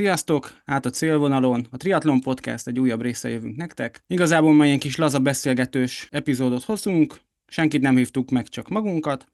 Sziasztok! 0.00 0.52
Át 0.64 0.86
a 0.86 0.90
célvonalon, 0.90 1.66
a 1.70 1.76
Triathlon 1.76 2.20
Podcast 2.20 2.66
egy 2.66 2.78
újabb 2.78 3.02
része 3.02 3.28
jövünk 3.28 3.56
nektek. 3.56 4.02
Igazából 4.06 4.52
ma 4.52 4.66
ilyen 4.66 4.78
kis 4.78 4.96
laza 4.96 5.18
beszélgetős 5.18 6.08
epizódot 6.10 6.64
hozunk, 6.64 7.20
senkit 7.46 7.80
nem 7.80 7.96
hívtuk 7.96 8.30
meg, 8.30 8.48
csak 8.48 8.68
magunkat, 8.68 9.26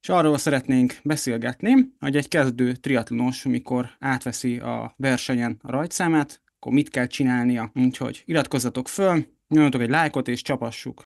és 0.00 0.08
arról 0.08 0.38
szeretnénk 0.38 0.94
beszélgetni, 1.02 1.74
hogy 2.00 2.16
egy 2.16 2.28
kezdő 2.28 2.72
triatlonos, 2.72 3.42
mikor 3.42 3.90
átveszi 3.98 4.58
a 4.58 4.94
versenyen 4.96 5.58
a 5.62 5.70
rajtszámát, 5.70 6.42
akkor 6.56 6.72
mit 6.72 6.88
kell 6.88 7.06
csinálnia. 7.06 7.70
Úgyhogy 7.74 8.22
iratkozzatok 8.24 8.88
föl, 8.88 9.26
nyomjatok 9.48 9.80
egy 9.80 9.90
lájkot 9.90 10.28
és 10.28 10.42
csapassuk. 10.42 11.02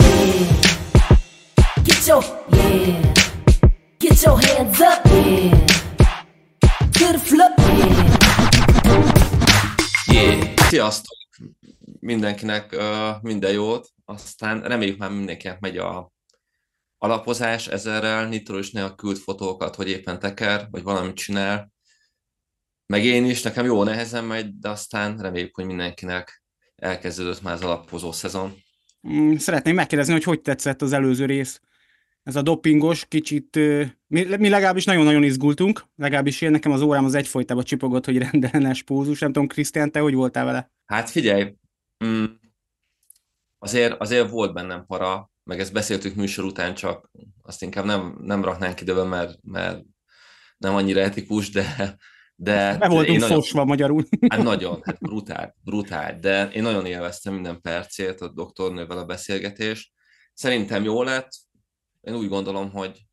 Get 1.85 2.07
your, 2.07 2.25
yeah. 2.51 3.13
Get 3.99 4.23
your 4.23 4.41
hands 4.45 4.81
up, 4.81 5.27
yeah. 5.27 5.65
To 6.91 7.05
the 7.05 7.19
floor, 7.19 7.51
yeah. 7.59 8.22
Yeah. 10.13 10.55
Sziasztok! 10.57 11.19
Mindenkinek 12.01 12.77
minden 13.23 13.53
jót, 13.53 13.89
aztán 14.05 14.63
reméljük 14.63 14.99
már 14.99 15.11
mindenkinek 15.11 15.61
megy 15.61 15.77
a 15.79 16.13
alapozás 16.99 17.69
ezerrel, 17.69 18.29
Nitro 18.29 18.59
is 18.59 18.71
néha 18.71 18.95
küld 18.95 19.17
fotókat, 19.17 19.75
hogy 19.75 19.89
éppen 19.89 20.19
teker, 20.19 20.67
vagy 20.71 20.83
valamit 20.83 21.15
csinál. 21.15 21.73
Meg 22.87 23.05
én 23.05 23.25
is, 23.25 23.43
nekem 23.43 23.65
jó 23.65 23.83
nehezen 23.83 24.25
megy, 24.25 24.59
de 24.59 24.69
aztán 24.69 25.19
reméljük, 25.19 25.55
hogy 25.55 25.65
mindenkinek 25.65 26.43
elkezdődött 26.77 27.43
már 27.43 27.55
az 27.55 27.63
alapozó 27.63 28.13
szezon. 28.13 28.55
Mm, 29.09 29.35
szeretném 29.37 29.75
megkérdezni, 29.75 30.13
hogy 30.13 30.25
hogy 30.25 30.41
tetszett 30.41 30.83
az 30.83 30.93
előző 30.93 31.25
rész. 31.25 31.61
Ez 32.23 32.37
a 32.37 32.43
dopingos, 32.43 33.05
kicsit, 33.09 33.57
mi, 34.07 34.25
mi 34.25 34.49
legalábbis 34.49 34.85
nagyon-nagyon 34.85 35.23
izgultunk, 35.23 35.85
legalábbis 35.97 36.41
én 36.41 36.51
nekem 36.51 36.73
az 36.73 36.81
órám 36.81 37.05
az 37.05 37.15
egyfolytában 37.15 37.65
csipogott, 37.65 38.05
hogy 38.05 38.19
rendellenes 38.19 38.83
pózus, 38.83 39.19
nem 39.19 39.33
tudom, 39.33 39.49
Krisztián, 39.49 39.93
te 39.93 40.01
hogy 40.01 40.15
voltál 40.15 40.45
vele? 40.45 40.73
Hát 40.85 41.11
figyelj, 41.11 41.55
mm, 42.05 42.25
azért, 43.59 44.01
azért 44.01 44.31
volt 44.31 44.53
bennem 44.53 44.87
para, 44.87 45.31
meg 45.45 45.61
ezt 45.61 45.73
beszéltük 45.73 46.15
műsor 46.15 46.45
után, 46.45 46.75
csak 46.75 47.11
azt 47.43 47.63
inkább 47.63 47.85
nem, 47.85 48.19
nem 48.21 48.45
raknánk 48.45 48.81
időben, 48.81 49.07
mert, 49.07 49.39
mert 49.43 49.83
nem 50.57 50.75
annyira 50.75 51.01
etikus, 51.01 51.51
de... 51.51 51.97
de 52.35 52.77
Be 52.79 52.89
voltunk 52.89 53.19
nagyon, 53.19 53.41
fosva 53.41 53.65
magyarul. 53.65 54.05
Hát 54.29 54.43
nagyon, 54.43 54.81
hát 54.85 54.99
brutál, 54.99 55.57
brutál, 55.65 56.19
de 56.19 56.49
én 56.49 56.63
nagyon 56.63 56.87
élveztem 56.87 57.35
minden 57.35 57.61
percét 57.61 58.21
a 58.21 58.29
doktornővel 58.29 58.99
a 58.99 59.05
beszélgetést. 59.05 59.93
Szerintem 60.35 60.85
jó 60.85 61.03
lett, 61.03 61.31
én 62.03 62.15
úgy 62.15 62.29
gondolom, 62.29 62.71
hogy, 62.71 63.07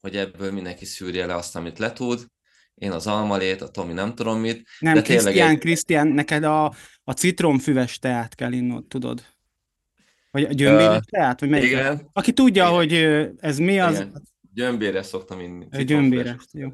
hogy 0.00 0.16
ebből 0.16 0.52
mindenki 0.52 0.84
szűrje 0.84 1.26
le 1.26 1.34
azt, 1.34 1.56
amit 1.56 1.78
letud. 1.78 2.26
Én 2.74 2.90
az 2.90 3.06
almalét, 3.06 3.60
a 3.60 3.68
Tomi 3.68 3.92
nem 3.92 4.14
tudom 4.14 4.38
mit. 4.38 4.68
Nem, 4.78 4.94
de 4.94 5.02
Krisztián, 5.02 5.50
egy... 5.50 5.58
Krisztián, 5.58 6.08
neked 6.08 6.44
a, 6.44 6.64
a 7.04 7.12
citromfüves 7.12 7.98
teát 7.98 8.34
kell 8.34 8.52
innod, 8.52 8.86
tudod? 8.86 9.24
Vagy 10.30 10.44
a 10.44 10.52
gyömbéres 10.52 10.96
uh, 10.96 11.02
teát? 11.02 11.40
Vagy 11.40 11.48
melyik? 11.48 11.70
Igen. 11.70 12.10
Aki 12.12 12.32
tudja, 12.32 12.64
igen. 12.64 12.74
hogy 12.74 12.92
ez 13.38 13.58
mi 13.58 13.80
az... 13.80 13.94
Igen. 13.94 14.22
Gyömbéres 14.54 15.06
szoktam 15.06 15.40
inni. 15.40 15.84
Gyömbéres, 15.84 16.44
jó. 16.52 16.60
jó. 16.60 16.72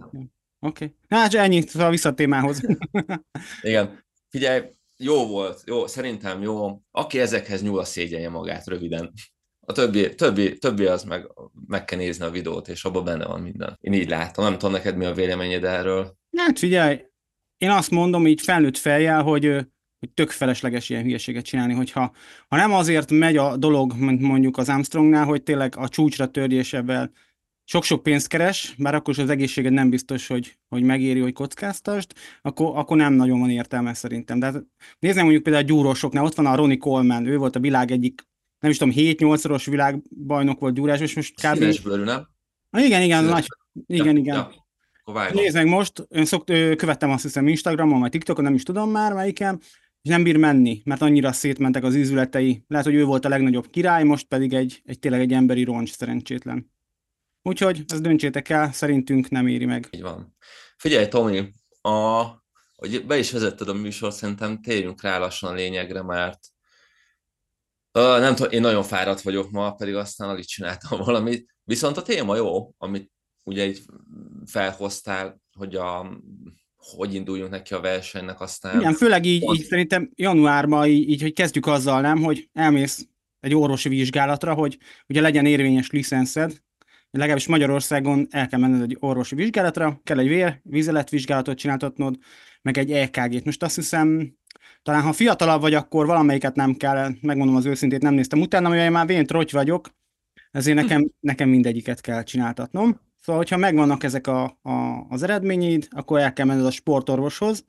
Oké. 0.61 0.85
Okay. 0.85 0.97
Na, 1.09 1.17
hát 1.17 1.35
ennyit 1.35 1.75
a 1.75 1.91
vissza 1.91 2.09
a 2.09 2.15
témához. 2.15 2.61
igen. 3.63 4.05
Figyelj, 4.29 4.63
jó 4.97 5.27
volt, 5.27 5.63
jó, 5.67 5.87
szerintem 5.87 6.43
jó. 6.43 6.83
Aki 6.91 7.21
ezekhez 7.21 7.63
nyúl, 7.63 7.79
a 7.79 7.85
szégyenje 7.85 8.29
magát 8.29 8.67
röviden. 8.67 9.13
A 9.69 9.73
többi, 9.73 10.15
többi, 10.15 10.59
többi 10.59 10.85
az 10.85 11.05
meg, 11.05 11.27
meg 11.67 11.85
kell 11.85 11.99
nézni 11.99 12.25
a 12.25 12.31
videót, 12.31 12.69
és 12.69 12.85
abban 12.85 13.05
benne 13.05 13.27
van 13.27 13.41
minden. 13.41 13.79
Én 13.81 13.93
így 13.93 14.09
látom. 14.09 14.45
Nem 14.45 14.53
tudom 14.53 14.73
neked 14.73 14.97
mi 14.97 15.05
a 15.05 15.13
véleményed 15.13 15.65
erről. 15.65 16.17
Hát 16.37 16.59
figyelj, 16.59 17.05
én 17.57 17.71
azt 17.71 17.91
mondom 17.91 18.27
így 18.27 18.41
felnőtt 18.41 18.77
fejjel, 18.77 19.23
hogy 19.23 19.67
hogy 19.99 20.11
tök 20.15 20.31
felesleges 20.31 20.89
ilyen 20.89 21.03
hülyeséget 21.03 21.45
csinálni, 21.45 21.75
hogyha 21.75 22.15
ha 22.49 22.57
nem 22.57 22.73
azért 22.73 23.11
megy 23.11 23.37
a 23.37 23.57
dolog, 23.57 23.95
mint 23.97 24.21
mondjuk 24.21 24.57
az 24.57 24.69
Armstrongnál, 24.69 25.25
hogy 25.25 25.43
tényleg 25.43 25.77
a 25.77 25.89
csúcsra 25.89 26.31
törjésevel 26.31 27.13
sok-sok 27.65 28.03
pénzt 28.03 28.29
keres, 28.29 28.75
bár 28.79 28.95
akkor 28.95 29.15
is 29.15 29.21
az 29.21 29.31
egészséged 29.31 29.73
nem 29.73 29.91
biztos, 29.91 30.27
hogy, 30.27 30.59
hogy 30.69 30.83
megéri, 30.83 31.21
hogy 31.21 31.33
kockáztast, 31.33 32.15
akkor, 32.43 32.77
akkor 32.77 32.97
nem 32.97 33.13
nagyon 33.13 33.41
van 33.41 33.51
értelme 33.51 33.95
szerintem. 33.95 34.39
De 34.39 34.47
hát 34.47 34.65
nézzem 34.99 35.23
mondjuk 35.23 35.43
például 35.43 35.65
a 35.65 35.69
gyúrósoknál, 35.69 36.25
ott 36.25 36.35
van 36.35 36.47
a 36.47 36.55
Ronnie 36.55 36.77
Coleman, 36.77 37.27
ő 37.27 37.37
volt 37.37 37.57
a 37.57 37.61
világ 37.61 37.91
egyik, 37.91 38.27
nem 38.59 38.71
is 38.71 38.77
tudom, 38.77 38.95
7-8-szoros 38.97 39.67
világbajnok 39.67 40.61
volt 40.61 40.75
gyúrás, 40.75 41.01
és 41.01 41.15
most 41.15 41.35
kb. 41.35 41.57
Színes 41.57 41.81
bőrű, 41.81 42.03
nem? 42.03 42.29
Ah, 42.71 42.85
igen, 42.85 43.03
igen, 43.03 43.25
nagy, 43.25 43.47
igen, 43.87 44.15
ja, 44.15 44.21
igen. 44.21 44.35
Ja. 44.35 45.31
Nézd 45.33 45.55
meg 45.55 45.67
most, 45.67 46.07
én 46.09 46.25
szokt, 46.25 46.47
követtem 46.77 47.11
azt 47.11 47.23
hiszem 47.23 47.49
Instagramon, 47.49 48.01
vagy 48.01 48.11
TikTokon, 48.11 48.45
nem 48.45 48.55
is 48.55 48.63
tudom 48.63 48.91
már 48.91 49.13
melyiken, 49.13 49.59
és 50.03 50.11
nem 50.11 50.23
bír 50.23 50.37
menni, 50.37 50.83
mert 50.85 51.03
annyira 51.03 51.33
szétmentek 51.33 51.85
az 51.85 51.95
ízületei. 51.95 52.65
Lehet, 52.67 52.87
hogy 52.87 52.95
ő 52.95 53.05
volt 53.05 53.25
a 53.25 53.29
legnagyobb 53.29 53.71
király, 53.71 54.05
most 54.05 54.27
pedig 54.27 54.53
egy, 54.53 54.83
egy 54.85 54.99
tényleg 54.99 55.21
egy 55.21 55.33
emberi 55.33 55.65
roncs 55.65 55.91
szerencsétlen. 55.91 56.73
Úgyhogy 57.43 57.85
ezt 57.87 58.03
döntsétek 58.03 58.49
el, 58.49 58.73
szerintünk 58.73 59.29
nem 59.29 59.47
éri 59.47 59.65
meg. 59.65 59.89
Így 59.91 60.03
van. 60.03 60.37
Figyelj, 60.77 61.09
Tomi, 61.09 61.53
a, 61.81 62.25
hogy 62.75 63.07
be 63.07 63.19
is 63.19 63.33
vezetted 63.33 63.69
a 63.69 63.75
műsor, 63.75 64.13
szerintem 64.13 64.63
térjünk 64.63 65.03
rá 65.03 65.19
lassan 65.19 65.51
a 65.51 65.55
lényegre, 65.55 66.03
mert 66.03 66.39
uh, 67.99 68.21
nem 68.21 68.35
tudom, 68.35 68.53
én 68.53 68.61
nagyon 68.61 68.83
fáradt 68.83 69.21
vagyok 69.21 69.51
ma, 69.51 69.73
pedig 69.73 69.95
aztán 69.95 70.29
alig 70.29 70.45
csináltam 70.45 70.99
valamit. 71.05 71.57
Viszont 71.65 71.97
a 71.97 72.03
téma 72.03 72.37
jó, 72.37 72.75
amit 72.79 73.11
ugye 73.45 73.67
így 73.67 73.81
felhoztál, 74.47 75.41
hogy 75.59 75.75
a 75.75 76.21
hogy 76.97 77.15
induljunk 77.15 77.51
neki 77.51 77.75
a 77.75 77.81
versenynek 77.81 78.41
aztán. 78.41 78.81
Igen, 78.81 78.95
főleg 78.95 79.25
így, 79.25 79.43
így 79.55 79.65
szerintem 79.65 80.11
januárban 80.15 80.87
így, 80.87 81.09
így, 81.09 81.23
hogy 81.23 81.33
kezdjük 81.33 81.67
azzal 81.67 82.01
nem, 82.01 82.23
hogy 82.23 82.49
elmész 82.53 83.09
egy 83.41 83.55
orvosi 83.55 83.89
vizsgálatra, 83.89 84.55
hogy 84.55 84.79
ugye 85.09 85.21
legyen 85.21 85.47
érvényes 85.47 85.91
licenszed, 85.91 86.63
legalábbis 87.11 87.47
Magyarországon 87.47 88.27
el 88.31 88.47
kell 88.47 88.61
menned 88.61 88.83
egy 88.83 88.97
orvosi 89.01 89.35
vizsgálatra, 89.35 90.01
kell 90.05 90.19
egy 90.19 90.29
vér, 90.29 90.61
vizeletvizsgálatot 90.63 91.59
csináltatnod, 91.59 92.17
meg 92.63 92.79
egy 92.79 92.93
EKG-t. 92.93 93.45
Most 93.45 93.63
azt 93.63 93.75
hiszem, 93.75 94.38
talán 94.83 95.03
ha 95.03 95.13
fiatalabb 95.13 95.61
vagy, 95.61 95.75
akkor 95.75 96.07
valamelyiket 96.07 96.55
nem 96.55 96.75
kell, 96.75 97.11
megmondom 97.21 97.57
az 97.57 97.67
őszintét, 97.67 98.03
nem 98.03 98.15
néztem 98.15 98.41
utána, 98.41 98.69
mivel 98.69 98.85
én 98.85 98.91
már 98.91 99.07
vén 99.07 99.27
troty 99.27 99.53
vagyok, 99.53 99.89
ezért 100.51 100.77
nekem, 100.77 101.11
nekem 101.21 101.49
mindegyiket 101.49 102.01
kell 102.01 102.23
csináltatnom. 102.23 103.01
Szóval, 103.21 103.41
hogyha 103.41 103.57
megvannak 103.57 104.03
ezek 104.03 104.27
a, 104.27 104.59
a, 104.63 105.07
az 105.09 105.23
eredményeid, 105.23 105.89
akkor 105.91 106.21
el 106.21 106.33
kell 106.33 106.47
menned 106.47 106.67
a 106.67 106.71
sportorvoshoz, 106.71 107.65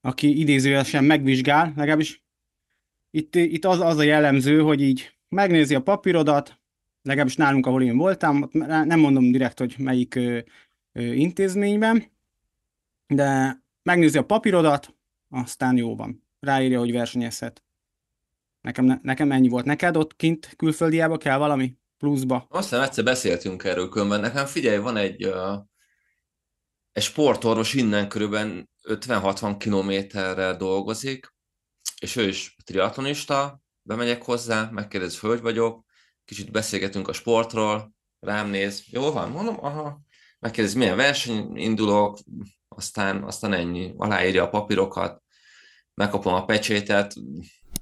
aki 0.00 0.38
idézőjelesen 0.38 1.04
megvizsgál, 1.04 1.72
legalábbis 1.76 2.24
itt, 3.10 3.34
itt 3.34 3.64
az, 3.64 3.80
az 3.80 3.96
a 3.96 4.02
jellemző, 4.02 4.60
hogy 4.60 4.80
így 4.80 5.18
megnézi 5.28 5.74
a 5.74 5.82
papírodat, 5.82 6.60
legalábbis 7.02 7.36
nálunk, 7.36 7.66
ahol 7.66 7.82
én 7.82 7.96
voltam, 7.96 8.48
nem 8.84 9.00
mondom 9.00 9.30
direkt, 9.30 9.58
hogy 9.58 9.74
melyik 9.78 10.14
ö, 10.14 10.38
ö, 10.92 11.02
intézményben, 11.02 12.04
de 13.06 13.58
megnézi 13.82 14.18
a 14.18 14.24
papírodat, 14.24 14.94
aztán 15.28 15.76
jó 15.76 15.96
van. 15.96 16.24
Ráírja, 16.40 16.78
hogy 16.78 16.92
versenyezhet. 16.92 17.62
Nekem, 18.60 19.00
nekem 19.02 19.32
ennyi 19.32 19.48
volt. 19.48 19.64
Neked 19.64 19.96
ott 19.96 20.16
kint 20.16 20.54
külföldiába 20.56 21.16
kell 21.16 21.38
valami? 21.38 21.78
pluszba. 22.00 22.46
Aztán 22.48 22.82
egyszer 22.82 23.04
beszéltünk 23.04 23.64
erről 23.64 23.88
különben. 23.88 24.20
Nekem 24.20 24.46
figyelj, 24.46 24.78
van 24.78 24.96
egy, 24.96 25.26
uh, 25.26 25.58
egy 26.92 27.02
sportorvos 27.02 27.74
innen 27.74 28.08
körülbelül 28.08 28.68
50-60 28.88 29.56
kilométerre 29.58 30.56
dolgozik, 30.56 31.34
és 32.00 32.16
ő 32.16 32.28
is 32.28 32.56
triatlonista, 32.64 33.60
bemegyek 33.82 34.22
hozzá, 34.22 34.68
megkérdez, 34.72 35.18
hogy 35.18 35.40
vagyok, 35.40 35.84
kicsit 36.24 36.50
beszélgetünk 36.50 37.08
a 37.08 37.12
sportról, 37.12 37.94
rám 38.20 38.48
néz, 38.48 38.84
jó 38.86 39.12
van, 39.12 39.30
mondom, 39.30 39.56
aha, 39.64 40.00
megkérdez, 40.38 40.74
milyen 40.74 40.96
verseny 40.96 41.56
indulok, 41.56 42.18
aztán, 42.68 43.22
aztán 43.22 43.52
ennyi, 43.52 43.94
aláírja 43.96 44.42
a 44.42 44.48
papírokat, 44.48 45.22
megkapom 46.00 46.34
a 46.34 46.44
pecsétet, 46.44 47.14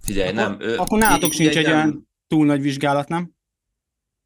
figyelj, 0.01 0.29
akkor, 0.29 0.59
nem. 0.59 0.61
Ő, 0.61 0.77
akkor 0.77 0.99
nálatok 0.99 1.33
sincs 1.33 1.57
egy 1.57 1.67
olyan 1.67 2.09
túl 2.27 2.47
nagy 2.47 2.61
vizsgálat, 2.61 3.09
nem? 3.09 3.33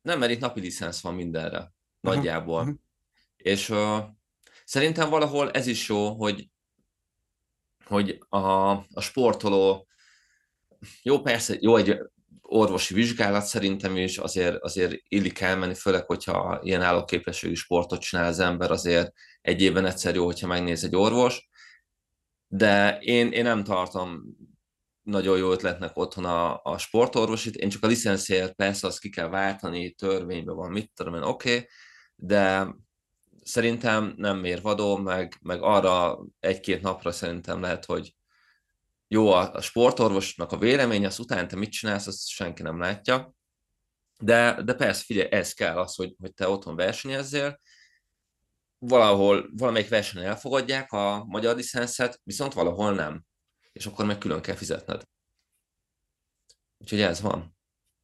Nem, 0.02 0.19
mert 0.19 0.32
itt 0.32 0.40
napi 0.40 0.61
licensz 0.61 1.00
van 1.00 1.14
mindenre, 1.14 1.72
nagyjából. 2.00 2.61
Uh-huh. 2.61 2.76
És 3.37 3.69
uh, 3.69 3.99
szerintem 4.64 5.11
valahol 5.11 5.50
ez 5.50 5.66
is 5.66 5.88
jó, 5.88 6.14
hogy, 6.14 6.49
hogy 7.84 8.19
a, 8.28 8.70
a 8.72 9.00
sportoló, 9.00 9.87
jó 11.02 11.20
persze, 11.20 11.56
jó 11.61 11.76
egy 11.76 11.99
orvosi 12.40 12.94
vizsgálat 12.94 13.44
szerintem 13.44 13.96
is, 13.96 14.19
azért, 14.19 14.62
azért 14.62 14.94
illik 15.08 15.40
elmenni, 15.40 15.75
főleg, 15.75 16.06
hogyha 16.06 16.61
ilyen 16.62 16.82
állóképességű 16.82 17.55
sportot 17.55 18.00
csinál 18.00 18.26
az 18.26 18.38
ember, 18.38 18.70
azért 18.70 19.12
egy 19.40 19.62
évben 19.62 19.87
egyszer 19.87 20.14
jó, 20.14 20.25
hogyha 20.25 20.46
megnéz 20.46 20.84
egy 20.84 20.96
orvos, 20.96 21.50
de 22.54 22.99
én, 22.99 23.32
én 23.32 23.43
nem 23.43 23.64
tartom 23.64 24.22
nagyon 25.02 25.38
jó 25.38 25.52
ötletnek 25.52 25.96
otthon 25.96 26.25
a, 26.25 26.60
a 26.62 26.78
sportorvosit. 26.78 27.54
Én 27.54 27.69
csak 27.69 27.84
a 27.84 27.87
licenszért 27.87 28.54
persze 28.54 28.87
azt 28.87 29.00
ki 29.00 29.10
kell 29.10 29.28
váltani, 29.28 29.93
törvényben 29.93 30.54
van, 30.54 30.70
mit 30.70 30.90
tudom 30.94 31.14
én, 31.14 31.22
oké, 31.22 31.54
okay, 31.54 31.69
de 32.14 32.75
szerintem 33.43 34.14
nem 34.16 34.38
mérvadó, 34.38 34.96
meg, 34.96 35.38
meg 35.43 35.62
arra 35.62 36.25
egy-két 36.40 36.82
napra 36.82 37.12
szerintem 37.12 37.60
lehet, 37.60 37.84
hogy 37.84 38.14
jó 39.08 39.32
a, 39.32 39.52
a 39.52 39.60
sportorvosnak 39.60 40.52
a 40.52 40.58
vélemény, 40.58 41.06
az 41.06 41.19
után 41.19 41.49
te 41.49 41.56
mit 41.56 41.70
csinálsz, 41.70 42.06
azt 42.06 42.28
senki 42.28 42.62
nem 42.62 42.78
látja. 42.78 43.34
De, 44.19 44.62
de 44.62 44.75
persze, 44.75 45.02
figyelj, 45.04 45.28
ez 45.31 45.52
kell 45.52 45.78
az, 45.78 45.94
hogy, 45.94 46.14
hogy 46.20 46.34
te 46.34 46.49
otthon 46.49 46.76
versenyezzél, 46.76 47.60
valahol, 48.88 49.50
valamelyik 49.56 49.88
versenyen 49.88 50.29
elfogadják 50.29 50.93
a 50.93 51.25
magyar 51.29 51.56
licenszet, 51.56 52.20
viszont 52.25 52.52
valahol 52.52 52.94
nem. 52.94 53.25
És 53.73 53.87
akkor 53.87 54.05
meg 54.05 54.19
külön 54.19 54.40
kell 54.40 54.55
fizetned. 54.55 55.02
Úgyhogy 56.79 57.00
ez 57.00 57.20
van. 57.20 57.56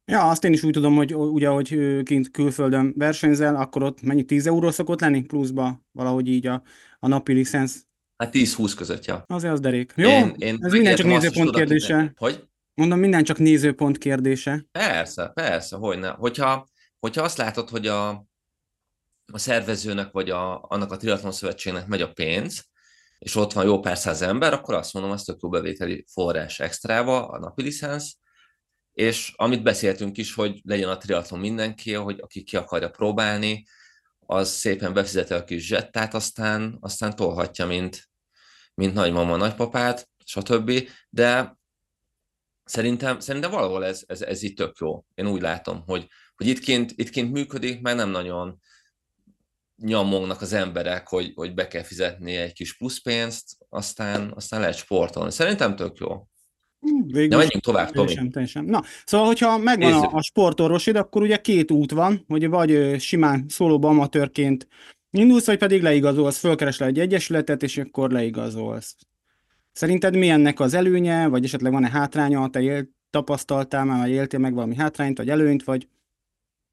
Ja, 0.05 0.29
azt 0.29 0.43
én 0.43 0.53
is 0.53 0.63
úgy 0.63 0.71
tudom, 0.71 0.95
hogy 0.95 1.15
ugye, 1.15 1.47
hogy 1.47 1.99
kint 2.03 2.31
külföldön 2.31 2.93
versenyzel, 2.95 3.55
akkor 3.55 3.83
ott 3.83 4.01
mennyi 4.01 4.23
10 4.23 4.47
euró 4.47 4.71
szokott 4.71 4.99
lenni 4.99 5.21
pluszba, 5.21 5.81
valahogy 5.91 6.27
így 6.27 6.47
a, 6.47 6.63
a 6.99 7.07
napi 7.07 7.33
licensz. 7.33 7.83
Hát 8.17 8.33
10-20 8.33 8.73
között, 8.77 9.05
ja. 9.05 9.23
Azért 9.27 9.53
az 9.53 9.59
derék. 9.59 9.93
Jó, 9.95 10.09
én, 10.09 10.35
én 10.37 10.57
ez 10.61 10.71
minden 10.71 10.95
csak 10.95 11.05
nézőpont 11.05 11.55
kérdése. 11.55 11.97
Tudok, 11.97 12.17
hogy? 12.17 12.47
Mondom, 12.73 12.99
minden 12.99 13.23
csak 13.23 13.37
nézőpont 13.37 13.97
kérdése. 13.97 14.65
Persze, 14.71 15.31
persze, 15.33 15.75
hogy 15.75 15.99
ne. 15.99 16.09
Hogyha, 16.09 16.67
hogyha 16.99 17.23
azt 17.23 17.37
látod, 17.37 17.69
hogy 17.69 17.87
a, 17.87 18.28
a 19.31 19.37
szervezőnek 19.37 20.11
vagy 20.11 20.29
a, 20.29 20.61
annak 20.61 20.91
a 20.91 20.97
triatlon 20.97 21.31
szövetségnek 21.31 21.87
megy 21.87 22.01
a 22.01 22.11
pénz, 22.11 22.65
és 23.19 23.35
ott 23.35 23.53
van 23.53 23.65
jó 23.65 23.79
pár 23.79 23.97
száz 23.97 24.21
ember, 24.21 24.53
akkor 24.53 24.73
azt 24.75 24.93
mondom, 24.93 25.11
az 25.11 25.23
tök 25.23 25.39
jó 25.41 25.49
bevételi 25.49 26.05
forrás 26.11 26.59
extrába, 26.59 27.27
a 27.27 27.39
napi 27.39 27.61
licensz, 27.61 28.15
és 28.93 29.33
amit 29.35 29.63
beszéltünk 29.63 30.17
is, 30.17 30.33
hogy 30.33 30.61
legyen 30.63 30.89
a 30.89 30.97
triatlon 30.97 31.39
mindenki, 31.39 31.93
hogy 31.93 32.19
aki 32.19 32.43
ki 32.43 32.57
akarja 32.57 32.89
próbálni, 32.89 33.65
az 34.19 34.49
szépen 34.49 34.93
befizeti 34.93 35.33
a 35.33 35.43
kis 35.43 35.65
zsettát, 35.65 36.13
aztán, 36.13 36.77
aztán 36.79 37.15
tolhatja, 37.15 37.65
mint, 37.65 38.09
mint 38.73 38.93
nagymama, 38.93 39.35
nagypapát, 39.35 40.09
stb. 40.25 40.89
De 41.09 41.57
szerintem, 42.63 43.19
szerintem 43.19 43.51
valahol 43.51 43.85
ez, 43.85 44.03
ez, 44.07 44.21
ez 44.21 44.43
itt 44.43 44.57
tök 44.57 44.77
jó. 44.79 45.05
Én 45.13 45.27
úgy 45.27 45.41
látom, 45.41 45.83
hogy, 45.85 46.07
hogy 46.35 46.47
itt 46.47 46.59
kint, 46.59 46.91
itt 46.95 47.09
kint 47.09 47.31
működik, 47.31 47.81
mert 47.81 47.97
nem 47.97 48.09
nagyon 48.09 48.59
nyomognak 49.81 50.41
az 50.41 50.53
emberek, 50.53 51.07
hogy, 51.07 51.31
hogy 51.35 51.53
be 51.53 51.67
kell 51.67 51.83
fizetni 51.83 52.35
egy 52.35 52.53
kis 52.53 52.77
pluszpénzt, 52.77 53.57
aztán, 53.69 54.31
aztán 54.35 54.59
lehet 54.59 54.75
sportolni. 54.75 55.31
Szerintem 55.31 55.75
tök 55.75 55.97
jó. 55.97 56.27
Végül 57.05 57.27
De 57.27 57.35
menjünk 57.35 57.63
tovább, 57.63 57.91
Tomi. 57.91 58.05
Teljesen, 58.05 58.31
teljesen. 58.31 58.65
Na, 58.65 58.83
szóval, 59.05 59.27
hogyha 59.27 59.57
megvan 59.57 59.93
a, 59.93 60.13
a 60.13 60.21
sportorvosid, 60.21 60.95
akkor 60.95 61.21
ugye 61.21 61.37
két 61.37 61.71
út 61.71 61.91
van, 61.91 62.25
hogy 62.27 62.49
vagy 62.49 62.99
simán 62.99 63.45
szólóba 63.47 63.89
amatőrként 63.89 64.67
indulsz, 65.11 65.45
vagy 65.45 65.57
pedig 65.57 65.81
leigazolsz, 65.81 66.37
fölkeresel 66.37 66.87
egy 66.87 66.99
egyesületet, 66.99 67.63
és 67.63 67.77
akkor 67.77 68.11
leigazolsz. 68.11 68.95
Szerinted 69.71 70.15
mi 70.15 70.29
ennek 70.29 70.59
az 70.59 70.73
előnye, 70.73 71.27
vagy 71.27 71.43
esetleg 71.43 71.71
van-e 71.71 71.89
hátránya, 71.89 72.49
te 72.49 72.61
él, 72.61 72.89
tapasztaltál 73.09 73.85
már, 73.85 73.99
vagy 73.99 74.09
éltél 74.09 74.39
meg 74.39 74.53
valami 74.53 74.75
hátrányt, 74.75 75.17
vagy 75.17 75.29
előnyt, 75.29 75.63
vagy, 75.63 75.87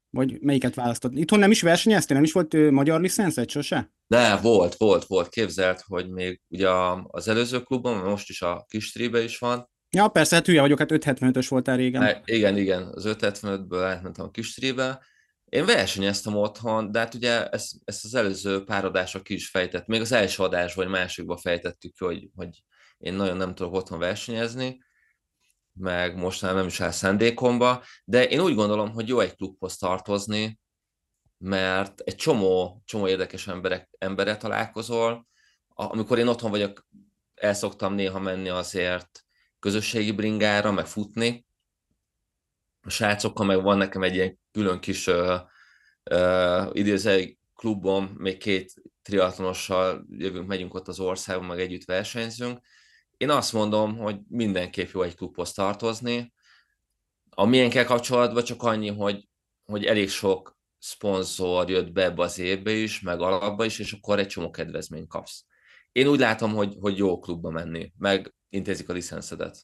vagy 0.09 0.41
melyiket 0.41 0.75
választod? 0.75 1.17
Itthon 1.17 1.39
nem 1.39 1.51
is 1.51 1.61
versenyeztél, 1.61 2.15
nem 2.15 2.25
is 2.25 2.31
volt 2.31 2.53
ö, 2.53 2.71
magyar 2.71 3.01
licenszed 3.01 3.49
sose? 3.49 3.91
De, 4.07 4.35
volt, 4.35 4.75
volt, 4.75 5.05
volt. 5.05 5.29
Képzelt, 5.29 5.83
hogy 5.87 6.09
még 6.09 6.41
ugye 6.47 6.69
az 7.03 7.27
előző 7.27 7.59
klubban, 7.59 8.09
most 8.09 8.29
is 8.29 8.41
a 8.41 8.65
kis 8.67 8.95
is 8.95 9.37
van, 9.37 9.69
Ja, 9.89 10.07
persze, 10.07 10.35
hát 10.35 10.45
hülye 10.45 10.61
vagyok, 10.61 10.79
hát 10.79 10.91
575-ös 10.91 11.45
voltál 11.49 11.77
régen. 11.77 12.01
Hát, 12.01 12.21
igen, 12.25 12.57
igen, 12.57 12.83
az 12.83 13.03
575-ből 13.07 13.81
átmentem 13.83 14.25
a 14.25 14.31
kis 14.31 14.53
trébe. 14.53 15.05
Én 15.45 15.65
versenyeztem 15.65 16.35
otthon, 16.35 16.91
de 16.91 16.99
hát 16.99 17.13
ugye 17.13 17.47
ezt, 17.49 17.71
ezt 17.85 18.05
az 18.05 18.15
előző 18.15 18.63
pár 18.63 18.85
adásra 18.85 19.21
ki 19.21 19.33
is 19.33 19.49
fejtett, 19.49 19.87
még 19.87 20.01
az 20.01 20.11
első 20.11 20.43
adás 20.43 20.73
vagy 20.73 20.87
másikba 20.87 21.37
fejtettük 21.37 21.93
ki, 21.93 22.05
hogy, 22.05 22.29
hogy 22.35 22.63
én 22.97 23.13
nagyon 23.13 23.37
nem 23.37 23.55
tudok 23.55 23.73
otthon 23.73 23.99
versenyezni, 23.99 24.77
meg 25.79 26.15
most 26.15 26.41
nem 26.41 26.67
is 26.67 26.81
áll 26.81 26.91
szándékomba, 26.91 27.83
de 28.05 28.27
én 28.27 28.39
úgy 28.39 28.55
gondolom, 28.55 28.91
hogy 28.91 29.07
jó 29.07 29.19
egy 29.19 29.35
klubhoz 29.35 29.77
tartozni, 29.77 30.59
mert 31.37 31.99
egy 31.99 32.15
csomó, 32.15 32.81
csomó 32.85 33.07
érdekes 33.07 33.47
emberek, 33.47 33.89
emberre 33.97 34.37
találkozol. 34.37 35.27
Amikor 35.67 36.17
én 36.17 36.27
otthon 36.27 36.51
vagyok, 36.51 36.87
el 37.35 37.53
szoktam 37.53 37.93
néha 37.93 38.19
menni 38.19 38.49
azért 38.49 39.25
közösségi 39.59 40.11
bringára, 40.11 40.71
meg 40.71 40.85
futni. 40.85 41.45
A 42.81 42.89
srácokkal 42.89 43.45
meg 43.45 43.61
van 43.61 43.77
nekem 43.77 44.03
egy 44.03 44.15
ilyen 44.15 44.39
külön 44.51 44.79
kis 44.79 45.07
uh, 45.07 45.39
uh, 46.11 46.69
idézői 46.71 47.37
klubom, 47.55 48.13
még 48.17 48.37
két 48.37 48.73
triatlonossal 49.01 50.05
jövünk, 50.09 50.47
megyünk 50.47 50.73
ott 50.73 50.87
az 50.87 50.99
országban, 50.99 51.47
meg 51.47 51.59
együtt 51.59 51.85
versenyzünk. 51.85 52.59
Én 53.17 53.29
azt 53.29 53.53
mondom, 53.53 53.97
hogy 53.97 54.19
mindenképp 54.27 54.89
jó 54.93 55.01
egy 55.01 55.15
klubhoz 55.15 55.53
tartozni. 55.53 56.33
A 57.29 57.45
milyenkkel 57.45 57.85
kapcsolatban 57.85 58.43
csak 58.43 58.63
annyi, 58.63 58.89
hogy, 58.89 59.27
hogy 59.63 59.85
elég 59.85 60.09
sok 60.09 60.57
szponzor 60.79 61.69
jött 61.69 61.91
be 61.91 62.03
ebbe 62.03 62.21
az 62.21 62.39
évbe 62.39 62.71
is, 62.71 63.01
meg 63.01 63.19
alapba 63.19 63.65
is, 63.65 63.79
és 63.79 63.91
akkor 63.91 64.19
egy 64.19 64.27
csomó 64.27 64.49
kedvezményt 64.49 65.07
kapsz. 65.07 65.45
Én 65.91 66.07
úgy 66.07 66.19
látom, 66.19 66.53
hogy, 66.53 66.75
hogy 66.79 66.97
jó 66.97 67.19
klubba 67.19 67.49
menni, 67.49 67.91
meg 67.97 68.33
intézik 68.49 68.89
a 68.89 68.93
licenszedet. 68.93 69.57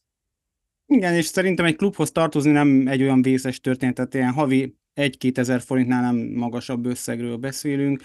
Igen, 0.85 1.13
és 1.13 1.25
szerintem 1.25 1.65
egy 1.65 1.75
klubhoz 1.75 2.11
tartozni 2.11 2.51
nem 2.51 2.87
egy 2.87 3.01
olyan 3.01 3.21
vészes 3.21 3.59
történet, 3.59 3.95
tehát 3.95 4.13
ilyen 4.13 4.33
havi 4.33 4.75
1-2 4.95 5.37
ezer 5.37 5.61
forintnál 5.61 6.01
nem 6.01 6.15
magasabb 6.15 6.85
összegről 6.85 7.37
beszélünk. 7.37 8.01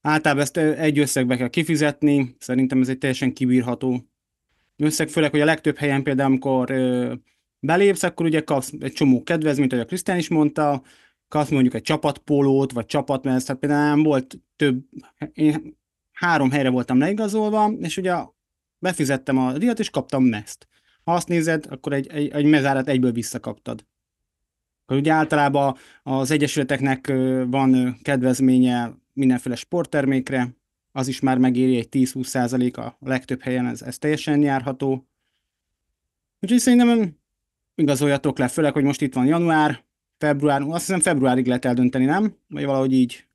Általában 0.00 0.42
ezt 0.42 0.56
egy 0.56 0.98
összegbe 0.98 1.36
kell 1.36 1.48
kifizetni, 1.48 2.36
szerintem 2.38 2.80
ez 2.80 2.88
egy 2.88 2.98
teljesen 2.98 3.32
kibírható 3.32 4.11
összeg, 4.76 5.08
főleg, 5.08 5.30
hogy 5.30 5.40
a 5.40 5.44
legtöbb 5.44 5.76
helyen 5.76 6.02
például, 6.02 6.28
amikor 6.28 6.70
ö, 6.70 7.12
belépsz, 7.58 8.02
akkor 8.02 8.26
ugye 8.26 8.40
kapsz 8.40 8.72
egy 8.80 8.92
csomó 8.92 9.22
kedvezményt, 9.22 9.72
ahogy 9.72 9.84
a 9.84 9.88
Krisztián 9.88 10.18
is 10.18 10.28
mondta, 10.28 10.82
kapsz 11.28 11.50
mondjuk 11.50 11.74
egy 11.74 11.82
csapatpólót, 11.82 12.72
vagy 12.72 12.86
csapatmezt, 12.86 13.46
tehát 13.46 13.60
például 13.60 13.88
nem 13.88 14.02
volt 14.02 14.38
több, 14.56 14.84
én 15.32 15.78
három 16.12 16.50
helyre 16.50 16.70
voltam 16.70 16.98
leigazolva, 16.98 17.72
és 17.80 17.96
ugye 17.96 18.14
befizettem 18.78 19.38
a 19.38 19.58
díjat, 19.58 19.78
és 19.78 19.90
kaptam 19.90 20.24
mezt. 20.24 20.68
Ha 21.04 21.12
azt 21.12 21.28
nézed, 21.28 21.66
akkor 21.70 21.92
egy, 21.92 22.06
egy, 22.06 22.28
egy 22.28 22.44
mezárat 22.44 22.88
egyből 22.88 23.12
visszakaptad. 23.12 23.86
Akkor 24.82 24.96
ugye 24.96 25.12
általában 25.12 25.76
az 26.02 26.30
egyesületeknek 26.30 27.12
van 27.46 27.98
kedvezménye 28.02 28.92
mindenféle 29.12 29.54
sporttermékre, 29.54 30.48
az 30.92 31.08
is 31.08 31.20
már 31.20 31.38
megéri 31.38 31.76
egy 31.76 31.88
10-20 31.90 32.24
százalék 32.24 32.76
a 32.76 32.96
legtöbb 33.00 33.42
helyen, 33.42 33.66
ez, 33.66 33.82
ez 33.82 33.98
teljesen 33.98 34.42
járható. 34.42 35.06
Úgyhogy 36.40 36.58
szerintem 36.58 37.16
igazoljatok 37.74 38.38
le, 38.38 38.48
főleg, 38.48 38.72
hogy 38.72 38.84
most 38.84 39.00
itt 39.00 39.14
van 39.14 39.26
január, 39.26 39.84
február, 40.18 40.62
azt 40.62 40.86
hiszem 40.86 41.00
februárig 41.00 41.46
lehet 41.46 41.64
eldönteni, 41.64 42.04
nem? 42.04 42.36
Vagy 42.48 42.64
valahogy 42.64 42.92
így. 42.92 43.26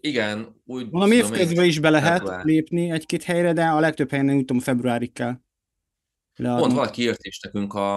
Igen, 0.00 0.60
úgy 0.64 0.90
Mondom, 0.90 1.12
évközben 1.12 1.64
is 1.64 1.78
be 1.78 1.90
lehet 1.90 2.18
február. 2.18 2.44
lépni 2.44 2.90
egy-két 2.90 3.22
helyre, 3.22 3.52
de 3.52 3.64
a 3.64 3.80
legtöbb 3.80 4.10
helyen 4.10 4.30
úgy 4.30 4.44
tudom 4.44 4.62
februárig 4.62 5.12
kell. 5.12 5.40
Leadni. 6.36 6.60
Pont 6.60 6.74
valaki 6.74 7.02
írt 7.02 7.24
is 7.24 7.40
nekünk 7.40 7.74
a, 7.74 7.96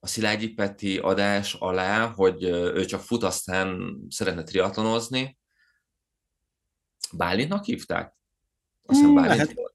a 0.00 0.06
Szilágyi 0.06 0.48
Peti 0.48 0.98
adás 0.98 1.54
alá, 1.54 2.06
hogy 2.06 2.42
ő 2.44 2.84
csak 2.84 3.00
fut, 3.00 3.22
aztán 3.22 3.96
szeretne 4.08 4.42
triatlonozni. 4.42 5.38
Bálintnak 7.16 7.64
hívták? 7.64 8.14
Azt 8.82 8.98
hiszem 8.98 9.04
hmm, 9.04 9.14
Bálint 9.14 9.36
lehet. 9.36 9.52
volt. 9.54 9.74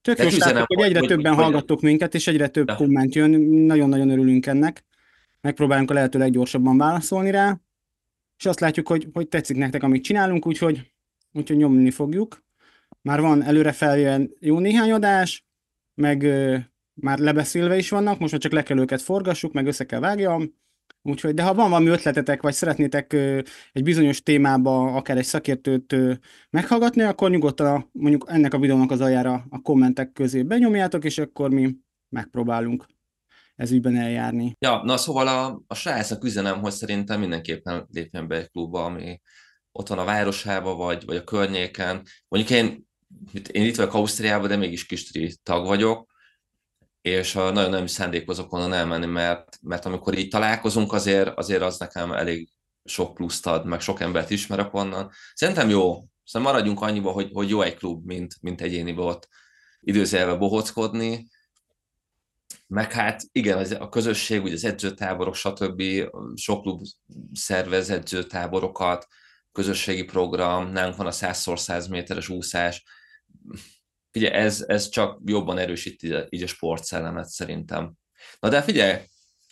Tök 0.00 0.18
jó 0.18 0.26
üzenem, 0.26 0.64
hogy 0.66 0.80
egyre 0.80 0.98
hogy, 0.98 1.08
többen 1.08 1.34
hogy, 1.34 1.42
hallgattok 1.42 1.80
hogy... 1.80 1.88
minket, 1.88 2.14
és 2.14 2.26
egyre 2.26 2.48
több 2.48 2.66
de. 2.66 2.74
komment 2.74 3.14
jön. 3.14 3.30
Nagyon-nagyon 3.50 4.10
örülünk 4.10 4.46
ennek. 4.46 4.84
Megpróbálunk 5.40 5.90
a 5.90 5.94
lehető 5.94 6.18
leggyorsabban 6.18 6.78
válaszolni 6.78 7.30
rá 7.30 7.60
és 8.42 8.48
azt 8.48 8.60
látjuk, 8.60 8.88
hogy, 8.88 9.08
hogy 9.12 9.28
tetszik 9.28 9.56
nektek, 9.56 9.82
amit 9.82 10.04
csinálunk, 10.04 10.46
úgyhogy, 10.46 10.92
úgyhogy 11.32 11.56
nyomni 11.56 11.90
fogjuk. 11.90 12.44
Már 13.00 13.20
van 13.20 13.42
előre 13.42 13.72
feljön 13.72 14.32
jó 14.38 14.58
néhány 14.58 14.92
adás, 14.92 15.46
meg 15.94 16.22
ö, 16.22 16.58
már 16.94 17.18
lebeszélve 17.18 17.76
is 17.76 17.90
vannak, 17.90 18.18
most 18.18 18.32
már 18.32 18.40
csak 18.40 18.52
le 18.52 18.62
kell 18.62 18.78
őket 18.78 19.02
forgassuk, 19.02 19.52
meg 19.52 19.66
össze 19.66 19.84
kell 19.84 20.00
vágjam, 20.00 20.54
Úgyhogy, 21.02 21.34
de 21.34 21.42
ha 21.42 21.54
van 21.54 21.70
valami 21.70 21.88
ötletetek, 21.88 22.42
vagy 22.42 22.52
szeretnétek 22.52 23.12
ö, 23.12 23.40
egy 23.72 23.82
bizonyos 23.82 24.22
témába 24.22 24.94
akár 24.94 25.16
egy 25.16 25.24
szakértőt 25.24 25.92
ö, 25.92 26.12
meghallgatni, 26.50 27.02
akkor 27.02 27.30
nyugodtan 27.30 27.74
a, 27.74 27.88
mondjuk 27.92 28.24
ennek 28.28 28.54
a 28.54 28.58
videónak 28.58 28.90
az 28.90 29.00
aljára 29.00 29.46
a 29.50 29.60
kommentek 29.60 30.12
közé 30.12 30.42
benyomjátok, 30.42 31.04
és 31.04 31.18
akkor 31.18 31.50
mi 31.50 31.76
megpróbálunk 32.08 32.86
ez 33.56 33.70
ügyben 33.70 33.96
eljárni. 33.96 34.56
Ja, 34.58 34.82
na 34.84 34.96
szóval 34.96 35.28
a, 35.28 35.62
a 35.66 35.74
srácnak 35.74 36.24
üzenem, 36.24 36.64
szerintem 36.64 37.20
mindenképpen 37.20 37.86
lépjen 37.92 38.28
be 38.28 38.36
egy 38.36 38.50
klubba, 38.50 38.84
ami 38.84 39.20
ott 39.72 39.88
van 39.88 39.98
a 39.98 40.04
városába, 40.04 40.74
vagy, 40.74 41.04
vagy 41.04 41.16
a 41.16 41.24
környéken. 41.24 42.02
Mondjuk 42.28 42.58
én, 42.58 42.86
én 43.52 43.64
itt 43.64 43.76
vagyok 43.76 43.94
Ausztriában, 43.94 44.48
de 44.48 44.56
mégis 44.56 44.86
kistri 44.86 45.34
tag 45.42 45.66
vagyok, 45.66 46.11
és 47.02 47.32
nagyon 47.32 47.70
nem 47.70 47.86
szándékozok 47.86 48.52
onnan 48.52 48.72
elmenni, 48.72 49.06
mert, 49.06 49.58
mert 49.62 49.84
amikor 49.84 50.18
így 50.18 50.28
találkozunk, 50.28 50.92
azért, 50.92 51.38
azért 51.38 51.62
az 51.62 51.78
nekem 51.78 52.12
elég 52.12 52.48
sok 52.84 53.14
pluszt 53.14 53.46
ad, 53.46 53.66
meg 53.66 53.80
sok 53.80 54.00
embert 54.00 54.30
ismerek 54.30 54.74
onnan. 54.74 55.10
Szerintem 55.34 55.68
jó, 55.68 56.04
Szóval 56.24 56.52
maradjunk 56.52 56.80
annyiba, 56.80 57.10
hogy, 57.10 57.30
hogy 57.32 57.48
jó 57.48 57.60
egy 57.60 57.74
klub, 57.74 58.06
mint, 58.06 58.36
mint 58.40 58.60
egyéni 58.60 58.94
ott 58.96 59.28
időzelve 59.80 60.34
bohockodni, 60.34 61.28
meg 62.66 62.92
hát 62.92 63.22
igen, 63.32 63.58
az, 63.58 63.70
a 63.70 63.88
közösség, 63.88 64.42
ugye 64.42 64.52
az 64.52 64.64
edzőtáborok, 64.64 65.34
stb. 65.34 65.82
Sok 66.34 66.62
klub 66.62 66.86
szervez 67.32 67.90
edzőtáborokat, 67.90 69.06
közösségi 69.52 70.04
program, 70.04 70.68
nálunk 70.70 70.96
van 70.96 71.06
a 71.06 71.10
100x100 71.10 71.90
méteres 71.90 72.28
úszás. 72.28 72.84
Figyelj, 74.12 74.34
ez, 74.34 74.64
ez 74.68 74.88
csak 74.88 75.20
jobban 75.24 75.58
erősíti 75.58 76.14
így 76.28 76.42
a 76.42 76.46
sportszellemet 76.46 77.28
szerintem. 77.28 77.92
Na 78.40 78.48
de 78.48 78.62
figyelj, 78.62 79.00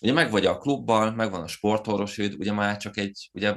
ugye 0.00 0.12
meg 0.12 0.30
vagy 0.30 0.46
a 0.46 0.58
klubban, 0.58 1.14
megvan 1.14 1.42
a 1.42 1.46
sportorvosid, 1.46 2.34
ugye 2.38 2.52
már 2.52 2.76
csak 2.76 2.96
egy, 2.96 3.30
ugye, 3.32 3.56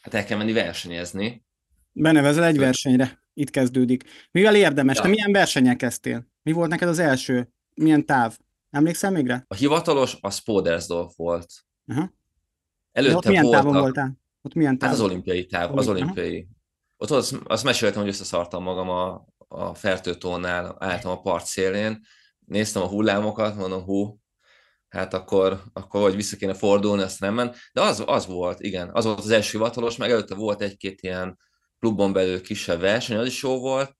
hát 0.00 0.14
el 0.14 0.24
kell 0.24 0.38
menni 0.38 0.52
versenyezni. 0.52 1.44
Benevezel 1.92 2.44
egy 2.44 2.58
versenyre, 2.58 3.22
itt 3.34 3.50
kezdődik. 3.50 4.04
Mivel 4.30 4.56
érdemes? 4.56 4.96
Ja. 4.96 5.02
Te 5.02 5.08
milyen 5.08 5.32
versenyen 5.32 5.76
kezdtél? 5.76 6.26
Mi 6.42 6.52
volt 6.52 6.70
neked 6.70 6.88
az 6.88 6.98
első? 6.98 7.52
Milyen 7.74 8.06
táv? 8.06 8.38
Emlékszel 8.70 9.10
még 9.10 9.26
rá? 9.26 9.44
A 9.48 9.54
hivatalos 9.54 10.16
a 10.20 10.30
Spodersdorf 10.30 11.16
volt. 11.16 11.52
Uh-huh. 11.86 12.08
Előtte 12.92 13.16
ott 13.16 13.26
milyen 13.26 13.42
voltak, 13.42 13.62
távon 13.62 13.80
voltál? 13.80 14.18
Ott 14.42 14.54
milyen 14.54 14.78
táv? 14.78 14.88
Hát 14.88 14.98
az 14.98 15.04
olimpiai 15.04 15.46
táv, 15.46 15.78
az 15.78 15.88
olimpiai. 15.88 16.38
Uh-huh. 16.38 16.52
Ott 16.96 17.10
az, 17.10 17.38
azt 17.44 17.64
meséltem, 17.64 18.00
hogy 18.00 18.10
összeszartam 18.10 18.62
magam 18.62 18.88
a, 18.88 19.24
a 19.54 19.74
fertőtónál, 19.74 20.76
álltam 20.78 21.10
a 21.10 21.20
part 21.20 21.46
szélén, 21.46 22.00
néztem 22.46 22.82
a 22.82 22.86
hullámokat, 22.86 23.56
mondom, 23.56 23.82
hú, 23.82 24.18
hát 24.88 25.14
akkor, 25.14 25.62
akkor 25.72 26.00
vagy 26.00 26.16
vissza 26.16 26.36
kéne 26.36 26.54
fordulni, 26.54 27.02
azt 27.02 27.20
nem 27.20 27.34
ment. 27.34 27.56
De 27.72 27.80
az, 27.80 28.02
az 28.06 28.26
volt, 28.26 28.60
igen, 28.60 28.90
az 28.92 29.04
volt 29.04 29.18
az 29.18 29.30
első 29.30 29.50
hivatalos, 29.58 29.96
meg 29.96 30.10
előtte 30.10 30.34
volt 30.34 30.60
egy-két 30.60 31.00
ilyen 31.02 31.38
klubon 31.78 32.12
belül 32.12 32.42
kisebb 32.42 32.80
verseny, 32.80 33.16
az 33.16 33.26
is 33.26 33.42
jó 33.42 33.58
volt, 33.58 33.96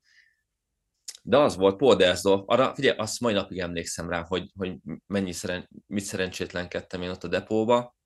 de 1.23 1.39
az 1.39 1.57
volt 1.57 1.77
Poldersdorf, 1.77 2.43
arra 2.47 2.75
figyelj, 2.75 2.97
azt 2.99 3.21
mai 3.21 3.33
napig 3.33 3.59
emlékszem 3.59 4.09
rá, 4.09 4.25
hogy, 4.29 4.53
hogy 4.59 4.77
mennyi 5.07 5.33
szeren, 5.33 5.69
mit 5.87 6.05
szerencsétlenkedtem 6.05 7.03
én 7.03 7.11
ott 7.11 7.25
a 7.25 7.29
depóba, 7.29 7.97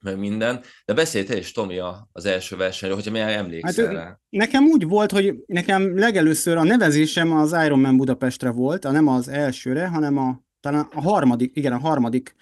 meg 0.00 0.18
minden, 0.18 0.60
de 0.84 0.94
beszélt 0.94 1.34
is 1.34 1.52
Tomi 1.52 1.78
az 2.12 2.24
első 2.24 2.56
versenyről, 2.56 2.96
hogyha 2.96 3.12
még 3.12 3.22
emlékszel 3.22 3.86
hát, 3.86 3.94
rá. 3.94 4.18
Nekem 4.28 4.64
úgy 4.64 4.86
volt, 4.86 5.10
hogy 5.10 5.34
nekem 5.46 5.98
legelőször 5.98 6.56
a 6.56 6.62
nevezésem 6.62 7.32
az 7.32 7.56
Ironman 7.64 7.96
Budapestre 7.96 8.50
volt, 8.50 8.84
a 8.84 8.90
nem 8.90 9.08
az 9.08 9.28
elsőre, 9.28 9.86
hanem 9.86 10.18
a, 10.18 10.40
talán 10.60 10.88
a 10.94 11.00
harmadik, 11.00 11.56
igen, 11.56 11.72
a 11.72 11.78
harmadik 11.78 12.34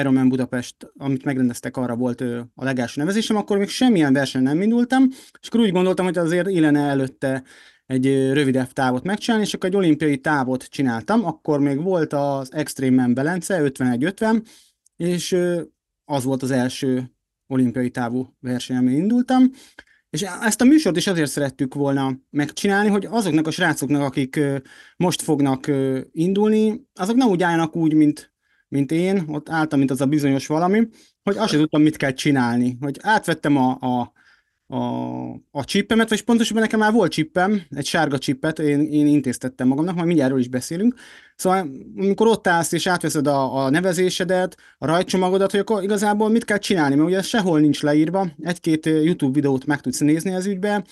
Ironman 0.00 0.28
Budapest, 0.28 0.76
amit 0.96 1.24
megrendeztek, 1.24 1.76
arra 1.76 1.96
volt 1.96 2.20
a 2.54 2.64
legelső 2.64 3.00
nevezésem, 3.00 3.36
akkor 3.36 3.58
még 3.58 3.68
semmilyen 3.68 4.12
versenyen 4.12 4.54
nem 4.54 4.62
indultam, 4.62 5.08
és 5.40 5.48
akkor 5.48 5.60
úgy 5.60 5.72
gondoltam, 5.72 6.04
hogy 6.04 6.18
azért 6.18 6.48
illene 6.48 6.80
előtte 6.80 7.42
egy 7.86 8.32
rövidebb 8.32 8.72
távot 8.72 9.04
megcsinálni, 9.04 9.46
és 9.46 9.54
akkor 9.54 9.68
egy 9.68 9.76
olimpiai 9.76 10.18
távot 10.18 10.64
csináltam, 10.64 11.24
akkor 11.26 11.60
még 11.60 11.82
volt 11.82 12.12
az 12.12 12.52
Extreme 12.52 13.02
Man 13.02 13.14
Belence 13.14 13.60
51-50, 13.62 14.42
és 14.96 15.36
az 16.04 16.24
volt 16.24 16.42
az 16.42 16.50
első 16.50 17.10
olimpiai 17.46 17.90
távú 17.90 18.36
verseny, 18.40 18.76
amin 18.76 18.94
indultam, 18.94 19.50
és 20.10 20.22
ezt 20.22 20.60
a 20.60 20.64
műsort 20.64 20.96
is 20.96 21.06
azért 21.06 21.30
szerettük 21.30 21.74
volna 21.74 22.18
megcsinálni, 22.30 22.88
hogy 22.88 23.06
azoknak 23.10 23.46
a 23.46 23.50
srácoknak, 23.50 24.02
akik 24.02 24.40
most 24.96 25.22
fognak 25.22 25.70
indulni, 26.12 26.86
azok 26.94 27.16
ne 27.16 27.24
úgy 27.24 27.42
álljanak 27.42 27.76
úgy, 27.76 27.94
mint, 27.94 28.32
mint 28.68 28.90
én, 28.90 29.24
ott 29.28 29.48
álltam, 29.48 29.78
mint 29.78 29.90
az 29.90 30.00
a 30.00 30.06
bizonyos 30.06 30.46
valami, 30.46 30.88
hogy 31.22 31.36
azt 31.36 31.50
sem 31.50 31.60
tudtam, 31.60 31.82
mit 31.82 31.96
kell 31.96 32.12
csinálni. 32.12 32.76
Hogy 32.80 32.98
átvettem 33.02 33.56
a, 33.56 33.70
a 33.70 34.12
a, 34.72 35.32
a 35.50 35.64
csippemet, 35.64 36.08
vagy 36.08 36.22
pontosabban 36.22 36.62
nekem 36.62 36.78
már 36.78 36.92
volt 36.92 37.12
csippem, 37.12 37.62
egy 37.70 37.86
sárga 37.86 38.18
csippet, 38.18 38.58
én, 38.58 38.80
én 38.80 39.06
intéztettem 39.06 39.68
magamnak, 39.68 39.94
majd 39.94 40.06
mindjárt 40.06 40.38
is 40.38 40.48
beszélünk. 40.48 40.94
Szóval 41.36 41.70
amikor 41.96 42.26
ott 42.26 42.46
állsz 42.46 42.72
és 42.72 42.86
átveszed 42.86 43.26
a, 43.26 43.64
a 43.64 43.70
nevezésedet, 43.70 44.56
a 44.78 44.86
rajcsomagodat, 44.86 45.50
hogy 45.50 45.60
akkor 45.60 45.82
igazából 45.82 46.28
mit 46.28 46.44
kell 46.44 46.58
csinálni, 46.58 46.94
mert 46.94 47.08
ugye 47.08 47.22
sehol 47.22 47.60
nincs 47.60 47.82
leírva, 47.82 48.28
egy-két 48.42 48.86
YouTube 48.86 49.32
videót 49.32 49.66
meg 49.66 49.80
tudsz 49.80 49.98
nézni 49.98 50.34
az 50.34 50.46
ügybe, 50.46 50.84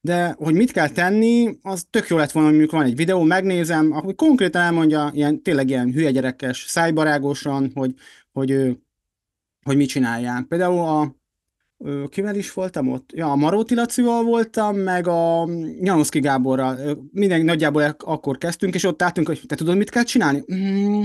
de 0.00 0.34
hogy 0.38 0.54
mit 0.54 0.72
kell 0.72 0.88
tenni, 0.88 1.58
az 1.62 1.86
tök 1.90 2.08
jó 2.08 2.16
lett 2.16 2.32
volna, 2.32 2.56
hogy 2.56 2.70
van 2.70 2.84
egy 2.84 2.96
videó, 2.96 3.22
megnézem, 3.22 3.92
akkor 3.92 4.14
konkrétan 4.14 4.62
elmondja 4.62 5.10
ilyen, 5.14 5.42
tényleg 5.42 5.68
ilyen 5.68 5.92
hülye 5.92 6.10
gyerekes, 6.10 6.64
szájbarágosan, 6.68 7.70
hogy, 7.74 7.94
hogy, 8.32 8.78
hogy 9.64 9.76
mit 9.76 9.88
csináljál. 9.88 10.44
Például 10.48 10.78
a, 10.78 11.16
kivel 12.08 12.34
is 12.34 12.52
voltam 12.52 12.88
ott? 12.88 13.12
Ja, 13.12 13.30
a 13.30 13.36
Maróti 13.36 13.74
Lacival 13.74 14.22
voltam, 14.22 14.76
meg 14.76 15.06
a 15.08 15.48
Janoszki 15.80 16.20
Gáborral. 16.20 16.98
Minden 17.12 17.44
nagyjából 17.44 17.82
akkor 17.98 18.38
kezdtünk, 18.38 18.74
és 18.74 18.84
ott 18.84 19.02
álltunk, 19.02 19.26
hogy 19.26 19.42
te 19.46 19.54
tudod, 19.54 19.76
mit 19.76 19.90
kell 19.90 20.02
csinálni? 20.02 20.44
Mm, 20.54 21.04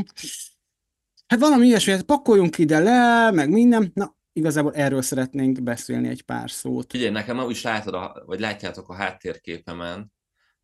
hát 1.28 1.40
valami 1.40 1.66
ilyesmi, 1.66 1.92
hát 1.92 2.02
pakoljunk 2.02 2.58
ide 2.58 2.80
le, 2.80 3.32
meg 3.32 3.50
minden. 3.50 3.92
Na, 3.94 4.16
igazából 4.34 4.74
erről 4.74 5.02
szeretnénk 5.02 5.64
beszélni 5.64 6.08
egy 6.08 6.22
pár 6.22 6.52
szót. 6.52 6.94
Ugye, 6.94 7.10
nekem 7.10 7.40
úgy 7.40 7.52
is 7.52 7.62
látod, 7.62 7.94
a, 7.94 8.24
vagy 8.26 8.40
látjátok 8.40 8.90
a 8.90 8.94
háttérképemen, 8.94 10.12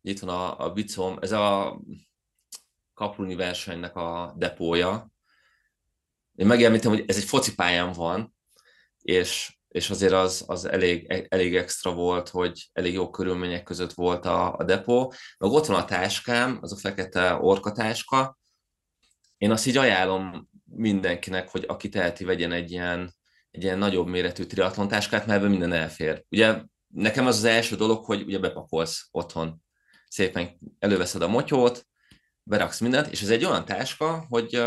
itt 0.02 0.18
van 0.18 0.30
a, 0.30 0.64
a 0.64 0.72
bicom, 0.72 1.16
ez 1.20 1.32
a 1.32 1.80
kapluni 2.94 3.34
versenynek 3.34 3.96
a 3.96 4.34
depója. 4.36 5.10
Én 6.34 6.46
megjelenítem, 6.46 6.90
hogy 6.90 7.04
ez 7.06 7.16
egy 7.16 7.24
focipályán 7.24 7.92
van, 7.92 8.34
és 9.02 9.57
és 9.68 9.90
azért 9.90 10.12
az, 10.12 10.44
az 10.46 10.64
elég, 10.64 11.26
elég 11.28 11.56
extra 11.56 11.94
volt, 11.94 12.28
hogy 12.28 12.70
elég 12.72 12.92
jó 12.92 13.10
körülmények 13.10 13.62
között 13.62 13.92
volt 13.92 14.24
a, 14.24 14.54
a 14.56 14.64
depó. 14.64 15.12
Meg 15.38 15.50
ott 15.50 15.66
van 15.66 15.80
a 15.80 15.84
táskám, 15.84 16.58
az 16.60 16.72
a 16.72 16.76
fekete 16.76 17.34
orkatáska. 17.34 18.38
Én 19.36 19.50
azt 19.50 19.66
így 19.66 19.76
ajánlom 19.76 20.48
mindenkinek, 20.64 21.48
hogy 21.48 21.64
aki 21.68 21.88
teheti, 21.88 22.24
vegyen 22.24 22.52
egy 22.52 22.70
ilyen, 22.70 23.14
egy 23.50 23.62
ilyen 23.62 23.78
nagyobb 23.78 24.06
méretű 24.06 24.44
triatlontáskát, 24.44 25.26
mert 25.26 25.38
ebben 25.38 25.50
minden 25.50 25.72
elfér. 25.72 26.24
Ugye 26.28 26.62
nekem 26.86 27.26
az 27.26 27.36
az 27.36 27.44
első 27.44 27.76
dolog, 27.76 28.04
hogy 28.04 28.22
ugye 28.22 28.38
bepakolsz 28.38 29.08
otthon. 29.10 29.62
Szépen 30.08 30.58
előveszed 30.78 31.22
a 31.22 31.28
motyót, 31.28 31.86
beraksz 32.42 32.80
mindent, 32.80 33.06
és 33.06 33.22
ez 33.22 33.30
egy 33.30 33.44
olyan 33.44 33.64
táska, 33.64 34.26
hogy 34.28 34.62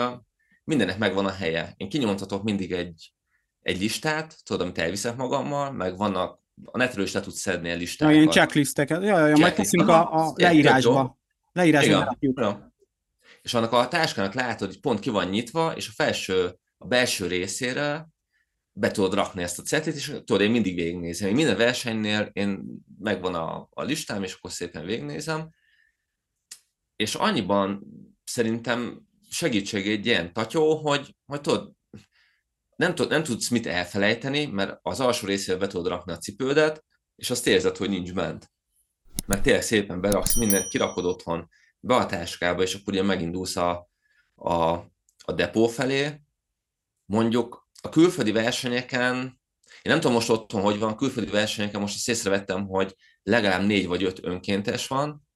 mindennek 0.63 0.98
megvan 0.98 1.25
a 1.25 1.31
helye. 1.31 1.74
Én 1.77 1.89
kinyomtatok 1.89 2.43
mindig 2.43 2.72
egy, 2.72 3.13
egy 3.62 3.80
listát, 3.80 4.36
tudod, 4.44 4.62
amit 4.62 4.77
elviszek 4.77 5.15
magammal, 5.15 5.72
meg 5.72 5.98
vannak, 5.98 6.39
a 6.65 6.77
netről 6.77 7.06
is 7.06 7.12
le 7.12 7.20
tudsz 7.20 7.39
szedni 7.39 7.72
a 7.72 7.75
listákat. 7.75 8.13
Ja, 8.13 8.22
ilyen 8.22 8.32
checklisteket, 8.32 9.03
ja, 9.03 9.27
ja, 9.27 9.38
majd 9.38 9.53
teszünk 9.53 9.88
a, 9.88 10.25
a 10.25 10.34
leírásba. 10.36 11.20
Leírásba 11.51 12.18
ja. 12.20 12.74
És 13.41 13.53
annak 13.53 13.72
a 13.72 13.88
táskának 13.88 14.34
látod, 14.34 14.68
hogy 14.68 14.80
pont 14.80 15.00
ki 15.00 15.10
van 15.10 15.27
nyitva, 15.27 15.74
és 15.75 15.88
a 15.88 15.91
felső, 15.96 16.60
a 16.77 16.88
belső 16.88 17.27
részére 17.27 18.08
be 18.74 18.91
tudod 18.91 19.13
rakni 19.13 19.44
ezt 19.44 19.60
a 19.60 19.63
cetlit, 19.63 19.96
és 19.96 20.06
tudod, 20.06 20.41
én 20.41 20.51
mindig 20.51 20.75
végignézem. 20.75 21.30
Én 21.30 21.36
minden 21.36 21.58
versenynél 21.58 22.30
én 22.34 22.63
megvan 23.00 23.36
a, 23.36 23.68
a 23.72 23.84
listám, 23.84 24.24
és 24.24 24.34
akkor 24.34 24.51
szépen 24.51 24.86
végignézem. 24.86 25.50
És 26.96 27.15
annyiban 27.15 27.84
szerintem 28.24 29.01
segítség 29.30 29.88
egy 29.88 30.06
ilyen 30.06 30.34
tatyó, 30.34 30.75
hogy, 30.75 31.15
hogy 31.25 31.41
tudod, 31.41 31.72
nem, 32.81 32.95
tud, 32.95 33.09
nem 33.09 33.23
tudsz 33.23 33.50
mit 33.50 33.67
elfelejteni, 33.67 34.45
mert 34.45 34.79
az 34.81 35.00
alsó 35.00 35.27
részére 35.27 35.57
be 35.57 35.67
tudod 35.67 35.88
rakni 35.88 36.11
a 36.11 36.17
cipődet, 36.17 36.83
és 37.15 37.29
azt 37.29 37.47
érzed, 37.47 37.77
hogy 37.77 37.89
nincs 37.89 38.13
bent. 38.13 38.51
Mert 39.25 39.41
tényleg 39.41 39.61
szépen 39.61 40.01
beraksz 40.01 40.35
mindent, 40.35 40.67
kirakod 40.67 41.05
otthon 41.05 41.50
be 41.79 41.95
a 41.95 42.05
táskába, 42.05 42.61
és 42.61 42.73
akkor 42.73 42.93
ugye 42.93 43.03
megindulsz 43.03 43.55
a, 43.55 43.89
a, 44.35 44.53
a 45.25 45.31
depó 45.35 45.67
felé. 45.67 46.21
Mondjuk 47.05 47.69
a 47.81 47.89
külföldi 47.89 48.31
versenyeken, 48.31 49.15
én 49.81 49.91
nem 49.91 50.00
tudom 50.00 50.13
most 50.13 50.29
otthon, 50.29 50.61
hogy 50.61 50.79
van, 50.79 50.95
külföldi 50.95 51.31
versenyeken 51.31 51.81
most 51.81 51.95
azt 51.95 52.09
észrevettem, 52.09 52.67
hogy 52.67 52.95
legalább 53.23 53.65
négy 53.65 53.88
vagy 53.88 54.03
öt 54.03 54.19
önkéntes 54.23 54.88
van, 54.88 55.27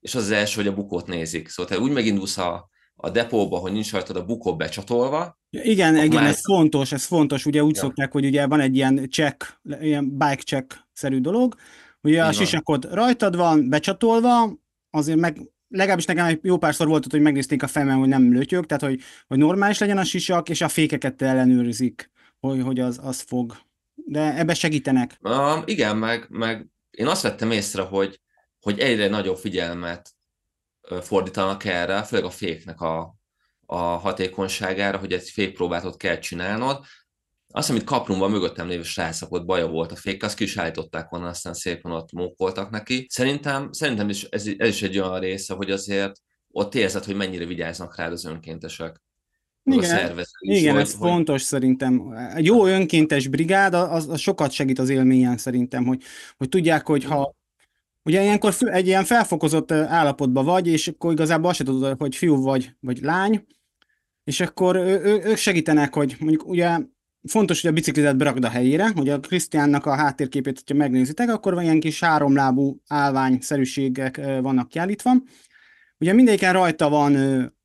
és 0.00 0.14
az 0.14 0.22
az 0.22 0.30
első, 0.30 0.56
hogy 0.56 0.70
a 0.70 0.74
bukót 0.74 1.06
nézik. 1.06 1.48
Szóval 1.48 1.76
te 1.76 1.82
úgy 1.82 1.92
megindulsz 1.92 2.38
a, 2.38 2.70
a 3.04 3.10
depóba, 3.10 3.58
hogy 3.58 3.72
nincs 3.72 3.92
rajtad 3.92 4.16
a 4.16 4.24
bukó 4.24 4.56
becsatolva. 4.56 5.38
Igen, 5.50 5.96
igen, 5.96 6.22
már... 6.22 6.30
ez 6.30 6.40
fontos, 6.40 6.92
ez 6.92 7.04
fontos. 7.04 7.46
Ugye 7.46 7.64
úgy 7.64 7.74
ja. 7.74 7.80
szokták, 7.80 8.12
hogy 8.12 8.24
ugye 8.24 8.46
van 8.46 8.60
egy 8.60 8.76
ilyen 8.76 9.08
check, 9.10 9.60
ilyen 9.80 10.10
bike 10.10 10.42
check-szerű 10.42 11.20
dolog, 11.20 11.54
ugye 12.02 12.14
Igen. 12.14 12.26
a 12.26 12.32
sisakod 12.32 12.88
rajtad 12.92 13.36
van, 13.36 13.68
becsatolva, 13.68 14.52
azért 14.90 15.18
meg 15.18 15.52
legalábbis 15.68 16.04
nekem 16.04 16.26
egy 16.26 16.38
jó 16.42 16.58
párszor 16.58 16.88
volt, 16.88 17.10
hogy 17.10 17.20
megnézték 17.20 17.62
a 17.62 17.66
femen, 17.66 17.98
hogy 17.98 18.08
nem 18.08 18.32
lötyög, 18.32 18.66
tehát 18.66 18.82
hogy, 18.82 19.00
hogy 19.26 19.38
normális 19.38 19.78
legyen 19.78 19.98
a 19.98 20.04
sisak, 20.04 20.48
és 20.48 20.60
a 20.60 20.68
fékeket 20.68 21.22
ellenőrzik, 21.22 22.10
hogy, 22.40 22.62
hogy 22.62 22.80
az, 22.80 23.00
az 23.02 23.20
fog. 23.20 23.56
De 23.94 24.36
ebbe 24.38 24.54
segítenek. 24.54 25.18
Uh, 25.20 25.62
igen, 25.64 25.96
meg, 25.96 26.26
meg 26.28 26.66
én 26.90 27.06
azt 27.06 27.22
vettem 27.22 27.50
észre, 27.50 27.82
hogy, 27.82 28.20
hogy 28.60 28.78
egyre 28.78 29.08
nagyobb 29.08 29.36
figyelmet 29.36 30.14
fordítanak 31.00 31.64
erre, 31.64 32.02
főleg 32.02 32.24
a 32.24 32.30
féknek 32.30 32.80
a, 32.80 33.16
a 33.66 33.76
hatékonyságára, 33.76 34.98
hogy 34.98 35.12
egy 35.12 35.28
fékpróbát 35.28 35.84
ott 35.84 35.96
kell 35.96 36.18
csinálnod. 36.18 36.84
azt, 37.48 37.70
amit 37.70 37.84
kaprumban 37.84 38.30
mögöttem 38.30 38.68
lévő 38.68 38.82
srácok 38.82 39.44
baja 39.44 39.66
volt 39.66 39.92
a 39.92 39.96
fék, 39.96 40.22
azt 40.22 40.36
ki 40.36 40.44
is 40.44 40.56
állították 40.56 41.08
volna, 41.08 41.28
aztán 41.28 41.54
szépen 41.54 41.92
ott 41.92 42.12
mókoltak 42.12 42.70
neki. 42.70 43.06
Szerintem, 43.10 43.72
szerintem 43.72 44.08
is 44.08 44.24
ez, 44.24 44.46
ez 44.56 44.68
is 44.68 44.82
egy 44.82 44.98
olyan 44.98 45.20
része, 45.20 45.54
hogy 45.54 45.70
azért 45.70 46.12
ott 46.50 46.74
érzed, 46.74 47.04
hogy 47.04 47.16
mennyire 47.16 47.44
vigyáznak 47.46 47.96
rád 47.96 48.12
az 48.12 48.24
önkéntesek. 48.24 49.02
Igen, 49.64 50.24
igen 50.38 50.72
hogy, 50.72 50.82
ez 50.82 50.94
hogy... 50.94 51.08
fontos 51.08 51.42
szerintem. 51.42 52.12
Egy 52.34 52.44
jó 52.44 52.66
önkéntes 52.66 53.28
brigád, 53.28 53.74
az, 53.74 54.08
az 54.08 54.20
sokat 54.20 54.50
segít 54.50 54.78
az 54.78 54.88
élményen 54.88 55.36
szerintem, 55.36 55.84
hogy, 55.84 56.02
hogy 56.36 56.48
tudják, 56.48 56.86
hogy 56.86 57.04
ha 57.04 57.34
Ugye 58.04 58.22
ilyenkor 58.22 58.54
egy 58.60 58.86
ilyen 58.86 59.04
felfokozott 59.04 59.72
állapotban 59.72 60.44
vagy, 60.44 60.66
és 60.66 60.88
akkor 60.88 61.12
igazából 61.12 61.48
azt 61.48 61.58
se 61.58 61.64
tudod, 61.64 61.98
hogy 61.98 62.16
fiú 62.16 62.42
vagy, 62.42 62.76
vagy 62.80 63.00
lány, 63.02 63.46
és 64.24 64.40
akkor 64.40 64.76
ő, 64.76 65.00
ő, 65.02 65.20
ők 65.24 65.36
segítenek, 65.36 65.94
hogy 65.94 66.16
mondjuk 66.18 66.48
ugye 66.48 66.78
fontos, 67.28 67.60
hogy 67.60 67.70
a 67.70 67.74
biciklidet 67.74 68.16
berakd 68.16 68.44
a 68.44 68.48
helyére, 68.48 68.90
hogy 68.94 69.08
a 69.08 69.20
Krisztiánnak 69.20 69.86
a 69.86 69.94
háttérképét, 69.94 70.58
hogyha 70.58 70.74
megnézitek, 70.74 71.28
akkor 71.28 71.54
van 71.54 71.62
ilyen 71.62 71.80
kis 71.80 72.00
háromlábú 72.00 72.80
állványszerűségek 72.86 74.16
vannak 74.16 74.68
kiállítva. 74.68 75.12
Ugye 75.98 76.12
mindegyiken 76.12 76.52
rajta 76.52 76.88
van 76.88 77.14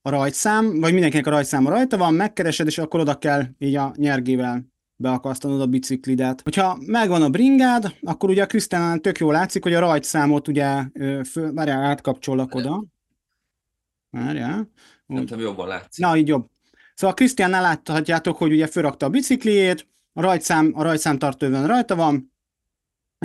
a 0.01 0.09
rajtszám, 0.09 0.79
vagy 0.79 0.91
mindenkinek 0.91 1.27
a 1.27 1.29
rajtszáma 1.29 1.69
rajta 1.69 1.97
van, 1.97 2.13
megkeresed, 2.13 2.67
és 2.67 2.77
akkor 2.77 2.99
oda 2.99 3.17
kell 3.17 3.43
így 3.57 3.75
a 3.75 3.93
nyergével 3.95 4.65
beakasztanod 4.97 5.61
a 5.61 5.65
biciklidet. 5.65 6.41
Hogyha 6.41 6.77
megvan 6.85 7.21
a 7.21 7.29
bringád, 7.29 7.95
akkor 8.01 8.29
ugye 8.29 8.43
a 8.43 8.45
Krisztiánán 8.45 9.01
tök 9.01 9.17
jól 9.17 9.33
látszik, 9.33 9.63
hogy 9.63 9.73
a 9.73 9.79
rajtszámot 9.79 10.47
ugye, 10.47 10.83
föl, 11.23 11.53
várjál, 11.53 11.83
átkapcsolok 11.83 12.55
oda. 12.55 12.83
Várjál. 14.09 14.69
Nem 15.05 15.25
tudom, 15.25 15.43
jobban 15.43 15.67
látszik. 15.67 16.05
Na, 16.05 16.17
így 16.17 16.27
jobb. 16.27 16.49
Szóval 16.93 17.11
a 17.11 17.17
Krisztiánnál 17.17 17.61
láthatjátok, 17.61 18.37
hogy 18.37 18.51
ugye 18.51 18.67
fölrakta 18.67 19.05
a 19.05 19.09
bicikliét, 19.09 19.87
a 20.13 20.21
rajtszám, 20.21 20.71
a 20.75 20.83
rajtszámtartőben 20.83 21.67
rajta 21.67 21.95
van, 21.95 22.35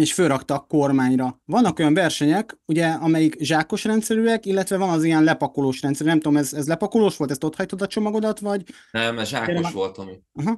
és 0.01 0.13
fölrakta 0.13 0.55
a 0.55 0.59
kormányra. 0.59 1.41
Vannak 1.45 1.79
olyan 1.79 1.95
versenyek, 1.95 2.59
ugye, 2.67 2.87
amelyik 2.89 3.37
zsákos 3.41 3.85
rendszerűek, 3.85 4.47
illetve 4.47 4.77
van 4.77 4.89
az 4.89 5.05
ilyen 5.05 5.25
lepakolós 5.25 5.83
rendszer. 5.83 6.07
Nem 6.07 6.21
tudom, 6.21 6.37
ez, 6.37 6.53
ez 6.53 6.69
lepakolós 6.69 7.17
volt, 7.17 7.31
ezt 7.31 7.45
ott 7.45 7.57
hagytad 7.57 7.83
a 7.83 7.87
csomagodat, 7.87 8.39
vagy? 8.39 8.65
Nem, 8.91 9.19
ez 9.19 9.29
zsákos 9.29 9.55
Kérem, 9.55 9.73
volt, 9.73 9.99
ami. 9.99 10.13
Aha. 10.33 10.57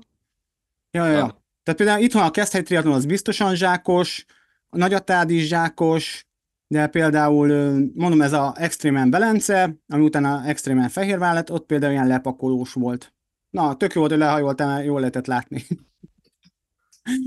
Ja, 0.95 1.07
ja, 1.07 1.13
ja. 1.13 1.45
Tehát 1.63 1.81
például 1.81 2.03
itthon 2.03 2.23
a 2.23 2.31
Keszthely 2.31 2.63
triatlon 2.63 2.95
az 2.95 3.07
biztosan 3.07 3.55
zsákos, 3.55 4.25
a 4.69 4.77
Nagyatád 4.77 5.31
is 5.31 5.47
zsákos, 5.47 6.27
de 6.67 6.87
például 6.87 7.49
mondom 7.95 8.23
ez 8.23 8.33
a 8.33 8.55
Extremen 8.59 9.11
Belence, 9.11 9.77
ami 9.87 10.05
utána 10.05 10.45
Extremen 10.47 10.89
Fehérvár 10.89 11.35
lett, 11.35 11.53
ott 11.53 11.67
például 11.67 11.93
ilyen 11.93 12.07
lepakolós 12.07 12.73
volt. 12.73 13.15
Na, 13.51 13.77
tök 13.77 13.93
jó 13.93 14.01
volt, 14.01 14.13
hogy 14.13 14.21
lehajoltál, 14.21 14.85
jól 14.85 14.99
lehetett 14.99 15.27
látni. 15.27 15.67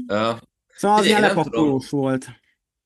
Uh, 0.07 0.39
szóval 0.67 0.97
az 0.97 1.05
ilyen 1.05 1.21
lepakolós 1.21 1.87
tudom, 1.87 2.03
volt. 2.05 2.25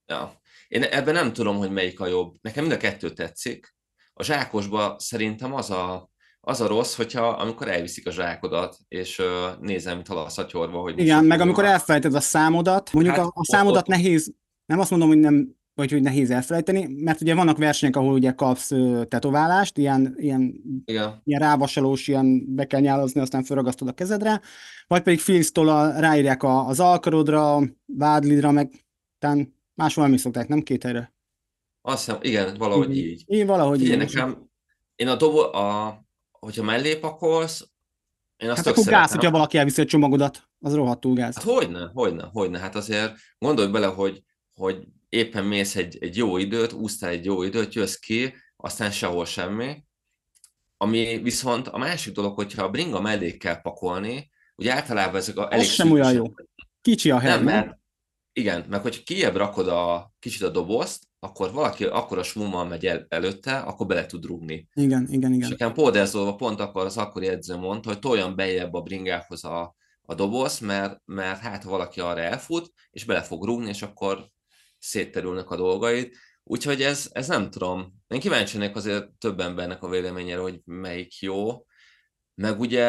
Ja. 0.06 0.42
Én 0.68 0.84
ebben 0.84 1.14
nem 1.14 1.34
tudom, 1.34 1.58
hogy 1.58 1.72
melyik 1.72 2.00
a 2.00 2.08
jobb. 2.08 2.36
Nekem 2.42 2.64
mind 2.64 2.76
a 2.76 2.80
kettő 2.80 3.14
tetszik. 3.14 3.76
A 4.14 4.24
zsákosba 4.24 4.96
szerintem 5.00 5.54
az 5.54 5.70
a, 5.70 6.11
az 6.42 6.62
a 6.62 6.68
rossz, 6.68 6.96
hogyha 6.96 7.28
amikor 7.28 7.68
elviszik 7.68 8.08
a 8.08 8.12
zsákodat, 8.12 8.78
és 8.88 9.20
uh, 9.20 9.26
nézem, 9.60 9.96
mint 9.96 10.08
halaszatyorva, 10.08 10.80
hogy... 10.80 11.00
Igen, 11.00 11.26
meg 11.26 11.40
amikor 11.40 11.66
elfelejted 11.66 12.14
a 12.14 12.20
számodat, 12.20 12.94
mondjuk 12.94 13.16
hát, 13.16 13.26
a, 13.26 13.32
a 13.34 13.46
számodat 13.46 13.82
ott, 13.82 13.88
nehéz, 13.88 14.34
nem 14.66 14.80
azt 14.80 14.90
mondom, 14.90 15.08
hogy 15.08 15.18
nem 15.18 15.60
vagy 15.74 15.92
hogy 15.92 16.02
nehéz 16.02 16.32
elfelejteni, 16.32 16.88
mert 16.88 17.22
ugye 17.22 17.36
vannak 17.36 17.58
versenyek, 17.58 17.96
ahol 17.96 18.14
ugye 18.14 18.32
kapsz 18.32 18.72
tetoválást, 19.08 19.78
ilyen, 19.78 20.16
ilyen, 20.18 20.62
Igen. 20.86 21.22
ilyen 21.24 21.40
rávasalós, 21.40 22.08
ilyen 22.08 22.56
be 22.56 22.66
kell 22.66 22.80
nyálazni, 22.80 23.22
aztán 23.22 23.44
felragasztod 23.44 23.88
a 23.88 23.92
kezedre, 23.92 24.42
vagy 24.88 25.02
pedig 25.02 25.20
filztól 25.20 25.92
ráírják 25.92 26.44
a, 26.44 26.68
az 26.68 26.80
alkarodra, 26.80 27.60
vádlidra, 27.86 28.52
meg 28.52 28.86
talán 29.20 29.56
máshol 29.74 30.04
nem 30.04 30.14
is 30.14 30.22
szokták, 30.22 30.48
nem 30.48 30.62
két 30.62 30.84
helyre. 30.84 31.14
Azt 31.82 32.06
hiszem, 32.06 32.20
igen, 32.22 32.56
valahogy 32.58 32.98
így. 32.98 33.06
így. 33.06 33.24
Én 33.26 33.46
valahogy 33.46 33.82
így. 33.82 33.98
nekem, 33.98 34.50
én 34.96 35.08
a 35.08 35.16
dobo, 35.16 35.40
a, 35.40 36.00
hogyha 36.46 36.64
mellé 36.64 36.96
pakolsz, 36.96 37.68
én 38.38 38.50
azt 38.50 38.58
hát 38.58 38.68
akkor 38.68 38.84
szeretem. 38.84 39.02
gáz, 39.02 39.12
hogyha 39.12 39.32
valaki 39.32 39.58
elviszi 39.58 39.82
a 39.82 39.86
csomagodat, 39.86 40.50
az 40.60 40.76
rohadtul 40.76 41.14
gáz. 41.14 41.36
Hát 41.36 41.44
hogyne, 41.44 41.92
hogyne, 41.94 42.30
hogyne. 42.34 42.60
Hát 42.60 42.76
azért 42.76 43.16
gondolj 43.38 43.68
bele, 43.68 43.86
hogy, 43.86 44.24
hogy 44.56 44.88
éppen 45.10 45.46
mész 45.46 45.76
egy, 45.76 45.98
egy 46.02 46.18
jó 46.18 46.38
időt, 46.38 46.74
úsztál 46.74 47.10
egy 47.10 47.26
jó 47.26 47.44
időt, 47.44 47.74
jössz 47.74 47.96
ki, 47.96 48.34
aztán 48.56 48.92
sehol 48.92 49.26
semmi. 49.26 49.84
Ami 50.78 51.20
viszont 51.24 51.68
a 51.68 51.78
másik 51.78 52.14
dolog, 52.14 52.36
hogyha 52.36 52.64
a 52.64 52.70
bringa 52.70 53.02
mellé 53.02 53.38
kell 53.38 53.62
pakolni, 53.62 54.32
ugye 54.56 54.74
általában 54.74 55.16
ezek 55.16 55.38
a 55.38 55.52
elég... 55.54 55.66
Az 55.66 55.72
sem 55.72 55.92
olyan 55.92 56.14
jó. 56.14 56.24
Kicsi 56.82 57.12
a 57.12 57.20
hely, 57.20 57.30
nem? 57.30 57.44
Mert, 57.44 57.80
igen, 58.34 58.66
mert 58.70 58.84
hogyha 58.84 59.04
kijebb 59.04 59.36
rakod 59.36 59.68
a 59.68 60.12
kicsit 60.20 60.42
a 60.42 60.50
dobozt, 60.50 61.04
akkor 61.24 61.52
valaki 61.52 61.86
akkor 61.86 62.18
a 62.18 62.24
svummal 62.24 62.66
megy 62.66 62.86
el, 62.86 63.06
előtte, 63.10 63.58
akkor 63.58 63.88
bele 63.88 64.06
tud 64.06 64.26
rúgni. 64.26 64.68
Igen, 64.74 65.08
igen, 65.10 65.34
igen. 65.34 65.40
És 65.40 65.48
nekem 65.50 65.74
póderzolva 65.74 66.36
pont 66.36 66.60
akkor 66.60 66.86
az 66.86 66.98
akkori 66.98 67.28
edző 67.28 67.56
mondta, 67.56 67.90
hogy 67.90 68.00
toljan 68.00 68.36
bejebb 68.36 68.74
a 68.74 68.82
bringához 68.82 69.44
a, 69.44 69.76
a 70.02 70.14
doboz, 70.14 70.60
mert, 70.60 71.02
mert 71.06 71.40
hát 71.40 71.64
valaki 71.64 72.00
arra 72.00 72.20
elfut, 72.20 72.72
és 72.90 73.06
bele 73.06 73.22
fog 73.22 73.46
rúgni, 73.46 73.70
és 73.70 73.82
akkor 73.82 74.30
szétterülnek 74.80 75.50
a 75.50 75.56
dolgaid. 75.56 76.12
Úgyhogy 76.44 76.82
ez, 76.82 77.10
ez 77.12 77.28
nem 77.28 77.50
tudom. 77.50 77.94
Én 78.08 78.20
kíváncsi 78.20 78.58
lennék 78.58 78.76
azért 78.76 79.10
több 79.12 79.40
embernek 79.40 79.84
a 79.84 79.90
véleményére, 79.90 80.40
hogy 80.40 80.62
melyik 80.66 81.20
jó. 81.20 81.66
Meg 82.36 82.60
ugye 82.60 82.86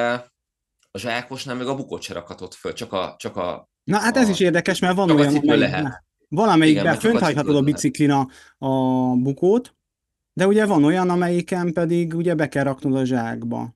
a 0.90 0.98
zsákosnál 0.98 1.56
még 1.56 1.66
a 1.66 1.74
bukót 1.74 2.02
se 2.02 2.12
rakhatott 2.12 2.54
föl, 2.54 2.72
csak 2.72 2.92
a, 2.92 3.14
csak 3.18 3.36
a 3.36 3.68
Na 3.84 3.98
hát 3.98 4.16
ez 4.16 4.28
a, 4.28 4.30
is 4.30 4.40
érdekes, 4.40 4.78
mert 4.78 4.96
van 4.96 5.10
olyan, 5.10 5.36
amelyik, 5.36 5.44
lehet. 5.44 6.04
Valamelyikben 6.32 6.98
fönt 6.98 7.18
hagyhatod 7.18 7.56
a 7.56 7.62
biciklin 7.62 8.10
a, 8.10 8.28
a 8.58 8.70
bukót, 9.16 9.76
de 10.32 10.46
ugye 10.46 10.66
van 10.66 10.84
olyan, 10.84 11.10
amelyiken 11.10 11.72
pedig 11.72 12.14
ugye 12.14 12.34
be 12.34 12.48
kell 12.48 12.64
raknod 12.64 12.96
a 12.96 13.04
zsákba. 13.04 13.74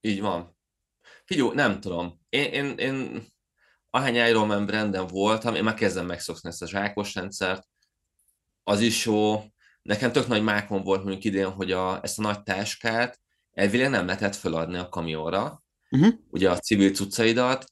Így 0.00 0.20
van. 0.20 0.56
Figyelj, 1.24 1.50
nem 1.54 1.80
tudom. 1.80 2.20
Én, 2.28 2.52
én, 2.52 2.74
én 2.78 3.26
ahány 3.90 4.14
Ironman 4.14 4.66
branden 4.66 5.06
voltam, 5.06 5.54
én 5.54 5.64
már 5.64 5.74
kezdem 5.74 6.06
megszokni 6.06 6.48
ezt 6.48 6.62
a 6.62 6.68
zsákos 6.68 7.14
rendszert, 7.14 7.68
az 8.64 8.80
is 8.80 9.06
jó. 9.06 9.42
Nekem 9.82 10.12
tök 10.12 10.26
nagy 10.26 10.42
mákon 10.42 10.82
volt 10.82 11.02
mondjuk 11.02 11.24
idén, 11.24 11.50
hogy 11.50 11.72
a, 11.72 12.02
ezt 12.02 12.18
a 12.18 12.22
nagy 12.22 12.42
táskát 12.42 13.20
elvileg 13.52 13.90
nem 13.90 14.06
lehetett 14.06 14.34
feladni 14.34 14.76
a 14.76 14.88
kamionra, 14.88 15.62
uh-huh. 15.90 16.14
ugye 16.30 16.50
a 16.50 16.58
civil 16.58 16.92
cuccaidat, 16.92 17.64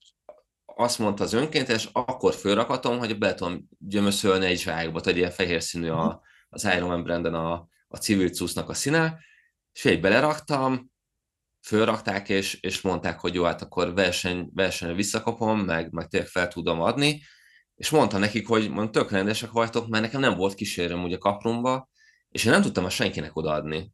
azt 0.81 0.99
mondta 0.99 1.25
az 1.25 1.33
önkéntes, 1.33 1.89
akkor 1.93 2.35
fölrakatom, 2.35 2.99
hogy 2.99 3.19
be 3.19 3.35
tudom 3.35 3.69
gyömöszölni 3.79 4.47
egy 4.47 4.59
zsákba, 4.59 5.01
egy 5.05 5.17
ilyen 5.17 5.31
fehér 5.31 5.63
színű 5.63 5.89
a, 5.89 6.05
mhm. 6.05 6.15
az 6.49 6.65
Ironman 6.65 7.03
branden 7.03 7.35
a, 7.35 7.69
a 7.89 7.97
civil 7.97 8.29
cuccnak 8.29 8.69
a 8.69 8.75
színe, 8.75 9.19
és 9.73 9.85
egy 9.85 10.01
beleraktam, 10.01 10.91
fölrakták, 11.67 12.29
és, 12.29 12.61
és 12.61 12.81
mondták, 12.81 13.21
hogy 13.21 13.35
jó, 13.35 13.45
hát 13.45 13.63
akkor 13.63 13.95
verseny, 13.95 14.51
versenyre 14.55 14.95
visszakapom, 14.95 15.61
meg, 15.61 15.93
meg 15.93 16.09
tényleg 16.09 16.29
fel 16.29 16.49
tudom 16.49 16.81
adni, 16.81 17.23
és 17.75 17.91
mondta 17.91 18.19
nekik, 18.19 18.47
hogy 18.47 18.69
mondjuk 18.69 18.91
tök 18.91 19.11
rendesek 19.11 19.51
vagytok, 19.51 19.89
mert 19.89 20.03
nekem 20.03 20.21
nem 20.21 20.37
volt 20.37 20.55
kísérőm 20.55 21.03
ugye 21.03 21.17
kaprumba, 21.17 21.89
és 22.29 22.45
én 22.45 22.53
nem 22.53 22.63
tudtam 22.63 22.85
a 22.85 22.91
senkinek 22.91 23.37
odaadni. 23.37 23.93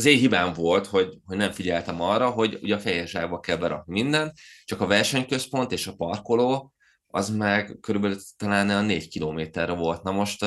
Az 0.00 0.06
én 0.06 0.18
hibám 0.18 0.52
volt, 0.52 0.86
hogy, 0.86 1.18
hogy 1.24 1.36
nem 1.36 1.50
figyeltem 1.50 2.00
arra, 2.00 2.30
hogy 2.30 2.58
ugye 2.62 2.74
a 2.74 2.78
fehér 2.78 3.28
kell 3.40 3.56
berakni 3.56 4.02
mindent, 4.02 4.32
csak 4.64 4.80
a 4.80 4.86
versenyközpont 4.86 5.72
és 5.72 5.86
a 5.86 5.94
parkoló, 5.94 6.72
az 7.06 7.36
meg 7.36 7.78
körülbelül 7.80 8.16
talán 8.36 8.70
a 8.70 8.80
négy 8.80 9.08
kilométerre 9.08 9.72
volt. 9.72 10.02
Na 10.02 10.10
most, 10.10 10.44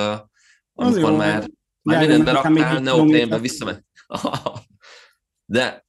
amikor 0.74 1.12
már, 1.12 1.50
már 1.82 2.00
mindent 2.00 2.24
beraktál, 2.24 2.80
neoprénbe 2.80 3.40
visszament. 3.40 3.86
De 5.46 5.86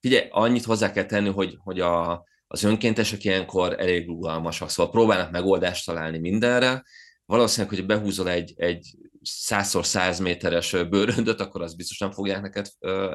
figyelj, 0.00 0.28
annyit 0.30 0.64
hozzá 0.64 0.92
kell 0.92 1.06
tenni, 1.06 1.28
hogy, 1.28 1.56
hogy 1.58 1.80
a, 1.80 2.24
az 2.46 2.62
önkéntesek 2.62 3.24
ilyenkor 3.24 3.80
elég 3.80 4.06
rugalmasak, 4.06 4.70
szóval 4.70 4.92
próbálnak 4.92 5.30
megoldást 5.30 5.86
találni 5.86 6.18
mindenre. 6.18 6.82
Valószínűleg, 7.24 7.76
hogy 7.76 7.86
behúzol 7.86 8.30
egy, 8.30 8.54
egy 8.56 8.96
100x100 9.26 10.22
méteres 10.22 10.70
bőröndöt, 10.70 11.40
akkor 11.40 11.62
az 11.62 11.74
biztos 11.74 11.98
nem 11.98 12.10
fogják 12.10 12.42
neked 12.42 12.66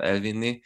elvinni, 0.01 0.61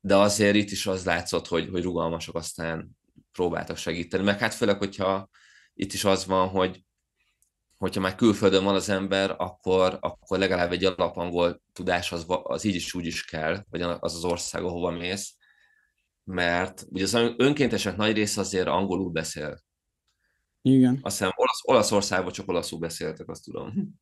de 0.00 0.16
azért 0.16 0.54
itt 0.54 0.70
is 0.70 0.86
az 0.86 1.04
látszott, 1.04 1.46
hogy, 1.46 1.68
hogy 1.68 1.82
rugalmasok 1.82 2.34
aztán 2.34 2.90
próbáltak 3.32 3.76
segíteni, 3.76 4.24
meg 4.24 4.38
hát 4.38 4.54
főleg, 4.54 4.78
hogyha 4.78 5.28
itt 5.74 5.92
is 5.92 6.04
az 6.04 6.26
van, 6.26 6.48
hogy 6.48 6.84
hogyha 7.82 8.00
már 8.00 8.14
külföldön 8.14 8.64
van 8.64 8.74
az 8.74 8.88
ember, 8.88 9.34
akkor, 9.38 9.98
akkor 10.00 10.38
legalább 10.38 10.72
egy 10.72 10.84
alapangol 10.84 11.62
tudás 11.72 12.12
az, 12.12 12.24
az 12.26 12.64
így 12.64 12.74
is 12.74 12.94
úgy 12.94 13.06
is 13.06 13.24
kell, 13.24 13.64
vagy 13.70 13.82
az 13.82 14.14
az 14.14 14.24
ország, 14.24 14.64
ahova 14.64 14.90
mész, 14.90 15.36
mert 16.24 16.86
ugye 16.88 17.04
az 17.04 17.14
önkéntesek 17.36 17.96
nagy 17.96 18.14
része 18.14 18.40
azért 18.40 18.66
angolul 18.66 19.10
beszél. 19.10 19.62
Igen. 20.62 20.98
Azt 21.02 21.18
hiszem 21.18 21.32
Olasz, 21.34 21.60
Olaszországban 21.62 22.32
csak 22.32 22.48
olaszul 22.48 22.78
beszéltek, 22.78 23.28
azt 23.28 23.44
tudom. 23.44 24.00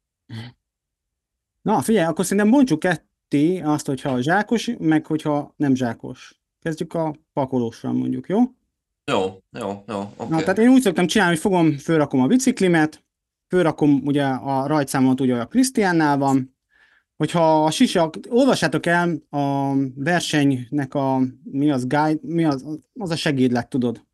Na, 1.63 1.81
figyelj, 1.81 2.07
akkor 2.07 2.25
szerintem 2.25 2.51
bontsuk 2.51 2.79
ketté 2.79 3.61
azt, 3.61 3.87
hogyha 3.87 4.23
zsákos, 4.23 4.71
meg 4.79 5.07
hogyha 5.07 5.55
nem 5.57 5.75
zsákos. 5.75 6.41
Kezdjük 6.61 6.95
a 6.95 7.15
pakolósra 7.33 7.93
mondjuk, 7.93 8.29
jó? 8.29 8.39
Jó, 9.05 9.43
jó, 9.59 9.85
jó, 9.87 10.13
oké. 10.17 10.31
Na, 10.31 10.39
tehát 10.39 10.59
én 10.59 10.69
úgy 10.69 10.83
szoktam 10.83 11.07
csinálni, 11.07 11.33
hogy 11.33 11.43
fogom, 11.43 11.79
fölrakom 11.79 12.21
a 12.21 12.27
biciklimet, 12.27 13.05
fölrakom 13.49 14.03
ugye 14.05 14.25
a 14.25 14.67
rajtszámot, 14.67 15.21
ugye 15.21 15.41
a 15.41 15.47
Krisztiánnál 15.47 16.19
van, 16.19 16.57
hogyha 17.17 17.65
a 17.65 17.71
sisak, 17.71 18.15
olvassátok 18.29 18.87
el 18.87 19.23
a 19.31 19.75
versenynek 19.95 20.95
a, 20.95 21.21
mi 21.45 21.71
az 21.71 21.87
guide, 21.87 22.19
mi 22.23 22.45
az, 22.45 22.67
az 22.95 23.11
a 23.11 23.17
segédlet, 23.17 23.69
tudod. 23.69 24.07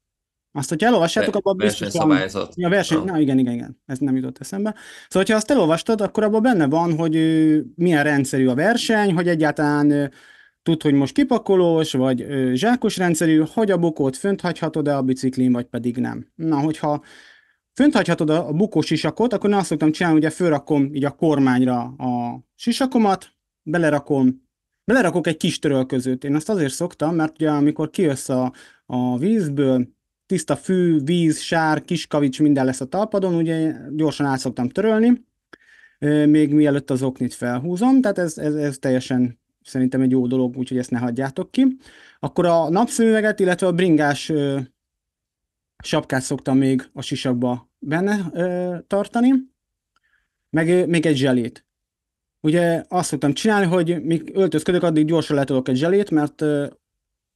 Azt, 0.56 0.68
hogyha 0.68 0.86
elolvassátok, 0.86 1.36
abban 1.36 1.56
biztos 1.56 1.92
van... 1.92 2.18
Ja, 2.54 2.68
verseny, 2.68 3.04
na 3.04 3.18
igen, 3.18 3.38
igen, 3.38 3.54
igen, 3.54 3.82
ez 3.86 3.98
nem 3.98 4.16
jutott 4.16 4.38
eszembe. 4.38 4.70
Szóval, 5.08 5.22
hogyha 5.22 5.34
azt 5.34 5.50
elolvastad, 5.50 6.00
akkor 6.00 6.22
abban 6.22 6.42
benne 6.42 6.66
van, 6.66 6.96
hogy 6.96 7.14
milyen 7.74 8.02
rendszerű 8.02 8.46
a 8.46 8.54
verseny, 8.54 9.14
hogy 9.14 9.28
egyáltalán 9.28 10.12
tud, 10.62 10.82
hogy 10.82 10.92
most 10.94 11.14
kipakolós, 11.14 11.92
vagy 11.92 12.26
zsákos 12.52 12.96
rendszerű, 12.96 13.42
hogy 13.52 13.70
a 13.70 13.78
bukót 13.78 14.16
fönt 14.16 14.40
hagyhatod-e 14.40 14.96
a 14.96 15.02
biciklin, 15.02 15.52
vagy 15.52 15.64
pedig 15.64 15.96
nem. 15.96 16.26
Na, 16.34 16.60
hogyha 16.60 17.02
fönt 17.72 17.94
hagyhatod 17.94 18.30
a, 18.30 18.48
a 18.48 18.52
bukós 18.52 18.86
sisakot, 18.86 19.32
akkor 19.32 19.50
én 19.50 19.56
azt 19.56 19.66
szoktam 19.66 19.92
csinálni, 19.92 20.18
ugye 20.18 20.30
fölrakom 20.30 20.94
így 20.94 21.04
a 21.04 21.10
kormányra 21.10 21.80
a 21.82 22.40
sisakomat, 22.54 23.28
belerakom, 23.62 24.44
belerakok 24.84 25.26
egy 25.26 25.36
kis 25.36 25.58
törölközőt. 25.58 26.24
Én 26.24 26.34
azt 26.34 26.48
azért 26.48 26.72
szoktam, 26.72 27.14
mert 27.14 27.32
ugye 27.34 27.50
amikor 27.50 27.90
kijössz 27.90 28.28
a, 28.28 28.52
a 28.86 29.18
vízből, 29.18 29.94
tiszta 30.26 30.56
fű, 30.56 31.00
víz, 31.04 31.40
sár, 31.40 31.84
kis 31.84 32.06
kavics, 32.06 32.40
minden 32.40 32.64
lesz 32.64 32.80
a 32.80 32.86
talpadon, 32.86 33.34
ugye 33.34 33.74
gyorsan 33.90 34.26
át 34.26 34.38
szoktam 34.38 34.68
törölni, 34.68 35.24
még 36.26 36.54
mielőtt 36.54 36.90
az 36.90 37.02
oknit 37.02 37.34
felhúzom, 37.34 38.00
tehát 38.00 38.18
ez, 38.18 38.38
ez, 38.38 38.54
ez 38.54 38.78
teljesen 38.78 39.38
szerintem 39.66 40.00
egy 40.00 40.10
jó 40.10 40.26
dolog, 40.26 40.56
úgyhogy 40.56 40.78
ezt 40.78 40.90
ne 40.90 40.98
hagyjátok 40.98 41.50
ki. 41.50 41.76
Akkor 42.18 42.46
a 42.46 42.68
napszemüveget, 42.68 43.40
illetve 43.40 43.66
a 43.66 43.72
bringás 43.72 44.28
ö, 44.28 44.58
sapkát 45.84 46.22
szoktam 46.22 46.58
még 46.58 46.88
a 46.92 47.02
sisakba 47.02 47.70
benne 47.78 48.30
ö, 48.32 48.76
tartani, 48.86 49.32
meg 50.50 50.88
még 50.88 51.06
egy 51.06 51.16
zselét. 51.16 51.66
Ugye 52.40 52.84
azt 52.88 53.08
szoktam 53.08 53.32
csinálni, 53.32 53.66
hogy 53.66 54.02
míg 54.02 54.30
öltözködök, 54.34 54.82
addig 54.82 55.06
gyorsan 55.06 55.36
letolok 55.36 55.68
egy 55.68 55.76
zselét, 55.76 56.10
mert 56.10 56.40
ö, 56.40 56.66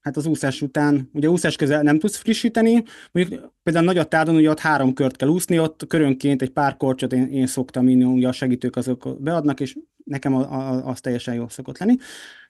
hát 0.00 0.16
az 0.16 0.26
úszás 0.26 0.62
után, 0.62 1.10
ugye 1.12 1.30
úszás 1.30 1.56
közel 1.56 1.82
nem 1.82 1.98
tudsz 1.98 2.16
frissíteni, 2.16 2.82
mondjuk 3.12 3.52
például 3.62 3.84
nagy 3.84 4.08
tádon, 4.08 4.34
ugye 4.34 4.50
ott 4.50 4.58
három 4.58 4.92
kört 4.92 5.16
kell 5.16 5.28
úszni, 5.28 5.58
ott 5.58 5.86
körönként 5.86 6.42
egy 6.42 6.50
pár 6.50 6.76
korcsot 6.76 7.12
én, 7.12 7.26
én 7.26 7.46
szoktam 7.46 7.88
inni, 7.88 8.04
ugye 8.04 8.28
a 8.28 8.32
segítők 8.32 8.76
azok 8.76 9.22
beadnak, 9.22 9.60
és 9.60 9.76
nekem 10.04 10.34
az, 10.34 10.46
az 10.84 11.00
teljesen 11.00 11.34
jó 11.34 11.48
szokott 11.48 11.78
lenni. 11.78 11.96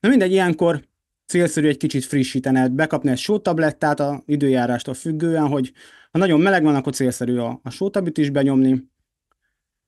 Na 0.00 0.08
mindegy, 0.08 0.32
ilyenkor 0.32 0.88
célszerű 1.26 1.68
egy 1.68 1.76
kicsit 1.76 2.04
frissítened, 2.04 2.72
bekapni 2.72 3.10
egy 3.10 3.18
sótablettát 3.18 4.00
a 4.00 4.22
időjárástól 4.26 4.94
függően, 4.94 5.46
hogy 5.46 5.72
ha 6.10 6.18
nagyon 6.18 6.40
meleg 6.40 6.62
van, 6.62 6.74
akkor 6.74 6.92
célszerű 6.92 7.36
a, 7.36 7.60
a 7.62 7.70
sótabit 7.70 8.18
is 8.18 8.30
benyomni. 8.30 8.88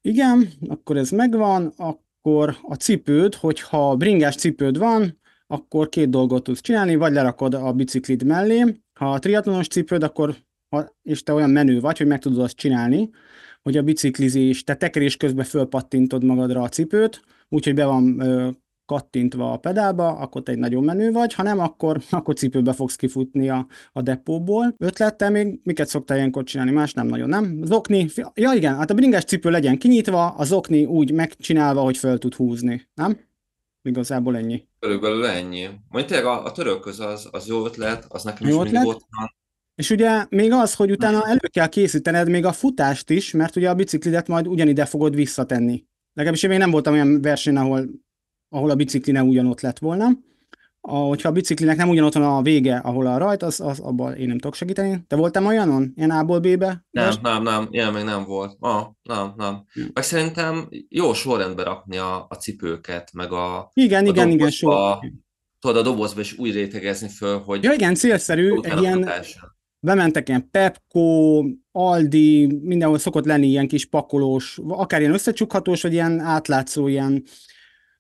Igen, 0.01 0.49
akkor 0.69 0.97
ez 0.97 1.11
megvan, 1.11 1.73
akkor 1.77 2.57
a 2.63 2.75
cipőd, 2.75 3.35
hogyha 3.35 3.97
bringás 3.97 4.35
cipőd 4.35 4.79
van, 4.79 5.21
akkor 5.53 5.89
két 5.89 6.11
dolgot 6.11 6.43
tudsz 6.43 6.61
csinálni, 6.61 6.95
vagy 6.95 7.13
lerakod 7.13 7.55
a 7.55 7.73
biciklid 7.73 8.25
mellé, 8.25 8.83
ha 8.99 9.13
a 9.13 9.19
triatlonos 9.19 9.67
cipőd, 9.67 10.03
akkor 10.03 10.37
és 11.03 11.23
te 11.23 11.33
olyan 11.33 11.51
menő 11.51 11.81
vagy, 11.81 11.99
hogy 11.99 12.07
meg 12.07 12.19
tudod 12.19 12.39
azt 12.39 12.57
csinálni, 12.57 13.11
hogy 13.63 13.77
a 13.77 13.83
biciklizés, 13.83 14.65
te 14.65 14.75
tekerés 14.75 15.17
közben 15.17 15.45
fölpattintod 15.45 16.25
magadra 16.25 16.63
a 16.63 16.69
cipőt, 16.69 17.21
úgyhogy 17.49 17.75
be 17.75 17.85
van 17.85 18.21
ö, 18.21 18.49
kattintva 18.85 19.53
a 19.53 19.57
pedálba, 19.57 20.09
akkor 20.09 20.43
te 20.43 20.53
egy 20.53 20.59
nagyon 20.59 20.85
menő 20.85 21.13
vagy, 21.13 21.35
ha 21.35 21.43
nem, 21.43 21.59
akkor, 21.59 22.03
akkor 22.11 22.35
cipőbe 22.35 22.73
fogsz 22.73 22.97
kifutni 22.97 23.49
a, 23.49 23.67
a 23.93 24.03
depóból. 24.03 24.75
Ötlettel 24.79 25.31
még 25.31 25.61
miket 25.63 25.89
szoktál 25.89 26.17
ilyenkor 26.17 26.45
csinálni? 26.45 26.73
Más 26.73 26.93
nem 26.93 27.07
nagyon, 27.07 27.29
nem? 27.29 27.61
Zokni, 27.65 28.09
ja 28.35 28.53
igen, 28.53 28.77
hát 28.77 28.91
a 28.91 28.95
bringás 28.95 29.25
cipő 29.25 29.51
legyen 29.51 29.79
kinyitva, 29.79 30.27
a 30.27 30.45
zokni 30.45 30.85
úgy 30.85 31.13
megcsinálva, 31.13 31.81
hogy 31.81 31.97
föl 31.97 32.19
tud 32.19 32.35
húzni, 32.35 32.89
nem? 32.95 33.19
Igazából 33.83 34.37
ennyi. 34.37 34.71
Körülbelül 34.83 35.27
ennyi. 35.27 35.63
Mondjuk 35.65 36.07
tényleg 36.07 36.27
a, 36.27 36.45
a 36.45 36.53
törölköz 36.53 37.01
az, 37.01 37.29
az 37.31 37.47
jó 37.47 37.65
ötlet, 37.65 38.07
az 38.09 38.23
nekem 38.23 38.49
jó 38.49 38.65
is 38.65 38.71
mindig 38.71 38.89
ott 38.89 39.05
van. 39.17 39.35
És 39.75 39.91
ugye 39.91 40.27
még 40.29 40.53
az, 40.53 40.75
hogy 40.75 40.91
utána 40.91 41.27
elő 41.27 41.49
kell 41.51 41.69
készítened 41.69 42.29
még 42.29 42.45
a 42.45 42.53
futást 42.53 43.11
is, 43.11 43.31
mert 43.31 43.57
ugye 43.57 43.71
a 43.71 43.75
biciklidet 43.75 44.29
majd 44.29 44.49
ugyanide 44.49 44.85
fogod 44.85 45.15
visszatenni. 45.15 45.85
Legalábbis 46.13 46.43
én 46.43 46.51
még 46.51 46.59
nem 46.59 46.71
voltam 46.71 46.93
olyan 46.93 47.21
versenyen, 47.21 47.63
ahol, 47.63 47.89
ahol 48.49 48.71
a 48.71 48.75
bicikli 48.75 49.13
nem 49.13 49.29
ugyanott 49.29 49.61
lett 49.61 49.79
volna. 49.79 50.09
A, 50.89 50.97
hogyha 50.97 51.29
a 51.29 51.33
biciklinek 51.33 51.77
nem 51.77 51.89
ugyanott 51.89 52.13
van 52.13 52.37
a 52.37 52.43
vége, 52.43 52.77
ahol 52.77 53.07
a 53.07 53.19
rajt, 53.19 53.43
az, 53.43 53.61
az 53.61 53.81
abban 53.81 54.15
én 54.15 54.27
nem 54.27 54.39
tudok 54.39 54.55
segíteni. 54.55 55.05
Te 55.07 55.17
voltál 55.17 55.47
olyanon? 55.47 55.93
Ilyen 55.97 56.11
A-ból 56.11 56.39
B-be? 56.39 56.85
Nem, 56.91 57.05
most? 57.05 57.23
nem, 57.23 57.43
nem, 57.43 57.69
ilyen 57.71 57.93
még 57.93 58.05
nem 58.05 58.25
volt. 58.25 58.57
Ah, 58.61 58.87
nem, 59.03 59.33
nem. 59.37 59.65
Hm. 59.73 59.81
Meg 59.93 60.05
szerintem 60.05 60.69
jó 60.89 61.13
sorrendbe 61.13 61.63
rakni 61.63 61.97
a, 61.97 62.27
a 62.29 62.35
cipőket, 62.35 63.11
meg 63.13 63.33
a 63.33 63.71
Igen, 63.75 64.07
a 64.07 64.09
igen, 64.09 64.31
igen, 64.31 64.51
sor. 64.51 64.99
Tudod, 65.61 65.77
a 65.77 65.83
dobozba 65.83 66.21
is 66.21 66.39
úgy 66.39 66.53
rétegezni 66.53 67.09
föl, 67.09 67.39
hogy... 67.39 67.63
Ja, 67.63 67.73
igen, 67.73 67.95
célszerű, 67.95 68.61
egy 68.63 68.81
ilyen, 68.81 69.11
bementek 69.81 70.29
ilyen 70.29 70.49
Pepco, 70.51 71.43
Aldi, 71.73 72.47
mindenhol 72.63 72.99
szokott 72.99 73.25
lenni 73.25 73.47
ilyen 73.47 73.69
kis 73.69 73.87
pakolós, 73.87 74.61
akár 74.69 75.01
ilyen 75.01 75.13
összecsukhatós, 75.13 75.83
vagy 75.83 75.93
ilyen 75.93 76.21
átlátszó, 76.21 76.89
ilyen 76.89 77.25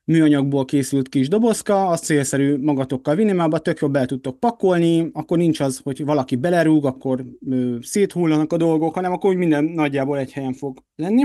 műanyagból 0.04 0.64
készült 0.64 1.08
kis 1.08 1.28
dobozka, 1.28 1.86
az 1.86 2.00
célszerű 2.00 2.56
magatokkal 2.56 3.14
vinni, 3.14 3.32
mert 3.32 3.46
abba 3.46 3.58
tök 3.58 3.80
jobb 3.80 3.96
el 3.96 4.06
tudtok 4.06 4.40
pakolni, 4.40 5.10
akkor 5.12 5.38
nincs 5.38 5.60
az, 5.60 5.80
hogy 5.82 6.04
valaki 6.04 6.36
belerúg, 6.36 6.86
akkor 6.86 7.24
ö, 7.48 7.76
széthullanak 7.80 8.52
a 8.52 8.56
dolgok, 8.56 8.94
hanem 8.94 9.12
akkor 9.12 9.34
minden 9.34 9.64
nagyjából 9.64 10.18
egy 10.18 10.32
helyen 10.32 10.52
fog 10.52 10.78
lenni. 10.96 11.22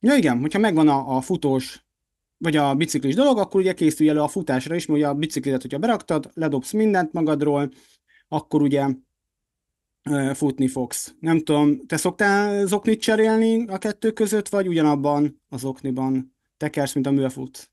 Ja 0.00 0.14
igen, 0.14 0.40
hogyha 0.40 0.58
megvan 0.58 0.88
a, 0.88 1.16
a 1.16 1.20
futós 1.20 1.84
vagy 2.38 2.56
a 2.56 2.74
biciklis 2.74 3.14
dolog, 3.14 3.38
akkor 3.38 3.60
ugye 3.60 3.72
készülj 3.72 4.08
elő 4.08 4.20
a 4.20 4.28
futásra 4.28 4.74
is, 4.74 4.86
mert 4.86 5.00
ugye 5.00 5.08
a 5.08 5.14
biciklidet, 5.14 5.62
hogyha 5.62 5.78
beraktad, 5.78 6.30
ledobsz 6.34 6.72
mindent 6.72 7.12
magadról, 7.12 7.70
akkor 8.28 8.62
ugye 8.62 8.86
futni 10.34 10.68
fogsz. 10.68 11.14
Nem 11.20 11.38
tudom, 11.38 11.86
te 11.86 11.96
szoktál 11.96 12.66
zoknit 12.66 13.00
cserélni 13.00 13.66
a 13.66 13.78
kettő 13.78 14.10
között, 14.10 14.48
vagy 14.48 14.68
ugyanabban 14.68 15.42
az 15.48 15.64
okniban 15.64 16.34
tekersz, 16.60 16.92
mint 16.94 17.06
a 17.06 17.30
fut? 17.30 17.70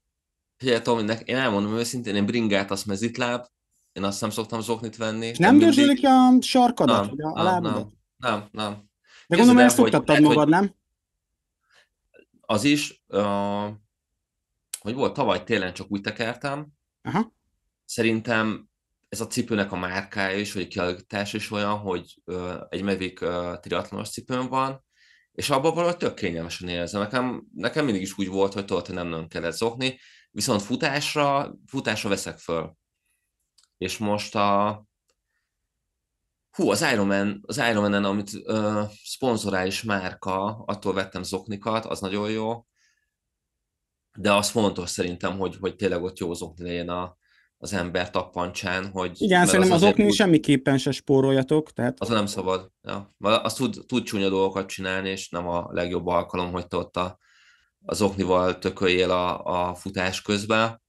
Ugye, 0.62 0.82
Tomi, 0.82 1.14
én 1.24 1.36
elmondom 1.36 1.76
őszintén, 1.76 2.14
én 2.14 2.26
bringát, 2.26 2.70
azt 2.70 2.86
mezitláb, 2.86 3.46
én 3.92 4.04
azt 4.04 4.20
nem 4.20 4.30
szoktam 4.30 4.60
zoknit 4.60 4.96
venni. 4.96 5.26
És 5.26 5.38
nem 5.38 5.58
dörzsölik 5.58 6.02
mindig... 6.02 6.40
a 6.40 6.42
sarkadat, 6.42 7.12
nem, 7.14 7.32
a, 7.32 7.40
a 7.40 7.42
nem, 7.42 7.62
nem, 7.62 7.90
nem, 8.16 8.48
nem. 8.50 8.88
De 9.26 9.36
gondolom, 9.36 9.58
ezt 9.58 9.76
szoktattad 9.76 10.20
magad, 10.20 10.36
hogy... 10.36 10.48
nem? 10.48 10.74
Az 12.40 12.64
is, 12.64 13.04
uh, 13.08 13.68
hogy 14.80 14.94
volt, 14.94 15.14
tavaly 15.14 15.44
télen 15.44 15.72
csak 15.72 15.90
úgy 15.90 16.00
tekertem. 16.00 16.66
Aha. 17.02 17.32
Szerintem 17.84 18.68
ez 19.08 19.20
a 19.20 19.26
cipőnek 19.26 19.72
a 19.72 19.76
márkája 19.76 20.38
is, 20.38 20.52
vagy 20.52 20.62
a 20.62 20.68
kialakítás 20.68 21.32
is 21.32 21.50
olyan, 21.50 21.78
hogy 21.78 22.20
uh, 22.24 22.60
egy 22.68 22.82
Mavic 22.82 23.22
uh, 23.22 23.60
triatlonos 23.60 24.10
cipőm 24.10 24.48
van, 24.48 24.86
és 25.38 25.50
abban 25.50 25.74
valahogy 25.74 25.96
tök 25.96 26.14
kényelmesen 26.14 26.68
érzem. 26.68 27.00
Nekem, 27.00 27.46
nekem 27.54 27.84
mindig 27.84 28.02
is 28.02 28.18
úgy 28.18 28.28
volt, 28.28 28.52
hogy 28.52 28.64
hogy 28.70 28.94
nem 28.94 29.06
nagyon 29.06 29.28
kellett 29.28 29.52
zokni, 29.52 29.98
viszont 30.30 30.62
futásra, 30.62 31.54
futásra 31.66 32.08
veszek 32.08 32.38
föl. 32.38 32.76
És 33.76 33.98
most 33.98 34.34
a, 34.34 34.84
Hú, 36.50 36.70
az 36.70 36.82
Ironman, 36.92 37.42
az 37.46 37.56
Ironman-en, 37.56 38.04
amit 38.04 38.32
uh, 38.32 38.82
szponzorális 39.04 39.82
márka, 39.82 40.64
attól 40.66 40.92
vettem 40.92 41.22
zoknikat, 41.22 41.84
az 41.84 42.00
nagyon 42.00 42.30
jó. 42.30 42.66
De 44.18 44.32
az 44.32 44.50
fontos 44.50 44.90
szerintem, 44.90 45.38
hogy, 45.38 45.56
hogy 45.60 45.76
tényleg 45.76 46.02
ott 46.02 46.18
jó 46.18 46.32
zokni 46.32 46.64
legyen 46.64 46.88
a, 46.88 47.16
az 47.58 47.72
ember 47.72 48.10
tappancsán, 48.10 48.90
hogy... 48.90 49.22
Igen, 49.22 49.46
szerintem 49.46 49.72
az, 49.72 49.82
az 49.82 49.88
okni 49.88 50.04
úgy... 50.04 50.14
semmiképpen 50.14 50.78
se 50.78 50.90
spóroljatok, 50.90 51.72
tehát... 51.72 52.00
Az 52.00 52.08
nem 52.08 52.26
szabad, 52.26 52.70
ja. 52.82 53.14
Azt 53.18 53.56
tud, 53.56 53.84
tud 53.86 54.02
csúnya 54.04 54.28
dolgokat 54.28 54.68
csinálni, 54.68 55.08
és 55.08 55.28
nem 55.28 55.48
a 55.48 55.68
legjobb 55.72 56.06
alkalom, 56.06 56.52
hogy 56.52 56.66
te 56.66 56.76
ott 56.76 56.96
a, 56.96 57.18
az 57.84 58.02
oknival 58.02 58.58
tököljél 58.58 59.10
a, 59.10 59.44
a 59.44 59.74
futás 59.74 60.22
közben. 60.22 60.82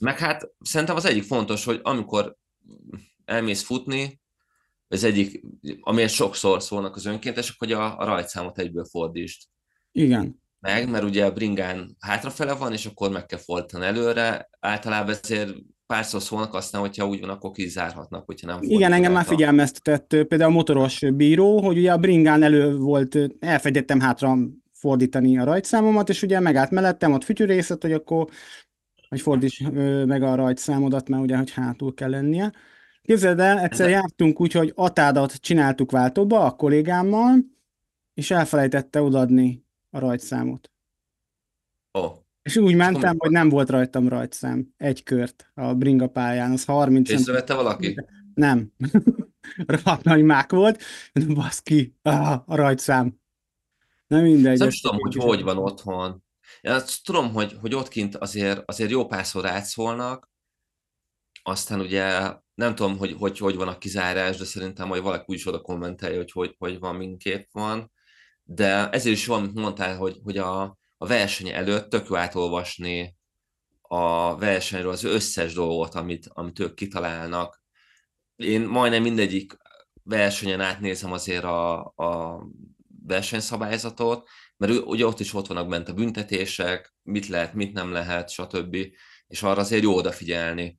Meg 0.00 0.18
hát 0.18 0.50
szerintem 0.60 0.96
az 0.96 1.04
egyik 1.04 1.22
fontos, 1.22 1.64
hogy 1.64 1.80
amikor 1.82 2.36
elmész 3.24 3.62
futni, 3.62 4.22
az 4.88 5.04
egyik, 5.04 5.44
amiért 5.80 6.12
sokszor 6.12 6.62
szólnak 6.62 6.96
az 6.96 7.04
önkéntesek, 7.04 7.56
hogy 7.58 7.72
a, 7.72 7.98
a 7.98 8.04
rajtszámot 8.04 8.58
egyből 8.58 8.84
fordítsd. 8.84 9.42
Igen 9.92 10.42
meg, 10.64 10.90
mert 10.90 11.04
ugye 11.04 11.24
a 11.24 11.32
bringán 11.32 11.96
hátrafele 12.00 12.54
van, 12.54 12.72
és 12.72 12.86
akkor 12.86 13.10
meg 13.10 13.26
kell 13.26 13.38
fordítani 13.38 13.84
előre. 13.84 14.48
Általában 14.60 15.14
ezért 15.22 15.54
párszor 15.86 16.22
szólnak, 16.22 16.54
aztán, 16.54 16.80
hogyha 16.80 17.06
úgy 17.06 17.20
van, 17.20 17.30
akkor 17.30 17.50
kizárhatnak, 17.50 18.26
hogyha 18.26 18.46
nem 18.46 18.58
Igen, 18.60 18.92
engem 18.92 19.12
már 19.12 19.24
figyelmeztetett 19.24 20.06
például 20.08 20.50
a 20.50 20.54
motoros 20.54 21.02
bíró, 21.14 21.60
hogy 21.62 21.78
ugye 21.78 21.92
a 21.92 21.98
bringán 21.98 22.42
elő 22.42 22.76
volt, 22.76 23.18
elfegyettem 23.40 24.00
hátra 24.00 24.36
fordítani 24.72 25.38
a 25.38 25.44
rajtszámomat, 25.44 26.08
és 26.08 26.22
ugye 26.22 26.40
megállt 26.40 26.70
mellettem, 26.70 27.12
ott 27.12 27.24
fütyűrészet, 27.24 27.82
hogy 27.82 27.92
akkor 27.92 28.28
hogy 29.08 29.20
fordíts 29.20 29.62
meg 30.06 30.22
a 30.22 30.34
rajtszámodat, 30.34 31.08
mert 31.08 31.22
ugye, 31.22 31.36
hogy 31.36 31.50
hátul 31.50 31.94
kell 31.94 32.10
lennie. 32.10 32.52
Képzeld 33.02 33.40
el, 33.40 33.58
egyszer 33.58 33.88
jártunk 33.88 34.40
úgy, 34.40 34.52
hogy 34.52 34.72
atádat 34.74 35.32
csináltuk 35.32 35.90
váltóba 35.90 36.44
a 36.44 36.50
kollégámmal, 36.50 37.34
és 38.14 38.30
elfelejtette 38.30 39.02
odaadni 39.02 39.63
a 39.94 39.98
rajtszámot. 39.98 40.70
Oh. 41.92 42.12
És 42.42 42.56
úgy 42.56 42.74
mentem, 42.74 43.14
hogy 43.18 43.30
nem 43.30 43.48
volt 43.48 43.70
rajtam 43.70 44.08
rajtszám. 44.08 44.74
Egy 44.76 45.02
kört 45.02 45.50
a 45.54 45.74
bringa 45.74 46.08
pályán, 46.08 46.52
az 46.52 46.64
30 46.64 47.10
Észrevette 47.10 47.54
valaki? 47.54 47.96
Nem. 48.34 48.72
Rohadt 49.66 50.04
nagy 50.04 50.22
mák 50.22 50.52
volt, 50.52 50.82
de 51.12 51.34
baszki, 51.34 51.96
ah, 52.02 52.42
a 52.46 52.54
rajtszám. 52.56 53.20
Nem 54.06 54.22
mindegy. 54.22 54.58
Nem 54.58 54.68
tudom, 54.80 54.98
hogy 54.98 55.14
hogy 55.14 55.42
van 55.42 55.58
otthon. 55.58 56.24
Én 56.60 56.72
azt 56.72 57.04
tudom, 57.04 57.32
hogy, 57.32 57.56
hogy 57.60 57.74
ott 57.74 57.88
kint 57.88 58.16
azért, 58.16 58.62
azért 58.64 58.90
jó 58.90 59.06
párszor 59.06 59.46
átszólnak, 59.46 60.30
aztán 61.42 61.80
ugye 61.80 62.32
nem 62.54 62.74
tudom, 62.74 62.98
hogy, 62.98 63.12
hogy 63.18 63.38
hogy 63.38 63.56
van 63.56 63.68
a 63.68 63.78
kizárás, 63.78 64.36
de 64.36 64.44
szerintem 64.44 64.88
majd 64.88 65.02
valaki 65.02 65.24
úgyis 65.26 65.46
oda 65.46 65.60
kommentelje, 65.60 66.16
hogy 66.16 66.32
hogy, 66.32 66.54
hogy 66.58 66.78
van, 66.78 66.96
minképp 66.96 67.48
van. 67.52 67.92
De 68.44 68.90
ezért 68.90 69.16
is 69.16 69.26
van, 69.26 69.50
mondtál, 69.54 69.96
hogy, 69.96 70.20
hogy 70.22 70.38
a, 70.38 70.62
a 70.96 71.06
verseny 71.06 71.48
előtt 71.48 71.90
tök 71.90 72.08
jó 72.08 72.16
átolvasni 72.16 73.16
a 73.80 74.36
versenyről 74.36 74.90
az 74.90 75.04
összes 75.04 75.54
dolgot, 75.54 75.94
amit, 75.94 76.28
amit 76.28 76.58
ők 76.58 76.74
kitalálnak. 76.74 77.62
Én 78.36 78.60
majdnem 78.60 79.02
mindegyik 79.02 79.56
versenyen 80.02 80.60
átnézem 80.60 81.12
azért 81.12 81.44
a, 81.44 81.84
a 81.84 82.42
versenyszabályzatot, 83.06 84.28
mert 84.56 84.72
ugye 84.72 85.06
ott 85.06 85.20
is 85.20 85.34
ott 85.34 85.46
vannak 85.46 85.68
bent 85.68 85.88
a 85.88 85.94
büntetések, 85.94 86.94
mit 87.02 87.26
lehet, 87.26 87.54
mit 87.54 87.72
nem 87.72 87.92
lehet, 87.92 88.30
stb. 88.30 88.76
És 89.26 89.42
arra 89.42 89.60
azért 89.60 89.82
jó 89.82 89.94
odafigyelni. 89.94 90.78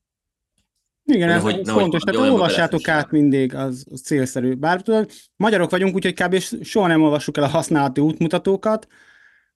Igen, 1.05 1.29
ez, 1.29 1.41
hogy, 1.41 1.61
fontos. 1.67 2.01
Tehát 2.01 2.29
olvassátok 2.29 2.87
át 2.87 3.11
mindig, 3.11 3.55
az, 3.55 3.85
az 3.91 4.01
célszerű. 4.01 4.53
Bár 4.53 4.81
tudod, 4.81 5.11
magyarok 5.35 5.69
vagyunk, 5.69 5.95
úgyhogy 5.95 6.13
kb. 6.13 6.37
soha 6.63 6.87
nem 6.87 7.01
olvassuk 7.01 7.37
el 7.37 7.43
a 7.43 7.47
használati 7.47 8.01
útmutatókat, 8.01 8.87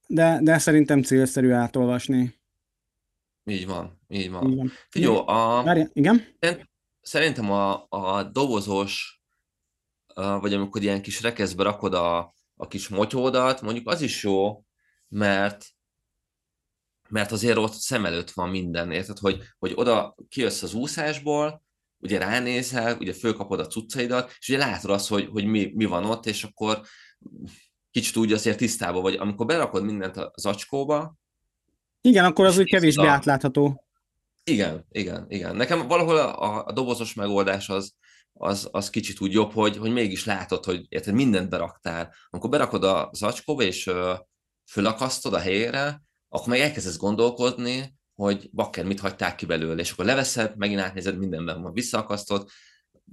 de, 0.07 0.39
de 0.41 0.57
szerintem 0.57 1.01
célszerű 1.01 1.51
átolvasni. 1.51 2.37
Így 3.43 3.67
van, 3.67 3.99
így 4.07 4.31
van. 4.31 4.51
Igen. 4.51 4.71
Figyelj, 4.89 5.21
a... 5.25 5.61
Várja, 5.63 5.89
igen? 5.93 6.25
Szerintem 7.01 7.51
a, 7.51 7.85
a 7.89 8.23
dobozos, 8.23 9.21
vagy 10.15 10.53
amikor 10.53 10.81
ilyen 10.81 11.01
kis 11.01 11.21
rekeszbe 11.21 11.63
rakod 11.63 11.93
a, 11.93 12.33
a 12.55 12.67
kis 12.67 12.87
motyódat, 12.87 13.61
mondjuk 13.61 13.87
az 13.87 14.01
is 14.01 14.23
jó, 14.23 14.63
mert 15.07 15.65
mert 17.09 17.31
azért 17.31 17.57
ott 17.57 17.73
szem 17.73 18.05
előtt 18.05 18.31
van 18.31 18.49
minden, 18.49 18.91
érted, 18.91 19.17
hogy, 19.17 19.41
hogy 19.57 19.71
oda 19.75 20.15
kijössz 20.29 20.61
az 20.61 20.73
úszásból, 20.73 21.63
ugye 21.99 22.17
ránézel, 22.17 22.97
ugye 22.97 23.13
fölkapod 23.13 23.59
a 23.59 23.67
cuccaidat, 23.67 24.35
és 24.39 24.49
ugye 24.49 24.57
látod 24.57 24.91
azt, 24.91 25.07
hogy, 25.07 25.27
hogy 25.31 25.45
mi, 25.45 25.71
mi 25.75 25.85
van 25.85 26.05
ott, 26.05 26.25
és 26.25 26.43
akkor 26.43 26.81
kicsit 27.91 28.17
úgy 28.17 28.33
azért 28.33 28.57
tisztában 28.57 29.01
vagy, 29.01 29.15
amikor 29.15 29.45
berakod 29.45 29.83
mindent 29.83 30.17
az 30.17 30.45
acskóba. 30.45 31.15
Igen, 32.01 32.25
akkor 32.25 32.45
az 32.45 32.57
úgy 32.57 32.69
kevésbé 32.69 33.05
a... 33.05 33.11
átlátható. 33.11 33.83
Igen, 34.43 34.85
igen, 34.89 35.25
igen. 35.27 35.55
Nekem 35.55 35.87
valahol 35.87 36.17
a, 36.17 36.65
a 36.65 36.71
dobozos 36.71 37.13
megoldás 37.13 37.69
az, 37.69 37.93
az, 38.33 38.67
az 38.71 38.89
kicsit 38.89 39.21
úgy 39.21 39.31
jobb, 39.31 39.51
hogy, 39.51 39.77
hogy 39.77 39.91
mégis 39.91 40.25
látod, 40.25 40.65
hogy 40.65 40.85
érted, 40.89 41.13
mindent 41.13 41.49
beraktál. 41.49 42.13
Amikor 42.29 42.49
berakod 42.49 42.83
az 42.83 43.23
acskóba, 43.23 43.63
és 43.63 43.87
ö, 43.87 44.13
fölakasztod 44.71 45.33
a 45.33 45.39
helyére, 45.39 46.01
akkor 46.29 46.47
meg 46.47 46.59
elkezdesz 46.59 46.97
gondolkodni, 46.97 47.97
hogy 48.15 48.49
bakker, 48.53 48.85
mit 48.85 48.99
hagyták 48.99 49.35
ki 49.35 49.45
belőle, 49.45 49.81
és 49.81 49.91
akkor 49.91 50.05
leveszed, 50.05 50.57
megint 50.57 50.79
átnézed, 50.79 51.17
mindenben 51.17 51.61
van 51.61 51.73
visszaakasztod. 51.73 52.49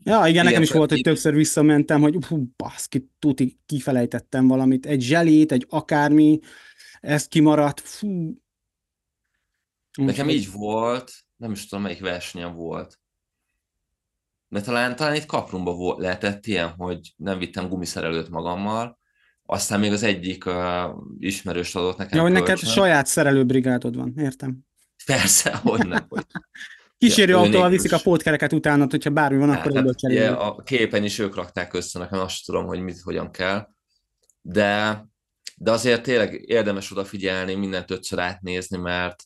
Ja, 0.02 0.16
igen, 0.16 0.28
igen 0.28 0.44
nekem 0.44 0.62
is 0.62 0.70
volt, 0.70 0.90
hogy 0.90 1.00
többször 1.00 1.34
visszamentem, 1.34 2.00
hogy 2.00 2.24
hú, 2.28 2.46
baszki, 2.56 3.10
tuti, 3.18 3.58
kifelejtettem 3.66 4.48
valamit, 4.48 4.86
egy 4.86 5.00
zselét, 5.00 5.52
egy 5.52 5.66
akármi, 5.68 6.38
ez 7.00 7.28
kimaradt, 7.28 7.80
fú. 7.80 8.36
Nekem 9.98 10.28
így 10.28 10.52
volt, 10.52 11.12
nem 11.36 11.52
is 11.52 11.66
tudom, 11.66 11.84
melyik 11.84 12.00
versenyen 12.00 12.54
volt. 12.54 12.98
De 14.48 14.60
talán, 14.60 14.96
talán 14.96 15.14
itt 15.14 15.26
Kaprumba 15.26 15.74
volt, 15.74 15.98
lehetett 15.98 16.46
ilyen, 16.46 16.68
hogy 16.68 17.14
nem 17.16 17.38
vittem 17.38 17.68
gumiszerelőt 17.68 18.28
magammal, 18.28 18.98
aztán 19.46 19.80
még 19.80 19.92
az 19.92 20.02
egyik 20.02 20.46
uh, 20.46 20.54
ismerős 21.18 21.74
adott 21.74 21.96
nekem 21.96 22.18
Ja, 22.18 22.22
hogy 22.22 22.32
neked 22.32 22.58
saját 22.58 23.06
szerelőbrigádod 23.06 23.96
van, 23.96 24.14
értem. 24.18 24.58
Persze, 25.06 25.56
hogy 25.62 25.86
nem. 25.86 26.06
Hogy... 26.08 26.24
Kísérő 26.98 27.32
ja, 27.32 27.38
autóval 27.38 27.68
viszik 27.68 27.92
a 27.92 28.00
pótkereket 28.02 28.52
utána, 28.52 28.86
hogyha 28.90 29.10
bármi 29.10 29.38
van, 29.38 29.50
akkor 29.50 29.74
hát, 29.74 30.02
hát, 30.02 30.38
A 30.38 30.62
képen 30.62 31.04
is 31.04 31.18
ők 31.18 31.34
rakták 31.34 31.74
össze, 31.74 31.98
nekem 31.98 32.18
azt 32.18 32.44
tudom, 32.44 32.66
hogy 32.66 32.80
mit, 32.80 33.00
hogyan 33.00 33.30
kell. 33.30 33.68
De, 34.40 35.04
de 35.56 35.70
azért 35.70 36.02
tényleg 36.02 36.42
érdemes 36.46 36.90
odafigyelni, 36.90 37.54
mindent 37.54 37.90
ötször 37.90 38.18
átnézni, 38.18 38.76
mert, 38.76 39.24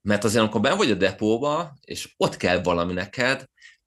mert 0.00 0.24
azért, 0.24 0.42
amikor 0.42 0.60
ben 0.60 0.76
vagy 0.76 0.90
a 0.90 0.94
depóba, 0.94 1.76
és 1.84 2.14
ott 2.16 2.36
kell 2.36 2.62
valami 2.62 2.92
neked, 2.92 3.44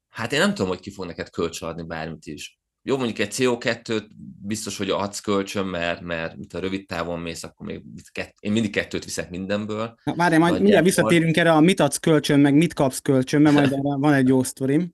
hát 0.09 0.33
én 0.33 0.39
nem 0.39 0.53
tudom, 0.53 0.67
hogy 0.67 0.79
ki 0.79 0.91
fog 0.91 1.05
neked 1.05 1.29
kölcsönadni 1.29 1.83
bármit 1.83 2.25
is. 2.25 2.59
Jó, 2.87 2.97
mondjuk 2.97 3.19
egy 3.19 3.33
CO2-t 3.37 4.05
biztos, 4.41 4.77
hogy 4.77 4.89
adsz 4.89 5.19
kölcsön, 5.19 5.65
mert, 5.65 6.01
mert 6.01 6.37
mit 6.37 6.53
a 6.53 6.59
rövid 6.59 6.85
távon 6.85 7.19
mész, 7.19 7.43
akkor 7.43 7.67
még 7.67 7.81
kett, 8.11 8.35
én 8.39 8.51
mindig 8.51 8.71
kettőt 8.71 9.03
viszek 9.03 9.29
mindenből. 9.29 9.95
Várj, 10.03 10.37
majd 10.37 10.53
mindjárt 10.53 10.83
visszatérünk 10.83 11.37
erre 11.37 11.51
a 11.51 11.59
mit 11.59 11.79
adsz 11.79 11.97
kölcsön, 11.97 12.39
meg 12.39 12.53
mit 12.53 12.73
kapsz 12.73 12.99
kölcsön, 12.99 13.41
mert 13.41 13.55
majd 13.55 13.71
erre 13.71 13.95
van 13.97 14.13
egy 14.13 14.27
jó 14.27 14.43
sztorim. 14.43 14.93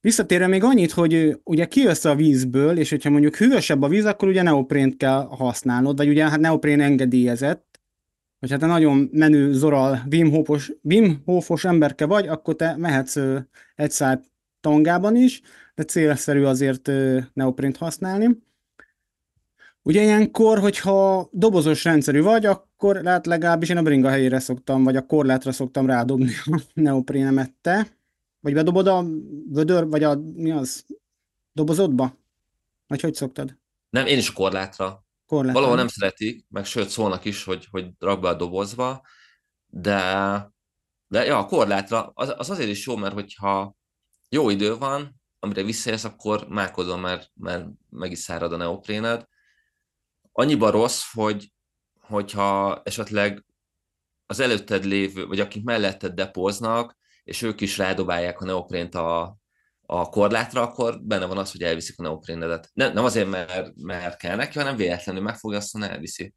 Visszatérve 0.00 0.46
még 0.46 0.62
annyit, 0.62 0.90
hogy 0.92 1.40
ugye 1.44 1.64
kijössz 1.64 2.04
a 2.04 2.14
vízből, 2.14 2.78
és 2.78 2.90
hogyha 2.90 3.10
mondjuk 3.10 3.36
hűvösebb 3.36 3.82
a 3.82 3.88
víz, 3.88 4.04
akkor 4.04 4.28
ugye 4.28 4.42
neoprént 4.42 4.96
kell 4.96 5.26
használnod, 5.30 5.96
vagy 5.96 6.08
ugye 6.08 6.28
hát 6.28 6.40
neoprén 6.40 6.80
engedélyezett, 6.80 7.80
hogy 8.38 8.50
hát 8.50 8.60
te 8.60 8.66
nagyon 8.66 9.08
menő 9.12 9.52
zoral 9.52 10.02
Wim 10.10 10.30
Hofos, 10.30 10.72
Wim 10.82 11.22
Hofos 11.24 11.64
emberke 11.64 12.06
vagy, 12.06 12.28
akkor 12.28 12.56
te 12.56 12.76
mehetsz 12.76 13.16
egy 13.76 13.90
szállt 13.90 14.24
tangában 14.60 15.16
is, 15.16 15.42
de 15.78 15.84
célszerű 15.84 16.44
azért 16.44 16.90
neoprint 17.32 17.76
használni. 17.76 18.38
Ugye 19.82 20.02
ilyenkor, 20.02 20.58
hogyha 20.58 21.28
dobozos 21.32 21.84
rendszerű 21.84 22.22
vagy, 22.22 22.46
akkor 22.46 22.96
lehet 22.96 23.26
legalábbis 23.26 23.68
én 23.68 23.76
a 23.76 23.82
bringa 23.82 24.08
helyére 24.08 24.38
szoktam, 24.38 24.84
vagy 24.84 24.96
a 24.96 25.06
korlátra 25.06 25.52
szoktam 25.52 25.86
rádobni 25.86 26.32
a 26.44 26.60
neoprénemet 26.74 27.52
te. 27.60 27.96
Vagy 28.40 28.52
bedobod 28.52 28.86
a 28.86 29.04
vödör, 29.48 29.86
vagy 29.86 30.02
a, 30.02 30.20
mi 30.34 30.50
az, 30.50 30.86
dobozodba? 31.52 32.16
Vagy 32.86 33.00
hogy 33.00 33.14
szoktad? 33.14 33.58
Nem, 33.90 34.06
én 34.06 34.18
is 34.18 34.28
a 34.28 34.32
korlátra. 34.32 35.04
korlátra. 35.26 35.52
Valahol 35.60 35.76
nem 35.76 35.88
szeretik, 35.88 36.46
meg 36.48 36.64
sőt 36.64 36.88
szólnak 36.88 37.24
is, 37.24 37.44
hogy, 37.44 37.66
hogy 37.70 37.90
rak 37.98 38.20
be 38.20 38.28
a 38.28 38.34
dobozba, 38.34 39.02
de, 39.66 40.00
de 41.08 41.24
ja, 41.24 41.38
a 41.38 41.46
korlátra 41.46 42.12
az, 42.14 42.34
az 42.36 42.50
azért 42.50 42.70
is 42.70 42.86
jó, 42.86 42.96
mert 42.96 43.14
hogyha 43.14 43.76
jó 44.28 44.50
idő 44.50 44.76
van, 44.76 45.17
amire 45.38 45.62
visszaérsz, 45.62 46.04
akkor 46.04 46.48
mákodom, 46.48 47.00
mert, 47.00 47.30
mert 47.34 47.66
meg 47.90 48.10
is 48.10 48.18
szárad 48.18 48.52
a 48.52 48.56
neopréned. 48.56 49.24
Annyiban 50.32 50.70
rossz, 50.70 51.02
hogy 51.12 51.52
hogyha 52.00 52.82
esetleg 52.84 53.44
az 54.26 54.40
előtted 54.40 54.84
lévő, 54.84 55.26
vagy 55.26 55.40
akik 55.40 55.64
melletted 55.64 56.14
depóznak, 56.14 56.96
és 57.24 57.42
ők 57.42 57.60
is 57.60 57.78
rádobálják 57.78 58.40
a 58.40 58.44
neoprént 58.44 58.94
a, 58.94 59.38
a 59.86 60.08
korlátra, 60.08 60.62
akkor 60.62 61.02
benne 61.02 61.26
van 61.26 61.38
az, 61.38 61.50
hogy 61.50 61.62
elviszik 61.62 61.98
a 61.98 62.02
neoprénedet. 62.02 62.70
Nem, 62.72 62.92
nem 62.92 63.04
azért, 63.04 63.28
mert, 63.28 63.72
mert 63.76 64.16
kell 64.16 64.36
neki, 64.36 64.58
hanem 64.58 64.76
véletlenül 64.76 65.22
megfogja, 65.22 65.58
aztán 65.58 65.82
elviszi. 65.82 66.34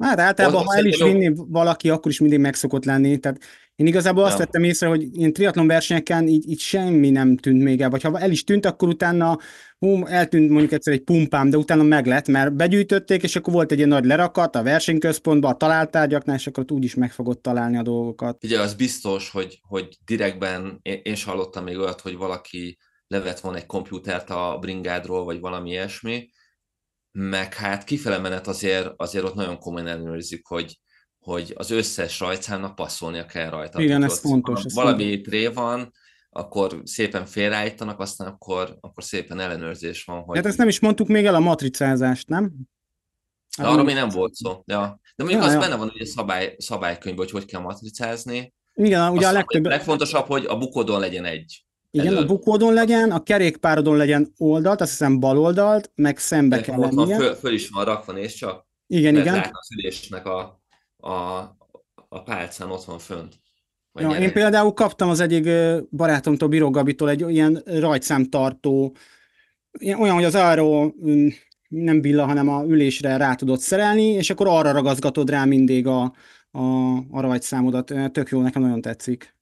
Hát 0.00 0.20
általában, 0.20 0.64
ha 0.64 0.76
el 0.76 0.84
is 0.84 1.02
vinni 1.02 1.32
valaki, 1.36 1.90
akkor 1.90 2.10
is 2.10 2.20
mindig 2.20 2.38
meg 2.38 2.54
szokott 2.54 2.84
lenni. 2.84 3.18
Tehát 3.18 3.38
én 3.80 3.86
igazából 3.86 4.24
azt 4.24 4.38
ja. 4.38 4.44
vettem 4.44 4.62
észre, 4.62 4.88
hogy 4.88 5.18
én 5.18 5.32
triatlon 5.32 5.66
versenyeken 5.66 6.28
így, 6.28 6.48
így 6.48 6.60
semmi 6.60 7.10
nem 7.10 7.36
tűnt 7.36 7.62
még 7.62 7.80
el, 7.80 7.90
vagy 7.90 8.02
ha 8.02 8.18
el 8.18 8.30
is 8.30 8.44
tűnt, 8.44 8.66
akkor 8.66 8.88
utána 8.88 9.38
hú, 9.78 10.06
eltűnt 10.06 10.50
mondjuk 10.50 10.72
egyszer 10.72 10.92
egy 10.92 11.02
pumpám, 11.02 11.50
de 11.50 11.56
utána 11.56 11.82
meg 11.82 12.06
lett, 12.06 12.28
mert 12.28 12.56
begyűjtötték, 12.56 13.22
és 13.22 13.36
akkor 13.36 13.52
volt 13.52 13.72
egy 13.72 13.76
ilyen 13.76 13.88
nagy 13.88 14.04
lerakat 14.04 14.56
a 14.56 14.62
versenyközpontban, 14.62 15.52
a 15.52 15.56
találtárgyaknál, 15.56 16.36
és 16.36 16.46
akkor 16.46 16.64
úgy 16.68 16.84
is 16.84 16.94
meg 16.94 17.12
fogott 17.12 17.42
találni 17.42 17.76
a 17.76 17.82
dolgokat. 17.82 18.44
Ugye 18.44 18.60
az 18.60 18.74
biztos, 18.74 19.30
hogy, 19.30 19.60
hogy 19.62 19.88
direktben, 20.04 20.78
én, 20.82 21.00
én 21.02 21.16
hallottam 21.24 21.64
még 21.64 21.78
olyat, 21.78 22.00
hogy 22.00 22.16
valaki 22.16 22.78
levett 23.06 23.40
volna 23.40 23.58
egy 23.58 23.66
komputert 23.66 24.30
a 24.30 24.56
bringádról, 24.60 25.24
vagy 25.24 25.40
valami 25.40 25.70
ilyesmi, 25.70 26.28
meg 27.12 27.54
hát 27.54 27.84
kifele 27.84 28.18
menet 28.18 28.46
azért, 28.46 28.92
azért 28.96 29.24
ott 29.24 29.34
nagyon 29.34 29.58
komolyan 29.58 29.86
ellenőrizik, 29.86 30.46
hogy, 30.46 30.78
hogy 31.18 31.54
az 31.56 31.70
összes 31.70 32.20
rajtszámnak 32.20 32.74
passzolnia 32.74 33.26
kell 33.26 33.50
rajta. 33.50 33.80
Igen, 33.80 34.02
ez 34.02 34.18
fontos. 34.18 34.64
Ez 34.64 34.74
valami 34.74 35.04
fontos. 35.04 35.28
tré 35.28 35.46
van, 35.46 35.92
akkor 36.30 36.80
szépen 36.84 37.26
félreállítanak, 37.26 38.00
aztán 38.00 38.26
akkor, 38.28 38.76
akkor 38.80 39.04
szépen 39.04 39.40
ellenőrzés 39.40 40.04
van. 40.04 40.22
Hogy... 40.22 40.36
Hát 40.36 40.46
ezt 40.46 40.58
nem 40.58 40.68
is 40.68 40.80
mondtuk 40.80 41.08
még 41.08 41.24
el 41.24 41.34
a 41.34 41.40
matricázást, 41.40 42.28
nem? 42.28 42.52
De 43.58 43.66
arról 43.66 43.84
még 43.84 43.94
nem 43.94 44.08
volt 44.08 44.34
szó. 44.34 44.62
Ja. 44.66 45.00
De 45.16 45.24
mondjuk 45.24 45.42
ja, 45.42 45.48
az 45.48 45.54
ja. 45.54 45.60
benne 45.60 45.76
van 45.76 45.90
ugye 45.94 46.06
szabály, 46.06 46.54
szabálykönyvben, 46.58 47.24
hogy 47.24 47.32
hogy 47.40 47.44
kell 47.44 47.60
matricázni. 47.60 48.54
Igen, 48.72 49.10
ugye 49.10 49.26
Azt 49.26 49.34
a 49.34 49.38
legtöbb... 49.38 49.64
A 49.64 49.68
legfontosabb, 49.68 50.26
hogy 50.26 50.44
a 50.44 50.58
bukodon 50.58 51.00
legyen 51.00 51.24
egy. 51.24 51.64
Igen, 51.90 52.06
elől. 52.06 52.22
a 52.22 52.26
bukódon 52.26 52.72
legyen, 52.72 53.10
a 53.10 53.22
kerékpárodon 53.22 53.96
legyen 53.96 54.32
oldalt, 54.38 54.80
azt 54.80 54.90
hiszem 54.90 55.20
bal 55.20 55.38
oldalt, 55.38 55.90
meg 55.94 56.18
szembe 56.18 56.56
Nekem 56.56 56.74
kell 56.74 56.84
ott 56.84 56.94
lennie. 56.94 57.16
föl, 57.16 57.34
föl 57.34 57.52
is 57.52 57.68
van 57.68 57.84
rakva, 57.84 58.12
nézd 58.12 58.36
csak. 58.36 58.66
Igen, 58.86 59.16
igen. 59.16 59.34
látni 59.34 59.50
az 59.52 59.68
ülésnek 59.78 60.26
a, 60.26 60.62
a, 60.96 61.12
a 62.08 62.22
pálcán 62.22 62.70
ott 62.70 62.84
van 62.84 62.98
fönt. 62.98 63.38
Ja, 63.94 64.10
én 64.10 64.32
például 64.32 64.72
kaptam 64.72 65.08
az 65.08 65.20
egyik 65.20 65.48
barátomtól, 65.90 66.48
Biro 66.48 66.70
Gabitól 66.70 67.10
egy 67.10 67.30
ilyen 67.30 67.62
rajtszámtartó, 67.64 68.96
olyan, 69.98 70.14
hogy 70.14 70.24
az 70.24 70.34
arról 70.34 70.94
mm, 71.04 71.28
nem 71.68 72.00
billa, 72.00 72.26
hanem 72.26 72.48
a 72.48 72.64
ülésre 72.64 73.16
rá 73.16 73.34
tudod 73.34 73.58
szerelni, 73.58 74.02
és 74.02 74.30
akkor 74.30 74.46
arra 74.48 74.72
ragaszgatod 74.72 75.30
rá 75.30 75.44
mindig 75.44 75.86
a, 75.86 76.14
a, 76.50 76.96
a 77.10 77.20
rajtszámodat. 77.20 77.92
Tök 78.12 78.28
jó, 78.28 78.40
nekem 78.40 78.62
nagyon 78.62 78.80
tetszik. 78.80 79.34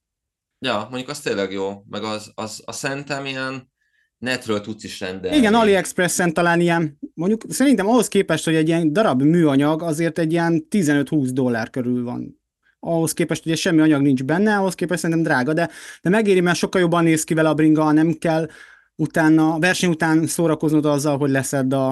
Ja, 0.59 0.87
mondjuk 0.91 1.11
az 1.11 1.21
tényleg 1.21 1.53
jó, 1.53 1.83
meg 1.89 2.03
az, 2.03 2.33
az, 2.35 2.63
az 2.65 2.77
szerintem 2.77 3.27
ilyen 3.27 3.71
netről 4.19 4.61
tudsz 4.61 4.85
is 4.85 5.01
rendelni. 5.01 5.37
Igen, 5.37 5.55
AliExpressen 5.55 6.33
talán 6.33 6.61
ilyen, 6.61 6.99
mondjuk 7.15 7.43
szerintem 7.49 7.89
ahhoz 7.89 8.09
képest, 8.09 8.45
hogy 8.45 8.55
egy 8.55 8.69
ilyen 8.69 8.93
darab 8.93 9.23
műanyag 9.23 9.83
azért 9.83 10.19
egy 10.19 10.33
ilyen 10.33 10.67
15-20 10.71 11.29
dollár 11.33 11.71
körül 11.71 12.05
van. 12.05 12.41
Ahhoz 12.81 13.13
képest, 13.13 13.43
hogy 13.43 13.57
semmi 13.57 13.81
anyag 13.81 14.03
nincs 14.03 14.25
benne, 14.25 14.57
ahhoz 14.57 14.75
képest 14.75 15.01
szerintem 15.01 15.25
drága, 15.25 15.53
de, 15.53 15.71
de 16.03 16.11
megéri, 16.11 16.41
mert 16.41 16.59
sokkal 16.59 16.81
jobban 16.81 17.05
néz 17.05 17.25
ki 17.25 17.35
vele 17.35 17.49
a 17.49 17.55
bringa, 17.55 17.93
nem 17.93 18.13
kell 18.13 18.49
utána, 18.95 19.59
verseny 19.59 19.91
után 19.91 20.27
szórakoznod 20.27 20.87
azzal, 20.87 21.19
hogy 21.19 21.31
leszed 21.31 21.73
a, 21.73 21.89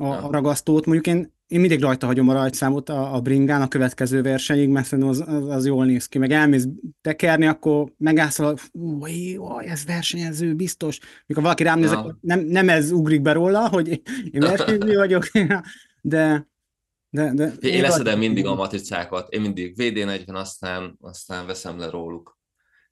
a, 0.00 0.06
a 0.06 0.28
ragasztót. 0.30 0.86
Mondjuk 0.86 1.06
én, 1.06 1.35
én 1.46 1.60
mindig 1.60 1.80
rajta 1.80 2.06
hagyom 2.06 2.28
a 2.28 2.32
rajtszámot 2.32 2.88
a, 2.88 3.14
a 3.14 3.20
bringán 3.20 3.62
a 3.62 3.68
következő 3.68 4.22
versenyig, 4.22 4.68
mert 4.68 4.86
szerintem 4.86 5.08
az, 5.08 5.24
az, 5.26 5.48
az 5.48 5.66
jól 5.66 5.84
néz 5.84 6.06
ki. 6.06 6.18
Meg 6.18 6.32
elmész 6.32 6.66
tekerni, 7.00 7.46
akkor 7.46 7.92
megállsz, 7.96 8.40
jó, 9.32 9.58
ez 9.60 9.84
versenyező, 9.84 10.54
biztos. 10.54 10.98
Mikor 11.26 11.42
valaki 11.42 11.62
rám 11.62 11.78
néz, 11.78 11.92
akkor 11.92 12.16
nem, 12.20 12.40
nem 12.40 12.68
ez 12.68 12.90
ugrik 12.90 13.22
be 13.22 13.32
róla, 13.32 13.68
hogy 13.68 13.88
én 14.30 14.40
versenyző 14.40 14.96
vagyok, 15.04 15.24
de 16.00 16.48
de, 17.10 17.32
de 17.34 17.52
Én 17.60 17.72
rajta 17.72 17.82
leszedem 17.82 18.18
mindig 18.18 18.46
a 18.46 18.54
matricákat, 18.54 19.32
én 19.32 19.40
mindig 19.40 19.74
VD40, 19.78 20.34
aztán, 20.34 20.96
aztán 21.00 21.46
veszem 21.46 21.78
le 21.78 21.90
róluk. 21.90 22.38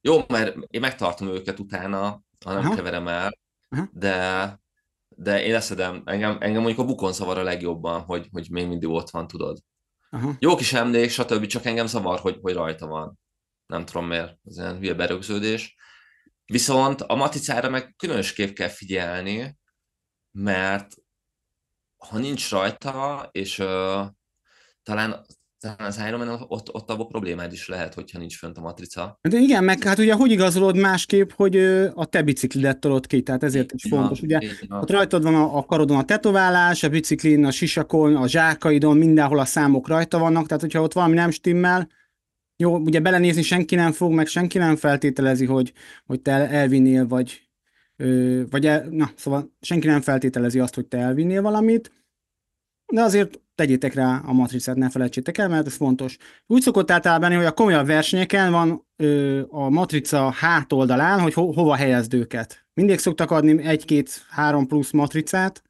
Jó, 0.01 0.21
mert 0.29 0.57
én 0.69 0.81
megtartom 0.81 1.29
őket 1.29 1.59
utána, 1.59 2.01
ha 2.45 2.53
nem 2.53 2.65
Aha. 2.65 2.75
keverem 2.75 3.09
el, 3.09 3.39
Aha. 3.69 3.89
de, 3.93 4.59
de 5.17 5.45
én 5.45 5.53
leszedem, 5.53 6.03
engem, 6.05 6.37
engem 6.41 6.63
mondjuk 6.63 6.79
a 6.79 6.85
bukon 6.85 7.13
zavar 7.13 7.39
a 7.39 7.43
legjobban, 7.43 8.01
hogy, 8.01 8.29
hogy 8.33 8.51
még 8.51 8.67
mindig 8.67 8.89
ott 8.89 9.11
van, 9.11 9.27
tudod. 9.27 9.59
Aha. 10.11 10.33
Jó 10.39 10.55
kis 10.55 10.73
emlék, 10.73 11.11
stb. 11.11 11.47
csak 11.47 11.65
engem 11.65 11.87
zavar, 11.87 12.19
hogy, 12.19 12.39
hogy 12.41 12.55
rajta 12.55 12.87
van. 12.87 13.19
Nem 13.67 13.85
tudom 13.85 14.07
miért, 14.07 14.39
ez 14.45 14.57
ilyen 14.57 14.79
hülye 14.79 14.95
berögződés. 14.95 15.77
Viszont 16.45 17.01
a 17.01 17.15
matricára 17.15 17.69
meg 17.69 17.95
különösképp 17.97 18.55
kell 18.55 18.69
figyelni, 18.69 19.59
mert 20.31 20.95
ha 21.97 22.19
nincs 22.19 22.51
rajta, 22.51 23.29
és 23.33 23.59
uh, 23.59 24.07
talán, 24.83 25.27
talán 25.65 25.91
az 25.91 26.03
Ironman 26.09 26.45
ott, 26.49 26.75
ott 26.75 26.91
abban 26.91 27.09
problémád 27.09 27.53
is 27.53 27.69
lehet, 27.69 27.95
hogyha 27.95 28.19
nincs 28.19 28.39
fönt 28.39 28.59
a 28.59 28.61
matrica. 28.61 29.19
De 29.23 29.39
igen, 29.39 29.65
meg 29.65 29.83
hát 29.83 29.99
ugye 29.99 30.15
hogy 30.15 30.31
igazolod 30.31 30.77
másképp, 30.77 31.31
hogy 31.31 31.57
a 31.95 32.05
te 32.05 32.23
biciklidet 32.23 32.79
tolod 32.79 33.07
ki, 33.07 33.23
tehát 33.23 33.43
ezért 33.43 33.73
is 33.73 33.83
fontos. 33.89 34.21
Ugye 34.21 34.39
van. 34.69 34.81
ott 34.81 34.91
rajtad 34.91 35.23
van 35.23 35.35
a, 35.35 35.57
a 35.57 35.65
karodon 35.65 35.97
a 35.97 36.05
tetoválás, 36.05 36.83
a 36.83 36.89
biciklin, 36.89 37.45
a 37.45 37.51
sisakon, 37.51 38.17
a 38.17 38.29
zsákaidon, 38.29 38.97
mindenhol 38.97 39.39
a 39.39 39.45
számok 39.45 39.89
rajta 39.89 40.19
vannak, 40.19 40.47
tehát 40.47 40.63
hogyha 40.63 40.83
ott 40.83 40.93
valami 40.93 41.15
nem 41.15 41.31
stimmel, 41.31 41.89
jó, 42.57 42.77
ugye 42.79 43.01
belenézni 43.01 43.43
senki 43.43 43.75
nem 43.75 43.93
fog, 43.93 44.13
meg 44.13 44.27
senki 44.27 44.59
nem 44.59 44.77
feltételezi, 44.77 45.45
hogy, 45.45 45.73
hogy 46.07 46.21
te 46.21 46.31
el- 46.31 46.49
elvinnél, 46.49 47.07
vagy, 47.07 47.41
ö, 47.97 48.43
vagy 48.51 48.67
el, 48.67 48.89
na, 48.91 49.11
szóval 49.17 49.53
senki 49.61 49.87
nem 49.87 50.01
feltételezi 50.01 50.59
azt, 50.59 50.75
hogy 50.75 50.87
te 50.87 50.99
elvinnél 50.99 51.43
valamit, 51.43 51.93
de 52.87 53.03
azért 53.03 53.41
tegyétek 53.55 53.95
rá 53.95 54.23
a 54.27 54.33
matricát, 54.33 54.77
ne 54.77 54.91
felejtsétek 54.91 55.39
el, 55.39 55.49
mert 55.49 55.67
ez 55.67 55.77
fontos. 55.77 56.17
Úgy 56.47 56.63
szokott 56.63 56.91
általában 56.91 57.37
hogy 57.37 57.45
a 57.45 57.53
komolyabb 57.53 57.87
versenyeken 57.87 58.51
van 58.51 58.87
ö, 58.97 59.43
a 59.49 59.69
matrica 59.69 60.31
hátoldalán, 60.31 61.21
hogy 61.21 61.35
ho- 61.35 61.55
hova 61.55 61.75
helyezd 61.75 62.15
őket. 62.15 62.65
Mindig 62.75 62.99
szoktak 62.99 63.31
adni 63.31 63.63
egy-két-három 63.63 64.67
plusz 64.67 64.91
matricát, 64.91 65.63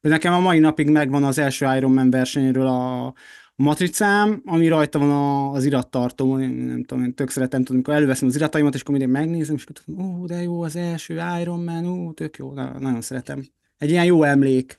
de 0.00 0.08
nekem 0.08 0.32
a 0.32 0.40
mai 0.40 0.58
napig 0.58 0.88
megvan 0.90 1.24
az 1.24 1.38
első 1.38 1.66
Ironman 1.76 2.10
versenyről 2.10 2.66
a, 2.66 3.14
matricám, 3.56 4.42
ami 4.44 4.68
rajta 4.68 4.98
van 4.98 5.54
az 5.54 5.64
irattartón, 5.64 6.42
én 6.42 6.50
nem 6.50 6.84
tudom, 6.84 7.04
én 7.04 7.14
tök 7.14 7.30
szeretem, 7.30 7.60
tudom, 7.60 7.74
amikor 7.76 7.94
előveszem 7.94 8.28
az 8.28 8.36
irataimat, 8.36 8.74
és 8.74 8.80
akkor 8.80 8.94
mindig 8.94 9.12
megnézem, 9.12 9.54
és 9.54 9.64
akkor 9.64 10.04
ó, 10.04 10.26
de 10.26 10.42
jó, 10.42 10.62
az 10.62 10.76
első 10.76 11.20
Ironman, 11.40 12.14
tök 12.14 12.36
jó, 12.36 12.52
na, 12.52 12.78
nagyon 12.78 13.00
szeretem. 13.00 13.42
Egy 13.78 13.90
ilyen 13.90 14.04
jó 14.04 14.22
emlék. 14.22 14.78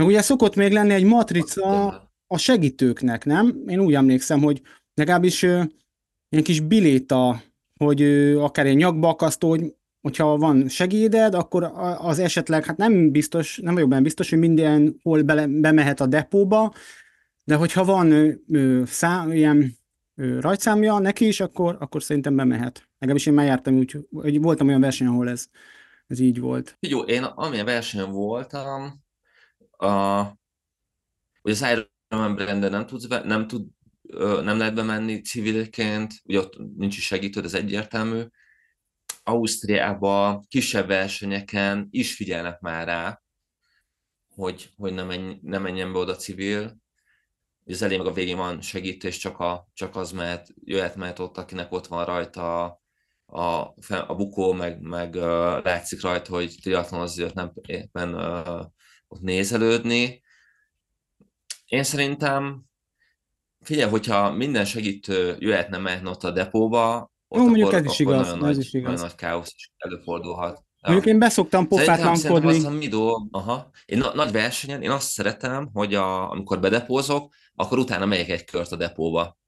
Meg 0.00 0.08
ugye 0.08 0.22
szokott 0.22 0.54
még 0.54 0.72
lenni 0.72 0.92
egy 0.92 1.04
matrica 1.04 1.86
a 2.26 2.38
segítőknek, 2.38 3.24
nem? 3.24 3.62
Én 3.66 3.80
úgy 3.80 3.94
emlékszem, 3.94 4.42
hogy 4.42 4.62
legalábbis 4.94 5.42
ö, 5.42 5.62
ilyen 6.28 6.44
kis 6.44 6.60
biléta, 6.60 7.42
hogy 7.76 8.02
ö, 8.02 8.40
akár 8.40 8.66
egy 8.66 8.76
nyakbaakasztó, 8.76 9.48
hogy 9.48 9.74
hogyha 10.00 10.36
van 10.36 10.68
segéded, 10.68 11.34
akkor 11.34 11.72
az 11.98 12.18
esetleg, 12.18 12.64
hát 12.64 12.76
nem 12.76 13.10
biztos, 13.10 13.58
nem 13.62 13.74
vagyok 13.74 13.88
benne 13.88 14.02
biztos, 14.02 14.30
hogy 14.30 14.38
mindenhol 14.38 15.22
bele, 15.22 15.46
bemehet 15.46 16.00
a 16.00 16.06
depóba, 16.06 16.74
de 17.44 17.54
hogyha 17.54 17.84
van 17.84 18.10
ö, 18.10 18.32
ö, 18.48 18.82
szám, 18.86 19.32
ilyen 19.32 19.76
ö, 20.14 20.40
rajtszámja 20.40 20.98
neki 20.98 21.26
is, 21.26 21.40
akkor, 21.40 21.76
akkor 21.80 22.02
szerintem 22.02 22.36
bemehet. 22.36 22.88
Legalábbis 22.98 23.26
én 23.26 23.34
már 23.34 23.46
jártam 23.46 23.74
úgy, 23.74 23.96
hogy 24.12 24.40
voltam 24.40 24.68
olyan 24.68 24.80
verseny, 24.80 25.06
ahol 25.06 25.28
ez, 25.28 25.46
ez 26.06 26.18
így 26.18 26.40
volt. 26.40 26.76
Jó, 26.80 27.00
én 27.00 27.22
amilyen 27.22 27.64
versenyen 27.64 28.12
voltam, 28.12 29.08
a, 29.80 30.20
ugye 31.42 31.54
az 31.54 31.86
Ironman 32.08 32.34
brandon 32.34 32.70
nem 32.70 32.86
tudsz 32.86 33.06
be, 33.06 33.24
nem 33.24 33.46
tud, 33.46 33.66
nem 34.42 34.58
lehet 34.58 34.74
bemenni 34.74 35.20
civilként, 35.20 36.14
ugye 36.24 36.38
ott 36.38 36.56
nincs 36.76 36.96
is 36.96 37.04
segítőd, 37.04 37.44
ez 37.44 37.54
egyértelmű. 37.54 38.22
Ausztriában 39.22 40.44
kisebb 40.48 40.86
versenyeken 40.86 41.88
is 41.90 42.14
figyelnek 42.14 42.60
már 42.60 42.86
rá, 42.86 43.22
hogy, 44.28 44.70
hogy 44.76 44.94
ne, 44.94 45.02
menj, 45.02 45.38
ne 45.42 45.58
menjen 45.58 45.92
be 45.92 45.98
oda 45.98 46.16
civil. 46.16 46.78
Az 47.66 47.82
elején 47.82 48.02
meg 48.02 48.12
a 48.12 48.14
végén 48.14 48.36
van 48.36 48.60
segítés, 48.60 49.18
csak, 49.18 49.38
a, 49.38 49.68
csak 49.72 49.96
az 49.96 50.12
mehet, 50.12 50.48
jöhet 50.64 50.96
mehet 50.96 51.18
ott, 51.18 51.36
akinek 51.36 51.72
ott 51.72 51.86
van 51.86 52.04
rajta 52.04 52.64
a, 52.64 52.80
a, 53.26 53.74
a 54.06 54.14
bukó, 54.14 54.52
meg, 54.52 54.80
meg 54.80 55.14
uh, 55.14 55.22
látszik 55.62 56.02
rajta, 56.02 56.32
hogy 56.32 56.54
triatlon 56.62 57.00
azért 57.00 57.34
nem 57.34 57.52
éppen 57.66 58.14
uh, 58.14 58.64
ott 59.10 59.20
nézelődni. 59.20 60.22
Én 61.66 61.82
szerintem, 61.82 62.64
figyelj, 63.60 63.90
hogyha 63.90 64.32
minden 64.32 64.64
segítő 64.64 65.36
jöhetne 65.38 65.78
mehetne 65.78 66.10
ott 66.10 66.24
a 66.24 66.30
depóba, 66.30 67.12
ott 67.28 67.38
Jó, 67.38 67.44
mondjuk 67.46 67.68
akkor, 67.68 67.78
ez 67.78 67.84
is 67.84 67.98
igaz, 67.98 68.14
nagyon, 68.26 68.34
ez 68.34 68.40
nagy, 68.40 68.58
is 68.58 68.72
igaz. 68.72 68.90
nagyon 68.90 69.06
nagy 69.06 69.14
káosz 69.14 69.52
is 69.54 69.72
előfordulhat. 69.76 70.64
Mondjuk 70.80 71.06
én 71.06 71.18
beszoktam 71.18 71.66
Szerintem, 71.70 71.94
szerintem 71.94 72.12
pofátlankodni. 72.32 72.58
az 72.58 72.64
a 72.64 72.70
mi 72.70 72.88
dolg, 72.88 73.28
aha. 73.30 73.70
Én 73.84 73.98
na- 73.98 74.14
nagy 74.14 74.32
versenyen, 74.32 74.82
én 74.82 74.90
azt 74.90 75.10
szeretem, 75.10 75.70
hogy 75.72 75.94
a, 75.94 76.30
amikor 76.30 76.60
bedepózok, 76.60 77.34
akkor 77.54 77.78
utána 77.78 78.06
megyek 78.06 78.28
egy 78.28 78.44
kört 78.44 78.72
a 78.72 78.76
depóba. 78.76 79.38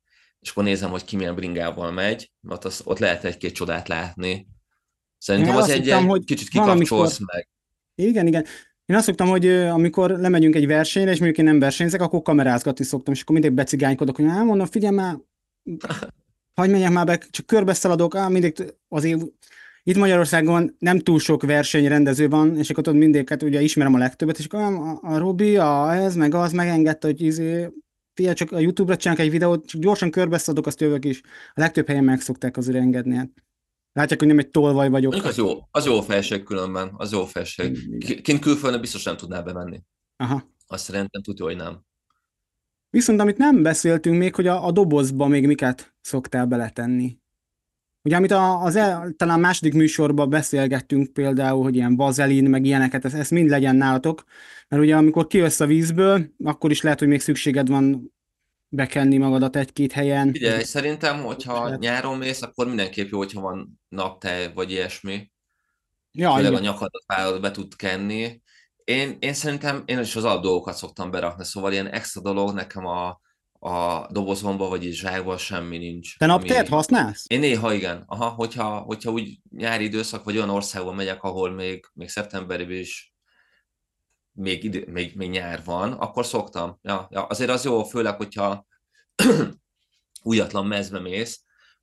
És 0.41 0.51
akkor 0.51 0.65
nézem, 0.65 0.91
hogy 0.91 1.05
ki 1.05 1.17
milyen 1.17 1.35
bringával 1.35 1.91
megy, 1.91 2.33
mert 2.41 2.65
az, 2.65 2.81
ott 2.85 2.99
lehet 2.99 3.25
egy-két 3.25 3.55
csodát 3.55 3.89
látni. 3.89 4.49
Szerintem 5.19 5.55
Én 5.55 5.61
az 5.61 5.69
egy, 5.69 5.83
hittem, 5.83 6.03
egy 6.03 6.09
hogy 6.09 6.25
kicsit 6.25 6.53
valamikor- 6.53 6.83
kikapcsolsz 6.83 7.19
meg. 7.33 7.49
Igen, 7.95 8.27
igen. 8.27 8.47
Én 8.93 8.99
azt 8.99 9.07
szoktam, 9.07 9.29
hogy 9.29 9.47
amikor 9.49 10.11
lemegyünk 10.11 10.55
egy 10.55 10.67
versenyre, 10.67 11.11
és 11.11 11.19
mondjuk 11.19 11.39
én 11.39 11.45
nem 11.45 11.59
versenyzek, 11.59 12.01
akkor 12.01 12.23
kamerázgatni 12.23 12.85
szoktam, 12.85 13.13
és 13.13 13.23
akkor 13.23 13.35
mindig 13.35 13.55
becigánykodok, 13.55 14.17
hogy 14.17 14.25
nem 14.25 14.47
mondom, 14.47 14.67
figyelj 14.67 14.95
már, 14.95 15.19
hagyj 16.55 16.71
menjek 16.73 16.91
már 16.91 17.07
be, 17.07 17.19
csak 17.31 17.47
körbeszaladok, 17.47 18.15
á, 18.15 18.29
mindig 18.29 18.75
azért 18.89 19.21
itt 19.83 19.97
Magyarországon 19.97 20.77
nem 20.79 20.99
túl 20.99 21.19
sok 21.19 21.43
versenyrendező 21.43 22.29
van, 22.29 22.57
és 22.57 22.71
akkor 22.71 22.83
tudod 22.83 22.99
mindig, 22.99 23.29
hát 23.29 23.43
ugye 23.43 23.61
ismerem 23.63 23.95
a 23.95 23.99
legtöbbet, 23.99 24.39
és 24.39 24.45
akkor 24.45 24.61
"Ám, 24.61 24.79
a, 24.79 24.99
a 25.03 25.19
Robi, 25.19 25.57
a, 25.57 25.95
ez, 25.95 26.15
meg 26.15 26.35
az, 26.35 26.53
megengedte, 26.53 27.07
hogy 27.07 27.21
izé, 27.21 27.69
figyelj, 28.15 28.35
csak 28.35 28.53
a 28.53 28.59
YouTube-ra 28.59 28.97
csinálok 28.97 29.23
egy 29.23 29.31
videót, 29.31 29.67
csak 29.67 29.81
gyorsan 29.81 30.11
körbeszaladok, 30.11 30.67
azt 30.67 30.81
jövök 30.81 31.05
is. 31.05 31.21
A 31.55 31.61
legtöbb 31.61 31.87
helyen 31.87 32.05
meg 32.05 32.21
szokták 32.21 32.57
azért 32.57 32.77
engedni. 32.77 33.17
Hát. 33.17 33.31
Látják, 33.93 34.19
hogy 34.19 34.29
nem 34.29 34.39
egy 34.39 34.51
tolvaj 34.51 34.89
vagyok. 34.89 35.13
Mondjuk 35.13 35.33
az 35.33 35.39
jó, 35.39 35.69
az 35.71 35.85
jó 35.85 36.01
felség 36.01 36.43
különben, 36.43 36.91
az 36.97 37.13
jó 37.13 37.25
felség. 37.25 37.79
Kint 38.23 38.41
külföldön 38.41 38.81
biztos 38.81 39.03
nem 39.03 39.17
tudná 39.17 39.41
bemenni. 39.41 39.83
Aha. 40.17 40.43
Azt 40.67 40.85
szerintem 40.85 41.23
tudja, 41.23 41.45
hogy 41.45 41.57
nem. 41.57 41.85
Viszont 42.91 43.21
amit 43.21 43.37
nem 43.37 43.63
beszéltünk 43.63 44.19
még, 44.19 44.35
hogy 44.35 44.47
a, 44.47 44.67
a 44.67 44.71
dobozba 44.71 45.27
még 45.27 45.47
miket 45.47 45.95
szoktál 46.01 46.47
beletenni. 46.47 47.21
Ugye, 48.05 48.17
amit 48.17 48.31
a, 48.31 48.63
az 48.63 48.77
el, 48.77 49.13
talán 49.17 49.41
második 49.41 49.75
műsorban 49.75 50.31
beszélgettünk 50.31 51.13
például, 51.13 51.63
hogy 51.63 51.75
ilyen 51.75 51.97
vazelin, 51.97 52.51
meg 52.51 52.65
ilyeneket, 52.65 53.05
ez, 53.05 53.15
ez 53.15 53.29
mind 53.29 53.49
legyen 53.49 53.77
nálatok, 53.77 54.25
mert 54.69 54.83
ugye 54.83 54.97
amikor 54.97 55.27
kijössz 55.27 55.61
a 55.61 55.67
vízből, 55.67 56.33
akkor 56.45 56.71
is 56.71 56.83
lehet, 56.83 56.99
hogy 56.99 57.09
még 57.09 57.21
szükséged 57.21 57.69
van 57.69 58.13
bekenni 58.73 59.17
magadat 59.17 59.57
egy-két 59.57 59.93
helyen. 59.93 60.33
Figyelj, 60.33 60.63
szerintem, 60.63 61.23
hogyha 61.23 61.65
lehet. 61.65 61.81
nyáron 61.81 62.19
mész, 62.19 62.43
akkor 62.43 62.67
mindenképp 62.67 63.11
jó, 63.11 63.19
hogyha 63.19 63.41
van 63.41 63.81
naptej 63.89 64.53
vagy 64.53 64.71
ilyesmi. 64.71 65.31
ja, 66.13 66.35
főleg 66.35 66.53
a 66.53 66.59
nyakadat 66.59 67.41
be 67.41 67.51
tud 67.51 67.77
kenni. 67.77 68.43
Én, 68.85 69.17
én 69.21 69.33
szerintem 69.35 69.83
én 69.87 69.99
is 69.99 70.17
az 70.17 70.25
alapdolgokat 70.25 70.77
szoktam 70.77 71.11
berakni, 71.11 71.45
szóval 71.45 71.73
ilyen 71.73 71.91
extra 71.91 72.21
dolog 72.21 72.55
nekem 72.55 72.87
a, 72.87 73.21
a 73.53 74.07
dobozomba, 74.11 74.69
vagy 74.69 74.83
zsákban 74.83 75.39
semmi 75.39 75.79
nincs. 75.79 76.19
Te 76.19 76.27
naptért 76.27 76.69
használsz? 76.69 77.25
Én 77.29 77.41
néha 77.41 77.73
igen. 77.73 78.05
Aha, 78.07 78.29
hogyha, 78.29 78.79
hogyha 78.79 79.11
úgy 79.11 79.39
nyári 79.51 79.85
időszak, 79.85 80.25
vagy 80.25 80.37
olyan 80.37 80.51
országban 80.51 80.95
megyek, 80.95 81.23
ahol 81.23 81.51
még, 81.51 81.85
még 81.93 82.09
szeptemberben 82.09 82.77
is 82.77 83.12
még, 84.33 84.65
idő, 84.65 84.89
még, 84.93 85.13
még 85.17 85.31
nyár 85.31 85.61
van, 85.65 85.93
akkor 85.93 86.27
szoktam. 86.27 86.79
Ja, 86.83 87.09
ja, 87.11 87.23
azért 87.23 87.51
az 87.51 87.65
jó, 87.65 87.85
főleg, 87.85 88.17
hogyha 88.17 88.67
újatlan 90.23 90.67
mezbe 90.67 91.01
mész. 91.01 91.41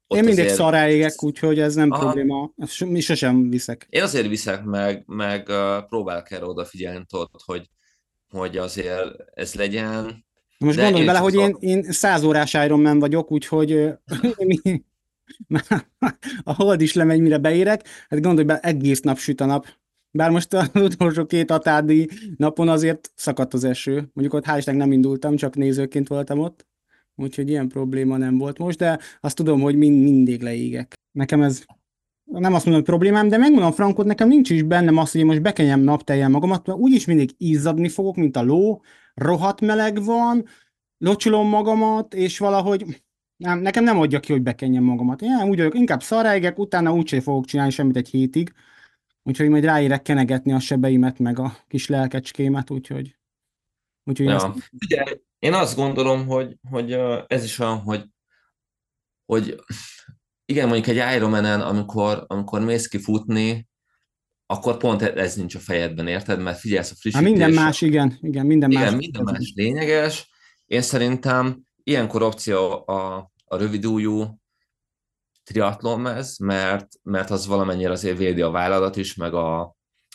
Én 0.07 0.23
mindig 0.23 0.43
azért... 0.43 0.55
szará 0.55 0.87
úgyhogy 1.17 1.59
ez 1.59 1.75
nem 1.75 1.91
Aha. 1.91 2.01
probléma. 2.01 2.51
Ezt 2.57 2.85
mi 2.85 2.99
sosem 2.99 3.49
viszek. 3.49 3.87
Én 3.89 4.03
azért 4.03 4.27
viszek, 4.27 4.63
meg, 4.63 5.03
meg 5.05 5.47
uh, 5.49 5.85
próbálok 5.87 6.31
erre 6.31 6.45
odafigyelni, 6.45 7.05
tudod, 7.05 7.29
hogy, 7.45 7.69
hogy 8.29 8.57
azért 8.57 9.15
ez 9.33 9.53
legyen, 9.53 10.27
most 10.59 10.77
De 10.77 10.83
gondolj 10.83 11.05
bele, 11.05 11.19
hogy 11.19 11.33
én, 11.33 11.55
én 11.59 11.83
száz 11.91 12.23
órás 12.23 12.53
Ironman 12.53 12.99
vagyok, 12.99 13.31
úgyhogy 13.31 13.71
a 16.43 16.53
hold 16.53 16.81
is 16.81 16.93
lemegy, 16.93 17.21
mire 17.21 17.37
beérek, 17.37 17.87
hát 18.09 18.21
gondolj 18.21 18.45
bele, 18.45 18.59
egész 18.59 18.99
nap 18.99 19.17
süt 19.17 19.41
a 19.41 19.45
nap. 19.45 19.67
Bár 20.11 20.29
most 20.29 20.53
az 20.53 20.69
utolsó 20.91 21.25
két 21.25 21.51
atádi 21.51 22.09
napon 22.37 22.69
azért 22.69 23.11
szakadt 23.15 23.53
az 23.53 23.63
eső. 23.63 23.93
Mondjuk 23.93 24.33
ott 24.33 24.45
hál' 24.45 24.75
nem 24.75 24.91
indultam, 24.91 25.35
csak 25.35 25.55
nézőként 25.55 26.07
voltam 26.07 26.39
ott. 26.39 26.67
Úgyhogy 27.15 27.49
ilyen 27.49 27.67
probléma 27.67 28.17
nem 28.17 28.37
volt 28.37 28.57
most, 28.57 28.77
de 28.77 28.99
azt 29.19 29.35
tudom, 29.35 29.61
hogy 29.61 29.75
mind, 29.75 30.03
mindig 30.03 30.41
leégek. 30.41 30.93
Nekem 31.11 31.41
ez 31.41 31.63
nem 32.23 32.53
azt 32.53 32.65
mondom, 32.65 32.83
hogy 32.83 32.93
problémám, 32.93 33.27
de 33.27 33.37
megmondom 33.37 33.71
Frankot, 33.71 34.05
nekem 34.05 34.27
nincs 34.27 34.49
is 34.49 34.63
bennem 34.63 34.97
az, 34.97 35.11
hogy 35.11 35.21
én 35.21 35.25
most 35.27 35.41
bekenjem 35.41 35.79
napteljen 35.79 36.31
magamat, 36.31 36.67
mert 36.67 36.79
úgyis 36.79 37.05
mindig 37.05 37.29
izzadni 37.37 37.89
fogok, 37.89 38.15
mint 38.15 38.37
a 38.37 38.43
ló, 38.43 38.81
rohadt 39.13 39.61
meleg 39.61 40.03
van, 40.03 40.45
locsolom 40.97 41.47
magamat, 41.47 42.13
és 42.13 42.37
valahogy 42.37 43.01
nem, 43.37 43.59
nekem 43.59 43.83
nem 43.83 43.99
adja 43.99 44.19
ki, 44.19 44.31
hogy 44.31 44.41
bekenjem 44.41 44.83
magamat. 44.83 45.21
Én 45.21 45.43
úgy 45.49 45.57
vagyok, 45.57 45.75
inkább 45.75 46.03
szaráigek, 46.03 46.59
utána 46.59 46.93
úgyse 46.93 47.21
fogok 47.21 47.45
csinálni 47.45 47.71
semmit 47.71 47.97
egy 47.97 48.09
hétig, 48.09 48.53
úgyhogy 49.29 49.49
majd 49.49 49.63
ráérek 49.63 50.01
kenegetni 50.01 50.53
a 50.53 50.59
sebeimet, 50.59 51.19
meg 51.19 51.39
a 51.39 51.57
kis 51.67 51.87
lelkecskémet, 51.87 52.69
úgyhogy... 52.69 53.15
úgyhogy 54.03 54.27
ja. 54.27 54.35
ezt... 54.35 54.71
Ugye, 54.85 55.03
én 55.39 55.53
azt 55.53 55.75
gondolom, 55.75 56.27
hogy, 56.27 56.57
hogy 56.69 56.91
ez 57.27 57.43
is 57.43 57.59
olyan, 57.59 57.77
hogy, 57.77 58.05
hogy 59.25 59.61
igen, 60.45 60.67
mondjuk 60.67 60.97
egy 60.97 61.15
Ironman-en, 61.15 61.61
amikor, 61.61 62.23
amikor 62.27 62.61
mész 62.61 62.87
ki 62.87 62.97
futni, 62.97 63.67
akkor 64.45 64.77
pont 64.77 65.01
ez 65.01 65.35
nincs 65.35 65.55
a 65.55 65.59
fejedben, 65.59 66.07
érted? 66.07 66.39
Mert 66.39 66.59
figyelsz 66.59 66.91
a 66.91 66.95
frissítés. 66.95 67.27
Hát 67.27 67.37
minden 67.37 67.63
más, 67.63 67.81
igen, 67.81 68.17
igen, 68.21 68.45
minden 68.45 68.71
igen, 68.71 68.83
más. 68.83 68.95
minden 68.95 69.23
más 69.23 69.51
lényeges. 69.55 70.29
Én 70.65 70.81
szerintem 70.81 71.61
ilyenkor 71.83 72.21
opció 72.21 72.83
a, 72.87 73.31
a 73.45 73.57
rövidújú 73.57 74.39
triatlonmez, 75.49 76.37
mert, 76.37 76.87
mert 77.03 77.29
az 77.29 77.47
valamennyire 77.47 77.91
azért 77.91 78.17
védi 78.17 78.41
a 78.41 78.49
vállalat 78.49 78.95
is, 78.95 79.15
meg 79.15 79.33
a, 79.33 79.59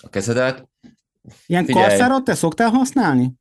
a 0.02 0.08
kezedet. 0.10 0.68
Ilyen 1.46 1.66
karszárat 1.66 2.24
te 2.24 2.34
szoktál 2.34 2.70
használni? 2.70 3.32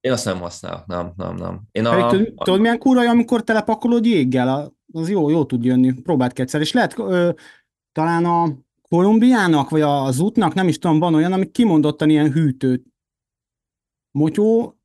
Én 0.00 0.12
azt 0.12 0.24
nem 0.24 0.40
használok, 0.40 0.86
nem, 0.86 1.12
nem, 1.16 1.34
nem. 1.34 1.62
Én 1.72 1.86
a, 1.86 2.08
tudod, 2.08 2.32
a... 2.36 2.44
tudod, 2.44 2.60
milyen 2.60 2.78
kurva, 2.78 3.08
amikor 3.08 3.44
telepakolod 3.44 4.04
jéggel? 4.04 4.72
Az 4.92 5.08
jó, 5.08 5.28
jó 5.30 5.44
tud 5.44 5.64
jönni. 5.64 5.92
Próbáld 5.92 6.32
kétszer. 6.32 6.60
És 6.60 6.72
lehet, 6.72 6.98
ö, 6.98 7.30
talán 7.92 8.24
a 8.24 8.58
Kolumbiának, 8.88 9.68
vagy 9.68 9.80
az 9.80 10.20
útnak, 10.20 10.54
nem 10.54 10.68
is 10.68 10.78
tudom, 10.78 10.98
van 10.98 11.14
olyan, 11.14 11.32
ami 11.32 11.50
kimondottan 11.50 12.10
ilyen 12.10 12.32
hűtőt. 12.32 12.84
Motyó, 14.10 14.78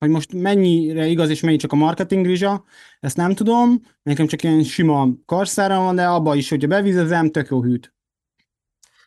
hogy 0.00 0.08
most 0.08 0.32
mennyire 0.32 1.06
igaz 1.06 1.28
és 1.28 1.40
mennyi 1.40 1.56
csak 1.56 1.72
a 1.72 1.76
marketing 1.76 2.26
rizsa, 2.26 2.64
ezt 3.00 3.16
nem 3.16 3.34
tudom, 3.34 3.82
nekem 4.02 4.26
csak 4.26 4.42
ilyen 4.42 4.62
sima 4.62 5.08
karszára 5.26 5.78
van, 5.78 5.94
de 5.94 6.06
abba 6.06 6.34
is, 6.34 6.48
hogyha 6.48 6.68
bevizezem, 6.68 7.30
tök 7.30 7.48
jó 7.48 7.62
hűt. 7.62 7.94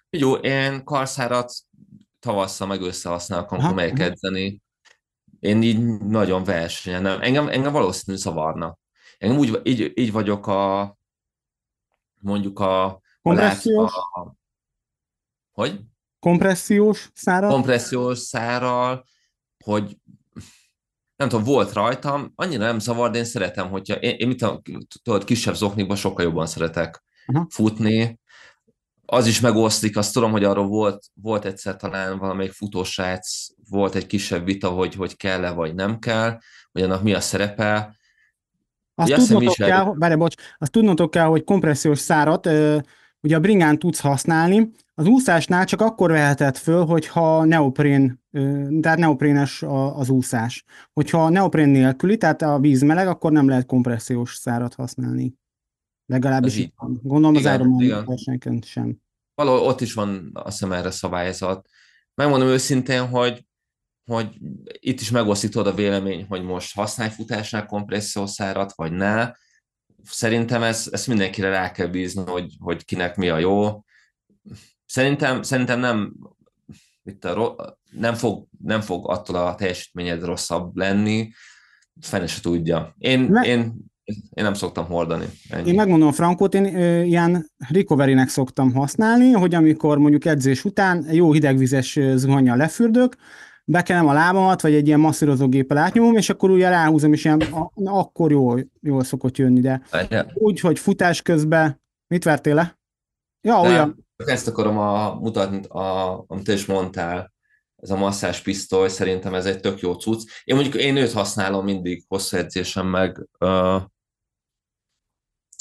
Jó, 0.10 0.34
én 0.34 0.84
karszárat 0.84 1.54
tavasszal 2.20 2.68
meg 2.68 2.82
összehasználok, 2.82 3.52
amikor 3.52 3.74
megyek 3.74 4.00
edzeni. 4.00 4.62
Én 5.40 5.62
így 5.62 5.80
nagyon 5.98 6.44
versenyen, 6.44 7.02
nem. 7.02 7.22
Engem, 7.22 7.48
engem 7.48 7.72
valószínű 7.72 8.18
zavarna. 8.18 8.78
Engem 9.18 9.38
úgy, 9.38 9.60
így, 9.64 9.92
így 9.96 10.12
vagyok 10.12 10.48
a 10.48 10.98
mondjuk 12.20 12.60
a 12.60 13.02
Kompressziós? 13.22 13.94
A, 13.94 14.20
a, 14.22 14.36
hogy? 15.52 15.80
Kompressziós 16.20 17.10
szárral? 17.14 17.50
Kompressziós 17.52 18.20
szárral, 18.20 19.06
hogy 19.64 19.98
nem 21.16 21.30
tudom, 21.30 21.46
volt 21.46 21.74
rajtam, 21.74 22.32
annyira 22.36 22.64
nem 22.64 22.80
zavar, 22.80 23.10
de 23.10 23.18
én 23.18 23.24
szeretem, 23.24 23.70
hogyha 23.70 23.96
én, 23.96 24.16
én 24.18 24.28
mit 24.28 24.46
tudod, 25.04 25.24
kisebb 25.24 25.56
zoknikban 25.56 25.96
sokkal 25.96 26.26
jobban 26.26 26.46
szeretek 26.46 27.04
uh-huh. 27.28 27.46
futni. 27.50 28.20
Az 29.06 29.28
is 29.28 29.40
megosztik, 29.40 29.98
azt 29.98 30.14
tudom, 30.14 30.32
hogy 30.32 30.44
arról 30.44 30.68
volt, 30.68 31.06
volt 31.14 31.46
egyszer 31.46 31.76
talán 31.76 32.18
valamelyik 32.18 32.52
futósrác, 32.52 33.48
volt 33.70 33.96
egy 33.96 34.06
kisebb 34.06 34.46
vita, 34.46 34.70
hogy, 34.70 34.96
hogy 34.96 35.18
kell-e 35.18 35.52
vagy 35.52 35.76
nem 35.76 36.00
kell, 36.00 36.38
hogy 36.72 36.82
annak 36.82 37.04
mi 37.04 37.14
a 37.14 37.20
szerepe. 37.20 37.98
Azt 38.96 39.28
tudnotok, 39.28 39.56
kell, 39.56 39.94
várj, 39.96 40.16
bocs, 40.16 40.36
azt 40.58 40.72
tudnotok 40.72 41.12
kell, 41.12 41.26
hogy 41.26 41.44
kompressziós 41.44 42.00
szárat 42.00 42.50
ugye 43.24 43.36
a 43.36 43.40
bringán 43.40 43.80
tudsz 43.80 44.00
használni, 44.00 44.72
az 44.94 45.06
úszásnál 45.06 45.66
csak 45.66 45.82
akkor 45.82 46.12
vehetett 46.12 46.58
föl, 46.58 46.86
hogyha 46.86 47.46
neoprén, 47.46 48.22
tehát 48.82 48.98
neoprénes 48.98 49.64
az 49.96 50.10
úszás. 50.10 50.64
Hogyha 50.94 51.30
neoprén 51.30 51.70
nélküli, 51.70 52.18
tehát 52.18 52.42
a 52.42 52.60
víz 52.60 52.82
meleg, 52.82 53.08
akkor 53.08 53.32
nem 53.32 53.48
lehet 53.48 53.66
kompressziós 53.66 54.36
szárat 54.36 54.74
használni. 54.74 55.34
Legalábbis 56.06 56.58
itt 56.58 56.74
van. 56.76 57.00
Gondolom 57.04 57.36
igen, 57.36 57.54
az 57.54 57.60
Ironman 57.60 58.06
versenyként 58.06 58.66
sem. 58.66 58.98
Valahol 59.36 59.60
ott 59.60 59.82
is 59.82 59.94
van 59.94 60.30
azt 60.34 60.60
hiszem 60.60 60.72
erre 60.72 60.92
szabályzat. 60.92 61.68
Megmondom 62.16 62.48
őszintén, 62.48 63.08
hogy 63.08 63.46
hogy 64.06 64.38
itt 64.80 65.00
is 65.02 65.12
megosztítod 65.12 65.68
a 65.68 65.74
vélemény, 65.74 66.26
hogy 66.30 66.44
most 66.44 66.76
használj 66.76 67.10
futásnál 67.10 67.66
kompressziós 67.66 68.30
szárat, 68.30 68.74
vagy 68.76 68.92
ne 68.92 69.32
szerintem 70.04 70.64
ez, 70.64 70.88
ezt 70.92 71.08
mindenkire 71.08 71.50
rá 71.50 71.72
kell 71.72 71.88
bízni, 71.88 72.24
hogy, 72.26 72.56
hogy 72.60 72.86
kinek 72.86 73.16
mi 73.16 73.30
a 73.30 73.38
jó. 73.38 73.84
Szerintem, 74.86 75.42
szerintem 75.42 75.80
nem, 75.80 76.14
itt 77.04 77.26
a, 77.26 77.78
nem, 77.92 78.14
fog, 78.14 78.48
nem 78.64 78.82
fog 78.82 79.10
attól 79.10 79.36
a 79.36 79.56
teljesítményed 79.56 80.24
rosszabb 80.24 80.78
lenni, 80.78 81.32
fene 82.02 82.28
se 82.28 82.42
tudja. 82.42 82.96
Én, 82.98 83.20
Me- 83.20 83.46
én, 83.46 83.74
én 84.06 84.44
nem 84.44 84.54
szoktam 84.54 84.86
hordani. 84.86 85.26
Ennyi. 85.50 85.70
Én 85.70 85.76
megmondom 85.76 86.12
Frankot, 86.12 86.54
én 86.54 86.76
ö, 86.76 87.02
ilyen 87.02 87.52
recovery-nek 87.70 88.30
szoktam 88.30 88.74
használni, 88.74 89.32
hogy 89.32 89.56
amikor 89.56 89.98
mondjuk 89.98 90.26
edzés 90.26 90.66
után 90.66 91.06
jó 91.12 91.32
hidegvizes 91.32 92.00
zuhanyjal 92.16 92.58
lefürdök, 92.58 93.16
bekenem 93.66 94.08
a 94.08 94.14
lábamat, 94.14 94.62
vagy 94.62 94.74
egy 94.74 94.88
ilyen 94.88 95.00
masszírozógéppel 95.00 95.78
átnyomom, 95.78 96.16
és 96.16 96.30
akkor 96.30 96.50
ugye 96.50 96.70
ráhúzom, 96.70 97.14
és 97.14 97.26
ilyen, 97.26 97.42
a, 97.42 97.72
akkor 97.84 98.32
jól, 98.32 98.66
jól 98.82 99.04
szokott 99.04 99.38
jönni, 99.38 99.60
de 99.60 99.82
ja. 100.10 100.26
úgy, 100.34 100.60
hogy 100.60 100.80
futás 100.80 101.22
közben, 101.22 101.82
mit 102.08 102.24
vertél 102.24 102.56
le? 102.56 102.80
Ja, 103.42 103.62
de 103.62 103.68
olyan. 103.68 104.08
Ezt 104.16 104.48
akarom 104.48 104.78
a, 104.78 105.14
mutatni, 105.14 105.68
a, 105.68 106.24
amit 106.28 106.44
te 106.44 106.54
is 106.54 106.66
mondtál, 106.66 107.34
ez 107.76 107.90
a 107.90 107.96
masszás 107.96 108.42
pisztoly, 108.42 108.90
szerintem 108.90 109.34
ez 109.34 109.46
egy 109.46 109.60
tök 109.60 109.80
jó 109.80 109.94
cucc. 109.94 110.30
Én 110.44 110.56
mondjuk 110.56 110.76
én 110.76 110.96
őt 110.96 111.12
használom 111.12 111.64
mindig 111.66 112.06
hosszú 112.08 112.38
edzésem, 112.38 112.88
meg, 112.88 113.28
uh, 113.40 113.82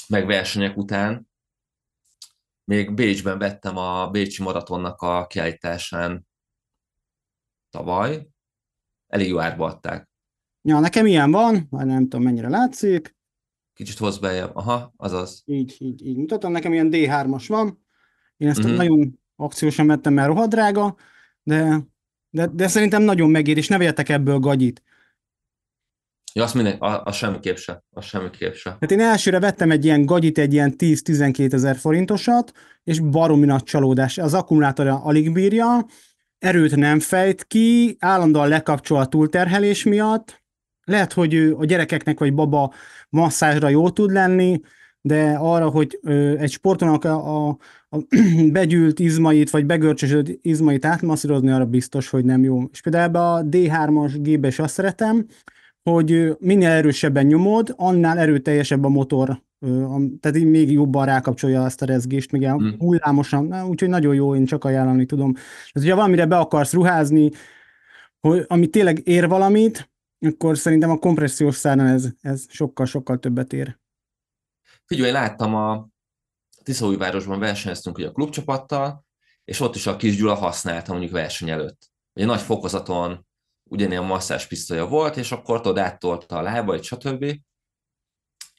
meg 0.08 0.26
versenyek 0.26 0.76
után. 0.76 1.30
Még 2.64 2.94
Bécsben 2.94 3.38
vettem 3.38 3.76
a 3.76 4.10
Bécsi 4.10 4.42
maratonnak 4.42 5.00
a 5.00 5.26
kiállításán 5.26 6.26
tavaly, 7.72 8.28
elég 9.06 9.28
jó 9.28 9.38
árba 9.38 9.66
adták. 9.66 10.10
Ja, 10.62 10.80
nekem 10.80 11.06
ilyen 11.06 11.30
van, 11.30 11.66
már 11.70 11.86
nem 11.86 12.02
tudom 12.02 12.22
mennyire 12.22 12.48
látszik. 12.48 13.16
Kicsit 13.74 13.98
hozz 13.98 14.18
beljebb, 14.18 14.56
aha, 14.56 14.92
azaz. 14.96 15.42
Így, 15.44 15.76
így, 15.78 16.06
így 16.06 16.16
mutatom, 16.16 16.52
nekem 16.52 16.72
ilyen 16.72 16.88
D3-as 16.92 17.44
van. 17.48 17.84
Én 18.36 18.48
ezt 18.48 18.58
uh-huh. 18.58 18.76
nagyon 18.76 19.20
akciósan 19.36 19.86
vettem, 19.86 20.12
mert 20.12 20.28
rohadrága, 20.28 20.96
de, 21.42 21.86
de, 22.30 22.46
de 22.46 22.68
szerintem 22.68 23.02
nagyon 23.02 23.30
megér, 23.30 23.56
és 23.56 23.68
ne 23.68 23.78
vegyetek 23.78 24.08
ebből 24.08 24.38
gagyit. 24.38 24.82
Ja, 26.34 26.42
azt 26.42 26.54
minden, 26.54 26.76
az 26.78 27.00
a 27.04 27.12
semmiképp 27.12 27.56
se, 27.56 27.84
az 27.90 28.04
semmiképp 28.04 28.52
se. 28.52 28.76
Hát 28.80 28.90
én 28.90 29.00
elsőre 29.00 29.38
vettem 29.38 29.70
egy 29.70 29.84
ilyen 29.84 30.04
gagyit, 30.04 30.38
egy 30.38 30.52
ilyen 30.52 30.74
10-12 30.76 31.52
ezer 31.52 31.76
forintosat, 31.76 32.52
és 32.84 33.00
baromi 33.00 33.46
nagy 33.46 33.62
csalódás. 33.62 34.18
Az 34.18 34.34
akkumulátor 34.34 34.86
alig 34.86 35.32
bírja, 35.32 35.86
erőt 36.42 36.76
nem 36.76 37.00
fejt 37.00 37.44
ki, 37.44 37.96
állandóan 37.98 38.48
lekapcsol 38.48 38.98
a 38.98 39.06
túlterhelés 39.06 39.84
miatt, 39.84 40.42
lehet, 40.84 41.12
hogy 41.12 41.34
ő 41.34 41.54
a 41.54 41.64
gyerekeknek 41.64 42.18
vagy 42.18 42.34
baba 42.34 42.72
masszázsra 43.08 43.68
jó 43.68 43.90
tud 43.90 44.12
lenni, 44.12 44.60
de 45.00 45.36
arra, 45.38 45.68
hogy 45.68 46.00
egy 46.38 46.50
sportonak 46.50 47.04
a, 47.04 47.46
a, 47.48 47.56
a 47.88 47.98
begyűlt 48.52 48.98
izmait, 48.98 49.50
vagy 49.50 49.66
begörcsösödött 49.66 50.38
izmait 50.42 50.84
átmasszírozni, 50.84 51.50
arra 51.50 51.66
biztos, 51.66 52.08
hogy 52.08 52.24
nem 52.24 52.42
jó. 52.42 52.62
És 52.72 52.80
például 52.80 53.04
ebbe 53.04 53.18
a 53.18 53.44
D3-as 53.44 54.12
gépbe 54.20 54.48
is 54.48 54.58
azt 54.58 54.74
szeretem, 54.74 55.26
hogy 55.82 56.36
minél 56.38 56.68
erősebben 56.68 57.26
nyomod, 57.26 57.74
annál 57.76 58.18
erőteljesebb 58.18 58.84
a 58.84 58.88
motor, 58.88 59.42
tehát 60.20 60.36
így 60.36 60.46
még 60.46 60.72
jobban 60.72 61.06
rákapcsolja 61.06 61.64
azt 61.64 61.82
a 61.82 61.86
rezgést, 61.86 62.32
még 62.32 62.40
ilyen 62.40 62.58
hmm. 62.58 62.78
hullámosan, 62.78 63.64
úgyhogy 63.64 63.88
nagyon 63.88 64.14
jó, 64.14 64.34
én 64.34 64.44
csak 64.44 64.64
ajánlani 64.64 65.06
tudom. 65.06 65.32
Tehát, 65.32 65.72
hogyha 65.72 65.94
valamire 65.94 66.26
be 66.26 66.38
akarsz 66.38 66.72
ruházni, 66.72 67.30
hogy, 68.20 68.44
ami 68.48 68.66
tényleg 68.66 69.08
ér 69.08 69.28
valamit, 69.28 69.90
akkor 70.20 70.58
szerintem 70.58 70.90
a 70.90 70.98
kompressziós 70.98 71.56
száron 71.56 71.86
ez, 71.86 72.08
ez 72.20 72.44
sokkal-sokkal 72.48 73.18
többet 73.18 73.52
ér. 73.52 73.78
Figyelj, 74.84 75.12
láttam 75.12 75.54
a 75.54 75.88
Tiszaújvárosban 76.62 77.38
versenyeztünk 77.38 77.98
ugye 77.98 78.06
a 78.06 78.12
klubcsapattal, 78.12 79.04
és 79.44 79.60
ott 79.60 79.74
is 79.74 79.86
a 79.86 79.96
kis 79.96 80.16
Gyula 80.16 80.34
használta 80.34 80.92
mondjuk 80.92 81.12
verseny 81.12 81.50
előtt. 81.50 81.90
Ugye 82.14 82.26
nagy 82.26 82.40
fokozaton 82.40 83.26
ugyanilyen 83.64 84.04
masszás 84.04 84.46
pisztolya 84.46 84.86
volt, 84.86 85.16
és 85.16 85.32
akkor 85.32 85.60
tudod 85.60 85.78
áttolta 85.78 86.36
a 86.36 86.42
lábait, 86.42 86.82
stb. 86.82 87.24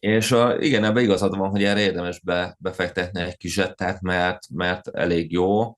És 0.03 0.31
uh, 0.31 0.55
igen, 0.59 0.83
ebben 0.83 1.03
igazad 1.03 1.37
van, 1.37 1.49
hogy 1.49 1.63
erre 1.63 1.79
érdemes 1.79 2.19
be, 2.19 2.55
befektetni 2.59 3.21
egy 3.21 3.37
kis 3.37 3.53
zsettát, 3.53 4.01
mert, 4.01 4.49
mert 4.49 4.87
elég 4.87 5.31
jó. 5.31 5.77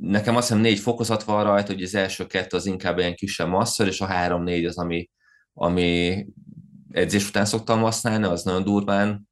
Nekem 0.00 0.36
azt 0.36 0.48
hiszem 0.48 0.62
négy 0.62 0.78
fokozat 0.78 1.22
van 1.22 1.44
rajta, 1.44 1.72
hogy 1.72 1.82
az 1.82 1.94
első 1.94 2.26
kettő 2.26 2.56
az 2.56 2.66
inkább 2.66 2.98
ilyen 2.98 3.14
kisebb 3.14 3.48
masszor, 3.48 3.86
és 3.86 4.00
a 4.00 4.06
három-négy 4.06 4.64
az, 4.64 4.78
ami, 4.78 5.10
ami 5.54 6.26
edzés 6.90 7.28
után 7.28 7.44
szoktam 7.44 7.80
használni, 7.80 8.24
az 8.24 8.42
nagyon 8.42 8.64
durván 8.64 9.28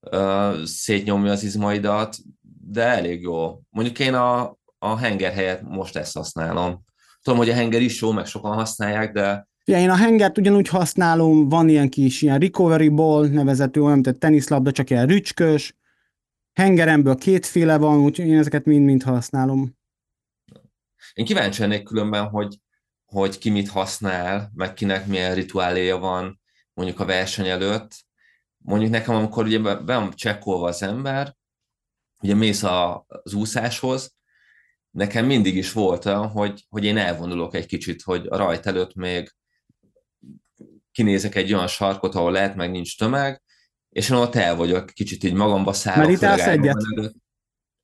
uh, 0.00 0.62
szétnyomja 0.64 1.32
az 1.32 1.42
izmaidat, 1.42 2.16
de 2.68 2.82
elég 2.82 3.20
jó. 3.20 3.60
Mondjuk 3.70 3.98
én 3.98 4.14
a, 4.14 4.56
a 4.78 4.96
henger 4.96 5.32
helyett 5.32 5.62
most 5.62 5.96
ezt 5.96 6.16
használom. 6.16 6.84
Tudom, 7.22 7.38
hogy 7.38 7.50
a 7.50 7.54
henger 7.54 7.80
is 7.80 8.00
jó, 8.00 8.12
meg 8.12 8.26
sokan 8.26 8.54
használják, 8.54 9.12
de 9.12 9.48
Ja, 9.64 9.78
én 9.78 9.90
a 9.90 9.96
hengert 9.96 10.38
ugyanúgy 10.38 10.68
használom, 10.68 11.48
van 11.48 11.68
ilyen 11.68 11.88
kis 11.88 12.22
ilyen 12.22 12.38
recovery 12.38 12.88
ball 12.88 13.28
nevezető, 13.28 13.82
olyan, 13.82 14.06
egy 14.06 14.18
teniszlabda, 14.18 14.72
csak 14.72 14.90
ilyen 14.90 15.06
rücskös. 15.06 15.76
Hengeremből 16.52 17.14
kétféle 17.14 17.76
van, 17.76 17.98
úgyhogy 17.98 18.26
én 18.26 18.38
ezeket 18.38 18.64
mind-mind 18.64 19.02
használom. 19.02 19.76
Én 21.12 21.24
kíváncsi 21.24 21.60
lennék 21.60 21.82
különben, 21.82 22.28
hogy, 22.28 22.58
hogy 23.04 23.38
ki 23.38 23.50
mit 23.50 23.68
használ, 23.68 24.50
meg 24.54 24.74
kinek 24.74 25.06
milyen 25.06 25.34
rituáléja 25.34 25.98
van 25.98 26.40
mondjuk 26.74 27.00
a 27.00 27.04
verseny 27.04 27.46
előtt. 27.46 27.94
Mondjuk 28.58 28.90
nekem, 28.90 29.14
amikor 29.14 29.44
ugye 29.44 29.58
be 29.58 29.96
van 29.96 30.12
csekkolva 30.14 30.66
az 30.66 30.82
ember, 30.82 31.36
ugye 32.22 32.34
mész 32.34 32.62
az 32.62 33.34
úszáshoz, 33.34 34.16
nekem 34.90 35.26
mindig 35.26 35.56
is 35.56 35.72
volt 35.72 36.04
olyan, 36.04 36.28
hogy, 36.28 36.66
hogy 36.68 36.84
én 36.84 36.96
elvonulok 36.96 37.54
egy 37.54 37.66
kicsit, 37.66 38.02
hogy 38.02 38.26
a 38.26 38.36
rajt 38.36 38.66
előtt 38.66 38.94
még 38.94 39.32
kinézek 40.92 41.34
egy 41.34 41.52
olyan 41.52 41.66
sarkot, 41.66 42.14
ahol 42.14 42.32
lehet, 42.32 42.54
meg 42.54 42.70
nincs 42.70 42.98
tömeg, 42.98 43.42
és 43.88 44.10
én 44.10 44.16
ott 44.16 44.34
el 44.34 44.56
vagyok, 44.56 44.86
kicsit 44.86 45.24
így 45.24 45.32
magamba 45.32 45.72
szállok. 45.72 46.06
Meditálsz 46.06 46.46
egyet? 46.46 46.76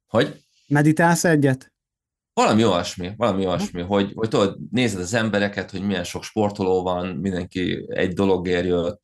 Hogy? 0.06 0.44
Meditálsz 0.66 1.24
egyet? 1.24 1.72
Valami 2.32 2.64
olyasmi, 2.64 3.12
valami 3.16 3.46
olyasmi, 3.46 3.82
hogy, 3.82 4.12
hogy 4.14 4.28
tudod, 4.28 4.58
nézed 4.70 5.00
az 5.00 5.14
embereket, 5.14 5.70
hogy 5.70 5.82
milyen 5.82 6.04
sok 6.04 6.22
sportoló 6.22 6.82
van, 6.82 7.06
mindenki 7.06 7.86
egy 7.88 8.12
dologért 8.12 8.66
jött, 8.66 9.02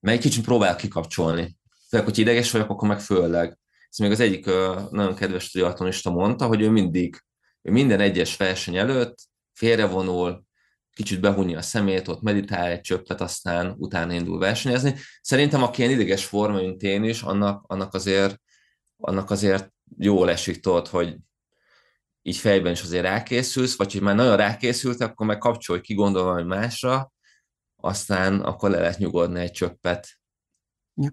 meg 0.00 0.14
egy 0.14 0.20
kicsit 0.20 0.44
próbál 0.44 0.76
kikapcsolni. 0.76 1.56
Főleg, 1.88 2.06
hogy 2.06 2.18
ideges 2.18 2.50
vagyok, 2.50 2.70
akkor 2.70 2.88
meg 2.88 3.00
főleg. 3.00 3.58
Ez 3.90 3.98
még 3.98 4.10
az 4.10 4.20
egyik 4.20 4.46
nagyon 4.90 5.14
kedves 5.14 5.50
triatlonista 5.50 6.10
mondta, 6.10 6.46
hogy 6.46 6.60
ő 6.60 6.70
mindig, 6.70 7.22
ő 7.62 7.70
minden 7.70 8.00
egyes 8.00 8.36
verseny 8.36 8.76
előtt 8.76 9.18
félrevonul, 9.52 10.44
kicsit 10.94 11.20
behunja 11.20 11.58
a 11.58 11.62
szemét, 11.62 12.08
ott 12.08 12.22
meditál 12.22 12.70
egy 12.70 12.80
csöppet, 12.80 13.20
aztán 13.20 13.74
utána 13.78 14.12
indul 14.12 14.38
versenyezni. 14.38 14.94
Szerintem 15.20 15.62
aki 15.62 15.82
ilyen 15.82 15.94
ideges 15.94 16.24
forma, 16.24 16.60
mint 16.60 16.82
én 16.82 17.04
is, 17.04 17.22
annak, 17.22 17.64
annak, 17.66 17.94
azért, 17.94 18.40
annak 18.96 19.30
azért 19.30 19.72
jól 19.98 20.30
esik 20.30 20.60
tudod, 20.60 20.88
hogy 20.88 21.16
így 22.22 22.36
fejben 22.36 22.72
is 22.72 22.82
azért 22.82 23.02
rákészülsz, 23.02 23.76
vagy 23.76 23.92
hogy 23.92 24.02
már 24.02 24.14
nagyon 24.14 24.36
rákészült, 24.36 25.00
akkor 25.00 25.26
meg 25.26 25.38
kapcsolj 25.38 25.80
ki, 25.80 25.94
gondol 25.94 26.22
valami 26.22 26.42
másra, 26.42 27.12
aztán 27.76 28.40
akkor 28.40 28.70
le 28.70 28.78
lehet 28.78 28.98
nyugodni 28.98 29.40
egy 29.40 29.50
csöppet. 29.50 30.08
Ja. 30.94 31.08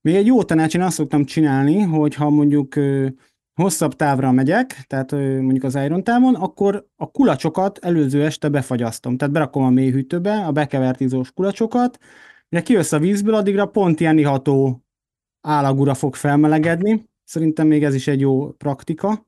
Még 0.00 0.14
egy 0.14 0.26
jó 0.26 0.42
tanács, 0.42 0.74
én 0.74 0.82
azt 0.82 0.96
szoktam 0.96 1.24
csinálni, 1.24 1.80
hogy 1.80 2.14
ha 2.14 2.30
mondjuk 2.30 2.74
hosszabb 3.54 3.94
távra 3.94 4.32
megyek, 4.32 4.84
tehát 4.86 5.12
mondjuk 5.12 5.64
az 5.64 5.74
Iron 5.74 6.04
távon, 6.04 6.34
akkor 6.34 6.88
a 6.96 7.10
kulacsokat 7.10 7.78
előző 7.78 8.24
este 8.24 8.48
befagyasztom. 8.48 9.16
Tehát 9.16 9.34
berakom 9.34 9.64
a 9.64 9.70
mélyhűtőbe 9.70 10.44
a 10.44 10.52
bekevert 10.52 11.00
izós 11.00 11.32
kulacsokat, 11.32 11.98
mire 12.48 12.62
kijössz 12.64 12.92
a 12.92 12.98
vízből, 12.98 13.34
addigra 13.34 13.66
pont 13.66 14.00
ilyen 14.00 14.18
iható 14.18 14.84
állagura 15.40 15.94
fog 15.94 16.14
felmelegedni. 16.14 17.08
Szerintem 17.24 17.66
még 17.66 17.84
ez 17.84 17.94
is 17.94 18.06
egy 18.06 18.20
jó 18.20 18.52
praktika. 18.52 19.26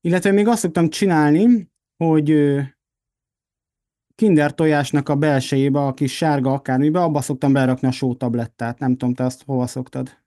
Illetve 0.00 0.30
még 0.30 0.46
azt 0.46 0.60
szoktam 0.60 0.88
csinálni, 0.88 1.70
hogy 1.96 2.58
kinder 4.14 4.54
tojásnak 4.54 5.08
a 5.08 5.16
belsejébe, 5.16 5.80
a 5.80 5.94
kis 5.94 6.16
sárga 6.16 6.52
akármibe, 6.52 7.02
abba 7.02 7.20
szoktam 7.20 7.52
berakni 7.52 7.88
a 7.88 7.90
sótablettát. 7.90 8.78
Nem 8.78 8.96
tudom, 8.96 9.14
te 9.14 9.24
azt 9.24 9.42
hova 9.44 9.66
szoktad? 9.66 10.18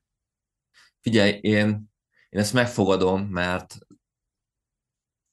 Figyelj, 1.00 1.32
én 1.42 1.93
én 2.34 2.40
ezt 2.40 2.54
megfogadom, 2.54 3.22
mert 3.22 3.78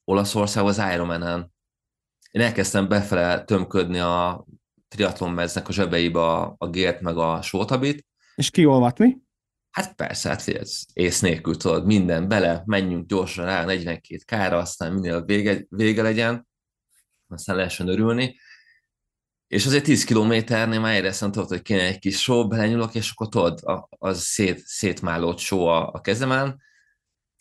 Olaszország 0.03 0.65
az 0.65 0.81
Ironman-en 0.93 1.53
én 2.31 2.41
elkezdtem 2.41 2.87
befele 2.87 3.43
tömködni 3.43 3.99
a 3.99 4.45
triatlon 4.87 5.31
meznek 5.31 5.67
a 5.67 5.71
zsebeibe 5.71 6.19
a, 6.19 6.55
a 6.57 6.69
gért 6.69 7.01
meg 7.01 7.17
a 7.17 7.41
sótabit. 7.41 8.05
És 8.35 8.49
kiolvat 8.49 8.97
mi? 8.97 9.17
Hát 9.71 9.95
persze, 9.95 10.29
hát 10.29 10.47
ez 10.47 10.83
ész 10.93 11.19
nélkül 11.19 11.57
tudod, 11.57 11.85
minden 11.85 12.27
bele, 12.27 12.63
menjünk 12.65 13.07
gyorsan 13.07 13.45
rá 13.45 13.65
42 13.65 14.21
kára, 14.25 14.57
aztán 14.57 14.93
minél 14.93 15.25
vége, 15.25 15.65
vége 15.69 16.01
legyen, 16.01 16.47
aztán 17.27 17.55
lehessen 17.55 17.87
örülni. 17.87 18.39
És 19.47 19.65
azért 19.65 19.83
10 19.83 20.03
kilométernél 20.03 20.79
már 20.79 20.95
éreztem, 20.95 21.31
tudod, 21.31 21.47
hogy 21.47 21.61
kéne 21.61 21.81
egy 21.81 21.99
kis 21.99 22.21
só, 22.21 22.47
belenyúlok, 22.47 22.95
és 22.95 23.11
akkor 23.11 23.29
tudod, 23.29 23.59
az 23.89 24.21
szét, 24.21 24.59
szétmálott 24.65 25.37
só 25.37 25.67
a, 25.67 25.91
a 25.93 26.01
kezemen, 26.01 26.61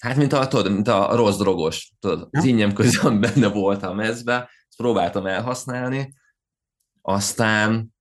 Hát, 0.01 0.16
mint 0.16 0.32
a, 0.32 0.48
tudod, 0.48 0.72
mint 0.72 0.88
a 0.88 1.14
rossz 1.14 1.36
drogos, 1.36 1.92
tudod, 2.01 2.28
ja. 2.30 2.40
az 2.40 2.44
innyem 2.44 2.72
közben 2.72 3.20
benne 3.24 3.48
volt 3.48 3.82
a 3.82 3.92
mezbe, 3.92 4.34
ezt 4.68 4.76
próbáltam 4.76 5.26
elhasználni, 5.26 6.14
aztán 7.03 7.94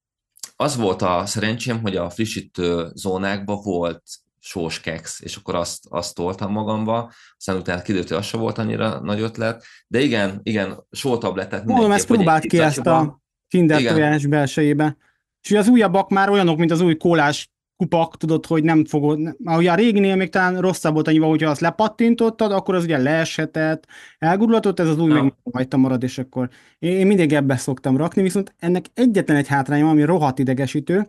az 0.55 0.75
volt 0.75 1.01
a 1.01 1.25
szerencsém, 1.25 1.81
hogy 1.81 1.95
a 1.95 2.09
frissítő 2.09 2.91
zónákban 2.93 3.61
volt 3.63 4.03
sós 4.39 4.79
keks, 4.79 5.19
és 5.19 5.35
akkor 5.35 5.55
azt, 5.55 5.85
azt 5.89 6.15
toltam 6.15 6.51
magamba, 6.51 7.11
aztán 7.37 7.55
utána 7.55 7.81
kiderült, 7.81 8.09
hogy 8.09 8.17
az 8.17 8.25
sem 8.25 8.39
volt 8.39 8.57
annyira 8.57 8.99
nagy 8.99 9.21
ötlet, 9.21 9.65
de 9.87 9.99
igen, 9.99 10.39
igen, 10.43 10.85
sótabletet 10.91 11.65
Mondom, 11.65 11.91
ezt 11.91 12.07
próbált 12.07 12.45
ki 12.45 12.59
ezt 12.59 12.85
a 12.85 13.21
kinder 13.47 14.29
belsejébe. 14.29 14.97
És 15.41 15.51
az 15.51 15.67
újabbak 15.67 16.09
már 16.09 16.29
olyanok, 16.29 16.57
mint 16.57 16.71
az 16.71 16.81
új 16.81 16.97
kólás 16.97 17.51
kupak, 17.79 18.17
tudod, 18.17 18.45
hogy 18.45 18.63
nem 18.63 18.85
fogod, 18.85 19.35
már 19.37 19.57
ugye 19.57 19.71
a 19.71 19.75
réginél 19.75 20.15
még 20.15 20.29
talán 20.29 20.61
rosszabb 20.61 20.93
volt 20.93 21.07
annyival, 21.07 21.29
hogyha 21.29 21.49
azt 21.49 21.61
lepattintottad, 21.61 22.51
akkor 22.51 22.75
az 22.75 22.83
ugye 22.83 22.97
leeshetett, 22.97 23.85
elgurulatott, 24.17 24.79
ez 24.79 24.87
az 24.87 24.99
új 24.99 25.09
ja. 25.09 25.23
meg 25.23 25.33
hagyta 25.51 25.77
marad, 25.77 26.03
és 26.03 26.17
akkor 26.17 26.49
én, 26.79 27.07
mindig 27.07 27.33
ebbe 27.33 27.57
szoktam 27.57 27.97
rakni, 27.97 28.21
viszont 28.21 28.53
ennek 28.59 28.85
egyetlen 28.93 29.37
egy 29.37 29.47
hátránya, 29.47 29.89
ami 29.89 30.03
rohadt 30.03 30.39
idegesítő, 30.39 31.07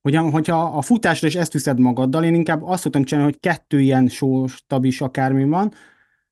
hogy 0.00 0.16
hogyha 0.16 0.62
a 0.62 0.82
futásra 0.82 1.26
is 1.26 1.34
ezt 1.34 1.52
viszed 1.52 1.78
magaddal, 1.78 2.24
én 2.24 2.34
inkább 2.34 2.62
azt 2.62 2.82
szoktam 2.82 3.04
csinálni, 3.04 3.30
hogy 3.30 3.40
kettő 3.40 3.80
ilyen 3.80 4.08
sóstab 4.08 4.84
is 4.84 5.00
akármi 5.00 5.44
van, 5.44 5.72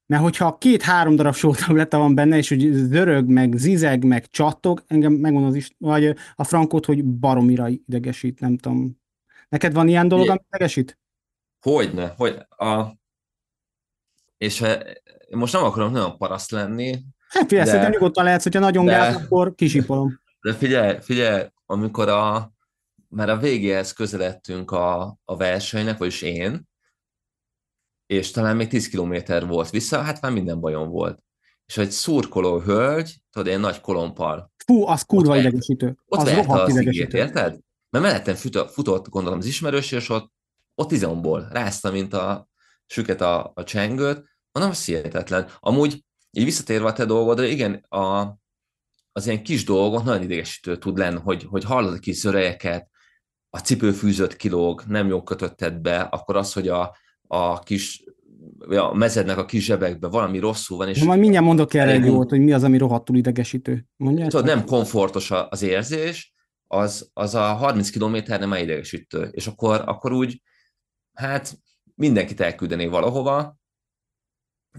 mert 0.06 0.22
hogyha 0.22 0.58
két-három 0.58 1.16
darab 1.16 1.34
sótabletta 1.34 1.98
van 1.98 2.14
benne, 2.14 2.36
és 2.36 2.48
hogy 2.48 2.70
zörög, 2.72 3.28
meg 3.28 3.54
zizeg, 3.56 4.04
meg 4.04 4.26
csattog, 4.26 4.82
engem 4.86 5.12
megmondom 5.12 5.50
az 5.50 5.56
is, 5.56 5.70
vagy 5.78 6.14
a 6.34 6.44
frankot, 6.44 6.84
hogy 6.84 7.04
baromira 7.04 7.68
idegesít, 7.68 8.40
nem 8.40 8.56
tudom, 8.56 9.00
Neked 9.52 9.72
van 9.72 9.88
ilyen 9.88 10.08
dolog, 10.08 10.28
ami 10.28 10.38
idegesít? 10.46 10.98
Hogyne, 11.60 12.14
hogy 12.16 12.46
a... 12.48 12.86
És 14.36 14.58
ha, 14.58 14.76
most 15.30 15.52
nem 15.52 15.64
akarom 15.64 15.92
nagyon 15.92 16.18
paraszt 16.18 16.50
lenni. 16.50 17.02
Hát 17.28 17.48
figyelj, 17.48 17.70
de... 17.70 17.88
nyugodtan 17.88 18.24
lehetsz, 18.24 18.42
hogyha 18.42 18.60
nagyon 18.60 18.84
de... 18.84 18.92
gáz, 18.92 19.14
akkor 19.14 19.54
kisipolom. 19.54 20.20
De 20.40 20.54
figyelj, 20.54 20.98
figyelj, 21.00 21.46
amikor 21.66 22.08
a, 22.08 22.52
már 23.08 23.28
a 23.28 23.36
végéhez 23.36 23.92
közeledtünk 23.92 24.70
a, 24.70 25.18
a 25.24 25.36
versenynek, 25.36 25.98
vagyis 25.98 26.22
én, 26.22 26.68
és 28.06 28.30
talán 28.30 28.56
még 28.56 28.68
10 28.68 28.88
kilométer 28.88 29.46
volt 29.46 29.70
vissza, 29.70 30.02
hát 30.02 30.20
már 30.20 30.32
minden 30.32 30.60
bajom 30.60 30.88
volt. 30.88 31.22
És 31.66 31.76
egy 31.76 31.90
szurkoló 31.90 32.58
hölgy, 32.58 33.16
tudod, 33.30 33.52
én 33.52 33.60
nagy 33.60 33.80
kolompal. 33.80 34.52
Fú, 34.66 34.86
az 34.86 35.02
kurva 35.02 35.36
idegesítő. 35.36 35.96
Ott 36.06 36.20
az 36.20 36.34
rohadt 36.34 36.68
idegesítő. 36.68 37.18
érted? 37.18 37.58
Mert 37.92 38.04
mellettem 38.04 38.34
futott, 38.34 38.70
futott, 38.70 39.08
gondolom 39.08 39.38
az 39.38 39.46
ismerős, 39.46 39.92
és 39.92 40.08
ott, 40.08 40.32
ott 40.74 40.92
izomból 40.92 41.48
rázta, 41.50 41.90
mint 41.90 42.14
a 42.14 42.48
süket 42.86 43.20
a, 43.20 43.52
a 43.54 43.64
csengőt, 43.64 44.24
mondom, 44.52 44.72
az 44.72 44.84
hihetetlen. 44.84 45.48
Amúgy, 45.60 46.04
így 46.30 46.44
visszatérve 46.44 46.86
a 46.86 46.92
te 46.92 47.04
dolgodra, 47.04 47.44
igen, 47.44 47.74
a, 47.74 48.36
az 49.12 49.26
ilyen 49.26 49.42
kis 49.42 49.64
dolgok 49.64 50.04
nagyon 50.04 50.22
idegesítő 50.22 50.78
tud 50.78 50.98
lenni, 50.98 51.18
hogy, 51.18 51.42
hogy 51.42 51.64
hallod 51.64 51.92
a 51.92 51.98
kis 51.98 52.16
zörejeket, 52.16 52.90
a 53.50 53.58
cipőfűzött 53.58 54.36
kilóg, 54.36 54.82
nem 54.86 55.08
jó 55.08 55.22
kötötted 55.22 55.74
be, 55.74 56.00
akkor 56.00 56.36
az, 56.36 56.52
hogy 56.52 56.68
a, 56.68 56.96
a 57.26 57.58
kis 57.58 58.04
a 58.68 58.94
mezednek 58.94 59.38
a 59.38 59.44
kis 59.44 59.64
zsebekbe 59.64 60.08
valami 60.08 60.38
rosszul 60.38 60.76
van. 60.76 60.88
És 60.88 60.98
Na, 60.98 61.04
majd 61.04 61.20
mindjárt 61.20 61.44
mondok 61.44 61.74
erre 61.74 61.90
egy 61.90 62.04
jót, 62.04 62.30
hogy 62.30 62.40
mi 62.40 62.52
az, 62.52 62.62
ami 62.62 62.78
rohadtul 62.78 63.16
idegesítő. 63.16 63.86
Mondjátok? 63.96 64.40
Tudod, 64.40 64.56
nem 64.56 64.64
komfortos 64.64 65.30
az 65.30 65.62
érzés, 65.62 66.32
az, 66.72 67.10
az 67.12 67.34
a 67.34 67.54
30 67.54 67.90
km 67.90 68.16
nem 68.26 68.52
idegesítő. 68.52 69.28
És 69.30 69.46
akkor, 69.46 69.82
akkor 69.86 70.12
úgy, 70.12 70.42
hát 71.12 71.58
mindenkit 71.94 72.40
elküldené 72.40 72.86
valahova, 72.86 73.56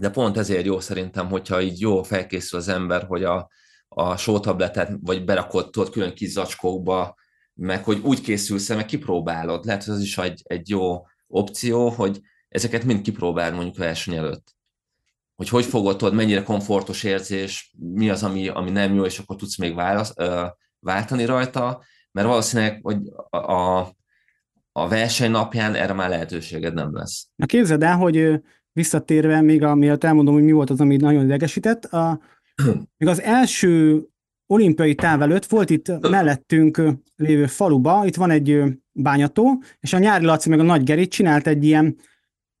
de 0.00 0.10
pont 0.10 0.36
ezért 0.36 0.64
jó 0.64 0.80
szerintem, 0.80 1.28
hogyha 1.28 1.62
így 1.62 1.80
jó 1.80 2.02
felkészül 2.02 2.58
az 2.58 2.68
ember, 2.68 3.04
hogy 3.04 3.24
a, 3.24 3.48
a 3.88 4.16
sótabletet 4.16 4.92
vagy 5.00 5.24
berakod 5.24 5.70
tudod, 5.70 5.90
külön 5.90 6.14
kis 6.14 6.30
zacskókba, 6.30 7.14
meg 7.54 7.84
hogy 7.84 8.00
úgy 8.02 8.20
készülsz, 8.20 8.68
meg 8.68 8.84
kipróbálod. 8.84 9.64
Lehet, 9.64 9.84
hogy 9.84 9.94
az 9.94 10.00
is 10.00 10.18
egy, 10.18 10.42
egy 10.44 10.68
jó 10.68 11.06
opció, 11.26 11.88
hogy 11.88 12.20
ezeket 12.48 12.84
mind 12.84 13.00
kipróbál 13.00 13.52
mondjuk 13.52 13.76
verseny 13.76 14.14
előtt. 14.14 14.56
Hogy 15.34 15.48
hogy 15.48 15.64
fogod, 15.64 16.14
mennyire 16.14 16.42
komfortos 16.42 17.02
érzés, 17.02 17.74
mi 17.78 18.10
az, 18.10 18.22
ami, 18.22 18.48
ami 18.48 18.70
nem 18.70 18.94
jó, 18.94 19.04
és 19.04 19.18
akkor 19.18 19.36
tudsz 19.36 19.58
még 19.58 19.74
válasz, 19.74 20.12
ö, 20.16 20.46
váltani 20.84 21.24
rajta, 21.24 21.82
mert 22.12 22.26
valószínűleg, 22.26 22.78
hogy 22.82 22.98
a, 23.30 23.36
a, 24.72 24.88
verseny 24.88 25.30
napján 25.30 25.74
erre 25.74 25.92
már 25.92 26.08
lehetőséged 26.08 26.74
nem 26.74 26.96
lesz. 26.96 27.26
Na 27.36 27.46
képzeld 27.46 27.82
el, 27.82 27.96
hogy 27.96 28.40
visszatérve, 28.72 29.40
még 29.40 29.62
amiatt 29.62 30.04
elmondom, 30.04 30.34
hogy 30.34 30.42
mi 30.42 30.52
volt 30.52 30.70
az, 30.70 30.80
ami 30.80 30.96
nagyon 30.96 31.24
idegesített, 31.24 31.84
a, 31.84 32.20
még 32.98 33.08
az 33.08 33.20
első 33.20 34.02
olimpiai 34.46 34.94
táv 34.94 35.22
előtt 35.22 35.44
volt 35.44 35.70
itt 35.70 36.08
mellettünk 36.08 36.82
lévő 37.16 37.46
faluba, 37.46 38.06
itt 38.06 38.16
van 38.16 38.30
egy 38.30 38.62
bányató, 38.92 39.62
és 39.80 39.92
a 39.92 39.98
nyári 39.98 40.24
Laci 40.24 40.48
meg 40.48 40.58
a 40.58 40.62
nagy 40.62 40.82
Gerit 40.82 41.10
csinált 41.10 41.46
egy 41.46 41.64
ilyen 41.64 41.96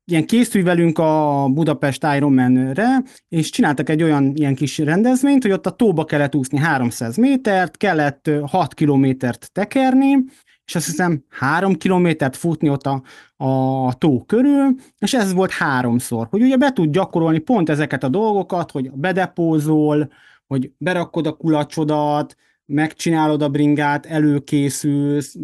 ilyen 0.04 0.26
készülj 0.26 0.64
velünk 0.64 0.98
a 0.98 1.46
Budapest 1.48 2.06
Ironman-re, 2.16 3.02
és 3.28 3.50
csináltak 3.50 3.88
egy 3.88 4.02
olyan 4.02 4.32
ilyen 4.34 4.54
kis 4.54 4.78
rendezvényt, 4.78 5.42
hogy 5.42 5.52
ott 5.52 5.66
a 5.66 5.70
tóba 5.70 6.04
kellett 6.04 6.34
úszni 6.34 6.58
300 6.58 7.16
métert, 7.16 7.76
kellett 7.76 8.30
6 8.46 8.74
kilométert 8.74 9.52
tekerni, 9.52 10.24
és 10.64 10.74
azt 10.74 10.86
hiszem 10.86 11.24
három 11.28 11.74
kilométert 11.74 12.36
futni 12.36 12.68
ott 12.68 12.86
a, 12.86 13.02
a 13.36 13.94
tó 13.94 14.24
körül, 14.24 14.74
és 14.98 15.14
ez 15.14 15.32
volt 15.32 15.50
háromszor, 15.50 16.26
hogy 16.30 16.42
ugye 16.42 16.56
be 16.56 16.72
tud 16.72 16.90
gyakorolni 16.90 17.38
pont 17.38 17.68
ezeket 17.68 18.04
a 18.04 18.08
dolgokat, 18.08 18.70
hogy 18.70 18.90
bedepózol, 18.90 20.12
hogy 20.46 20.70
berakod 20.78 21.26
a 21.26 21.32
kulacsodat, 21.32 22.34
megcsinálod 22.66 23.42
a 23.42 23.48
bringát, 23.48 24.06
előkészülsz, 24.06 25.36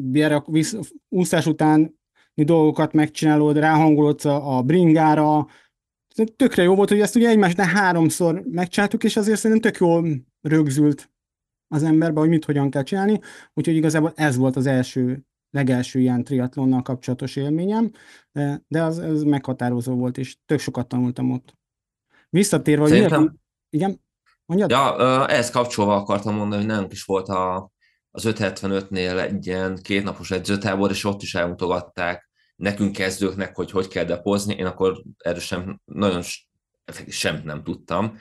úszás 1.08 1.46
után 1.46 1.99
dolgokat 2.34 2.92
megcsinálod, 2.92 3.56
ráhangolodsz 3.58 4.24
a 4.24 4.62
bringára. 4.66 5.46
Tökre 6.36 6.62
jó 6.62 6.74
volt, 6.74 6.88
hogy 6.88 7.00
ezt 7.00 7.16
ugye 7.16 7.28
egymásnál 7.28 7.66
háromszor 7.66 8.42
megcsináltuk, 8.50 9.04
és 9.04 9.16
azért 9.16 9.38
szerintem 9.38 9.70
tök 9.70 9.80
jól 9.80 10.08
rögzült 10.40 11.10
az 11.68 11.82
emberbe, 11.82 12.20
hogy 12.20 12.28
mit 12.28 12.44
hogyan 12.44 12.70
kell 12.70 12.82
csinálni. 12.82 13.20
Úgyhogy 13.54 13.76
igazából 13.76 14.12
ez 14.14 14.36
volt 14.36 14.56
az 14.56 14.66
első, 14.66 15.24
legelső 15.50 16.00
ilyen 16.00 16.24
triatlonnal 16.24 16.82
kapcsolatos 16.82 17.36
élményem, 17.36 17.90
de, 18.32 18.62
de 18.68 18.82
az, 18.82 18.98
az 18.98 19.22
meghatározó 19.22 19.94
volt, 19.94 20.18
és 20.18 20.36
tök 20.46 20.58
sokat 20.58 20.88
tanultam 20.88 21.30
ott. 21.30 21.58
Visszatérve, 22.30 22.86
Szerintem... 22.86 23.20
miért... 23.20 23.34
Igen? 23.70 24.00
Mondjad? 24.46 24.70
Ja, 24.70 25.26
ehhez 25.28 25.50
kapcsolva 25.50 25.96
akartam 25.96 26.34
mondani, 26.34 26.62
hogy 26.62 26.70
nálunk 26.70 26.92
is 26.92 27.04
volt 27.04 27.28
a, 27.28 27.70
az 28.10 28.22
575-nél 28.26 29.20
egy 29.20 29.46
ilyen 29.46 29.78
kétnapos 29.82 30.30
edzőtábor, 30.30 30.90
és 30.90 31.04
ott 31.04 31.22
is 31.22 31.34
elmutogatták 31.34 32.30
nekünk 32.56 32.92
kezdőknek, 32.92 33.56
hogy 33.56 33.70
hogy 33.70 33.88
kell 33.88 34.04
depozni, 34.04 34.54
én 34.54 34.66
akkor 34.66 35.02
erről 35.18 35.40
sem 35.40 35.80
nagyon 35.84 36.22
semmit 37.08 37.44
nem 37.44 37.62
tudtam. 37.62 38.18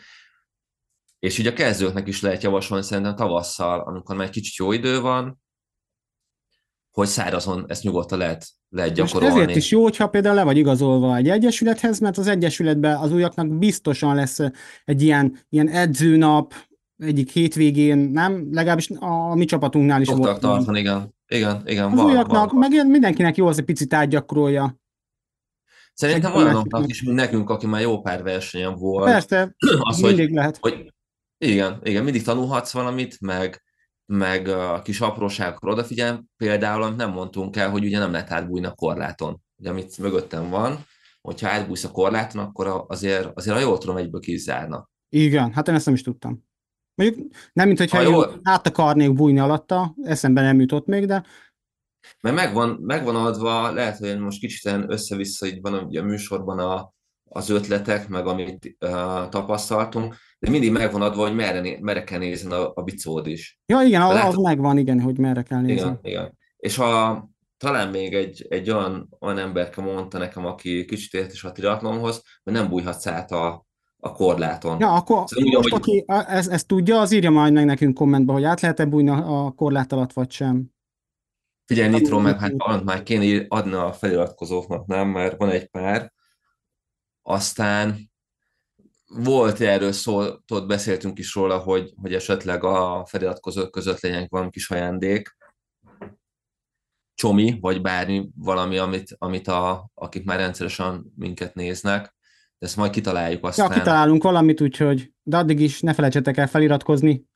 És 1.20 1.40
ugye 1.40 1.50
a 1.50 1.54
kezdőknek 1.54 2.08
is 2.08 2.22
lehet 2.22 2.44
javasolni 2.44 2.84
szerintem 2.84 3.16
tavasszal, 3.16 3.80
amikor 3.80 4.16
már 4.16 4.26
egy 4.26 4.32
kicsit 4.32 4.56
jó 4.56 4.72
idő 4.72 5.02
van, 5.02 5.42
hogy 6.92 7.08
szárazon 7.08 7.66
ezt 7.68 7.84
nyugodtan 7.84 8.18
lehet, 8.18 8.48
lehet 8.70 8.94
gyakorolni. 8.94 9.36
Most 9.36 9.44
ezért 9.44 9.58
is 9.58 9.72
jó, 9.72 9.84
hogyha 9.84 10.10
például 10.10 10.36
le 10.36 10.44
vagy 10.44 10.58
igazolva 10.58 11.16
egy 11.16 11.30
egyesülethez, 11.30 12.00
mert 12.00 12.18
az 12.18 12.28
egyesületben 12.28 12.98
az 12.98 13.12
újaknak 13.12 13.58
biztosan 13.58 14.16
lesz 14.16 14.40
egy 14.86 15.02
ilyen, 15.02 15.40
ilyen 15.50 15.68
edzőnap, 15.68 16.54
egyik 17.00 17.32
hétvégén, 17.32 17.98
nem? 17.98 18.48
Legalábbis 18.52 18.90
a, 18.90 19.30
a 19.32 19.36
mi 19.36 19.46
csapatunknál 19.46 20.02
is 20.02 20.08
Szoktak 20.08 20.26
volt. 20.26 20.40
tartani, 20.40 20.80
igen. 20.80 21.14
Igen, 21.28 21.62
igen, 21.66 21.92
az 21.92 21.98
van, 21.98 22.06
újaknak, 22.06 22.52
van. 22.52 22.60
meg 22.60 22.88
mindenkinek 22.88 23.36
jó 23.36 23.48
az, 23.48 23.58
egy 23.58 23.66
picit 23.66 23.94
átgyakorolja. 23.94 24.78
Szerintem 25.94 26.36
olyanoknak 26.36 26.88
is, 26.88 27.04
mint 27.04 27.16
nekünk, 27.16 27.50
aki 27.50 27.68
már 27.68 27.82
jó 27.82 28.02
pár 28.02 28.24
versenyen 28.24 28.76
volt. 28.76 29.06
Persze, 29.06 29.56
az, 29.80 30.00
mindig 30.00 30.26
hogy, 30.26 30.36
lehet. 30.36 30.58
Hogy, 30.62 30.94
igen, 31.38 31.80
igen, 31.84 32.04
mindig 32.04 32.24
tanulhatsz 32.24 32.72
valamit, 32.72 33.22
meg, 33.22 33.64
meg 34.06 34.48
a 34.48 34.82
kis 34.82 35.00
apróságokra 35.00 35.72
odafigyel, 35.72 36.26
például, 36.38 36.84
amit 36.84 36.98
nem 36.98 37.12
mondtunk 37.12 37.56
el, 37.56 37.70
hogy 37.70 37.86
ugye 37.86 38.00
nem 38.00 38.12
lehet 38.12 38.32
átbújni 38.32 38.66
a 38.66 38.74
korláton. 38.74 39.42
Ugye, 39.58 39.70
amit 39.70 39.98
mögöttem 39.98 40.50
van, 40.50 40.86
hogyha 41.22 41.50
átbújsz 41.50 41.84
a 41.84 41.92
korláton, 41.92 42.42
akkor 42.42 42.86
azért, 42.88 43.30
azért 43.34 43.58
a 43.58 43.60
jól 43.60 43.78
tudom, 43.78 43.98
egyből 43.98 44.22
kizárnak. 44.22 44.90
Igen, 45.10 45.54
hát 45.54 45.68
én 45.68 45.76
ezt 45.76 45.86
nem 45.86 45.94
is 45.96 46.02
tudtam. 46.02 46.48
Mondjuk 47.00 47.32
nem, 47.54 47.68
mint 47.68 47.80
hogyha 47.80 48.02
jó... 48.02 48.22
át 48.44 48.68
akarnék 48.68 49.14
bújni 49.14 49.40
alatta, 49.40 49.96
eszembe 50.04 50.42
nem 50.42 50.60
jutott 50.60 50.86
még, 50.86 51.06
de... 51.06 51.24
Mert 52.22 52.36
megvan, 52.36 52.78
megvan 52.82 53.16
adva, 53.16 53.72
lehet, 53.72 53.98
hogy 53.98 54.20
most 54.20 54.40
kicsit 54.40 54.74
össze-vissza 54.88 55.46
így 55.46 55.62
van 55.62 55.74
a, 55.74 56.00
a 56.00 56.04
műsorban 56.04 56.60
a, 56.60 56.94
az 57.30 57.50
ötletek, 57.50 58.08
meg 58.08 58.26
amit 58.26 58.78
uh, 58.80 59.30
tapasztaltunk, 59.30 60.16
de 60.40 60.50
mindig 60.50 60.72
megvan 60.72 61.02
adva, 61.02 61.22
hogy 61.22 61.36
merre, 61.36 61.78
merre 61.82 62.04
kell 62.04 62.20
nézni 62.20 62.52
a, 62.52 62.72
a 62.76 62.82
bicód 62.82 63.28
is. 63.28 63.60
Ja, 63.66 63.82
igen, 63.82 64.02
az, 64.02 64.14
lehet, 64.14 64.28
az 64.28 64.36
megvan, 64.36 64.78
igen, 64.78 65.02
hogy 65.02 65.18
merre 65.18 65.44
kell 65.44 65.62
nézni. 65.62 65.74
Igen, 65.74 66.00
igen. 66.02 66.38
És 66.58 66.78
a, 66.78 67.28
talán 67.58 67.90
még 67.90 68.14
egy, 68.14 68.46
egy 68.50 68.70
olyan, 68.70 69.10
olyan 69.20 69.38
emberke 69.38 69.82
mondta 69.82 70.18
nekem, 70.18 70.46
aki 70.46 70.86
kicsit 70.86 71.14
ért 71.14 71.34
is 71.34 71.44
a 71.44 71.52
triatlonhoz, 71.52 72.24
hogy 72.44 72.54
nem 72.54 72.70
bújhatsz 72.70 73.08
át 73.08 73.32
a, 73.32 73.68
a 74.00 74.12
korláton. 74.12 74.80
Ja, 74.80 74.94
akkor 74.94 75.24
szóval 75.28 75.52
most, 75.52 75.66
úgy, 75.66 75.74
aki 75.74 76.04
ezt, 76.08 76.52
ezt 76.52 76.68
tudja, 76.68 77.00
az 77.00 77.12
írja 77.12 77.30
majd 77.30 77.54
meg 77.54 77.66
nekünk 77.66 77.94
kommentbe, 77.94 78.34
hogy 78.34 78.44
át 78.44 78.62
lehet-e 78.62 78.86
bújni 78.86 79.10
a 79.10 79.54
korlát 79.56 79.92
alatt, 79.92 80.14
vagy 80.14 80.32
sem. 80.32 80.72
Figyelj, 81.66 81.90
Nitro, 81.90 82.20
meg 82.20 82.40
hát 82.40 82.54
valamit 82.58 82.86
már 82.86 83.04
kéne 83.04 83.46
adni 83.48 83.74
a 83.74 83.94
feliratkozóknak, 83.94 84.86
nem? 84.86 85.08
Mert 85.08 85.38
van 85.38 85.50
egy 85.50 85.68
pár. 85.68 86.14
Aztán 87.22 88.12
volt 89.06 89.60
erről 89.60 89.92
szó, 89.92 90.24
ott 90.54 90.68
beszéltünk 90.68 91.20
is 91.20 91.36
róla, 91.36 91.58
hogy, 91.58 91.94
hogy 92.02 92.14
esetleg 92.14 92.64
a 92.64 93.06
feliratkozók 93.06 93.72
között 93.72 94.00
legyen 94.00 94.28
valami 94.30 94.50
kis 94.50 94.70
ajándék, 94.70 95.38
csomi, 97.16 97.58
vagy 97.62 97.82
bármi, 97.82 98.30
valami, 98.36 98.78
amit, 98.78 99.16
amit 99.18 99.48
a, 99.48 99.90
akik 99.94 100.26
már 100.26 100.38
rendszeresen 100.38 101.14
minket 101.16 101.54
néznek, 101.54 102.16
de 102.60 102.66
ezt 102.66 102.76
majd 102.76 102.92
kitaláljuk 102.92 103.46
aztán. 103.46 103.72
Ja, 103.72 103.78
kitalálunk 103.78 104.24
valamit, 104.24 104.62
úgyhogy, 104.62 105.14
de 105.24 105.38
addig 105.38 105.60
is 105.60 105.82
ne 105.82 105.94
felejtsetek 105.94 106.38
el 106.38 106.48
feliratkozni. 106.48 107.28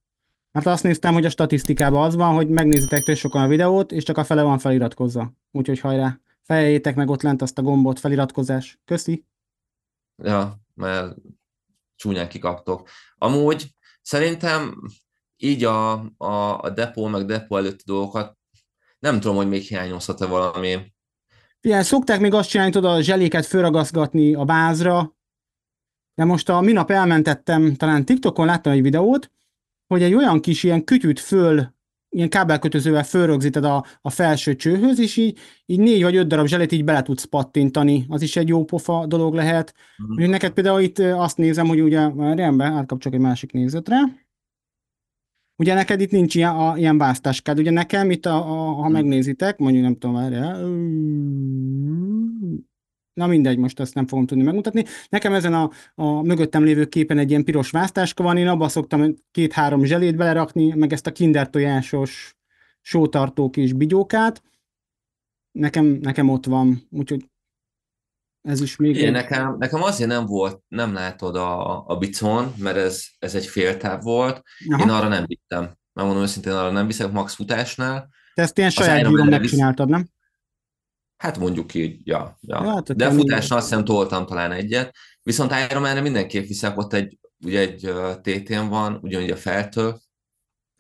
Mert 0.52 0.66
azt 0.66 0.84
néztem, 0.84 1.14
hogy 1.14 1.26
a 1.26 1.30
statisztikában 1.30 2.06
az 2.06 2.16
van, 2.16 2.34
hogy 2.34 2.50
megnézitek 2.50 3.04
tök 3.04 3.16
sokan 3.16 3.42
a 3.42 3.48
videót, 3.48 3.92
és 3.92 4.04
csak 4.04 4.18
a 4.18 4.24
fele 4.24 4.42
van 4.42 4.60
feliratkozva. 4.60 5.34
Úgyhogy 5.52 5.80
hajrá, 5.80 6.20
fejeljétek 6.42 6.96
meg 6.96 7.10
ott 7.10 7.22
lent 7.22 7.42
azt 7.42 7.58
a 7.58 7.62
gombot, 7.62 8.00
feliratkozás. 8.00 8.80
Köszi! 8.86 9.26
Ja, 10.24 10.62
mert 10.74 11.16
csúnyán 11.96 12.30
kikaptok. 12.30 12.90
Amúgy 13.18 13.76
szerintem 14.02 14.82
így 15.38 15.64
a, 15.64 15.92
a, 16.18 16.60
a 16.62 16.70
depó, 16.70 17.08
meg 17.08 17.26
depó 17.26 17.58
előtti 17.58 17.84
dolgokat 17.86 18.38
nem 19.04 19.20
tudom, 19.20 19.36
hogy 19.36 19.48
még 19.48 19.62
hiányozhat-e 19.62 20.26
valami 20.26 20.94
Figyelj, 21.64 21.84
szokták 21.84 22.20
még 22.20 22.34
azt 22.34 22.50
csinálni, 22.50 22.72
tudod, 22.72 22.92
a 22.92 23.02
zseléket 23.02 23.46
fölragaszgatni 23.46 24.34
a 24.34 24.44
bázra, 24.44 25.16
de 26.16 26.24
most 26.24 26.50
a 26.50 26.62
minap 26.62 26.92
elmentettem, 26.92 27.76
talán 27.76 28.06
TikTokon 28.06 28.46
láttam 28.46 28.72
egy 28.72 28.82
videót, 28.82 29.32
hogy 29.88 30.04
egy 30.04 30.14
olyan 30.14 30.40
kis 30.40 30.64
ilyen 30.64 30.84
kütyűt 30.84 31.20
föl, 31.20 31.74
ilyen 32.10 32.30
kábelkötözővel 32.30 33.04
fölrögzíted 33.04 33.64
a, 33.64 33.86
a 34.02 34.10
felső 34.10 34.56
csőhöz, 34.56 35.00
és 35.00 35.18
így, 35.18 35.40
így 35.66 35.80
négy 35.80 36.04
vagy 36.04 36.16
öt 36.16 36.28
darab 36.28 36.48
zselét 36.48 36.72
így 36.72 36.84
bele 36.84 37.02
tudsz 37.02 37.24
pattintani. 37.24 38.06
Az 38.10 38.22
is 38.22 38.36
egy 38.36 38.48
jó 38.48 38.64
pofa 38.64 39.06
dolog 39.06 39.34
lehet. 39.34 39.74
Mm. 40.22 40.30
Neked 40.30 40.52
például 40.52 40.82
itt 40.82 41.00
azt 41.00 41.38
nézem, 41.38 41.68
hogy 41.68 41.82
ugye, 41.82 42.00
rendben, 42.18 42.74
átkapcsolok 42.74 43.18
egy 43.18 43.26
másik 43.26 43.52
nézetre. 43.52 44.23
Ugye 45.56 45.74
neked 45.74 46.02
itt 46.02 46.12
nincs 46.12 46.36
ilyen, 46.36 46.56
a, 46.56 46.78
ilyen 46.78 46.98
vásztáskád, 46.98 47.60
ugye 47.60 47.72
nekem 47.72 48.12
itt, 48.12 48.26
a, 48.26 48.36
a, 48.36 48.72
ha 48.72 48.84
hmm. 48.84 48.92
megnézitek, 48.92 49.58
mondjuk 49.58 49.84
nem 49.84 49.94
tudom, 49.94 50.16
várjál, 50.16 50.62
Na 53.14 53.28
mindegy, 53.28 53.58
most 53.58 53.80
ezt 53.80 53.94
nem 53.94 54.08
fogom 54.08 54.26
tudni 54.26 54.44
megmutatni. 54.44 54.84
Nekem 55.10 55.34
ezen 55.34 55.54
a, 55.54 55.70
a 55.96 56.22
mögöttem 56.22 56.64
lévő 56.64 56.86
képen 56.86 57.18
egy 57.18 57.30
ilyen 57.30 57.44
piros 57.44 57.72
vásztáska 57.72 58.24
van, 58.24 58.38
én 58.38 58.48
abba 58.48 58.68
szoktam 58.68 59.14
két-három 59.32 59.84
zselét 59.84 60.16
belerakni, 60.16 60.74
meg 60.76 60.94
ezt 60.94 61.08
a 61.08 61.12
kinder 61.12 61.50
tojásos 61.50 62.36
sótartó 62.82 63.50
kis 63.50 63.74
bigyókát. 63.74 64.44
Nekem, 65.52 65.86
nekem 65.86 66.30
ott 66.30 66.46
van, 66.46 66.88
úgyhogy 66.90 67.26
ez 68.44 68.62
is 68.62 68.76
még... 68.76 68.98
Egy... 68.98 69.12
nekem, 69.12 69.56
nekem 69.60 69.84
azért 69.84 70.10
nem 70.10 70.26
volt, 70.26 70.62
nem 70.68 70.94
látod 70.94 71.36
a, 71.36 71.84
a 71.88 71.98
bicon, 71.98 72.54
mert 72.58 72.78
ez, 72.78 73.04
ez 73.20 73.36
egy 73.36 73.46
féltáv 73.46 74.02
volt. 74.02 74.42
Aha. 74.70 74.84
Én 74.84 74.90
arra 74.90 75.08
nem 75.08 75.24
vittem. 75.26 75.76
Megmondom 75.94 76.24
őszintén, 76.24 76.52
arra 76.52 76.72
nem 76.72 76.88
viszek 76.88 77.12
max 77.12 77.34
futásnál. 77.34 78.10
Te 78.34 78.42
ezt 78.42 78.58
ilyen 78.58 78.70
saját 78.70 79.08
gyűrűn 79.08 79.28
megcsináltad, 79.28 79.90
nem? 79.90 80.08
Hát 81.18 81.38
mondjuk 81.38 81.74
így, 81.74 82.08
ja. 82.08 82.38
ja. 82.42 82.64
ja 82.64 82.94
De 82.96 83.12
futásnál 83.12 83.60
azt 83.60 83.70
hiszem 83.70 83.86
toltam 83.86 84.26
talán 84.26 84.52
egyet. 84.52 84.96
Viszont 85.22 85.54
Ironman-re 85.70 86.02
mindenképp 86.02 86.48
viszek, 86.48 86.78
ott 86.78 86.94
egy, 86.94 87.20
ugye 87.46 87.60
egy 87.60 87.92
TT-n 88.22 88.68
van, 88.68 89.00
ugyanúgy 89.02 89.32
a 89.32 89.36
feltől, 89.36 90.00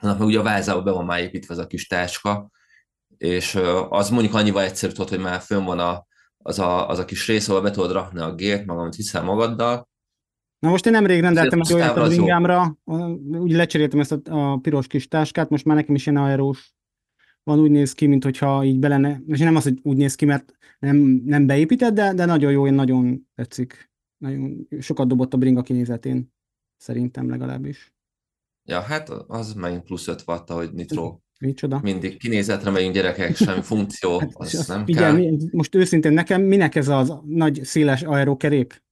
annak 0.02 0.18
meg 0.18 0.28
ugye 0.28 0.40
a 0.40 0.44
vázába 0.44 0.82
be 0.82 0.92
van 0.92 1.06
már 1.06 1.20
építve 1.20 1.54
az 1.54 1.60
a 1.60 1.68
kis 1.68 1.88
táska, 1.88 2.50
és 3.18 3.60
az 3.90 4.10
mondjuk 4.10 4.34
annyival 4.34 4.64
egyszerű 4.64 4.94
tudod, 4.94 5.10
hogy 5.10 5.20
már 5.20 5.40
fönn 5.40 5.64
van 5.64 5.80
a, 5.80 6.06
az, 6.44 6.60
a, 6.60 6.90
az 6.90 7.00
a 7.00 7.06
kis 7.06 7.28
rész, 7.28 7.50
ahol 7.50 7.62
be 7.62 7.72
tudod 7.72 7.92
rakni 7.92 8.20
a 8.20 8.36
gét, 8.36 8.66
meg 8.66 8.78
amit 8.78 8.96
hiszel 8.96 9.24
magaddal. 9.24 9.88
Na 10.60 10.70
most 10.70 10.86
én 10.86 10.92
nemrég 10.92 11.22
rendeltem 11.22 11.60
egy 11.60 11.74
olyat 11.74 11.98
a 11.98 12.08
ringámra, 12.08 12.78
úgy 13.32 13.52
lecseréltem 13.52 14.00
ezt 14.00 14.12
a, 14.12 14.52
a 14.52 14.58
piros 14.58 14.88
kis 14.88 15.08
táskát, 15.08 15.50
most 15.50 15.66
már 15.66 15.76
nekem 15.76 15.96
is 15.96 16.06
ilyen 16.06 16.24
aerós 16.24 16.74
van, 17.44 17.60
úgy 17.60 17.72
néz 17.72 17.94
ki, 17.94 18.08
mint 18.08 18.24
hogyha 18.24 18.64
így 18.64 18.80
belene, 18.80 19.22
és 19.28 19.40
nem 19.40 19.56
az, 19.56 19.64
hogy 19.64 19.80
úgy 19.84 19.98
néz 19.98 20.16
ki, 20.16 20.26
mert 20.26 20.54
nem, 20.80 20.98
nem 21.26 21.46
beépített, 21.46 21.94
de, 21.94 22.14
de 22.14 22.26
nagyon 22.26 22.52
jó, 22.52 22.68
én 22.68 22.74
nagyon 22.74 23.28
tetszik. 23.36 23.92
Nagyon 24.18 24.68
sokat 24.80 25.08
dobott 25.08 25.34
a 25.34 25.38
bringa 25.38 25.62
kinézetén, 25.62 26.34
szerintem 26.78 27.30
legalábbis. 27.30 27.94
Ja, 28.70 28.82
hát 28.82 29.10
az 29.10 29.54
megint 29.54 29.84
plusz 29.84 30.08
5 30.08 30.24
watt, 30.28 30.50
hogy 30.50 30.74
nitro. 30.74 31.20
Micsoda? 31.46 31.80
Mindig 31.84 32.18
kinézetre 32.18 32.70
megyünk 32.70 32.94
gyerekek, 32.94 33.36
semmi 33.36 33.62
funkció, 33.62 34.20
hát, 34.20 34.32
az, 34.34 34.56
az 34.56 34.68
nem 34.68 34.86
figyelj, 34.86 35.22
kell. 35.22 35.32
Mi, 35.32 35.38
most 35.52 35.76
őszintén 35.76 36.14
nekem 36.14 36.42
minek 36.42 36.76
ez 36.76 36.88
az 36.88 37.14
nagy 37.26 37.60
széles 37.64 38.02
aerokerék? 38.02 38.84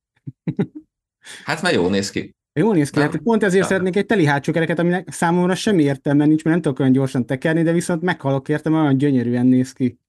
hát 1.45 1.61
mert 1.61 1.75
jó 1.75 1.87
néz 1.87 2.09
ki. 2.09 2.35
Jó 2.53 2.73
néz 2.73 2.89
ki, 2.89 2.99
hát 2.99 3.17
pont 3.17 3.43
ezért 3.43 3.61
ja. 3.61 3.67
szeretnék 3.67 3.95
egy 3.95 4.05
teli 4.05 4.25
hátsó 4.25 4.51
kereket, 4.51 4.79
aminek 4.79 5.11
számomra 5.11 5.55
semmi 5.55 5.83
értelme 5.83 6.25
nincs, 6.25 6.43
mert 6.43 6.55
nem 6.55 6.61
tudok 6.61 6.79
olyan 6.79 6.91
gyorsan 6.91 7.25
tekerni, 7.25 7.63
de 7.63 7.71
viszont 7.71 8.01
meghalok 8.01 8.49
értem, 8.49 8.73
olyan 8.73 8.97
gyönyörűen 8.97 9.45
néz 9.45 9.73
ki. 9.73 9.99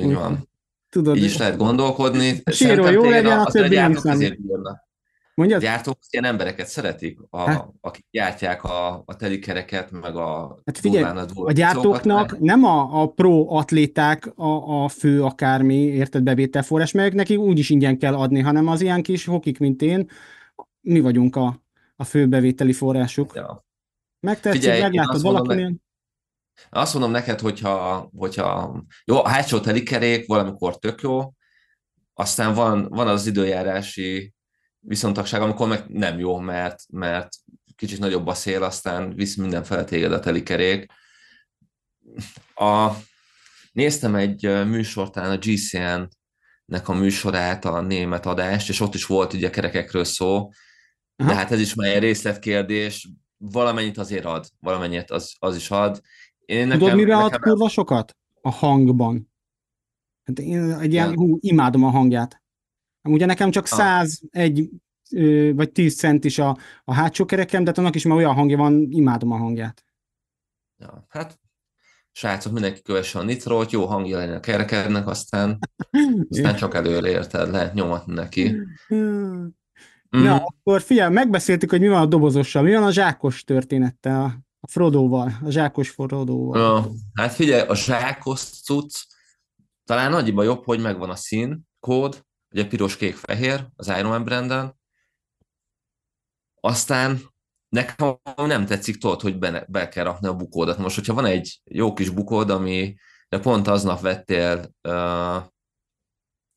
Így 0.00 0.14
van. 0.14 0.48
Tudod, 0.90 1.16
Így 1.16 1.24
is 1.24 1.36
lehet 1.36 1.56
gondolkodni. 1.56 2.42
Síró 2.50 2.90
jó 2.90 3.10
legyen, 3.10 3.38
a, 3.38 3.42
a 3.42 3.50
többi 3.50 3.74
nem 3.74 3.94
számít. 3.94 4.38
Mondjad? 5.36 5.60
A 5.60 5.64
gyártók 5.64 5.98
ilyen 6.10 6.24
embereket 6.24 6.66
szeretik, 6.66 7.18
a, 7.30 7.40
hát? 7.40 7.68
akik 7.80 8.06
gyártják 8.10 8.64
a, 8.64 9.02
a 9.06 9.16
telikereket, 9.16 9.90
meg 9.90 10.16
a 10.16 10.58
hát 10.64 10.78
figyelj, 10.78 11.04
a, 11.04 11.26
a 11.34 11.52
gyártóknak 11.52 12.30
meg... 12.30 12.40
nem 12.40 12.64
a, 12.64 13.02
a 13.02 13.08
pro 13.08 13.46
atléták 13.56 14.26
a, 14.36 14.84
a 14.84 14.88
fő 14.88 15.22
akármi, 15.22 15.74
érted, 15.74 16.22
bevételforrás, 16.22 16.92
meg 16.92 17.14
nekik 17.14 17.38
úgyis 17.38 17.70
ingyen 17.70 17.98
kell 17.98 18.14
adni, 18.14 18.40
hanem 18.40 18.68
az 18.68 18.80
ilyen 18.80 19.02
kis 19.02 19.24
hokik, 19.24 19.58
mint 19.58 19.82
én, 19.82 20.10
mi 20.80 21.00
vagyunk 21.00 21.36
a, 21.36 21.62
a 21.96 22.04
fő 22.04 22.26
bevételi 22.26 22.72
forrásuk. 22.72 23.32
Ja. 23.34 23.66
Megtetszik, 24.20 24.60
Figyelj, 24.60 24.80
meglátod 24.80 25.22
valakinél? 25.22 25.68
Ne... 25.68 26.80
Azt 26.80 26.92
mondom 26.92 27.10
neked, 27.10 27.40
hogyha, 27.40 28.10
hogyha 28.16 28.82
jó, 29.04 29.24
a 29.24 29.28
hátsó 29.28 29.60
telikerék 29.60 30.26
valamikor 30.26 30.78
tök 30.78 31.00
jó, 31.00 31.32
aztán 32.14 32.54
van, 32.54 32.88
van 32.88 33.08
az 33.08 33.26
időjárási 33.26 34.34
viszontagság, 34.86 35.42
amikor 35.42 35.68
meg 35.68 35.84
nem 35.88 36.18
jó, 36.18 36.38
mert, 36.38 36.82
mert 36.90 37.28
kicsit 37.76 37.98
nagyobb 37.98 38.26
a 38.26 38.34
szél, 38.34 38.62
aztán 38.62 39.14
visz 39.14 39.36
mindenfele 39.36 39.84
téged 39.84 40.12
a 40.12 40.20
telikerék. 40.20 40.86
A, 42.54 42.90
néztem 43.72 44.14
egy 44.14 44.66
műsortán 44.66 45.30
a 45.30 45.38
GCN-nek 45.38 46.88
a 46.88 46.94
műsorát, 46.94 47.64
a 47.64 47.80
német 47.80 48.26
adást, 48.26 48.68
és 48.68 48.80
ott 48.80 48.94
is 48.94 49.06
volt 49.06 49.32
ugye 49.32 49.50
kerekekről 49.50 50.04
szó, 50.04 50.50
de 51.16 51.34
hát 51.34 51.50
ez 51.50 51.60
is 51.60 51.74
már 51.74 51.94
egy 51.94 52.00
részletkérdés, 52.00 53.08
valamennyit 53.38 53.98
azért 53.98 54.24
ad, 54.24 54.46
valamennyit 54.60 55.10
az, 55.10 55.34
az 55.38 55.56
is 55.56 55.70
ad. 55.70 56.00
Én 56.38 56.66
nekem, 56.66 56.78
Tudod, 56.78 56.94
mire 56.94 57.14
nekem 57.14 57.24
ad 57.24 57.38
kurva 57.38 57.68
sokat? 57.68 58.16
A 58.40 58.50
hangban. 58.50 59.32
Hát 60.24 60.38
én 60.38 60.72
egy 60.72 60.92
ilyen, 60.92 61.14
hú, 61.14 61.38
imádom 61.40 61.84
a 61.84 61.90
hangját. 61.90 62.42
Ugye 63.12 63.26
nekem 63.26 63.50
csak 63.50 63.66
101 63.66 64.70
vagy 65.54 65.72
10 65.72 65.96
cent 65.96 66.24
is 66.24 66.38
a, 66.38 66.56
a 66.84 66.94
hátsó 66.94 67.24
kerekem, 67.24 67.64
de 67.64 67.70
hát 67.70 67.78
annak 67.78 67.94
is 67.94 68.04
már 68.04 68.16
olyan 68.16 68.34
hangja 68.34 68.56
van, 68.56 68.86
imádom 68.90 69.32
a 69.32 69.36
hangját. 69.36 69.84
Ja, 70.78 71.06
hát 71.08 71.38
srácok, 72.12 72.52
mindenki 72.52 72.82
kövesse 72.82 73.18
a 73.18 73.22
nitrót, 73.22 73.70
jó 73.70 73.86
hangja 73.86 74.16
legyen 74.16 74.36
a 74.36 74.40
kerekednek, 74.40 75.06
aztán, 75.06 75.58
aztán 76.30 76.56
csak 76.56 76.74
előre 76.74 77.08
érted, 77.08 77.50
lehet 77.50 77.74
nyomatni 77.74 78.14
neki. 78.14 78.56
Mm. 78.94 79.46
Na, 80.24 80.34
akkor 80.34 80.82
figyelj, 80.82 81.12
megbeszéltük, 81.12 81.70
hogy 81.70 81.80
mi 81.80 81.88
van 81.88 82.00
a 82.00 82.06
dobozossal, 82.06 82.62
mi 82.62 82.72
van 82.72 82.82
a 82.82 82.92
zsákos 82.92 83.44
történettel, 83.44 84.44
a 84.60 84.68
Frodoval, 84.68 85.32
a 85.44 85.50
zsákos 85.50 85.90
Frodoval. 85.90 86.60
Ja, 86.60 86.90
hát 87.14 87.32
figyelj, 87.32 87.68
a 87.68 87.74
zsákos 87.74 88.40
cucc 88.40 89.02
talán 89.84 90.12
annyiban 90.12 90.44
jobb, 90.44 90.64
hogy 90.64 90.80
megvan 90.80 91.10
a 91.10 91.16
szín, 91.16 91.68
kód, 91.80 92.25
ugye 92.56 92.66
piros, 92.66 92.96
kék, 92.96 93.14
fehér 93.14 93.66
az 93.76 93.88
Iron 93.88 94.10
Man 94.10 94.24
branden, 94.24 94.78
aztán 96.60 97.20
nekem 97.68 98.18
nem 98.36 98.66
tetszik 98.66 98.96
tudod, 98.96 99.20
hogy 99.20 99.38
be, 99.38 99.64
be 99.68 99.88
kell 99.88 100.04
rakni 100.04 100.28
a 100.28 100.34
bukódat. 100.34 100.78
Most, 100.78 100.94
hogyha 100.94 101.14
van 101.14 101.24
egy 101.24 101.60
jó 101.64 101.92
kis 101.92 102.08
bukód, 102.08 102.50
ami 102.50 102.94
de 103.28 103.38
pont 103.38 103.68
aznap 103.68 104.00
vettél 104.00 104.74
uh, 104.88 105.42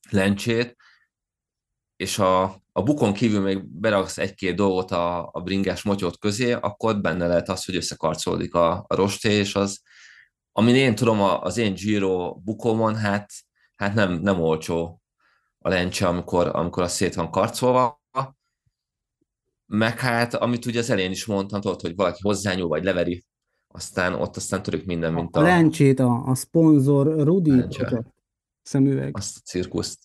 lencsét, 0.10 0.76
és 1.96 2.20
a, 2.20 2.44
a 2.72 2.84
bukon 2.84 3.14
kívül 3.14 3.42
még 3.42 3.80
beraksz 3.80 4.18
egy-két 4.18 4.56
dolgot 4.56 4.92
a, 4.92 5.30
a 5.32 5.42
bringás 5.42 5.82
motyót 5.82 6.18
közé, 6.18 6.52
akkor 6.52 7.02
benne 7.02 7.28
lehet 7.28 7.50
az, 7.50 7.66
hogy 7.66 7.76
összekarcolódik 7.76 8.54
a, 8.54 8.86
a 8.88 8.96
rosté, 8.96 9.32
és 9.32 9.56
az, 9.56 9.82
amin 10.52 10.76
én 10.76 10.96
tudom, 10.96 11.22
az 11.22 11.58
én 11.58 11.74
Giro 11.74 12.36
bukomon, 12.36 12.96
hát, 12.96 13.32
hát 13.76 13.94
nem, 13.94 14.14
nem 14.14 14.42
olcsó 14.42 15.02
a 15.60 15.70
lencse, 15.70 16.08
amikor, 16.08 16.48
amikor 16.54 16.84
az 16.84 16.92
szét 16.92 17.16
van 17.16 17.32
karcolva, 17.32 18.00
meg 19.66 20.00
hát, 20.00 20.34
amit 20.34 20.66
ugye 20.66 20.80
az 20.80 20.90
elén 20.90 21.12
is 21.12 21.26
mondtam, 21.26 21.62
tudod, 21.62 21.82
hogy 21.82 21.96
valaki 21.96 22.20
hozzányúl, 22.22 22.68
vagy 22.68 22.84
leveri, 22.84 23.24
aztán 23.68 24.14
ott 24.14 24.36
aztán 24.36 24.64
török 24.64 24.86
minden, 24.86 25.14
mint 25.14 25.36
a... 25.36 25.40
A 25.40 25.44
lencsét, 25.44 26.00
a, 26.00 26.26
a 26.26 26.36
szponzor 26.36 27.24
Rudi 27.24 27.66
szemüveg. 28.62 29.18
Azt 29.18 29.38
a 29.38 29.40
cirkuszt. 29.40 30.00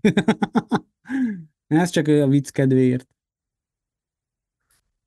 Ez 1.66 1.90
csak 1.90 2.08
a 2.08 2.26
vicc 2.26 2.50
kedvéért. 2.50 3.08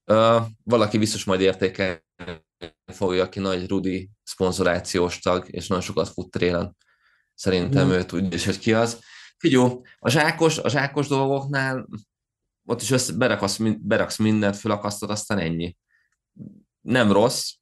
Uh, 0.05 0.45
valaki 0.63 0.97
biztos 0.97 1.23
majd 1.23 1.41
értékel 1.41 2.03
fogja, 2.85 3.23
aki 3.23 3.39
nagy 3.39 3.67
Rudi 3.67 4.09
szponzorációs 4.23 5.19
tag, 5.19 5.45
és 5.49 5.67
nagyon 5.67 5.83
sokat 5.83 6.07
fut 6.07 6.31
trélen. 6.31 6.75
Szerintem 7.35 7.87
mm. 7.87 7.91
ő 7.91 8.03
tudja 8.03 8.37
is, 8.37 8.45
hogy 8.45 8.59
ki 8.59 8.73
az. 8.73 8.99
Figyó, 9.41 9.85
a 9.99 10.09
zsákos, 10.09 10.57
a 10.57 10.69
zsákos 10.69 11.07
dolgoknál 11.07 11.87
ott 12.65 12.81
is 12.81 12.91
össze, 12.91 13.13
beraksz, 13.13 13.57
beraksz 13.79 14.17
mindent, 14.17 14.55
fölakasztod, 14.55 15.09
aztán 15.09 15.37
ennyi. 15.37 15.77
Nem 16.81 17.11
rossz, 17.11 17.53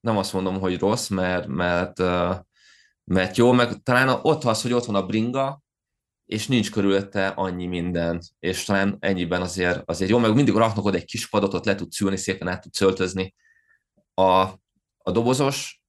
nem 0.00 0.16
azt 0.16 0.32
mondom, 0.32 0.60
hogy 0.60 0.78
rossz, 0.78 1.08
mert, 1.08 1.46
mert, 1.46 1.98
mert 3.04 3.36
jó, 3.36 3.52
meg 3.52 3.82
talán 3.82 4.08
ott 4.22 4.44
az, 4.44 4.62
hogy 4.62 4.72
ott 4.72 4.84
van 4.84 4.94
a 4.94 5.06
bringa, 5.06 5.62
és 6.26 6.46
nincs 6.46 6.70
körülötte 6.70 7.26
annyi 7.26 7.66
minden, 7.66 8.20
és 8.38 8.64
talán 8.64 8.96
ennyiben 9.00 9.40
azért, 9.40 9.82
azért 9.88 10.10
jó, 10.10 10.18
meg 10.18 10.34
mindig 10.34 10.54
raknak 10.54 10.84
oda 10.84 10.96
egy 10.96 11.04
kis 11.04 11.28
padot, 11.28 11.54
ott 11.54 11.64
le 11.64 11.74
tudsz 11.74 12.00
ülni, 12.00 12.16
szépen 12.16 12.48
át 12.48 12.62
tudsz 12.62 12.80
öltözni. 12.80 13.34
A, 14.14 14.40
a 14.98 15.10
dobozos 15.12 15.82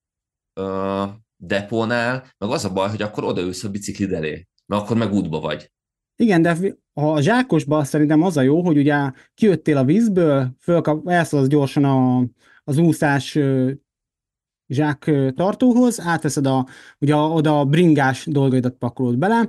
uh, 0.55 1.09
depónál, 1.35 2.33
meg 2.37 2.49
az 2.49 2.65
a 2.65 2.73
baj, 2.73 2.89
hogy 2.89 3.01
akkor 3.01 3.23
odaülsz 3.23 3.63
a 3.63 3.69
biciklid 3.69 4.13
elé, 4.13 4.47
mert 4.71 4.83
akkor 4.83 4.97
meg 4.97 5.13
útba 5.13 5.39
vagy. 5.39 5.71
Igen, 6.15 6.41
de 6.41 6.57
a 6.93 7.21
zsákosban 7.21 7.83
szerintem 7.83 8.21
az 8.21 8.37
a 8.37 8.41
jó, 8.41 8.63
hogy 8.63 8.77
ugye 8.77 9.11
kijöttél 9.33 9.77
a 9.77 9.83
vízből, 9.83 10.55
fölkap, 10.59 11.07
elszólsz 11.07 11.47
gyorsan 11.47 11.83
a, 11.83 12.25
az 12.63 12.77
úszás 12.77 13.37
zsák 14.67 15.11
tartóhoz, 15.35 15.99
átveszed 15.99 16.45
a, 16.45 16.67
ugye 16.99 17.15
oda 17.15 17.59
a 17.59 17.65
bringás 17.65 18.25
dolgaidat 18.25 18.73
pakolod 18.73 19.17
bele, 19.17 19.47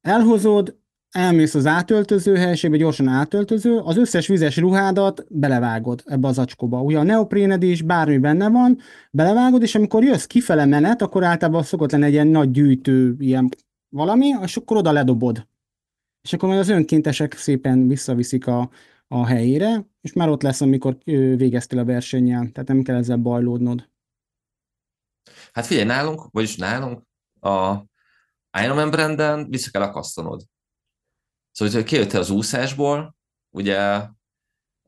elhozod, 0.00 0.76
elmész 1.10 1.54
az 1.54 1.66
átöltöző 1.66 2.36
helyiségbe, 2.36 2.76
gyorsan 2.76 3.08
átöltöző, 3.08 3.78
az 3.78 3.96
összes 3.96 4.26
vizes 4.26 4.56
ruhádat 4.56 5.26
belevágod 5.28 6.02
ebbe 6.04 6.28
az 6.28 6.38
acskóba. 6.38 6.82
Ugye 6.82 6.98
a 6.98 7.02
neopréned 7.02 7.62
is, 7.62 7.82
bármi 7.82 8.18
benne 8.18 8.48
van, 8.48 8.78
belevágod, 9.10 9.62
és 9.62 9.74
amikor 9.74 10.04
jössz 10.04 10.24
kifele 10.24 10.64
menet, 10.64 11.02
akkor 11.02 11.24
általában 11.24 11.62
szokott 11.62 11.90
lenni 11.90 12.04
egy 12.04 12.12
ilyen 12.12 12.26
nagy 12.26 12.50
gyűjtő, 12.50 13.14
ilyen 13.18 13.48
valami, 13.88 14.26
és 14.42 14.56
akkor 14.56 14.76
oda 14.76 14.92
ledobod. 14.92 15.48
És 16.22 16.32
akkor 16.32 16.48
majd 16.48 16.60
az 16.60 16.68
önkéntesek 16.68 17.34
szépen 17.34 17.88
visszaviszik 17.88 18.46
a, 18.46 18.70
a 19.08 19.26
helyére, 19.26 19.86
és 20.00 20.12
már 20.12 20.28
ott 20.28 20.42
lesz, 20.42 20.60
amikor 20.60 20.98
végeztél 21.36 21.78
a 21.78 21.84
versenyen, 21.84 22.52
tehát 22.52 22.68
nem 22.68 22.82
kell 22.82 22.96
ezzel 22.96 23.16
bajlódnod. 23.16 23.90
Hát 25.52 25.66
figyelj, 25.66 25.86
nálunk, 25.86 26.30
vagyis 26.30 26.56
nálunk, 26.56 27.02
a 27.40 27.84
Ironman 28.62 28.90
branden 28.90 29.48
vissza 29.50 29.70
kell 29.70 29.82
akasztanod. 29.82 30.42
Szóval, 31.50 31.74
hogy 31.74 31.84
kijöttél 31.84 32.20
az 32.20 32.30
úszásból, 32.30 33.16
ugye 33.50 34.08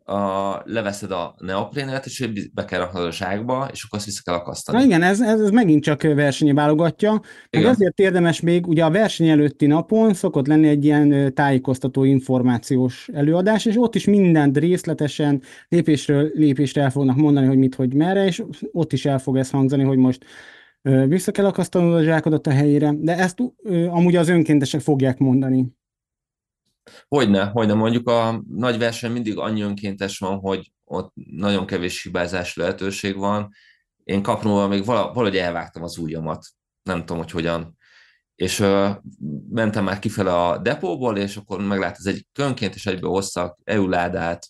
a, 0.09 0.63
leveszed 0.65 1.11
a 1.11 1.35
neoprénet, 1.39 2.07
és 2.07 2.29
be 2.55 2.65
kell 2.65 2.79
raknod 2.79 3.05
a 3.05 3.13
zsákba, 3.13 3.69
és 3.73 3.85
akkor 3.85 3.99
azt 3.99 4.07
vissza 4.07 4.23
kell 4.25 4.35
akasztani. 4.35 4.79
Na 4.79 4.85
igen, 4.85 5.03
ez, 5.03 5.21
ez, 5.21 5.41
ez 5.41 5.51
megint 5.51 5.83
csak 5.83 6.03
versenyi 6.03 6.53
válogatja. 6.53 7.21
Meg 7.51 7.65
ezért 7.65 7.99
érdemes 7.99 8.41
még, 8.41 8.67
ugye 8.67 8.85
a 8.85 8.91
verseny 8.91 9.29
előtti 9.29 9.67
napon 9.67 10.15
szokott 10.15 10.47
lenni 10.47 10.69
egy 10.69 10.85
ilyen 10.85 11.35
tájékoztató 11.35 12.05
információs 12.05 13.09
előadás, 13.13 13.67
és 13.67 13.77
ott 13.77 13.95
is 13.95 14.05
mindent 14.05 14.59
részletesen 14.59 15.43
lépésről 15.69 16.31
lépésre 16.35 16.83
el 16.83 16.91
fognak 16.91 17.17
mondani, 17.17 17.47
hogy 17.47 17.59
mit, 17.59 17.75
hogy 17.75 17.95
merre, 17.95 18.25
és 18.25 18.43
ott 18.73 18.93
is 18.93 19.07
el 19.07 19.19
fog 19.19 19.37
ez 19.37 19.51
hangzani, 19.51 19.83
hogy 19.83 19.99
most 19.99 20.25
vissza 21.07 21.33
kell 21.33 21.47
akasztanod 21.47 21.95
a 21.95 22.03
zsákodat 22.03 22.47
a 22.47 22.51
helyére, 22.51 22.93
de 22.99 23.17
ezt 23.17 23.39
amúgy 23.89 24.17
az 24.17 24.29
önkéntesek 24.29 24.81
fogják 24.81 25.19
mondani. 25.19 25.77
Hogyne, 27.09 27.45
hogyne. 27.45 27.75
Mondjuk 27.75 28.09
a 28.09 28.43
nagy 28.49 28.79
verseny 28.79 29.13
mindig 29.13 29.39
annyi 29.39 29.63
önkéntes 29.63 30.19
van, 30.19 30.39
hogy 30.39 30.73
ott 30.85 31.13
nagyon 31.15 31.67
kevés 31.67 32.03
hibázás 32.03 32.57
lehetőség 32.57 33.17
van. 33.17 33.51
Én 34.05 34.23
kapnóval 34.23 34.69
még 34.69 34.85
valahogy 34.85 35.37
elvágtam 35.37 35.83
az 35.83 35.99
ujjamat. 35.99 36.47
Nem 36.83 36.99
tudom, 36.99 37.17
hogy 37.17 37.31
hogyan. 37.31 37.77
És 38.35 38.61
uh, 38.61 38.91
mentem 39.51 39.85
már 39.85 39.99
kifele 39.99 40.35
a 40.35 40.59
depóból, 40.59 41.17
és 41.17 41.37
akkor 41.37 41.61
meglát, 41.61 41.97
ez 41.99 42.07
egy 42.07 42.27
önkéntes 42.39 42.87
egyből 42.87 43.11
hoztak 43.11 43.59
EU 43.65 43.89
ládát, 43.89 44.47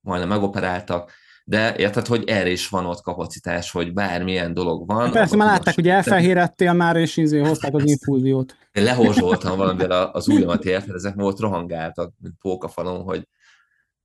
majdnem 0.00 0.28
megoperáltak, 0.28 1.12
de 1.50 1.76
érted, 1.76 2.06
hogy 2.06 2.28
erre 2.28 2.50
is 2.50 2.68
van 2.68 2.86
ott 2.86 3.00
kapacitás, 3.00 3.70
hogy 3.70 3.92
bármilyen 3.92 4.54
dolog 4.54 4.86
van. 4.86 5.02
Hát 5.02 5.12
persze, 5.12 5.36
már 5.36 5.48
látták, 5.48 5.74
hogy 5.74 5.88
elfehérettél 5.88 6.72
már, 6.72 6.96
és 6.96 7.16
izé 7.16 7.38
hozták 7.38 7.74
az 7.74 7.86
infúziót. 7.86 8.56
Én 8.72 8.82
lehorzsoltam 8.82 9.56
valamivel 9.56 10.06
az 10.06 10.28
ujjamat, 10.28 10.64
érted? 10.64 10.94
Ezek 10.94 11.14
volt 11.14 11.38
rohangáltak, 11.38 12.12
mint 12.18 12.34
pókafalon, 12.40 13.02
hogy, 13.02 13.28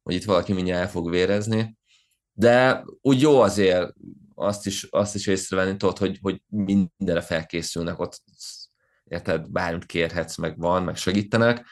hogy 0.04 0.16
itt 0.16 0.24
valaki 0.24 0.54
mindjárt 0.54 0.82
el 0.82 0.89
fog 0.89 1.10
vérezni. 1.10 1.78
De 2.34 2.84
úgy 3.02 3.22
jó 3.22 3.41
azért 3.41 3.93
azt 4.36 4.66
is, 4.66 4.84
azt 4.84 5.16
is 5.16 5.28
észrevenni 5.28 5.78
tudod, 5.78 5.98
hogy, 5.98 6.20
hogy 6.22 6.41
mindenre 6.48 7.22
felkészülnek 7.22 8.00
ott, 8.00 8.22
érted, 9.04 9.52
bármit 9.52 9.86
kérhetsz, 9.86 10.38
meg 10.38 10.60
van, 10.60 10.84
meg 10.84 10.96
segítenek. 10.96 11.66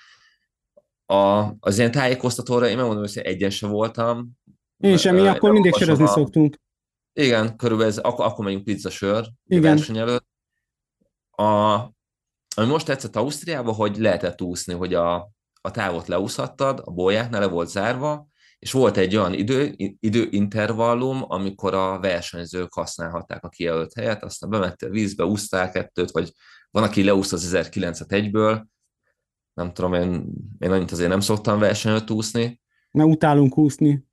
A, 1.05 1.51
az 1.59 1.78
ilyen 1.78 1.91
tájékoztatóra 1.91 2.67
én 2.67 2.76
megmondom, 2.76 3.03
hogy 3.03 3.17
egyen 3.17 3.49
se 3.49 3.67
voltam, 3.67 4.41
én 4.84 4.97
sem, 4.97 5.15
mi 5.15 5.27
akkor 5.27 5.51
mindig 5.51 5.73
sörözni 5.73 6.07
szoktunk. 6.07 6.61
Igen, 7.13 7.55
körülbelül 7.55 7.91
ez, 7.91 7.97
akkor, 7.97 8.25
akkor 8.25 8.45
megyünk 8.45 8.63
pizzasör 8.63 9.29
Igen. 9.45 9.61
verseny 9.61 9.97
előtt. 9.97 10.27
A, 11.31 11.43
ami 12.55 12.67
most 12.67 12.86
tetszett 12.86 13.15
Ausztriában, 13.15 13.73
hogy 13.73 13.97
lehetett 13.97 14.41
úszni, 14.41 14.73
hogy 14.73 14.93
a, 14.93 15.31
a 15.61 15.71
távot 15.71 16.07
leúszhattad, 16.07 16.81
a 16.84 16.91
bolyáknál 16.91 17.41
le 17.41 17.47
volt 17.47 17.69
zárva, 17.69 18.27
és 18.59 18.71
volt 18.71 18.97
egy 18.97 19.15
olyan 19.15 19.34
idő, 19.34 19.73
időintervallum, 19.99 21.23
amikor 21.27 21.73
a 21.73 21.99
versenyzők 21.99 22.73
használhatták 22.73 23.43
a 23.43 23.49
kijelölt 23.49 23.93
helyet, 23.93 24.23
aztán 24.23 24.49
bemettél 24.49 24.89
vízbe, 24.89 25.25
úsztál 25.25 25.71
kettőt, 25.71 26.11
vagy 26.11 26.31
van, 26.71 26.84
aki 26.84 27.03
leúsz 27.03 27.31
az 27.31 27.51
1009-et 27.55 28.11
egyből, 28.11 28.67
nem 29.53 29.73
tudom, 29.73 29.93
én, 29.93 30.34
én 30.59 30.71
annyit 30.71 30.91
azért 30.91 31.09
nem 31.09 31.19
szoktam 31.19 31.59
versenyőt 31.59 32.09
úszni. 32.09 32.61
Mert 32.91 33.09
utálunk 33.09 33.57
úszni 33.57 34.11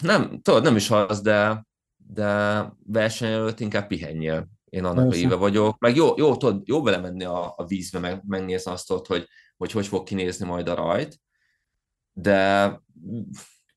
nem, 0.00 0.40
tudod, 0.42 0.62
nem 0.62 0.76
is 0.76 0.90
az, 0.90 1.20
de, 1.20 1.66
de 1.96 2.62
verseny 2.86 3.32
előtt 3.32 3.60
inkább 3.60 3.86
pihenjél. 3.86 4.48
Én 4.64 4.84
annak 4.84 5.04
Persze. 5.04 5.20
a 5.20 5.22
éve 5.22 5.34
vagyok. 5.34 5.78
Meg 5.78 5.96
jó, 5.96 6.14
jó, 6.16 6.36
tudod, 6.36 6.62
jó 6.64 6.82
belemenni 6.82 7.24
a, 7.24 7.54
a 7.56 7.64
vízbe, 7.66 7.98
meg, 7.98 8.22
megnézni 8.26 8.70
azt 8.70 8.90
ott, 8.90 9.06
hogy, 9.06 9.26
hogy 9.56 9.72
hogy 9.72 9.86
fog 9.86 10.04
kinézni 10.04 10.46
majd 10.46 10.68
a 10.68 10.74
rajt. 10.74 11.20
De 12.12 12.80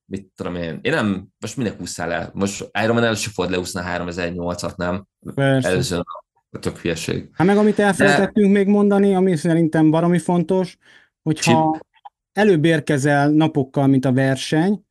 mit 0.06 0.32
tudom 0.36 0.56
én, 0.56 0.80
én 0.82 0.92
nem, 0.92 1.28
most 1.40 1.58
minek 1.58 1.82
úszál 1.82 2.12
el? 2.12 2.32
Most 2.34 2.70
Ironman 2.84 3.04
először 3.04 3.32
fogod 3.32 3.52
leúszni 3.52 3.80
a 3.80 3.84
3008-at, 3.84 4.76
nem? 4.76 5.08
Persze. 5.36 5.70
Előző 5.70 6.02
a 6.50 6.60
tök 6.60 6.78
hülyeség. 6.78 7.30
Hát 7.34 7.48
meg 7.48 7.58
amit 7.58 7.80
elfelejtettünk 7.80 8.46
De... 8.48 8.52
még 8.52 8.68
mondani, 8.68 9.16
ami 9.16 9.36
szerintem 9.36 9.92
baromi 9.92 10.20
fontos, 10.20 10.78
hogyha 11.22 11.72
Chip. 11.72 11.86
előbb 12.34 12.66
érkezel 12.66 13.30
napokkal, 13.30 13.88
mint 13.88 14.06
a 14.06 14.14
verseny, 14.14 14.86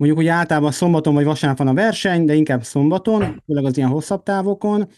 Mondjuk, 0.00 0.20
hogy 0.20 0.30
általában 0.30 0.72
szombaton 0.72 1.14
vagy 1.14 1.24
vasárnap 1.24 1.58
van 1.58 1.68
a 1.68 1.74
verseny, 1.74 2.24
de 2.24 2.34
inkább 2.34 2.64
szombaton, 2.64 3.42
főleg 3.46 3.64
az 3.64 3.76
ilyen 3.76 3.88
hosszabb 3.88 4.22
távokon. 4.22 4.88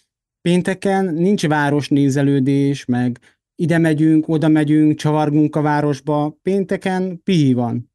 Pénteken 0.41 1.05
nincs 1.05 1.47
városnézelődés, 1.47 2.85
meg 2.85 3.19
ide 3.55 3.79
megyünk, 3.79 4.29
oda 4.29 4.49
megyünk, 4.49 4.99
csavargunk 4.99 5.57
a 5.57 5.61
városba. 5.61 6.39
Pénteken 6.43 7.23
pihi 7.23 7.53
van. 7.53 7.93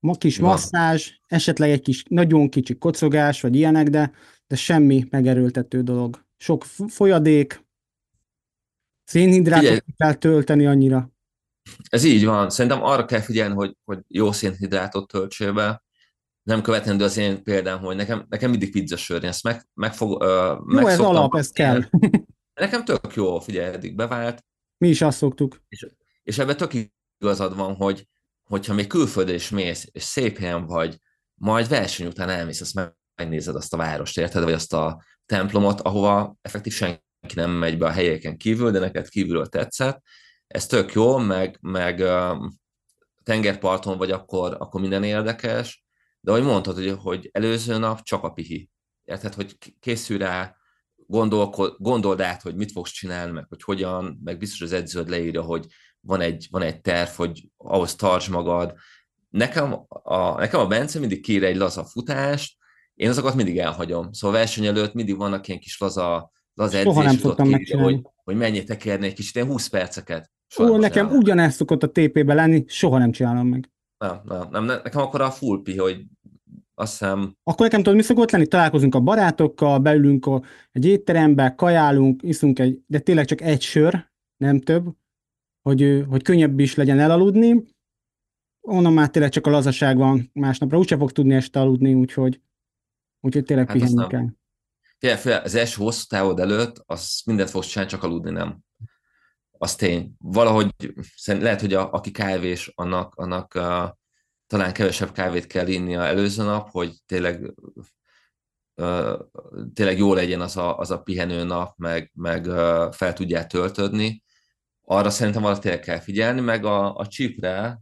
Ma 0.00 0.14
kis 0.14 0.38
van. 0.38 0.50
masszázs, 0.50 1.10
esetleg 1.26 1.70
egy 1.70 1.80
kis 1.80 2.04
nagyon 2.08 2.48
kicsi 2.48 2.74
kocogás, 2.74 3.40
vagy 3.40 3.56
ilyenek, 3.56 3.88
de, 3.88 4.12
de 4.46 4.56
semmi 4.56 5.06
megerőltető 5.10 5.82
dolog. 5.82 6.26
Sok 6.36 6.64
folyadék, 6.88 7.66
szénhidrátot 9.04 9.84
kell 9.96 10.14
tölteni 10.14 10.66
annyira. 10.66 11.10
Ez 11.88 12.04
így 12.04 12.24
van. 12.24 12.50
Szerintem 12.50 12.82
arra 12.82 13.04
kell 13.04 13.20
figyelni, 13.20 13.54
hogy, 13.54 13.76
hogy 13.84 13.98
jó 14.08 14.32
szénhidrátot 14.32 15.08
töltsél 15.08 15.52
be, 15.52 15.83
nem 16.44 16.62
követendő 16.62 17.04
az 17.04 17.16
én 17.16 17.42
példám, 17.42 17.78
hogy 17.78 17.96
nekem, 17.96 18.26
nekem 18.28 18.50
mindig 18.50 18.72
pizza 18.72 18.96
sörni, 18.96 19.26
ezt 19.26 19.42
meg, 19.42 19.68
megfog, 19.74 20.22
uh, 20.22 20.80
Jó, 20.80 20.86
ez 20.86 20.98
alap, 20.98 21.36
ez 21.36 21.50
kell. 21.50 21.82
Nekem 22.60 22.84
tök 22.84 23.14
jó, 23.14 23.40
figyelj, 23.40 23.74
eddig 23.74 23.94
bevált. 23.94 24.44
Mi 24.78 24.88
is 24.88 25.02
azt 25.02 25.18
szoktuk. 25.18 25.62
És, 25.68 25.86
és 26.22 26.38
ebben 26.38 26.56
tök 26.56 26.72
igazad 27.18 27.56
van, 27.56 27.74
hogy 27.74 28.08
hogyha 28.44 28.74
még 28.74 28.86
külföldre 28.86 29.34
is 29.34 29.50
mész, 29.50 29.88
és 29.92 30.02
szép 30.02 30.38
helyen 30.38 30.66
vagy, 30.66 30.98
majd 31.34 31.68
verseny 31.68 32.06
után 32.06 32.28
elmész, 32.28 32.60
azt 32.60 32.94
megnézed 33.14 33.54
azt 33.54 33.74
a 33.74 33.76
várost, 33.76 34.18
érted, 34.18 34.42
vagy 34.42 34.52
azt 34.52 34.72
a 34.72 35.02
templomot, 35.26 35.80
ahova 35.80 36.36
effektív 36.42 36.72
senki 36.72 37.00
nem 37.34 37.50
megy 37.50 37.78
be 37.78 37.86
a 37.86 37.90
helyeken 37.90 38.36
kívül, 38.36 38.70
de 38.70 38.78
neked 38.78 39.08
kívülről 39.08 39.46
tetszett. 39.46 40.02
Ez 40.46 40.66
tök 40.66 40.92
jó, 40.92 41.16
meg, 41.16 41.58
meg 41.60 42.02
tengerparton 43.22 43.98
vagy 43.98 44.10
akkor, 44.10 44.56
akkor 44.58 44.80
minden 44.80 45.04
érdekes, 45.04 45.83
de 46.24 46.30
ahogy 46.30 46.42
mondtad, 46.42 46.74
hogy, 46.74 46.96
hogy 47.02 47.28
előző 47.32 47.78
nap 47.78 48.02
csak 48.02 48.22
a 48.22 48.30
pihi. 48.30 48.70
Érted, 49.04 49.34
hogy 49.34 49.56
készül 49.80 50.18
rá, 50.18 50.56
gondol, 50.96 51.50
gondold 51.78 52.20
át, 52.20 52.42
hogy 52.42 52.54
mit 52.54 52.72
fogsz 52.72 52.90
csinálni, 52.90 53.32
meg 53.32 53.46
hogy 53.48 53.62
hogyan, 53.62 54.20
meg 54.24 54.38
biztos 54.38 54.60
az 54.60 54.72
edződ 54.72 55.08
leírja, 55.08 55.42
hogy 55.42 55.66
van 56.00 56.20
egy, 56.20 56.46
van 56.50 56.62
egy 56.62 56.80
terv, 56.80 57.08
hogy 57.08 57.48
ahhoz 57.56 57.94
tarts 57.94 58.30
magad. 58.30 58.74
Nekem 59.30 59.84
a, 59.88 60.38
nekem 60.38 60.60
a 60.60 60.66
Bence 60.66 60.98
mindig 60.98 61.22
kér 61.22 61.44
egy 61.44 61.56
laza 61.56 61.84
futást, 61.84 62.56
én 62.94 63.08
azokat 63.08 63.34
mindig 63.34 63.58
elhagyom. 63.58 64.12
Szóval 64.12 64.36
verseny 64.38 64.66
előtt 64.66 64.94
mindig 64.94 65.16
vannak 65.16 65.48
ilyen 65.48 65.60
kis 65.60 65.78
laza, 65.78 66.32
laza 66.54 66.78
edzés, 66.78 67.04
nem 67.04 67.18
szoktam 67.18 67.48
kéri, 67.48 67.82
hogy, 67.82 68.00
hogy 68.24 68.36
mennyit 68.36 68.66
tekerni 68.66 69.06
egy 69.06 69.14
kicsit, 69.14 69.34
ilyen 69.34 69.48
20 69.48 69.66
perceket. 69.66 70.30
Ó, 70.58 70.76
nekem 70.76 71.10
ugyanezt 71.10 71.56
szokott 71.56 71.82
a 71.82 71.90
TP-be 71.90 72.34
lenni, 72.34 72.64
soha 72.66 72.98
nem 72.98 73.12
csinálom 73.12 73.46
meg. 73.46 73.72
Nem, 73.98 74.20
nem, 74.24 74.50
nem, 74.50 74.64
nekem 74.64 75.00
akkor 75.00 75.20
a 75.20 75.30
full 75.30 75.62
pi, 75.62 75.76
hogy 75.76 76.04
azt 76.74 76.90
hiszem... 76.90 77.36
Akkor 77.42 77.66
nekem 77.66 77.82
tudod, 77.82 77.96
mi 77.96 78.02
szokott 78.02 78.30
lenni? 78.30 78.46
Találkozunk 78.46 78.94
a 78.94 79.00
barátokkal, 79.00 79.78
belülünk 79.78 80.26
a, 80.26 80.42
egy 80.72 80.86
étterembe, 80.86 81.54
kajálunk, 81.54 82.22
iszunk 82.22 82.58
egy, 82.58 82.82
de 82.86 82.98
tényleg 82.98 83.24
csak 83.24 83.40
egy 83.40 83.62
sör, 83.62 84.12
nem 84.36 84.60
több, 84.60 84.88
hogy, 85.62 86.04
hogy 86.08 86.22
könnyebb 86.22 86.58
is 86.58 86.74
legyen 86.74 86.98
elaludni. 86.98 87.64
Onnan 88.60 88.92
már 88.92 89.10
tényleg 89.10 89.30
csak 89.30 89.46
a 89.46 89.50
lazaság 89.50 89.96
van 89.96 90.30
másnapra. 90.32 90.78
Úgyse 90.78 90.96
fog 90.96 91.12
tudni 91.12 91.34
este 91.34 91.60
aludni, 91.60 91.94
úgyhogy, 91.94 92.40
úgyhogy 93.20 93.44
tényleg 93.44 93.66
hát 93.68 93.76
pihenni 93.76 94.06
kell. 94.06 94.26
Tényleg, 94.98 95.44
az 95.44 95.54
első 95.54 95.82
hosszú 95.82 96.04
távod 96.08 96.38
előtt, 96.38 96.82
az 96.86 97.22
mindent 97.24 97.50
fogsz 97.50 97.66
csinálni, 97.66 97.90
csak 97.90 98.02
aludni 98.02 98.30
nem. 98.30 98.58
Az 99.64 99.74
tény. 99.74 100.12
Valahogy 100.18 100.74
lehet, 101.26 101.60
hogy 101.60 101.74
a, 101.74 101.92
aki 101.92 102.10
kávés, 102.10 102.72
annak, 102.74 103.14
annak 103.14 103.54
uh, 103.54 103.88
talán 104.46 104.72
kevesebb 104.72 105.12
kávét 105.12 105.46
kell 105.46 105.66
innia 105.66 106.04
előző 106.04 106.44
nap, 106.44 106.70
hogy 106.70 106.94
tényleg 107.06 107.54
uh, 108.74 109.18
tényleg 109.74 109.98
jó 109.98 110.14
legyen 110.14 110.40
az 110.40 110.56
a, 110.56 110.78
az 110.78 110.90
a 110.90 111.02
pihenő 111.02 111.44
nap, 111.44 111.76
meg, 111.76 112.10
meg 112.14 112.44
fel 112.90 113.12
tudják 113.12 113.46
töltödni. 113.46 114.22
Arra 114.82 115.10
szerintem 115.10 115.44
arra 115.44 115.58
tényleg 115.58 115.80
kell 115.80 115.98
figyelni, 115.98 116.40
meg 116.40 116.64
a, 116.64 116.96
a 116.96 117.06
csipre, 117.06 117.80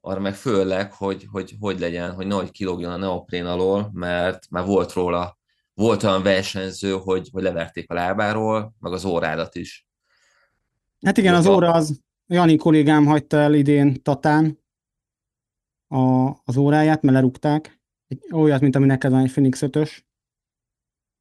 arra 0.00 0.20
meg 0.20 0.34
főleg, 0.34 0.92
hogy, 0.92 1.26
hogy 1.30 1.54
hogy 1.60 1.78
legyen, 1.78 2.12
hogy 2.12 2.26
nehogy 2.26 2.50
kilógjon 2.50 2.92
a 2.92 2.96
neoprén 2.96 3.46
alól, 3.46 3.90
mert 3.92 4.50
már 4.50 4.64
volt 4.64 4.92
róla, 4.92 5.38
volt 5.74 6.02
olyan 6.02 6.22
versenyző, 6.22 6.92
hogy, 6.92 7.28
hogy 7.32 7.42
leverték 7.42 7.90
a 7.90 7.94
lábáról, 7.94 8.74
meg 8.78 8.92
az 8.92 9.04
órádat 9.04 9.54
is. 9.54 9.89
Hát 11.06 11.16
igen, 11.16 11.34
az 11.34 11.46
óra 11.46 11.72
az 11.72 12.00
Jani 12.26 12.56
kollégám 12.56 13.06
hagyta 13.06 13.36
el 13.36 13.54
idén 13.54 14.02
Tatán 14.02 14.58
a, 15.86 16.30
az 16.44 16.56
óráját, 16.56 17.02
mert 17.02 17.14
lerúgták. 17.14 17.80
Egy, 18.06 18.24
olyat, 18.32 18.60
mint 18.60 18.76
ami 18.76 18.86
neked 18.86 19.10
van 19.10 19.20
egy 19.20 19.30
Phoenix 19.30 19.60
5-ös. 19.62 20.00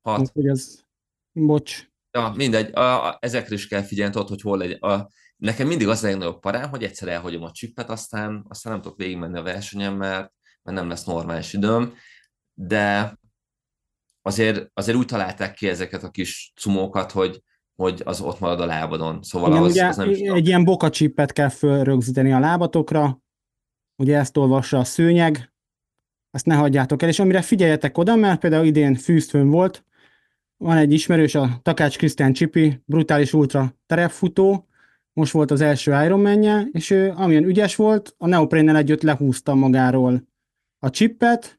Hat. 0.01 0.19
Úgyhogy 0.19 0.47
az, 0.47 0.86
bocs. 1.32 1.88
Ja, 2.11 2.34
mindegy, 2.36 2.75
a, 2.75 3.07
a, 3.07 3.17
ezekre 3.21 3.55
is 3.55 3.67
kell 3.67 3.82
figyelni, 3.82 4.13
tudod, 4.13 4.27
hogy 4.27 4.41
hol 4.41 4.57
legyen. 4.57 4.80
A, 4.80 5.09
nekem 5.36 5.67
mindig 5.67 5.88
az 5.88 6.03
a 6.03 6.07
legnagyobb 6.07 6.39
parám, 6.39 6.69
hogy 6.69 6.84
egyszer 6.84 7.07
elhagyom 7.07 7.43
a 7.43 7.51
csippet, 7.51 7.89
aztán, 7.89 8.45
aztán 8.49 8.73
nem 8.73 8.82
tudok 8.82 8.97
végigmenni 8.97 9.38
a 9.38 9.43
versenyen, 9.43 9.93
mert, 9.93 10.34
mert 10.61 10.77
nem 10.77 10.89
lesz 10.89 11.03
normális 11.03 11.53
időm, 11.53 11.93
de 12.53 13.17
azért, 14.21 14.69
azért 14.73 14.97
úgy 14.97 15.05
találták 15.05 15.53
ki 15.53 15.67
ezeket 15.67 16.03
a 16.03 16.09
kis 16.09 16.53
cumókat, 16.55 17.11
hogy, 17.11 17.43
hogy 17.80 18.01
az 18.05 18.21
ott 18.21 18.39
marad 18.39 18.61
a 18.61 18.65
lábadon. 18.65 19.19
Szóval 19.21 19.49
Igen, 19.49 19.63
az, 19.63 19.71
ugye 19.71 19.86
az 19.86 19.97
nem 19.97 20.09
is 20.09 20.19
egy 20.19 20.47
ilyen 20.47 20.63
bokacsippet 20.63 21.32
kell 21.32 21.49
fölrögzíteni 21.49 22.32
a 22.32 22.39
lábatokra, 22.39 23.21
ugye 23.95 24.17
ezt 24.17 24.38
olvassa 24.38 24.77
a 24.77 24.84
szőnyeg, 24.84 25.53
ezt 26.32 26.45
ne 26.45 26.55
hagyjátok 26.55 27.01
el, 27.01 27.09
és 27.09 27.19
amire 27.19 27.41
figyeljetek 27.41 27.97
oda, 27.97 28.15
mert 28.15 28.39
például 28.39 28.65
idén 28.65 28.95
fűztőn 28.95 29.49
volt, 29.49 29.86
van 30.57 30.77
egy 30.77 30.93
ismerős, 30.93 31.36
a 31.36 31.59
Takács 31.61 31.97
Krisztián 31.97 32.34
Csipi, 32.34 32.82
brutális 32.86 33.34
ultra 33.34 33.73
terepfutó, 33.86 34.67
most 35.13 35.32
volt 35.32 35.51
az 35.51 35.61
első 35.61 36.03
Ironman-je, 36.03 36.67
és 36.71 36.89
ő 36.89 37.13
amilyen 37.15 37.43
ügyes 37.43 37.75
volt, 37.75 38.15
a 38.17 38.27
neoprénnel 38.27 38.77
együtt 38.77 39.01
lehúzta 39.01 39.55
magáról 39.55 40.27
a 40.80 40.89
csippet, 40.89 41.59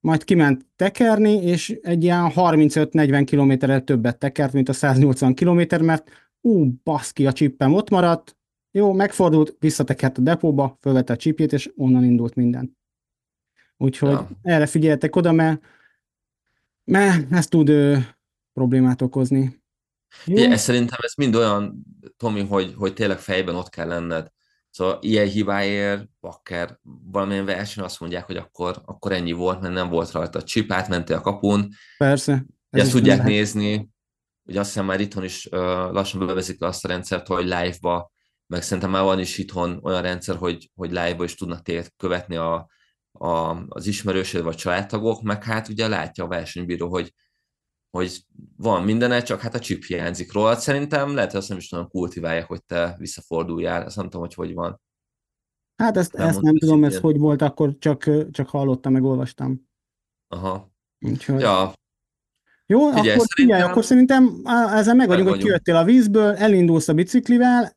majd 0.00 0.24
kiment 0.24 0.66
tekerni, 0.76 1.32
és 1.32 1.78
egy 1.82 2.02
ilyen 2.02 2.32
35-40 2.34 3.22
kilométerrel 3.26 3.84
többet 3.84 4.18
tekert, 4.18 4.52
mint 4.52 4.68
a 4.68 4.72
180 4.72 5.34
kilométer, 5.34 5.82
mert 5.82 6.10
ú, 6.40 6.72
baszki, 6.82 7.26
a 7.26 7.32
csippem 7.32 7.74
ott 7.74 7.90
maradt, 7.90 8.36
jó, 8.70 8.92
megfordult, 8.92 9.56
visszatekert 9.58 10.18
a 10.18 10.20
depóba, 10.20 10.78
fölvette 10.80 11.12
a 11.12 11.16
csipjét, 11.16 11.52
és 11.52 11.70
onnan 11.76 12.04
indult 12.04 12.34
minden. 12.34 12.78
Úgyhogy 13.76 14.10
ja. 14.10 14.28
erre 14.42 14.66
figyeljetek 14.66 15.16
oda, 15.16 15.32
mert, 15.32 15.60
mert 16.84 17.32
ez 17.32 17.46
tud 17.46 17.68
ö, 17.68 17.96
problémát 18.52 19.02
okozni. 19.02 19.62
Jó? 20.24 20.36
ez 20.36 20.60
szerintem 20.60 20.98
ez 21.02 21.14
mind 21.14 21.34
olyan, 21.34 21.84
Tomi, 22.16 22.44
hogy, 22.44 22.74
hogy 22.76 22.94
tényleg 22.94 23.18
fejben 23.18 23.54
ott 23.54 23.68
kell 23.68 23.88
lenned. 23.88 24.30
Szóval 24.70 24.98
ilyen 25.00 25.26
hibáért, 25.26 26.08
bakker, 26.20 26.78
valamilyen 27.10 27.44
verseny 27.44 27.84
azt 27.84 28.00
mondják, 28.00 28.26
hogy 28.26 28.36
akkor, 28.36 28.82
akkor 28.84 29.12
ennyi 29.12 29.32
volt, 29.32 29.60
mert 29.60 29.74
nem 29.74 29.88
volt 29.88 30.10
rajta 30.10 30.38
a 30.38 30.42
csip, 30.42 30.72
átmentél 30.72 31.16
a 31.16 31.20
kapun. 31.20 31.68
Persze. 31.98 32.44
Ez 32.70 32.82
ezt 32.82 32.90
tudják 32.90 33.16
lehet. 33.16 33.32
nézni. 33.32 33.88
Ugye 34.42 34.60
azt 34.60 34.68
hiszem 34.68 34.86
már 34.86 35.00
itthon 35.00 35.24
is 35.24 35.46
uh, 35.46 35.58
lassan 35.92 36.26
bevezik 36.26 36.62
azt 36.62 36.84
a 36.84 36.88
rendszert, 36.88 37.26
hogy 37.26 37.44
live-ba, 37.44 38.12
meg 38.46 38.62
szerintem 38.62 38.90
már 38.90 39.02
van 39.02 39.18
is 39.18 39.38
itthon 39.38 39.80
olyan 39.82 40.02
rendszer, 40.02 40.36
hogy, 40.36 40.70
hogy 40.74 40.88
live-ba 40.88 41.24
is 41.24 41.34
tudnak 41.34 41.62
téged 41.62 41.88
követni 41.96 42.36
a, 42.36 42.68
a, 43.12 43.64
az 43.68 43.86
ismerősöd 43.86 44.42
vagy 44.42 44.56
családtagok, 44.56 45.22
meg 45.22 45.44
hát 45.44 45.68
ugye 45.68 45.88
látja 45.88 46.24
a 46.24 46.28
versenybíró, 46.28 46.88
hogy 46.88 47.12
hogy 47.90 48.24
van 48.56 48.84
mindene, 48.84 49.22
csak 49.22 49.40
hát 49.40 49.54
a 49.54 49.58
chip 49.58 49.84
hiányzik 49.84 50.32
róla. 50.32 50.56
Szerintem 50.56 51.14
lehet, 51.14 51.30
hogy 51.30 51.40
azt 51.40 51.48
nem 51.48 51.58
is 51.58 51.68
tudom 51.68 51.88
kultiválják, 51.88 52.46
hogy 52.46 52.64
te 52.64 52.94
visszaforduljál. 52.98 53.82
Azt 53.82 53.96
nem 53.96 54.04
tudom, 54.04 54.20
hogy 54.20 54.34
hogy 54.34 54.54
van. 54.54 54.80
Hát 55.76 55.96
ezt 55.96 56.12
nem, 56.12 56.28
ezt 56.28 56.40
nem 56.40 56.58
tudom, 56.58 56.84
ez 56.84 56.98
hogy 56.98 57.18
volt, 57.18 57.42
akkor 57.42 57.76
csak, 57.78 58.10
csak 58.30 58.48
hallottam, 58.48 58.92
meg 58.92 59.04
olvastam. 59.04 59.68
Aha. 60.28 60.72
Úgyhogy... 61.00 61.40
Ja. 61.40 61.72
Jó, 62.66 62.90
figyelj, 62.90 63.10
akkor, 63.10 63.26
szerintem... 63.26 63.34
figyelj, 63.34 63.62
akkor 63.62 63.84
szerintem 63.84 64.42
ezzel 64.74 64.94
meg 64.94 65.08
vagyunk, 65.08 65.28
hogy 65.28 65.38
kijöttél 65.38 65.76
a 65.76 65.84
vízből, 65.84 66.34
elindulsz 66.34 66.88
a 66.88 66.94
biciklivel, 66.94 67.76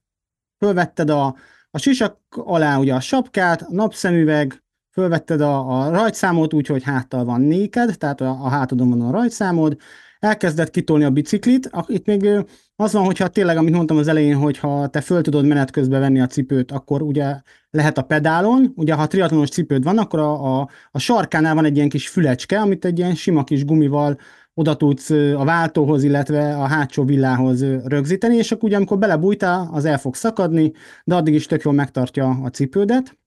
fölvetted 0.57 1.09
a, 1.09 1.35
a 1.71 1.77
sisak 1.77 2.19
alá 2.29 2.77
ugye 2.77 2.93
a 2.93 2.99
sapkát, 2.99 3.61
a 3.61 3.67
napszemüveg, 3.69 4.62
fölvetted 4.93 5.41
a, 5.41 5.79
a 5.79 5.89
rajtszámot, 5.89 6.53
úgyhogy 6.53 6.83
háttal 6.83 7.25
van 7.25 7.41
néked, 7.41 7.97
tehát 7.97 8.21
a, 8.21 8.29
a 8.29 8.49
hátadon 8.49 8.89
van 8.89 9.01
a 9.01 9.11
rajtszámod, 9.11 9.77
elkezdett 10.19 10.69
kitolni 10.69 11.03
a 11.03 11.09
biciklit, 11.09 11.69
itt 11.87 12.05
még 12.05 12.29
az 12.75 12.93
van, 12.93 13.05
hogyha 13.05 13.27
tényleg, 13.27 13.57
amit 13.57 13.73
mondtam 13.73 13.97
az 13.97 14.07
elején, 14.07 14.35
hogyha 14.35 14.87
te 14.87 15.01
föl 15.01 15.21
tudod 15.21 15.45
menet 15.45 15.71
közben 15.71 15.99
venni 15.99 16.21
a 16.21 16.27
cipőt, 16.27 16.71
akkor 16.71 17.01
ugye 17.01 17.41
lehet 17.69 17.97
a 17.97 18.01
pedálon, 18.01 18.73
ugye 18.75 18.93
ha 18.93 19.07
triatlonos 19.07 19.49
cipőd 19.49 19.83
van, 19.83 19.97
akkor 19.97 20.19
a, 20.19 20.59
a, 20.59 20.69
a 20.91 20.99
sarkánál 20.99 21.55
van 21.55 21.65
egy 21.65 21.75
ilyen 21.75 21.89
kis 21.89 22.09
fülecske, 22.09 22.59
amit 22.59 22.85
egy 22.85 22.97
ilyen 22.97 23.15
sima 23.15 23.43
kis 23.43 23.65
gumival 23.65 24.17
oda 24.53 24.75
tudsz 24.75 25.09
a 25.09 25.43
váltóhoz, 25.43 26.03
illetve 26.03 26.55
a 26.55 26.67
hátsó 26.67 27.03
villához 27.03 27.63
rögzíteni, 27.85 28.35
és 28.35 28.51
akkor 28.51 28.63
ugye 28.63 28.75
amikor 28.75 28.97
belebújtál, 28.97 29.69
az 29.71 29.85
el 29.85 29.97
fog 29.97 30.15
szakadni, 30.15 30.71
de 31.03 31.15
addig 31.15 31.33
is 31.33 31.45
tök 31.45 31.63
jól 31.63 31.73
megtartja 31.73 32.39
a 32.43 32.49
cipődet. 32.49 33.17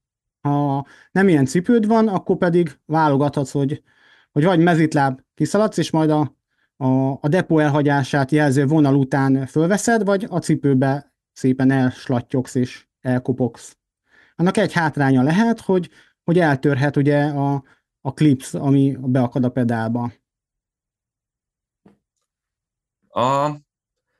Ha 0.46 0.86
nem 1.10 1.28
ilyen 1.28 1.46
cipőd 1.46 1.86
van, 1.86 2.08
akkor 2.08 2.36
pedig 2.36 2.78
válogathatsz, 2.84 3.50
hogy, 3.50 3.82
hogy 4.32 4.44
vagy 4.44 4.60
mezitláb 4.60 5.20
kiszaladsz, 5.34 5.76
és 5.76 5.90
majd 5.90 6.10
a, 6.10 6.36
a, 6.76 7.10
a 7.10 7.28
depó 7.28 7.58
elhagyását 7.58 8.30
jelző 8.30 8.66
vonal 8.66 8.94
után 8.94 9.46
fölveszed, 9.46 10.04
vagy 10.04 10.26
a 10.28 10.38
cipőbe 10.38 11.14
szépen 11.32 11.70
elslattyogsz 11.70 12.54
és 12.54 12.86
elkopogsz. 13.00 13.76
Annak 14.36 14.56
egy 14.56 14.72
hátránya 14.72 15.22
lehet, 15.22 15.60
hogy, 15.60 15.90
hogy 16.24 16.38
eltörhet 16.38 16.96
ugye 16.96 17.24
a, 17.24 17.64
a 18.00 18.12
clips, 18.12 18.54
ami 18.54 18.96
beakad 19.00 19.44
a 19.44 19.48
pedálba. 19.48 20.12
A, 23.08 23.50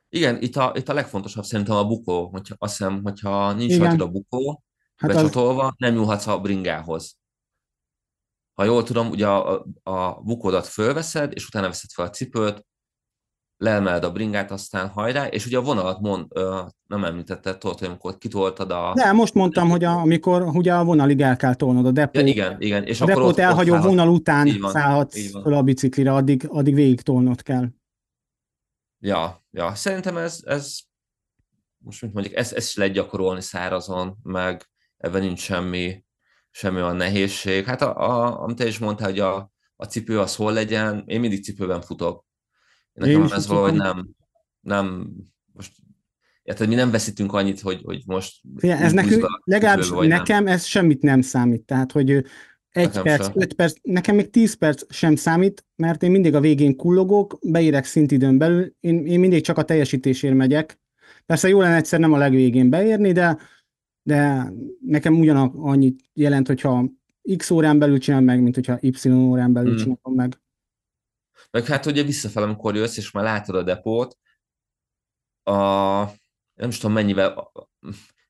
igen, 0.09 0.41
itt 0.41 0.55
a, 0.55 0.73
itt 0.75 0.89
a 0.89 0.93
legfontosabb 0.93 1.43
szerintem 1.43 1.75
a 1.75 1.87
bukó. 1.87 2.27
Hogyha, 2.27 2.55
azt 2.57 2.77
hiszem, 2.77 3.01
hogyha 3.03 3.53
nincs 3.53 3.77
rajta 3.77 4.03
a 4.03 4.09
bukó, 4.09 4.63
hát 4.97 5.11
becsatolva, 5.11 5.63
az... 5.63 5.73
nem 5.77 5.93
nyúlhatsz 5.93 6.27
a 6.27 6.39
bringához. 6.39 7.17
Ha 8.53 8.63
jól 8.63 8.83
tudom, 8.83 9.09
ugye 9.09 9.27
a, 9.27 9.65
a, 9.83 10.21
bukódat 10.21 10.67
fölveszed, 10.67 11.31
és 11.33 11.47
utána 11.47 11.67
veszed 11.67 11.89
fel 11.89 12.05
a 12.05 12.09
cipőt, 12.09 12.65
leemeled 13.57 14.03
a 14.03 14.11
bringát, 14.11 14.51
aztán 14.51 14.87
hajrá, 14.87 15.27
és 15.27 15.45
ugye 15.45 15.57
a 15.57 15.61
vonalat 15.61 15.99
mond, 15.99 16.25
ö, 16.29 16.61
nem 16.87 17.03
említetted, 17.03 17.57
tudod, 17.57 17.79
hogy 17.79 17.87
amikor 17.87 18.17
kitoltad 18.17 18.71
a... 18.71 18.93
De 18.95 19.11
most 19.11 19.33
mondtam, 19.33 19.69
hogy 19.69 19.83
a, 19.83 19.91
amikor 19.99 20.41
ugye 20.41 20.73
a 20.73 20.83
vonalig 20.83 21.21
el 21.21 21.35
kell 21.35 21.55
tolnod 21.55 21.85
a 21.85 21.91
depót. 21.91 22.21
Ja, 22.21 22.27
igen, 22.27 22.61
igen. 22.61 22.83
És 22.83 23.01
a 23.01 23.03
akkor 23.03 23.15
depót 23.15 23.31
ott, 23.31 23.37
elhagyó 23.39 23.75
ott 23.75 23.83
vonal 23.83 24.09
után 24.09 24.47
így 24.47 24.59
van, 24.59 24.71
szállhatsz 24.71 25.15
így 25.15 25.31
van. 25.31 25.43
fel 25.43 25.53
a 25.53 25.61
biciklire, 25.61 26.13
addig, 26.13 26.47
addig 26.49 26.73
végig 26.73 27.01
tolnod 27.01 27.41
kell. 27.41 27.67
Ja, 28.99 29.43
ja. 29.51 29.75
Szerintem 29.75 30.17
ez, 30.17 30.39
ez 30.45 30.79
most 31.77 32.01
mint 32.01 32.13
mondjuk, 32.13 32.35
ezt, 32.35 32.53
ezt 32.53 32.67
is 32.67 32.75
lehet 32.75 32.93
gyakorolni 32.93 33.41
szárazon, 33.41 34.17
meg 34.23 34.69
ebben 34.97 35.21
nincs 35.21 35.39
semmi, 35.39 36.03
semmi 36.51 36.75
olyan 36.75 36.95
nehézség. 36.95 37.65
Hát 37.65 37.81
a, 37.81 37.97
a, 37.97 38.41
amit 38.41 38.57
te 38.57 38.67
is 38.67 38.79
mondtál, 38.79 39.09
hogy 39.09 39.19
a, 39.19 39.51
a 39.75 39.85
cipő 39.85 40.19
az 40.19 40.35
hol 40.35 40.53
legyen, 40.53 41.03
én 41.05 41.19
mindig 41.19 41.43
cipőben 41.43 41.81
futok. 41.81 42.25
Nekem 42.93 43.21
én 43.21 43.31
ez 43.31 43.47
valahogy 43.47 43.73
nem, 43.73 44.09
nem, 44.59 45.13
most 45.53 45.71
Érted, 46.47 46.67
mi 46.67 46.75
nem 46.75 46.91
veszítünk 46.91 47.33
annyit, 47.33 47.61
hogy, 47.61 47.81
hogy 47.83 48.01
most... 48.05 48.41
Fia, 48.55 48.75
ez 48.75 48.91
nekünk, 48.91 49.41
legalábbis 49.43 49.89
nekem 49.89 50.43
nem. 50.43 50.53
ez 50.53 50.65
semmit 50.65 51.01
nem 51.01 51.21
számít. 51.21 51.61
Tehát, 51.61 51.91
hogy 51.91 52.11
egy 52.11 52.23
nekem 52.85 53.03
perc, 53.03 53.23
sem. 53.23 53.33
öt 53.35 53.53
perc, 53.53 53.75
nekem 53.81 54.15
még 54.15 54.29
tíz 54.29 54.53
perc 54.53 54.93
sem 54.93 55.15
számít, 55.15 55.65
mert 55.75 56.03
én 56.03 56.11
mindig 56.11 56.35
a 56.35 56.39
végén 56.39 56.75
kullogok, 56.75 57.37
beérek 57.41 57.85
szintidőn 57.85 58.37
belül, 58.37 58.73
én, 58.79 59.05
én 59.05 59.19
mindig 59.19 59.43
csak 59.43 59.57
a 59.57 59.63
teljesítésért 59.63 60.35
megyek. 60.35 60.79
Persze 61.25 61.47
jó 61.47 61.61
lenne 61.61 61.75
egyszer 61.75 61.99
nem 61.99 62.13
a 62.13 62.17
legvégén 62.17 62.69
beérni, 62.69 63.11
de 63.11 63.37
de 64.07 64.51
nekem 64.85 65.19
ugyanak 65.19 65.53
annyit 65.55 66.09
jelent, 66.13 66.47
hogyha 66.47 66.83
x 67.37 67.49
órán 67.49 67.79
belül 67.79 67.99
csinálom 67.99 68.25
meg, 68.25 68.41
mint 68.41 68.55
hogyha 68.55 68.77
y 68.81 69.09
órán 69.09 69.53
belül 69.53 69.69
hmm. 69.69 69.77
csinálom 69.77 70.15
meg. 70.15 70.41
Meg 71.51 71.65
hát 71.65 71.85
ugye 71.85 72.03
visszafelé, 72.03 72.45
amikor 72.45 72.75
jössz, 72.75 72.97
és 72.97 73.11
már 73.11 73.23
látod 73.23 73.55
a 73.55 73.63
depót, 73.63 74.17
a, 75.43 75.53
nem 76.53 76.69
is 76.69 76.77
tudom 76.77 76.95
mennyivel, 76.95 77.51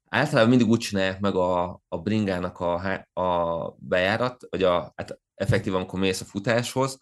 általában 0.05 0.49
mindig 0.49 0.67
úgy 0.67 0.79
csinálják 0.79 1.19
meg 1.19 1.35
a, 1.35 1.81
a 1.87 1.97
bringának 2.01 2.59
a, 2.59 2.73
a 3.13 3.75
bejárat, 3.79 4.47
vagy 4.49 4.63
a, 4.63 4.93
hát 4.95 5.19
effektív, 5.35 5.75
amikor 5.75 5.99
mész 5.99 6.21
a 6.21 6.25
futáshoz, 6.25 6.99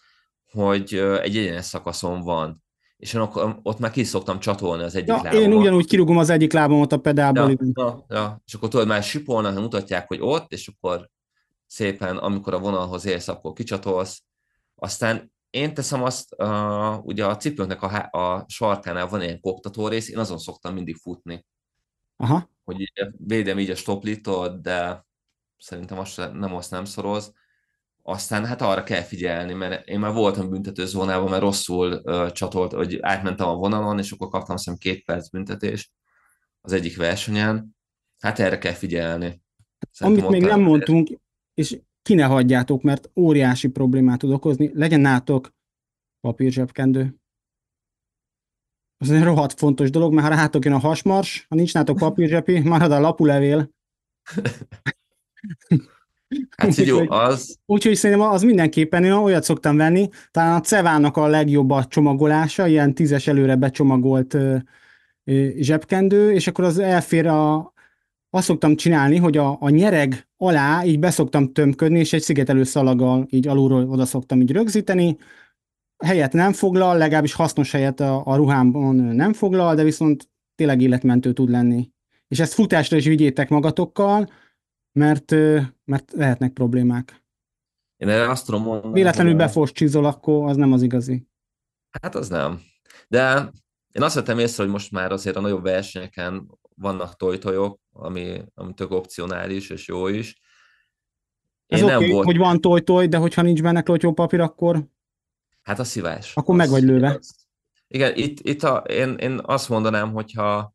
hogy 0.51 0.93
egy 0.95 1.37
egyenes 1.37 1.65
szakaszon 1.65 2.21
van 2.21 2.63
és 2.97 3.13
én 3.13 3.21
ott 3.63 3.79
már 3.79 3.91
ki 3.91 4.03
szoktam 4.03 4.39
csatolni 4.39 4.83
az 4.83 4.95
egyik 4.95 5.07
ja, 5.07 5.15
lábamat. 5.15 5.39
Én 5.39 5.53
ugyanúgy 5.53 5.87
kirúgom 5.87 6.17
az 6.17 6.29
egyik 6.29 6.53
lábamat 6.53 6.91
a 6.91 6.97
pedálból. 6.97 7.49
Ja, 7.49 7.57
ja, 7.73 8.05
ja, 8.07 8.41
és 8.45 8.53
akkor 8.53 8.69
tudod, 8.69 8.87
már 8.87 9.03
sipolnak, 9.03 9.59
mutatják, 9.59 10.07
hogy 10.07 10.19
ott, 10.21 10.51
és 10.51 10.67
akkor 10.67 11.09
szépen, 11.67 12.17
amikor 12.17 12.53
a 12.53 12.59
vonalhoz 12.59 13.05
érsz, 13.05 13.27
akkor 13.27 13.53
kicsatolsz. 13.53 14.23
Aztán 14.75 15.33
én 15.49 15.73
teszem 15.73 16.03
azt, 16.03 16.35
uh, 16.37 17.05
ugye 17.05 17.25
a 17.25 17.37
cipőnknek 17.37 17.81
a, 17.81 18.19
a 18.19 18.45
sarkánál 18.47 19.07
van 19.07 19.21
ilyen 19.21 19.39
koktató 19.39 19.87
rész, 19.87 20.09
én 20.09 20.17
azon 20.17 20.37
szoktam 20.37 20.73
mindig 20.73 20.95
futni. 20.95 21.45
Aha. 22.15 22.49
Hogy 22.63 22.91
védem 23.17 23.59
így 23.59 23.69
a 23.69 23.75
stoplitot, 23.75 24.61
de 24.61 25.05
szerintem 25.57 25.99
azt 25.99 26.17
nem 26.33 26.55
azt 26.55 26.71
nem 26.71 26.85
szoroz 26.85 27.33
aztán 28.07 28.45
hát 28.45 28.61
arra 28.61 28.83
kell 28.83 29.01
figyelni, 29.01 29.53
mert 29.53 29.87
én 29.87 29.99
már 29.99 30.13
voltam 30.13 30.49
büntetőzónában, 30.49 31.29
mert 31.29 31.41
rosszul 31.41 32.01
uh, 32.03 32.31
csatolt, 32.31 32.73
hogy 32.73 32.97
átmentem 33.01 33.47
a 33.47 33.55
vonalon, 33.55 33.99
és 33.99 34.11
akkor 34.11 34.27
kaptam 34.27 34.57
szem 34.57 34.75
két 34.75 35.03
perc 35.05 35.29
büntetést. 35.29 35.91
az 36.61 36.71
egyik 36.71 36.97
versenyen, 36.97 37.75
hát 38.19 38.39
erre 38.39 38.57
kell 38.57 38.73
figyelni. 38.73 39.41
Szerintem 39.91 40.25
Amit 40.25 40.39
még 40.39 40.49
nem 40.49 40.61
mondtunk, 40.61 41.09
és 41.53 41.79
ki 42.01 42.13
ne 42.13 42.23
hagyjátok, 42.23 42.81
mert 42.81 43.09
óriási 43.15 43.67
problémát 43.67 44.19
tud 44.19 44.31
okozni, 44.31 44.71
legyen 44.73 44.99
nátok 44.99 45.53
papírzsebkendő. 46.19 47.15
Ez 48.97 49.09
egy 49.09 49.23
rohadt 49.23 49.53
fontos 49.53 49.89
dolog, 49.89 50.13
mert 50.13 50.27
ha 50.27 50.35
rátok 50.35 50.65
jön 50.65 50.73
a 50.73 50.79
hasmars, 50.79 51.45
ha 51.49 51.55
nincs 51.55 51.73
nátok 51.73 51.97
papírzsepi, 51.97 52.59
marad 52.59 52.91
a 52.91 52.99
lapulevél. 52.99 53.69
Hát 56.57 56.75
jó, 56.75 57.09
az... 57.09 57.57
Úgyhogy 57.65 57.95
szerintem 57.95 58.27
az 58.27 58.41
mindenképpen, 58.41 59.03
én 59.03 59.11
olyat 59.11 59.43
szoktam 59.43 59.77
venni, 59.77 60.09
talán 60.31 60.55
a 60.55 60.61
Cevának 60.61 61.17
a 61.17 61.27
legjobb 61.27 61.69
a 61.69 61.85
csomagolása, 61.85 62.67
ilyen 62.67 62.93
tízes 62.93 63.27
előre 63.27 63.55
becsomagolt 63.55 64.33
ö, 64.33 64.55
ö, 65.23 65.47
zsebkendő, 65.55 66.33
és 66.33 66.47
akkor 66.47 66.63
az 66.63 66.79
elfér 66.79 67.27
a, 67.27 67.73
azt 68.29 68.45
szoktam 68.45 68.75
csinálni, 68.75 69.17
hogy 69.17 69.37
a, 69.37 69.57
a 69.59 69.69
nyereg 69.69 70.27
alá 70.37 70.85
így 70.85 70.99
beszoktam 70.99 71.53
tömködni, 71.53 71.99
és 71.99 72.13
egy 72.13 72.21
szigetelő 72.21 72.63
szalaggal 72.63 73.25
így 73.29 73.47
alulról 73.47 73.89
oda 73.89 74.05
szoktam 74.05 74.41
így 74.41 74.51
rögzíteni, 74.51 75.17
helyet 76.03 76.33
nem 76.33 76.53
foglal, 76.53 76.97
legalábbis 76.97 77.33
hasznos 77.33 77.71
helyet 77.71 77.99
a, 77.99 78.21
a 78.25 78.35
ruhámban 78.35 78.95
nem 78.95 79.33
foglal, 79.33 79.75
de 79.75 79.83
viszont 79.83 80.29
tényleg 80.55 80.81
életmentő 80.81 81.33
tud 81.33 81.49
lenni. 81.49 81.89
És 82.27 82.39
ezt 82.39 82.53
futásra 82.53 82.97
is 82.97 83.05
vigyétek 83.05 83.49
magatokkal, 83.49 84.29
mert, 84.95 85.31
mert 85.85 86.11
lehetnek 86.11 86.53
problémák. 86.53 87.23
Én 87.97 88.09
erre 88.09 88.29
azt 88.29 88.45
tudom 88.45 88.61
mondani. 88.61 88.93
Véletlenül 88.93 89.35
befos 89.35 89.71
csizol, 89.71 90.05
akkor 90.05 90.49
az 90.49 90.55
nem 90.55 90.71
az 90.71 90.81
igazi. 90.81 91.27
Hát 92.01 92.15
az 92.15 92.29
nem. 92.29 92.61
De 93.07 93.51
én 93.91 94.03
azt 94.03 94.15
vettem 94.15 94.39
észre, 94.39 94.63
hogy 94.63 94.71
most 94.71 94.91
már 94.91 95.11
azért 95.11 95.35
a 95.35 95.41
nagyobb 95.41 95.63
versenyeken 95.63 96.59
vannak 96.75 97.15
tojtojok, 97.15 97.79
ami, 97.91 98.41
ami 98.53 98.73
tök 98.73 98.91
opcionális 98.91 99.69
és 99.69 99.87
jó 99.87 100.07
is. 100.07 100.41
Én 101.65 101.77
Ez 101.77 101.83
oké, 101.83 101.93
okay, 101.93 102.11
volt... 102.11 102.25
hogy 102.25 102.37
van 102.37 102.61
tojtoj, 102.61 103.07
de 103.07 103.17
hogyha 103.17 103.41
nincs 103.41 103.61
benne 103.61 103.81
papír, 104.13 104.39
akkor... 104.39 104.87
Hát 105.61 105.79
a 105.79 105.83
szívás. 105.83 106.35
Akkor 106.35 106.55
meg 106.55 106.69
vagy 106.69 106.83
lőve. 106.83 107.09
Az... 107.09 107.35
Igen, 107.87 108.15
itt, 108.15 108.39
itt 108.39 108.63
a, 108.63 108.77
én, 108.77 109.13
én 109.13 109.39
azt 109.43 109.69
mondanám, 109.69 110.11
hogyha 110.11 110.74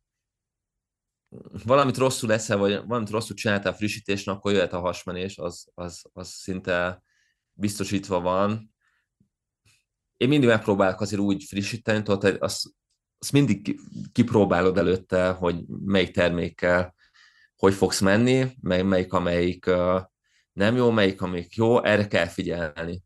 valamit 1.65 1.97
rosszul 1.97 2.29
leszel, 2.29 2.57
vagy 2.57 2.81
valamit 2.87 3.09
rosszul 3.09 3.35
csináltál 3.35 3.75
frissítésnek, 3.75 4.35
akkor 4.35 4.51
jöhet 4.51 4.73
a 4.73 4.79
hasmenés, 4.79 5.37
az, 5.37 5.67
az, 5.73 6.01
az 6.13 6.27
szinte 6.27 7.03
biztosítva 7.53 8.19
van. 8.19 8.73
Én 10.17 10.27
mindig 10.27 10.49
megpróbálok 10.49 11.01
azért 11.01 11.21
úgy 11.21 11.43
frissíteni, 11.43 12.03
tudod, 12.03 12.37
azt, 12.39 12.67
azt 13.19 13.31
mindig 13.31 13.79
kipróbálod 14.11 14.77
előtte, 14.77 15.29
hogy 15.29 15.63
melyik 15.67 16.11
termékkel 16.11 16.95
hogy 17.61 17.73
fogsz 17.73 17.99
menni, 17.99 18.45
mely, 18.61 18.81
melyik 18.81 19.13
amelyik 19.13 19.65
uh, 19.67 20.01
nem 20.53 20.75
jó, 20.75 20.91
melyik 20.91 21.21
amelyik 21.21 21.55
jó, 21.55 21.83
erre 21.83 22.07
kell 22.07 22.25
figyelni. 22.25 23.03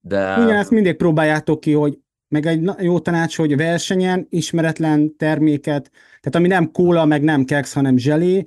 De... 0.00 0.32
Igen, 0.42 0.56
ezt 0.56 0.70
mindig 0.70 0.96
próbáljátok 0.96 1.60
ki, 1.60 1.72
hogy 1.72 1.98
meg 2.28 2.46
egy 2.46 2.70
jó 2.78 2.98
tanács, 2.98 3.36
hogy 3.36 3.56
versenyen 3.56 4.26
ismeretlen 4.30 5.16
terméket, 5.16 5.90
tehát 5.92 6.34
ami 6.34 6.46
nem 6.46 6.70
kóla, 6.70 7.04
meg 7.04 7.22
nem 7.22 7.44
keks, 7.44 7.72
hanem 7.72 7.96
zselé, 7.96 8.44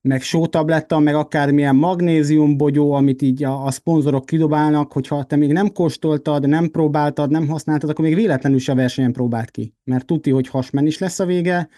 meg 0.00 0.22
sótabletta, 0.22 0.98
meg 0.98 1.14
akármilyen 1.14 1.76
magnéziumbogyó, 1.76 2.92
amit 2.92 3.22
így 3.22 3.44
a, 3.44 3.64
a 3.64 3.70
szponzorok 3.70 4.26
kidobálnak, 4.26 4.92
hogyha 4.92 5.24
te 5.24 5.36
még 5.36 5.52
nem 5.52 5.72
kóstoltad, 5.72 6.48
nem 6.48 6.70
próbáltad, 6.70 7.30
nem 7.30 7.48
használtad, 7.48 7.90
akkor 7.90 8.04
még 8.04 8.14
véletlenül 8.14 8.60
a 8.66 8.74
versenyen 8.74 9.12
próbált 9.12 9.50
ki. 9.50 9.74
Mert 9.84 10.06
tudti, 10.06 10.30
hogy 10.30 10.48
hasmen 10.48 10.86
is 10.86 10.98
lesz 10.98 11.18
a 11.18 11.24
vége, 11.24 11.68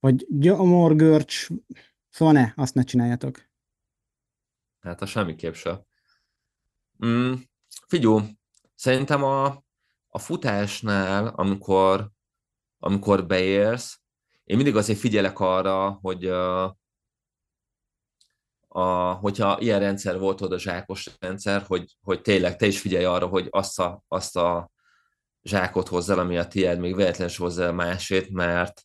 vagy 0.00 0.26
gyomorgörcs, 0.28 1.48
szóval 2.10 2.34
ne, 2.34 2.52
azt 2.56 2.74
ne 2.74 2.82
csináljátok. 2.82 3.48
Hát 4.80 5.02
a 5.02 5.06
semmiképp 5.06 5.54
se. 5.54 5.86
Mm, 7.06 7.32
figyú, 7.86 8.20
szerintem 8.74 9.24
a, 9.24 9.64
a 10.10 10.18
futásnál, 10.18 11.26
amikor, 11.26 12.10
amikor 12.78 13.26
beérsz, 13.26 14.00
én 14.44 14.56
mindig 14.56 14.76
azért 14.76 14.98
figyelek 14.98 15.40
arra, 15.40 15.98
hogy 16.02 16.26
a, 16.26 16.76
a, 18.68 19.12
hogyha 19.12 19.60
ilyen 19.60 19.80
rendszer 19.80 20.18
volt 20.18 20.40
oda 20.40 20.58
zsákos 20.58 21.10
rendszer, 21.18 21.64
hogy, 21.66 21.96
hogy 22.02 22.20
tényleg 22.20 22.56
te 22.56 22.66
is 22.66 22.80
figyelj 22.80 23.04
arra, 23.04 23.26
hogy 23.26 23.46
azt 23.50 23.80
a, 23.80 24.02
azt 24.08 24.36
a 24.36 24.70
zsákot 25.42 25.88
hozzá, 25.88 26.14
ami 26.14 26.38
a 26.38 26.46
tiéd, 26.46 26.78
még 26.78 26.96
véletlenül 26.96 27.34
hozzá 27.36 27.68
a 27.68 27.72
másét, 27.72 28.30
mert, 28.30 28.82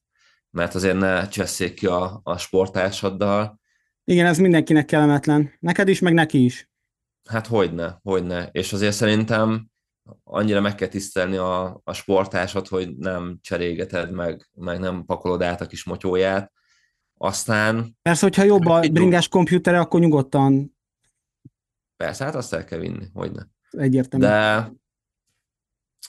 mert 0.50 0.76
azért 0.76 0.98
ne 0.98 1.28
cseszék 1.28 1.74
ki 1.74 1.86
a, 1.86 2.20
a 2.24 2.38
sportásaddal. 2.38 3.60
Igen, 4.04 4.26
ez 4.26 4.38
mindenkinek 4.38 4.86
kellemetlen. 4.86 5.54
Neked 5.60 5.88
is, 5.88 6.00
meg 6.00 6.14
neki 6.14 6.44
is. 6.44 6.70
Hát 7.30 7.48
hogyne, 7.48 8.00
hogyne. 8.04 8.50
És 8.52 8.74
azért 8.74 8.96
szerintem 8.96 9.70
annyira 10.24 10.62
meg 10.62 10.76
kell 10.76 10.88
tisztelni 10.88 11.36
a, 11.36 11.82
a 11.84 11.94
sportásat, 11.94 12.68
hogy 12.68 12.96
nem 12.98 13.40
cserégeted 13.42 14.12
meg, 14.12 14.50
meg 14.54 14.80
nem 14.80 15.06
pakolod 15.06 15.42
át 15.42 15.62
a 15.62 15.66
kis 15.66 15.84
motyóját. 15.84 16.52
Aztán... 17.18 17.98
Persze, 18.02 18.26
hogyha 18.26 18.44
jobb 18.44 18.66
a 18.66 18.80
bringás 18.80 19.28
komputere, 19.28 19.80
akkor 19.80 20.00
nyugodtan. 20.00 20.78
Persze, 21.98 22.24
hát 22.24 22.36
azt 22.36 22.54
el 22.54 22.64
kell 22.64 22.80
vinni, 22.80 23.06
hogy 23.14 23.32
ne. 23.32 23.44
Egyértelmű. 23.82 24.26
De 24.26 24.72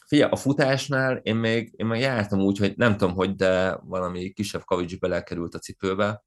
figyelj, 0.07 0.31
a 0.31 0.37
futásnál 0.37 1.17
én 1.17 1.37
még, 1.37 1.73
én 1.77 1.87
még 1.87 2.01
jártam 2.01 2.41
úgy, 2.41 2.59
hogy 2.59 2.77
nem 2.77 2.97
tudom, 2.97 3.15
hogy, 3.15 3.35
de 3.35 3.77
valami 3.83 4.33
kisebb 4.33 4.65
kavics 4.65 4.99
belekerült 4.99 5.55
a 5.55 5.59
cipőbe, 5.59 6.25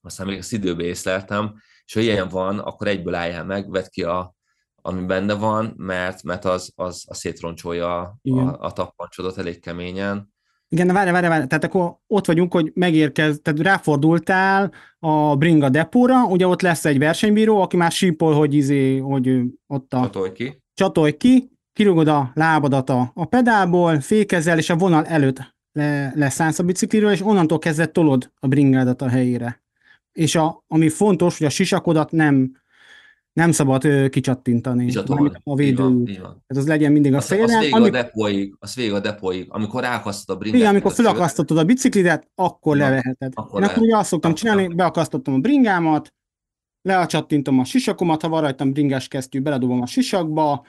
aztán 0.00 0.26
még 0.26 0.38
az 0.38 0.52
időbe 0.52 0.82
észleltem, 0.82 1.54
és 1.84 1.92
ha 1.92 2.00
ilyen 2.00 2.28
van, 2.28 2.58
akkor 2.58 2.88
egyből 2.88 3.14
álljál 3.14 3.44
meg, 3.44 3.70
vedd 3.70 3.86
ki 3.88 4.02
a, 4.02 4.34
ami 4.82 5.04
benne 5.04 5.34
van, 5.34 5.74
mert, 5.76 6.22
mert 6.22 6.44
az, 6.44 6.72
az, 6.74 7.04
az 7.06 7.18
szétroncsolja 7.18 8.00
a, 8.22 8.56
a 8.58 8.72
tappancsodat 8.72 9.38
elég 9.38 9.60
keményen. 9.60 10.32
Igen, 10.68 10.86
várj, 10.86 11.10
várj, 11.10 11.26
várj, 11.26 11.46
tehát 11.46 11.64
akkor 11.64 11.96
ott 12.06 12.26
vagyunk, 12.26 12.52
hogy 12.52 12.70
megérkez, 12.74 13.38
tehát 13.42 13.60
ráfordultál 13.60 14.72
a 14.98 15.36
Bringa 15.36 15.68
depóra, 15.68 16.24
ugye 16.24 16.46
ott 16.46 16.62
lesz 16.62 16.84
egy 16.84 16.98
versenybíró, 16.98 17.60
aki 17.60 17.76
már 17.76 17.90
sípol, 17.90 18.34
hogy 18.34 18.54
izé, 18.54 18.98
hogy 18.98 19.40
ott 19.66 19.92
a... 19.92 20.00
Csatolj 20.00 20.32
ki. 20.32 20.62
Csatolj 20.74 21.16
ki, 21.16 21.50
kirúgod 21.72 22.08
a 22.08 22.30
lábadat 22.34 22.90
a, 22.90 23.10
a 23.14 23.24
pedálból, 23.24 24.00
fékezel, 24.00 24.58
és 24.58 24.70
a 24.70 24.76
vonal 24.76 25.06
előtt 25.06 25.54
le, 25.72 26.12
leszállsz 26.14 26.58
a 26.58 26.62
bicikliről, 26.62 27.10
és 27.10 27.22
onnantól 27.22 27.58
kezdve 27.58 27.86
tolod 27.86 28.32
a 28.40 28.46
bringádat 28.46 29.02
a 29.02 29.08
helyére. 29.08 29.62
És 30.12 30.34
a, 30.34 30.64
ami 30.68 30.88
fontos, 30.88 31.38
hogy 31.38 31.46
a 31.46 31.50
sisakodat 31.50 32.10
nem 32.10 32.52
nem 33.32 33.52
szabad 33.52 33.84
ö, 33.84 34.08
kicsattintani. 34.08 34.92
A 35.44 35.54
védő. 35.54 36.02
Ez 36.46 36.56
az 36.56 36.66
legyen 36.66 36.92
mindig 36.92 37.14
a 37.14 37.20
szélen. 37.20 37.44
Az, 37.44 37.58
végig 37.58 37.74
amik... 37.74 37.88
a 37.88 37.90
depóig, 37.90 38.54
az 38.58 38.74
végig 38.74 38.92
a 38.92 39.00
depóig. 39.00 39.46
Amikor 39.48 39.82
ráakasztod 39.82 40.36
a 40.36 40.38
bringát. 40.38 40.60
Igen, 40.60 40.70
amikor 40.70 40.92
felakasztottad 40.92 41.58
a 41.58 41.64
biciklidet, 41.64 42.30
akkor 42.34 42.76
ja, 42.76 42.84
leveheted. 42.84 43.32
Akkor 43.34 43.62
Én 43.62 43.68
akkor 43.68 43.82
ugye 43.82 43.96
azt 43.96 44.08
szoktam 44.08 44.34
csinálni, 44.34 44.74
beakasztottam 44.74 45.34
a 45.34 45.38
bringámat, 45.38 46.14
leacsattintom 46.82 47.58
a 47.58 47.64
sisakomat, 47.64 48.22
ha 48.22 48.28
van 48.28 48.40
rajtam 48.40 48.72
bringás 48.72 49.08
kesztyű, 49.08 49.40
beledobom 49.40 49.80
a 49.80 49.86
sisakba, 49.86 50.66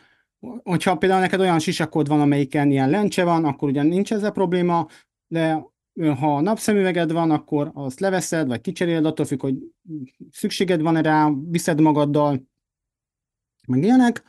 hogyha 0.64 0.96
például 0.96 1.22
neked 1.22 1.40
olyan 1.40 1.60
sisakod 1.60 2.08
van, 2.08 2.22
amelyiken 2.22 2.72
ilyen 2.72 2.90
lencse 2.90 3.24
van, 3.24 3.46
akkor 3.46 3.70
ugye 3.70 3.84
nincs 3.84 4.14
ezzel 4.14 4.32
probléma, 4.32 4.88
de 5.28 5.70
ha 6.20 6.42
napszemüveged 6.42 7.12
van, 7.12 7.32
akkor 7.32 7.72
azt 7.74 8.00
leveszed, 8.00 8.48
vagy 8.48 8.62
kicseréled, 8.62 9.06
attól 9.06 9.26
függ, 9.26 9.42
hogy 9.42 9.56
szükséged 10.32 10.82
van-e 10.82 11.02
rá, 11.02 11.32
viszed 11.50 11.82
magaddal, 11.82 12.50
meg 13.68 13.84
ilyenek. 13.84 14.24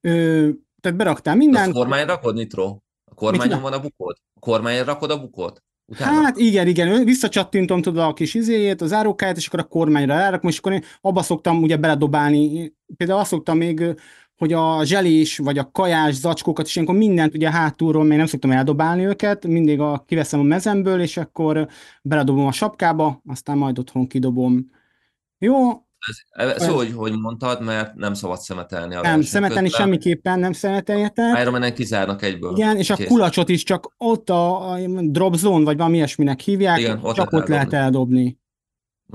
Ö, 0.00 0.48
tehát 0.80 0.96
beraktál 0.96 1.36
mindent. 1.36 1.74
A 1.74 1.78
kormányra 1.78 2.06
rakod, 2.06 2.34
Nitro? 2.34 2.78
A 3.04 3.14
kormányon 3.14 3.60
van 3.60 3.72
a 3.72 3.80
bukód? 3.80 4.16
A 4.34 4.40
kormányra 4.40 4.84
rakod 4.84 5.10
a 5.10 5.20
bukót? 5.20 5.64
Utána? 5.86 6.22
Hát 6.22 6.36
igen, 6.36 6.66
igen, 6.66 7.04
visszacsattintom 7.04 7.82
tudod 7.82 8.04
a 8.04 8.12
kis 8.12 8.34
izéjét, 8.34 8.80
az 8.80 8.92
árókáját, 8.92 9.36
és 9.36 9.46
akkor 9.46 9.60
a 9.60 9.64
kormányra 9.64 10.14
elrakom, 10.14 10.50
és 10.50 10.58
akkor 10.58 10.72
én 10.72 10.84
abba 11.00 11.22
szoktam 11.22 11.62
ugye 11.62 11.76
beledobálni. 11.76 12.74
Például 12.96 13.18
azt 13.18 13.30
szoktam 13.30 13.56
még, 13.56 13.96
hogy 14.36 14.52
a 14.52 14.84
zselés, 14.84 15.38
vagy 15.38 15.58
a 15.58 15.70
kajás 15.70 16.14
zacskókat, 16.14 16.66
és 16.66 16.76
ilyenkor 16.76 16.96
mindent 16.96 17.34
ugye 17.34 17.50
hátulról, 17.50 18.04
még 18.04 18.16
nem 18.16 18.26
szoktam 18.26 18.50
eldobálni 18.50 19.04
őket, 19.04 19.46
mindig 19.46 19.80
a, 19.80 20.04
kiveszem 20.06 20.40
a 20.40 20.42
mezemből, 20.42 21.00
és 21.00 21.16
akkor 21.16 21.68
beledobom 22.02 22.46
a 22.46 22.52
sapkába, 22.52 23.22
aztán 23.26 23.58
majd 23.58 23.78
otthon 23.78 24.06
kidobom. 24.06 24.70
Jó, 25.38 25.85
ez, 26.30 26.48
ez 26.48 26.66
hogy, 26.66 26.92
hogy 26.92 27.18
mondtad, 27.18 27.62
mert 27.62 27.94
nem 27.94 28.14
szabad 28.14 28.40
szemetelni 28.40 28.94
a 28.94 29.00
Nem, 29.00 29.22
szemetelni 29.22 29.68
közben. 29.68 29.86
semmiképpen 29.86 30.38
nem 30.38 30.52
szemeteljetek. 30.52 31.40
Ironman-en 31.40 31.74
kizárnak 31.74 32.22
egyből. 32.22 32.56
Igen, 32.56 32.76
és 32.76 32.90
a 32.90 32.94
Kész. 32.94 33.06
kulacsot 33.06 33.48
is 33.48 33.62
csak 33.62 33.94
ott 33.96 34.30
a, 34.30 34.72
a 34.72 34.78
drop 35.02 35.34
zone, 35.34 35.64
vagy 35.64 35.76
valami 35.76 35.96
ilyesminek 35.96 36.40
hívják, 36.40 36.78
Igen, 36.78 36.98
ott 37.02 37.14
csak 37.14 37.32
ott 37.32 37.46
lehet 37.46 37.72
eldobni. 37.72 38.38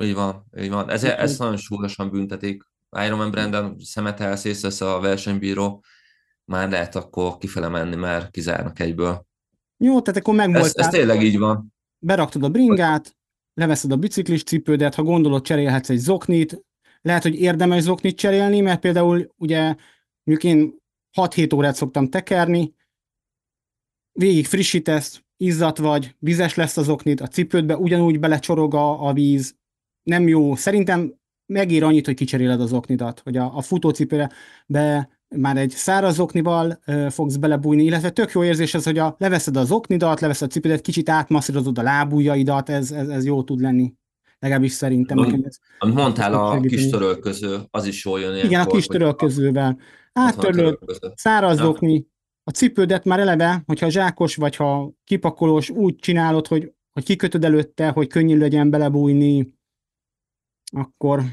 Így 0.02 0.14
van, 0.14 0.46
így 0.60 0.70
van. 0.70 0.90
Ez, 0.90 1.04
ez 1.04 1.38
nagyon 1.38 1.58
súlyosan 1.58 2.10
büntetik. 2.10 2.64
Ironman 3.06 3.32
Brandon 3.32 3.76
szemetelsz, 3.80 4.44
észrevesz 4.44 4.82
a 4.82 5.00
versenybíró, 5.00 5.84
már 6.46 6.70
lehet 6.70 6.96
akkor 6.96 7.38
kifele 7.38 7.68
menni, 7.68 7.96
mert 7.96 8.32
kizárnak 8.32 8.80
egyből. 8.80 9.26
Jó, 9.78 10.02
tehát 10.02 10.20
akkor 10.20 10.36
megvoltál. 10.36 10.64
Ez, 10.66 10.76
ez 10.76 10.88
tényleg 10.88 11.24
így 11.24 11.38
van. 11.38 11.74
beraktad 12.00 12.44
a 12.44 12.50
bringát, 12.50 13.16
leveszed 13.54 13.92
a 13.92 13.96
biciklis 13.96 14.44
cipődet, 14.44 14.96
ha 14.96 15.04
gondolod, 15.04 15.42
cserélhetsz 15.44 15.90
egy 15.90 15.98
zoknit, 15.98 16.62
lehet, 17.02 17.24
hogy 17.24 17.36
érdemes 17.36 17.82
zoknit 17.82 18.18
cserélni, 18.18 18.60
mert 18.60 18.80
például 18.80 19.34
ugye 19.38 19.76
mondjuk 20.24 20.54
én 20.54 20.80
6-7 21.18 21.56
órát 21.56 21.76
szoktam 21.76 22.10
tekerni, 22.10 22.74
végig 24.12 24.46
frissítesz, 24.46 25.24
izzat 25.38 25.78
vagy, 25.78 26.16
vizes 26.20 26.56
lesz 26.56 26.78
az 26.78 26.90
oknit, 26.90 27.22
a 27.22 27.28
cipődbe 27.28 27.78
ugyanúgy 27.78 28.20
belecsorog 28.20 28.74
a, 28.74 29.08
a 29.08 29.14
víz, 29.14 29.56
nem 30.04 30.28
jó. 30.28 30.56
Szerintem 30.56 31.14
megír 31.46 31.84
annyit, 31.84 32.06
hogy 32.06 32.16
kicseréled 32.16 32.62
az 32.62 32.74
oknidat, 32.74 33.20
hogy 33.20 33.38
a, 33.38 33.58
a 33.58 33.62
futócipőre 33.62 34.32
be 34.68 35.10
már 35.36 35.58
egy 35.58 35.70
száraz 35.70 36.20
oknival 36.20 36.80
ö, 36.86 37.08
fogsz 37.10 37.36
belebújni, 37.36 37.84
illetve 37.84 38.10
tök 38.10 38.32
jó 38.32 38.44
érzés 38.44 38.74
az, 38.74 38.84
hogy 38.84 38.98
a, 38.98 39.16
leveszed 39.18 39.58
az 39.58 39.72
oknidat, 39.72 40.20
leveszed 40.20 40.48
a 40.48 40.52
cipődet, 40.52 40.82
kicsit 40.82 41.10
átmasszírozod 41.10 41.78
a 41.78 41.82
lábujjaidat, 41.82 42.70
ez, 42.70 42.92
ez, 42.92 43.08
ez 43.08 43.26
jó 43.26 43.44
tud 43.44 43.60
lenni. 43.60 43.94
Legalábbis 44.42 44.72
szerintem. 44.72 45.18
Nekem 45.18 45.44
ez, 45.44 45.58
amit 45.80 45.96
mondtál, 45.96 46.34
a 46.34 46.60
kis 46.60 46.90
törölköző, 46.90 47.60
az 47.70 47.86
is 47.86 48.06
jól 48.06 48.20
jön. 48.20 48.46
Igen, 48.46 48.62
a 48.62 48.66
kis 48.66 48.86
törölközővel. 48.86 49.80
Áttörlöd, 50.14 50.80
száraz 51.16 51.58
ja. 51.58 51.68
okni, 51.68 52.08
a 52.44 52.52
cipődet 52.52 53.06
már 53.06 53.20
eleve, 53.20 53.64
hogyha 53.66 53.90
zsákos 53.90 54.36
vagy 54.36 54.56
ha 54.56 54.92
kipakolós, 55.04 55.70
úgy 55.70 55.96
csinálod, 55.96 56.48
hogy, 56.48 56.74
hogy 56.92 57.04
kikötöd 57.04 57.44
előtte, 57.44 57.90
hogy 57.90 58.08
könnyű 58.08 58.38
legyen 58.38 58.70
belebújni, 58.70 59.56
akkor 60.72 61.24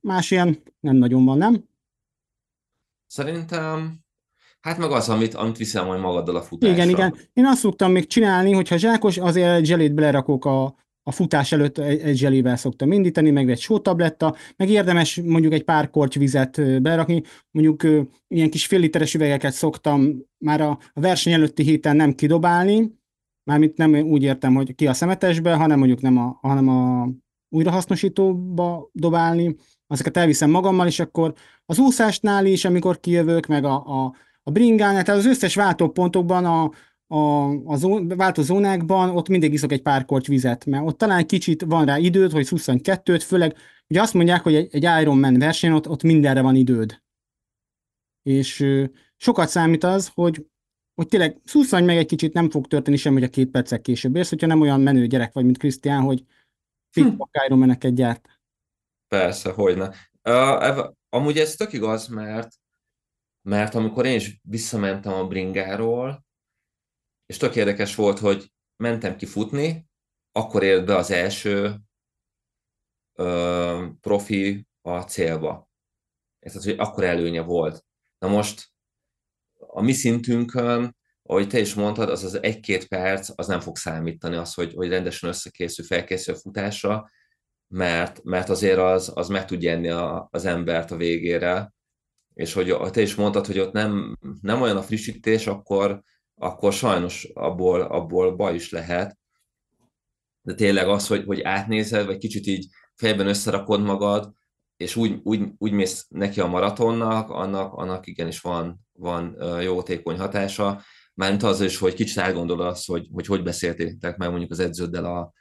más 0.00 0.30
ilyen 0.30 0.62
nem 0.80 0.96
nagyon 0.96 1.24
van, 1.24 1.38
nem? 1.38 1.68
Szerintem, 3.06 4.00
hát 4.60 4.78
meg 4.78 4.90
az, 4.90 5.08
amit, 5.08 5.34
amit 5.34 5.56
viszel 5.56 5.84
majd 5.84 6.00
magaddal 6.00 6.36
a 6.36 6.42
futásra. 6.42 6.74
Igen, 6.74 6.88
igen. 6.88 7.16
Én 7.32 7.46
azt 7.46 7.60
szoktam 7.60 7.92
még 7.92 8.06
csinálni, 8.06 8.52
hogyha 8.52 8.76
zsákos, 8.76 9.18
azért 9.18 9.56
egy 9.56 9.66
zselét 9.66 9.94
belerakok 9.94 10.44
a, 10.44 10.74
a 11.10 11.12
futás 11.12 11.52
előtt 11.52 11.78
egy, 11.78 12.16
zselével 12.16 12.56
szoktam 12.56 12.92
indítani, 12.92 13.30
meg 13.30 13.50
egy 13.50 13.60
sótabletta, 13.60 14.36
meg 14.56 14.68
érdemes 14.68 15.20
mondjuk 15.24 15.52
egy 15.52 15.64
pár 15.64 15.90
korty 15.90 16.18
vizet 16.18 16.82
berakni, 16.82 17.22
mondjuk 17.50 18.06
ilyen 18.28 18.50
kis 18.50 18.66
fél 18.66 18.78
literes 18.78 19.14
üvegeket 19.14 19.52
szoktam 19.52 20.26
már 20.38 20.60
a, 20.60 20.78
verseny 20.94 21.32
előtti 21.32 21.62
héten 21.62 21.96
nem 21.96 22.14
kidobálni, 22.14 22.98
mármint 23.44 23.76
nem 23.76 23.94
úgy 23.94 24.22
értem, 24.22 24.54
hogy 24.54 24.74
ki 24.74 24.86
a 24.86 24.92
szemetesbe, 24.92 25.54
hanem 25.54 25.78
mondjuk 25.78 26.00
nem 26.00 26.18
a, 26.18 26.38
hanem 26.40 26.68
a 26.68 27.08
újrahasznosítóba 27.48 28.88
dobálni, 28.92 29.56
azokat 29.86 30.16
elviszem 30.16 30.50
magammal, 30.50 30.86
és 30.86 31.00
akkor 31.00 31.32
az 31.66 31.78
úszásnál 31.78 32.46
is, 32.46 32.64
amikor 32.64 33.00
kijövök, 33.00 33.46
meg 33.46 33.64
a, 33.64 33.74
a, 33.86 34.14
a 34.42 34.50
bringánál, 34.50 35.02
tehát 35.02 35.20
az 35.20 35.26
összes 35.26 35.54
váltópontokban 35.54 36.44
a, 36.44 36.70
a, 37.10 37.48
a 37.64 37.76
zón, 37.76 38.08
változónákban 38.08 39.10
ott 39.10 39.28
mindig 39.28 39.52
iszok 39.52 39.72
egy 39.72 39.82
pár 39.82 40.04
korty 40.04 40.28
vizet, 40.28 40.64
mert 40.66 40.86
ott 40.86 40.98
talán 40.98 41.26
kicsit 41.26 41.62
van 41.62 41.84
rá 41.84 41.98
időd, 41.98 42.32
hogy 42.32 42.46
22-t, 42.50 43.22
főleg 43.26 43.56
ugye 43.88 44.00
azt 44.00 44.14
mondják, 44.14 44.42
hogy 44.42 44.54
egy, 44.54 44.74
egy 44.74 45.00
Ironman 45.00 45.38
versenyen 45.38 45.76
ott, 45.76 45.88
ott 45.88 46.02
mindenre 46.02 46.40
van 46.40 46.54
időd. 46.54 47.02
És 48.22 48.60
ö, 48.60 48.84
sokat 49.16 49.48
számít 49.48 49.84
az, 49.84 50.10
hogy, 50.14 50.46
hogy 50.94 51.08
tényleg 51.08 51.40
szusszany 51.44 51.84
meg 51.84 51.96
egy 51.96 52.06
kicsit 52.06 52.32
nem 52.32 52.50
fog 52.50 52.66
történni 52.66 52.96
sem, 52.96 53.12
hogy 53.12 53.22
a 53.22 53.28
két 53.28 53.50
percek 53.50 53.80
később 53.80 54.16
érsz, 54.16 54.28
hogyha 54.28 54.46
nem 54.46 54.60
olyan 54.60 54.80
menő 54.80 55.06
gyerek 55.06 55.32
vagy, 55.32 55.44
mint 55.44 55.58
Krisztián, 55.58 56.02
hogy 56.02 56.24
fikpak 56.90 57.28
hm. 57.32 57.44
Ironmaneket 57.46 57.94
gyárt. 57.94 58.28
Persze, 59.08 59.50
hogyne. 59.50 59.94
Uh, 60.24 60.88
amúgy 61.08 61.36
ez 61.36 61.54
tök 61.54 61.72
igaz, 61.72 62.08
mert 62.08 62.58
mert 63.42 63.74
amikor 63.74 64.06
én 64.06 64.14
is 64.14 64.40
visszamentem 64.42 65.12
a 65.12 65.26
bringáról, 65.26 66.24
és 67.30 67.36
tök 67.36 67.56
érdekes 67.56 67.94
volt, 67.94 68.18
hogy 68.18 68.52
mentem 68.76 69.16
ki 69.16 69.26
futni, 69.26 69.88
akkor 70.32 70.62
ért 70.62 70.86
be 70.86 70.96
az 70.96 71.10
első 71.10 71.76
ö, 73.18 73.86
profi 74.00 74.66
a 74.80 75.00
célba. 75.00 75.68
Ez 76.38 76.64
hogy 76.64 76.78
akkor 76.78 77.04
előnye 77.04 77.42
volt. 77.42 77.84
Na 78.18 78.28
most 78.28 78.68
a 79.56 79.82
mi 79.82 79.92
szintünkön, 79.92 80.96
ahogy 81.22 81.48
te 81.48 81.58
is 81.58 81.74
mondtad, 81.74 82.08
az 82.08 82.24
az 82.24 82.42
egy-két 82.42 82.88
perc, 82.88 83.30
az 83.34 83.46
nem 83.46 83.60
fog 83.60 83.76
számítani 83.76 84.36
az, 84.36 84.54
hogy, 84.54 84.74
hogy 84.74 84.88
rendesen 84.88 85.28
összekészül, 85.28 85.84
felkészül 85.84 86.34
a 86.34 86.38
futásra, 86.38 87.10
mert, 87.66 88.22
mert 88.22 88.48
azért 88.48 88.78
az, 88.78 89.12
az 89.14 89.28
meg 89.28 89.44
tudja 89.44 89.70
enni 89.70 89.88
a, 89.88 90.28
az 90.30 90.44
embert 90.44 90.90
a 90.90 90.96
végére, 90.96 91.72
és 92.34 92.52
hogy 92.52 92.76
te 92.90 93.00
is 93.00 93.14
mondtad, 93.14 93.46
hogy 93.46 93.58
ott 93.58 93.72
nem, 93.72 94.18
nem 94.40 94.60
olyan 94.62 94.76
a 94.76 94.82
frissítés, 94.82 95.46
akkor, 95.46 96.02
akkor 96.42 96.72
sajnos 96.72 97.24
abból, 97.34 97.80
abból 97.80 98.36
baj 98.36 98.54
is 98.54 98.70
lehet. 98.70 99.18
De 100.42 100.54
tényleg 100.54 100.88
az, 100.88 101.06
hogy, 101.06 101.24
hogy 101.24 101.40
átnézed, 101.40 102.06
vagy 102.06 102.18
kicsit 102.18 102.46
így 102.46 102.66
fejben 102.94 103.26
összerakod 103.26 103.82
magad, 103.82 104.32
és 104.76 104.96
úgy, 104.96 105.20
úgy, 105.22 105.42
úgy 105.58 105.72
mész 105.72 106.06
neki 106.08 106.40
a 106.40 106.46
maratonnak, 106.46 107.30
annak, 107.30 107.72
annak 107.72 108.06
igenis 108.06 108.40
van, 108.40 108.80
van 108.92 109.36
jótékony 109.60 110.18
hatása. 110.18 110.82
Mármint 111.14 111.42
az 111.42 111.60
is, 111.60 111.78
hogy 111.78 111.94
kicsit 111.94 112.18
átgondolod 112.18 112.76
hogy, 112.84 113.08
hogy 113.12 113.26
hogy 113.26 113.42
beszéltétek 113.42 114.16
meg 114.16 114.30
mondjuk 114.30 114.50
az 114.50 114.58
edződdel 114.58 115.04
a, 115.04 115.32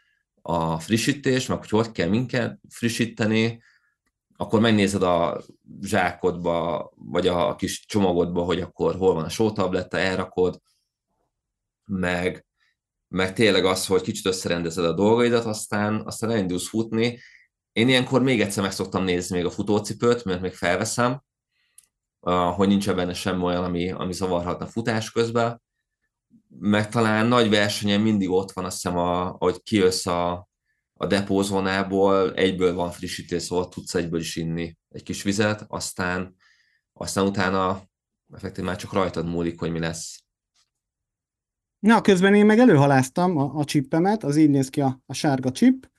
a 0.42 0.80
frissítés, 0.80 1.48
meg 1.48 1.58
hogy 1.58 1.70
hogy 1.70 1.92
kell 1.92 2.10
minket 2.10 2.60
frissíteni, 2.70 3.62
akkor 4.36 4.60
megnézed 4.60 5.04
a 5.04 5.42
zsákodba, 5.82 6.90
vagy 6.96 7.28
a 7.28 7.56
kis 7.56 7.86
csomagodba, 7.86 8.44
hogy 8.44 8.62
akkor 8.62 8.96
hol 8.96 9.14
van 9.14 9.24
a 9.24 9.30
sótabletta, 9.30 9.98
elrakod, 9.98 10.62
meg, 11.90 12.45
meg 13.07 13.34
tényleg 13.34 13.66
az, 13.66 13.86
hogy 13.86 14.02
kicsit 14.02 14.26
összerendezed 14.26 14.86
a 14.86 14.94
dolgaidat, 14.94 15.45
aztán, 15.45 16.02
aztán 16.06 16.32
elindulsz 16.32 16.68
futni. 16.68 17.20
Én 17.72 17.88
ilyenkor 17.88 18.24
még 18.24 18.41
egyszer 18.41 18.64
meg 18.64 18.72
szoktam 18.72 19.03
nézni 19.03 19.36
még 19.36 19.45
a 19.45 19.52
futócipőt, 19.52 20.24
mert 20.24 20.41
még 20.41 20.53
felveszem, 20.53 21.24
hogy 22.56 22.68
nincs 22.68 22.91
benne 22.91 23.14
semmi 23.14 23.44
olyan, 23.44 23.64
ami, 23.64 23.91
ami 23.91 24.14
zavarhatna 24.14 24.68
futás 24.68 25.11
közben. 25.11 25.61
Meg 26.48 26.90
talán 26.90 27.26
nagy 27.26 27.49
versenyen 27.49 28.02
mindig 28.02 28.30
ott 28.30 28.52
van, 28.52 28.66
azt 28.66 28.82
hiszem, 28.82 28.98
a, 28.98 29.36
hogy 29.38 29.61
kijössz 29.64 30.06
a, 30.06 30.49
a 30.94 31.06
depózónából, 31.06 32.34
egyből 32.34 32.74
van 32.74 32.91
frissítés, 32.91 33.41
szóval 33.41 33.70
tudsz 33.70 33.95
egyből 33.95 34.20
is 34.20 34.36
inni 34.36 34.78
egy 34.90 35.03
kis 35.03 35.24
vizet, 35.24 35.66
aztán, 35.68 36.36
aztán 36.94 37.26
utána 37.26 37.84
effektív 38.34 38.64
már 38.64 38.76
csak 38.76 38.94
rajtad 38.94 39.26
múlik, 39.26 39.60
hogy 39.60 39.72
mi 39.72 39.80
lesz. 39.80 40.24
Na, 41.80 42.02
közben 42.02 42.34
én 42.34 42.46
meg 42.46 42.60
előhaláztam 42.60 43.38
a, 43.38 43.52
a 43.56 43.64
csippemet, 43.64 44.24
az 44.24 44.36
így 44.36 44.50
néz 44.50 44.70
ki 44.70 44.82
a, 44.82 45.02
a 45.06 45.14
sárga 45.14 45.52
chip. 45.52 45.90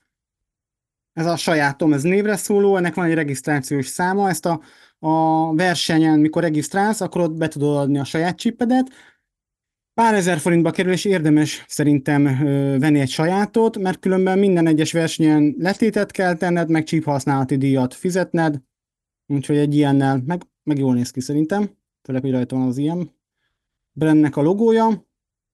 Ez 1.13 1.25
a 1.25 1.35
sajátom, 1.35 1.93
ez 1.93 2.03
névre 2.03 2.35
szóló, 2.35 2.77
ennek 2.77 2.93
van 2.93 3.05
egy 3.05 3.13
regisztrációs 3.13 3.87
száma, 3.87 4.29
ezt 4.29 4.45
a, 4.45 4.61
a 4.99 5.55
versenyen, 5.55 6.19
mikor 6.19 6.41
regisztrálsz, 6.41 7.01
akkor 7.01 7.21
ott 7.21 7.33
be 7.33 7.47
tudod 7.47 7.77
adni 7.77 7.99
a 7.99 8.03
saját 8.03 8.37
chippedet, 8.37 8.89
pár 9.93 10.13
ezer 10.13 10.37
forintba 10.37 10.71
kerül, 10.71 10.91
és 10.91 11.05
érdemes 11.05 11.65
szerintem 11.67 12.25
ö, 12.25 12.77
venni 12.79 12.99
egy 12.99 13.09
sajátot, 13.09 13.77
mert 13.77 13.99
különben 13.99 14.39
minden 14.39 14.67
egyes 14.67 14.91
versenyen 14.91 15.55
letétet 15.57 16.11
kell 16.11 16.35
tenned, 16.35 16.69
meg 16.69 16.83
csíp 16.83 17.03
használati 17.03 17.57
díjat 17.57 17.93
fizetned, 17.93 18.61
úgyhogy 19.27 19.57
egy 19.57 19.75
ilyennel, 19.75 20.21
meg, 20.25 20.41
meg 20.63 20.77
jól 20.77 20.93
néz 20.93 21.11
ki 21.11 21.19
szerintem, 21.21 21.69
főleg, 22.03 22.21
hogy 22.21 22.31
rajta 22.31 22.55
van 22.55 22.67
az 22.67 22.77
ilyen 22.77 23.11
brandnek 23.91 24.35
a 24.35 24.41
logója, 24.41 25.09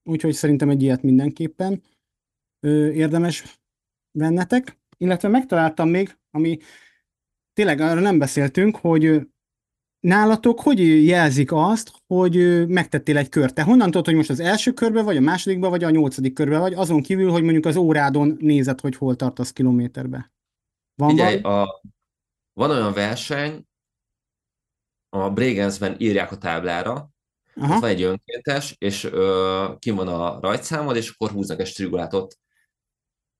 úgyhogy 0.07 0.34
szerintem 0.34 0.69
egy 0.69 0.84
ilyet 0.84 1.01
mindenképpen 1.01 1.81
ö, 2.59 2.91
érdemes 2.91 3.59
vennetek. 4.11 4.77
Illetve 4.97 5.27
megtaláltam 5.27 5.89
még, 5.89 6.17
ami 6.31 6.57
tényleg 7.53 7.79
arra 7.79 7.99
nem 7.99 8.17
beszéltünk, 8.17 8.75
hogy 8.75 9.27
nálatok 9.99 10.59
hogy 10.59 11.05
jelzik 11.05 11.51
azt, 11.51 11.91
hogy 12.07 12.67
megtettél 12.67 13.17
egy 13.17 13.29
kört? 13.29 13.53
Te 13.53 13.63
honnan 13.63 13.91
tudod, 13.91 14.05
hogy 14.05 14.15
most 14.15 14.29
az 14.29 14.39
első 14.39 14.73
körbe 14.73 15.01
vagy, 15.01 15.17
a 15.17 15.21
másodikba 15.21 15.69
vagy, 15.69 15.84
a 15.84 15.89
nyolcadik 15.89 16.34
körbe 16.34 16.59
vagy, 16.59 16.73
azon 16.73 17.01
kívül, 17.01 17.31
hogy 17.31 17.43
mondjuk 17.43 17.65
az 17.65 17.75
órádon 17.75 18.38
nézed, 18.39 18.81
hogy 18.81 18.95
hol 18.95 19.15
tartasz 19.15 19.51
kilométerbe? 19.51 20.31
Van, 20.95 21.09
Figyelj, 21.09 21.41
a, 21.41 21.81
van 22.53 22.69
olyan 22.69 22.93
verseny, 22.93 23.65
a 25.09 25.29
Bregenzben 25.29 25.95
írják 25.97 26.31
a 26.31 26.38
táblára, 26.38 27.09
Aha. 27.59 27.75
Ott 27.75 27.81
van 27.81 27.89
egy 27.89 28.01
önkéntes, 28.01 28.75
és 28.77 29.03
ö, 29.03 29.65
kim 29.79 29.95
van 29.95 30.07
a 30.07 30.39
rajtszámod, 30.39 30.95
és 30.95 31.09
akkor 31.09 31.29
húznak 31.29 31.59
egy 31.59 31.67
strigulátot. 31.67 32.35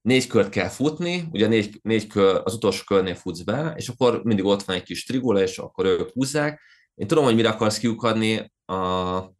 Négy 0.02 0.28
kört 0.28 0.50
kell 0.50 0.68
futni, 0.68 1.28
ugye 1.32 1.48
négy, 1.48 1.80
négy 1.82 2.08
kör, 2.08 2.42
az 2.44 2.54
utolsó 2.54 2.84
körnél 2.86 3.16
futsz 3.16 3.42
be, 3.42 3.74
és 3.76 3.88
akkor 3.88 4.24
mindig 4.24 4.46
ott 4.46 4.64
van 4.64 4.76
egy 4.76 4.84
kis 4.84 5.00
strigula, 5.00 5.42
és 5.42 5.58
akkor 5.58 5.86
ők 5.86 6.12
húzzák. 6.12 6.62
Én 6.96 7.08
tudom, 7.08 7.24
hogy 7.24 7.36
mire 7.36 7.50
akarsz 7.50 7.78
kiukadni, 7.78 8.52
a 8.66 9.36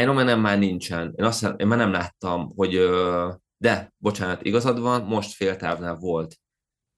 Ironman 0.00 0.38
már 0.38 0.58
nincsen. 0.58 1.14
Én, 1.16 1.24
azt, 1.24 1.54
én 1.56 1.66
már 1.66 1.78
nem 1.78 1.92
láttam, 1.92 2.52
hogy 2.56 2.90
de, 3.56 3.92
bocsánat, 3.96 4.42
igazad 4.42 4.80
van, 4.80 5.02
most 5.02 5.32
féltávnál 5.32 5.94
volt 5.94 6.36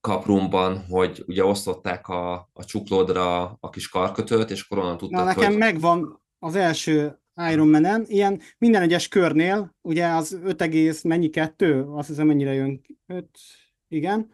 kaprumban, 0.00 0.84
hogy 0.88 1.24
ugye 1.26 1.44
osztották 1.44 2.08
a, 2.08 2.32
a 2.52 2.64
csuklódra 2.64 3.42
a 3.60 3.68
kis 3.70 3.88
karkötőt, 3.88 4.50
és 4.50 4.66
koronan 4.66 4.98
tudtak, 4.98 5.18
Na, 5.18 5.24
nekem 5.24 5.50
hogy... 5.50 5.58
megvan 5.58 6.19
az 6.42 6.54
első 6.54 7.18
Ironman-en, 7.50 8.04
ilyen 8.08 8.40
minden 8.58 8.82
egyes 8.82 9.08
körnél, 9.08 9.74
ugye 9.82 10.06
az 10.06 10.38
5, 10.44 11.02
mennyi 11.04 11.28
kettő, 11.30 11.82
azt 11.82 12.08
hiszem 12.08 12.26
mennyire 12.26 12.52
jön, 12.52 12.80
5, 13.06 13.28
igen, 13.88 14.30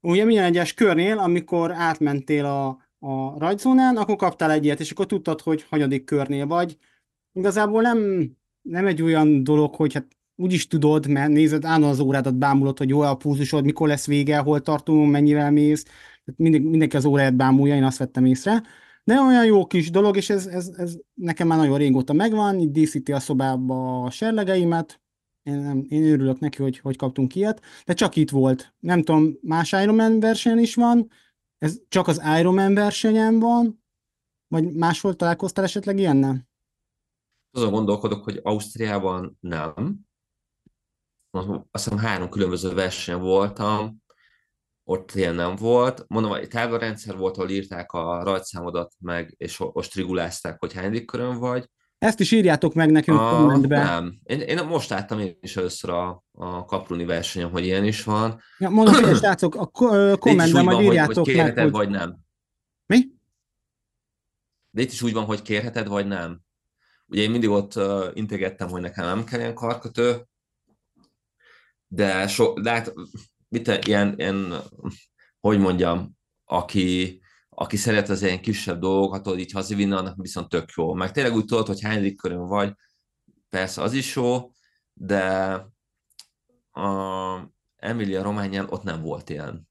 ugye 0.00 0.24
minden 0.24 0.44
egyes 0.44 0.74
körnél, 0.74 1.18
amikor 1.18 1.72
átmentél 1.72 2.44
a, 2.44 2.68
a 2.98 3.38
rajzónán, 3.38 3.96
akkor 3.96 4.16
kaptál 4.16 4.50
egy 4.50 4.64
ilyet, 4.64 4.80
és 4.80 4.90
akkor 4.90 5.06
tudtad, 5.06 5.40
hogy 5.40 5.62
hanyadik 5.68 6.04
körnél 6.04 6.46
vagy. 6.46 6.78
Igazából 7.32 7.82
nem, 7.82 8.30
nem 8.62 8.86
egy 8.86 9.02
olyan 9.02 9.44
dolog, 9.44 9.74
hogy 9.74 9.92
hát 9.92 10.06
úgyis 10.36 10.66
tudod, 10.66 11.06
mert 11.06 11.30
nézed, 11.30 11.64
állandóan 11.64 11.92
az 11.92 12.00
órádat 12.00 12.36
bámulod, 12.36 12.78
hogy 12.78 12.88
jó 12.88 13.00
a 13.00 13.14
púzusod, 13.14 13.64
mikor 13.64 13.88
lesz 13.88 14.06
vége, 14.06 14.38
hol 14.38 14.60
tartunk, 14.60 15.10
mennyivel 15.10 15.50
mész. 15.50 15.84
Mindig, 16.36 16.62
mindenki 16.62 16.96
az 16.96 17.04
óráját 17.04 17.36
bámulja, 17.36 17.74
én 17.74 17.84
azt 17.84 17.98
vettem 17.98 18.24
észre. 18.24 18.62
De 19.10 19.20
olyan 19.20 19.44
jó 19.44 19.66
kis 19.66 19.90
dolog, 19.90 20.16
és 20.16 20.30
ez, 20.30 20.46
ez, 20.46 20.68
ez 20.76 20.96
nekem 21.14 21.46
már 21.46 21.58
nagyon 21.58 21.78
régóta 21.78 22.12
megvan, 22.12 22.58
itt 22.58 22.72
díszíti 22.72 23.12
a 23.12 23.20
szobába 23.20 24.02
a 24.02 24.10
serlegeimet, 24.10 25.00
én, 25.42 25.86
én 25.88 26.04
örülök 26.04 26.38
neki, 26.38 26.62
hogy, 26.62 26.78
hogy 26.78 26.96
kaptunk 26.96 27.34
ilyet, 27.34 27.62
de 27.84 27.92
csak 27.92 28.16
itt 28.16 28.30
volt. 28.30 28.74
Nem 28.78 29.02
tudom, 29.02 29.38
más 29.42 29.72
Ironman 29.72 30.20
versenyen 30.20 30.58
is 30.58 30.74
van, 30.74 31.10
ez 31.58 31.80
csak 31.88 32.06
az 32.06 32.22
Ironman 32.38 32.74
versenyen 32.74 33.38
van, 33.38 33.82
vagy 34.48 34.72
máshol 34.72 35.16
találkoztál 35.16 35.64
esetleg 35.64 35.98
ilyennel? 35.98 36.48
Azon 37.50 37.70
gondolkodok, 37.70 38.24
hogy 38.24 38.40
Ausztriában 38.42 39.36
nem. 39.40 40.00
Azt 41.30 41.84
hiszem 41.84 41.98
három 41.98 42.28
különböző 42.28 42.74
versenyen 42.74 43.20
voltam, 43.20 43.99
ott 44.90 45.14
ilyen 45.14 45.34
nem 45.34 45.56
volt. 45.56 46.04
Mondom, 46.08 46.32
egy 46.32 46.48
táblarendszer 46.48 47.16
volt, 47.16 47.36
ahol 47.36 47.50
írták 47.50 47.92
a 47.92 48.22
rajtszámodat 48.22 48.94
meg, 48.98 49.34
és 49.36 49.56
ostrigulázták, 49.58 50.56
hogy 50.58 50.72
hányadik 50.72 51.04
körön 51.04 51.38
vagy. 51.38 51.68
Ezt 51.98 52.20
is 52.20 52.30
írjátok 52.30 52.74
meg 52.74 52.90
nekünk 52.90 53.18
a, 53.18 53.36
kommentbe. 53.36 53.82
Nem. 53.82 54.18
Én, 54.22 54.40
én 54.40 54.64
most 54.64 54.88
láttam 54.88 55.18
én 55.18 55.38
is 55.40 55.56
először 55.56 55.90
a, 55.90 56.24
a 56.32 56.64
kapruni 56.64 57.04
versenyen, 57.04 57.50
hogy 57.50 57.64
ilyen 57.64 57.84
is 57.84 58.04
van. 58.04 58.40
Ja, 58.58 58.68
mondom, 58.68 58.94
hogy 59.04 59.16
srácok, 59.16 59.54
a 59.54 59.66
kommentben 60.16 60.64
majd 60.64 60.80
írjátok 60.80 61.14
hogy, 61.14 61.24
hogy 61.24 61.34
kérheted, 61.34 61.54
meg, 61.56 61.64
hogy... 61.64 61.72
vagy 61.72 61.88
nem. 61.88 62.18
Mi? 62.86 63.06
De 64.70 64.82
itt 64.82 64.92
is 64.92 65.02
úgy 65.02 65.12
van, 65.12 65.24
hogy 65.24 65.42
kérheted, 65.42 65.88
vagy 65.88 66.06
nem. 66.06 66.40
Ugye 67.06 67.22
én 67.22 67.30
mindig 67.30 67.48
ott 67.48 67.76
uh, 67.76 68.04
integettem, 68.12 68.68
hogy 68.68 68.80
nekem 68.80 69.04
nem 69.04 69.24
kell 69.24 69.40
ilyen 69.40 69.54
karkötő, 69.54 70.24
de, 71.92 72.26
so, 72.28 72.62
hát 72.64 72.92
mit, 73.50 73.86
ilyen, 73.86 74.14
ilyen, 74.16 74.54
hogy 75.40 75.58
mondjam, 75.58 76.16
aki, 76.44 77.20
aki 77.48 77.76
szeret 77.76 78.08
az 78.08 78.22
ilyen 78.22 78.40
kisebb 78.40 78.80
dolgokat, 78.80 79.22
tudod 79.22 79.38
így 79.38 79.52
hazavinni, 79.52 79.92
annak 79.92 80.16
viszont 80.16 80.48
tök 80.48 80.70
jó. 80.76 80.94
Meg 80.94 81.10
tényleg 81.10 81.34
úgy 81.34 81.44
tudod, 81.44 81.66
hogy 81.66 81.82
hányadik 81.82 82.16
körön 82.16 82.46
vagy, 82.46 82.72
persze 83.48 83.82
az 83.82 83.92
is 83.92 84.16
jó, 84.16 84.50
de 84.92 85.54
a 86.70 86.88
Emilia 87.76 88.22
Rományán 88.22 88.66
ott 88.70 88.82
nem 88.82 89.02
volt 89.02 89.30
ilyen. 89.30 89.68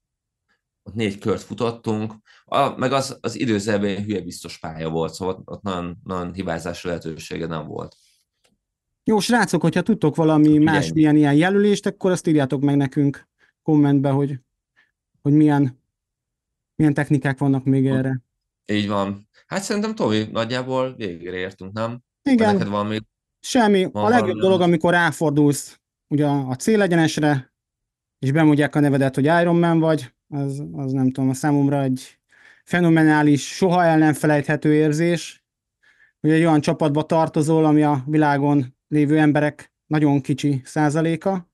Ott 0.84 0.94
négy 0.94 1.18
kört 1.18 1.42
futottunk, 1.42 2.14
a, 2.46 2.78
meg 2.78 2.92
az, 2.92 3.18
az 3.22 3.40
időzőben 3.40 4.04
hülye 4.04 4.22
biztos 4.22 4.58
pálya 4.60 4.90
volt, 4.90 5.14
szóval 5.14 5.42
ott 5.46 5.62
nagyon, 5.62 5.98
nagyon 6.04 6.34
hibázási 6.34 6.88
lehetősége 6.88 7.46
nem 7.46 7.68
volt. 7.68 7.96
Jó, 9.04 9.20
srácok, 9.20 9.62
hogyha 9.62 9.82
tudtok 9.82 10.16
valami 10.16 10.58
más 10.58 10.94
milyen 10.94 11.16
ilyen 11.16 11.34
jelölést, 11.34 11.86
akkor 11.86 12.12
azt 12.12 12.28
írjátok 12.28 12.62
meg 12.62 12.78
nekünk 12.78 13.28
kommentbe, 13.64 14.10
hogy, 14.10 14.40
hogy 15.22 15.34
milyen, 15.34 15.82
milyen 16.76 16.94
technikák 16.94 17.38
vannak 17.38 17.64
még 17.64 17.88
erre. 17.88 18.22
Így 18.66 18.88
van. 18.88 19.28
Hát 19.48 19.62
szerintem 19.62 19.96
Tomi, 19.96 20.28
nagyjából 20.32 20.96
végére 20.96 21.38
értünk, 21.38 21.74
nem? 21.74 22.02
Igen. 22.24 22.54
Neked 22.54 22.68
van 22.68 22.86
még 22.86 23.02
Semmi. 23.40 23.86
Van 23.92 24.06
a 24.06 24.10
legjobb 24.10 24.38
dolog, 24.38 24.62
amikor 24.62 24.94
ráfordulsz 24.94 25.80
ugye 26.08 26.26
a 26.26 26.56
célegyenesre, 26.56 27.54
és 28.20 28.32
bemondják 28.32 28.76
a 28.76 28.80
nevedet, 28.80 29.16
hogy 29.16 29.24
Iron 29.24 29.56
Man 29.56 29.80
vagy, 29.80 30.14
az, 30.28 30.64
az 30.72 30.92
nem 30.92 31.12
tudom, 31.12 31.30
a 31.30 31.34
számomra 31.34 31.82
egy 31.82 32.20
fenomenális, 32.64 33.56
soha 33.56 33.84
el 33.84 33.98
nem 33.98 34.14
felejthető 34.14 34.74
érzés, 34.74 35.44
hogy 36.20 36.30
egy 36.30 36.42
olyan 36.42 36.62
csapatba 36.62 37.04
tartozol, 37.04 37.66
ami 37.66 37.84
a 37.84 38.04
világon 38.06 38.78
lévő 38.88 39.20
emberek 39.20 39.74
nagyon 39.86 40.22
kicsi 40.22 40.62
százaléka, 40.66 41.49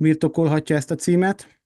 birtokolhatja 0.00 0.76
ezt 0.76 0.90
a 0.90 0.94
címet. 0.94 1.60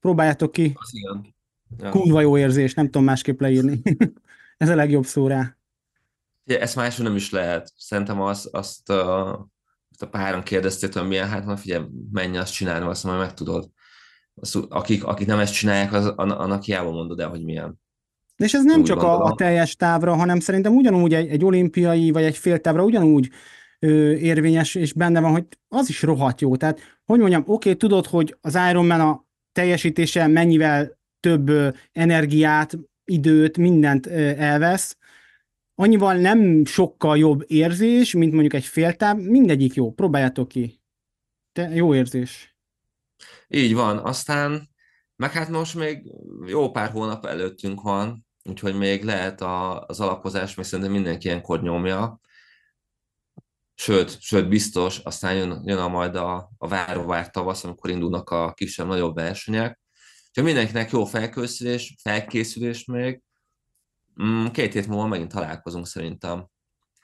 Próbáljátok 0.00 0.52
ki. 0.52 0.72
Az 0.74 0.90
igen. 0.94 1.34
Ja. 1.78 1.90
Kurva 1.90 2.20
jó 2.20 2.38
érzés, 2.38 2.74
nem 2.74 2.84
tudom 2.84 3.04
másképp 3.04 3.40
leírni. 3.40 3.82
Ez 4.56 4.68
a 4.68 4.74
legjobb 4.74 5.04
szó 5.04 5.26
rá. 5.26 5.56
Ja, 6.44 6.58
ezt 6.58 6.76
máshol 6.76 7.06
nem 7.06 7.16
is 7.16 7.30
lehet. 7.30 7.72
Szerintem 7.76 8.20
azt, 8.20 8.46
azt, 8.46 8.90
a, 8.90 9.30
azt 9.90 10.02
a 10.02 10.08
páran 10.08 10.42
kérdezték, 10.42 10.92
hogy 10.92 11.08
milyen, 11.08 11.28
hát 11.28 11.44
már 11.44 11.58
figyelj, 11.58 11.84
menj 12.12 12.38
azt 12.38 12.52
csinálni, 12.52 12.86
azt 12.86 13.04
majd 13.04 13.18
megtudod. 13.18 13.70
Azt, 14.34 14.56
akik, 14.68 15.04
akik 15.04 15.26
nem 15.26 15.38
ezt 15.38 15.52
csinálják, 15.52 15.92
az, 15.92 16.06
annak 16.06 16.62
hiába 16.62 16.90
mondod 16.90 17.20
el, 17.20 17.28
hogy 17.28 17.44
milyen. 17.44 17.80
És 18.36 18.54
ez 18.54 18.64
nem 18.64 18.80
Úgy 18.80 18.86
csak 18.86 19.02
a, 19.02 19.22
a 19.22 19.34
teljes 19.34 19.76
távra, 19.76 20.14
hanem 20.14 20.40
szerintem 20.40 20.74
ugyanúgy 20.74 21.14
egy, 21.14 21.28
egy 21.28 21.44
olimpiai 21.44 22.10
vagy 22.10 22.22
egy 22.22 22.36
féltávra 22.36 22.84
ugyanúgy 22.84 23.30
ö, 23.78 24.12
érvényes, 24.12 24.74
és 24.74 24.92
benne 24.92 25.20
van, 25.20 25.32
hogy 25.32 25.44
az 25.68 25.88
is 25.88 26.02
rohadt 26.02 26.40
jó. 26.40 26.56
Tehát, 26.56 26.80
hogy 27.04 27.18
mondjam, 27.18 27.40
oké, 27.42 27.52
okay, 27.52 27.76
tudod, 27.76 28.06
hogy 28.06 28.36
az 28.40 28.58
Ironman 28.70 29.00
a 29.00 29.24
teljesítése 29.52 30.26
mennyivel 30.26 30.98
több 31.20 31.50
energiát, 31.92 32.78
időt, 33.04 33.56
mindent 33.56 34.06
elvesz, 34.06 34.96
annyival 35.74 36.14
nem 36.14 36.64
sokkal 36.64 37.18
jobb 37.18 37.44
érzés, 37.46 38.14
mint 38.14 38.32
mondjuk 38.32 38.54
egy 38.54 38.64
féltáv, 38.64 39.16
mindegyik 39.16 39.74
jó, 39.74 39.92
próbáljátok 39.92 40.48
ki. 40.48 40.80
Te, 41.52 41.68
jó 41.68 41.94
érzés. 41.94 42.56
Így 43.48 43.74
van, 43.74 43.98
aztán 43.98 44.68
meg 45.16 45.32
hát 45.32 45.48
most 45.48 45.74
még 45.74 46.12
jó 46.46 46.70
pár 46.70 46.90
hónap 46.90 47.26
előttünk 47.26 47.80
van, 47.80 48.26
úgyhogy 48.44 48.74
még 48.74 49.04
lehet 49.04 49.40
a, 49.40 49.84
az 49.86 50.00
alapozás, 50.00 50.54
még 50.54 50.64
szerintem 50.64 50.94
mindenki 50.94 51.26
ilyenkor 51.26 51.62
nyomja, 51.62 52.20
sőt, 53.80 54.20
sőt 54.20 54.48
biztos, 54.48 54.98
aztán 54.98 55.34
jön, 55.34 55.62
jön 55.64 55.78
a 55.78 55.88
majd 55.88 56.14
a, 56.14 56.50
a 56.58 56.68
várovár 56.68 57.30
tavasz, 57.30 57.64
amikor 57.64 57.90
indulnak 57.90 58.30
a 58.30 58.52
kisebb-nagyobb 58.52 59.14
versenyek. 59.14 59.80
Úgyhogy 60.28 60.44
mindenkinek 60.44 60.90
jó 60.90 61.04
felkészülés, 61.04 61.94
felkészülés 62.02 62.84
még. 62.84 63.22
Mm, 64.22 64.46
két 64.46 64.72
hét 64.72 64.86
múlva 64.86 65.06
megint 65.06 65.32
találkozunk 65.32 65.86
szerintem. 65.86 66.46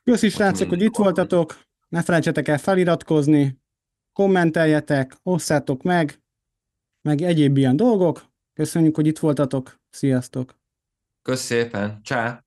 Köszi 0.04 0.28
srácok, 0.28 0.68
hogy 0.68 0.82
itt 0.82 0.96
voltatok. 0.96 1.60
Ne 1.88 2.02
felejtsetek 2.02 2.48
el 2.48 2.58
feliratkozni, 2.58 3.58
kommenteljetek, 4.12 5.16
osszátok 5.22 5.82
meg, 5.82 6.22
meg 7.02 7.20
egyéb 7.20 7.56
ilyen 7.56 7.76
dolgok. 7.76 8.24
Köszönjük, 8.52 8.96
hogy 8.96 9.06
itt 9.06 9.18
voltatok. 9.18 9.80
Sziasztok! 9.90 10.58
Köszönjük 11.22 11.70
szépen! 11.70 12.02
Csá! 12.02 12.43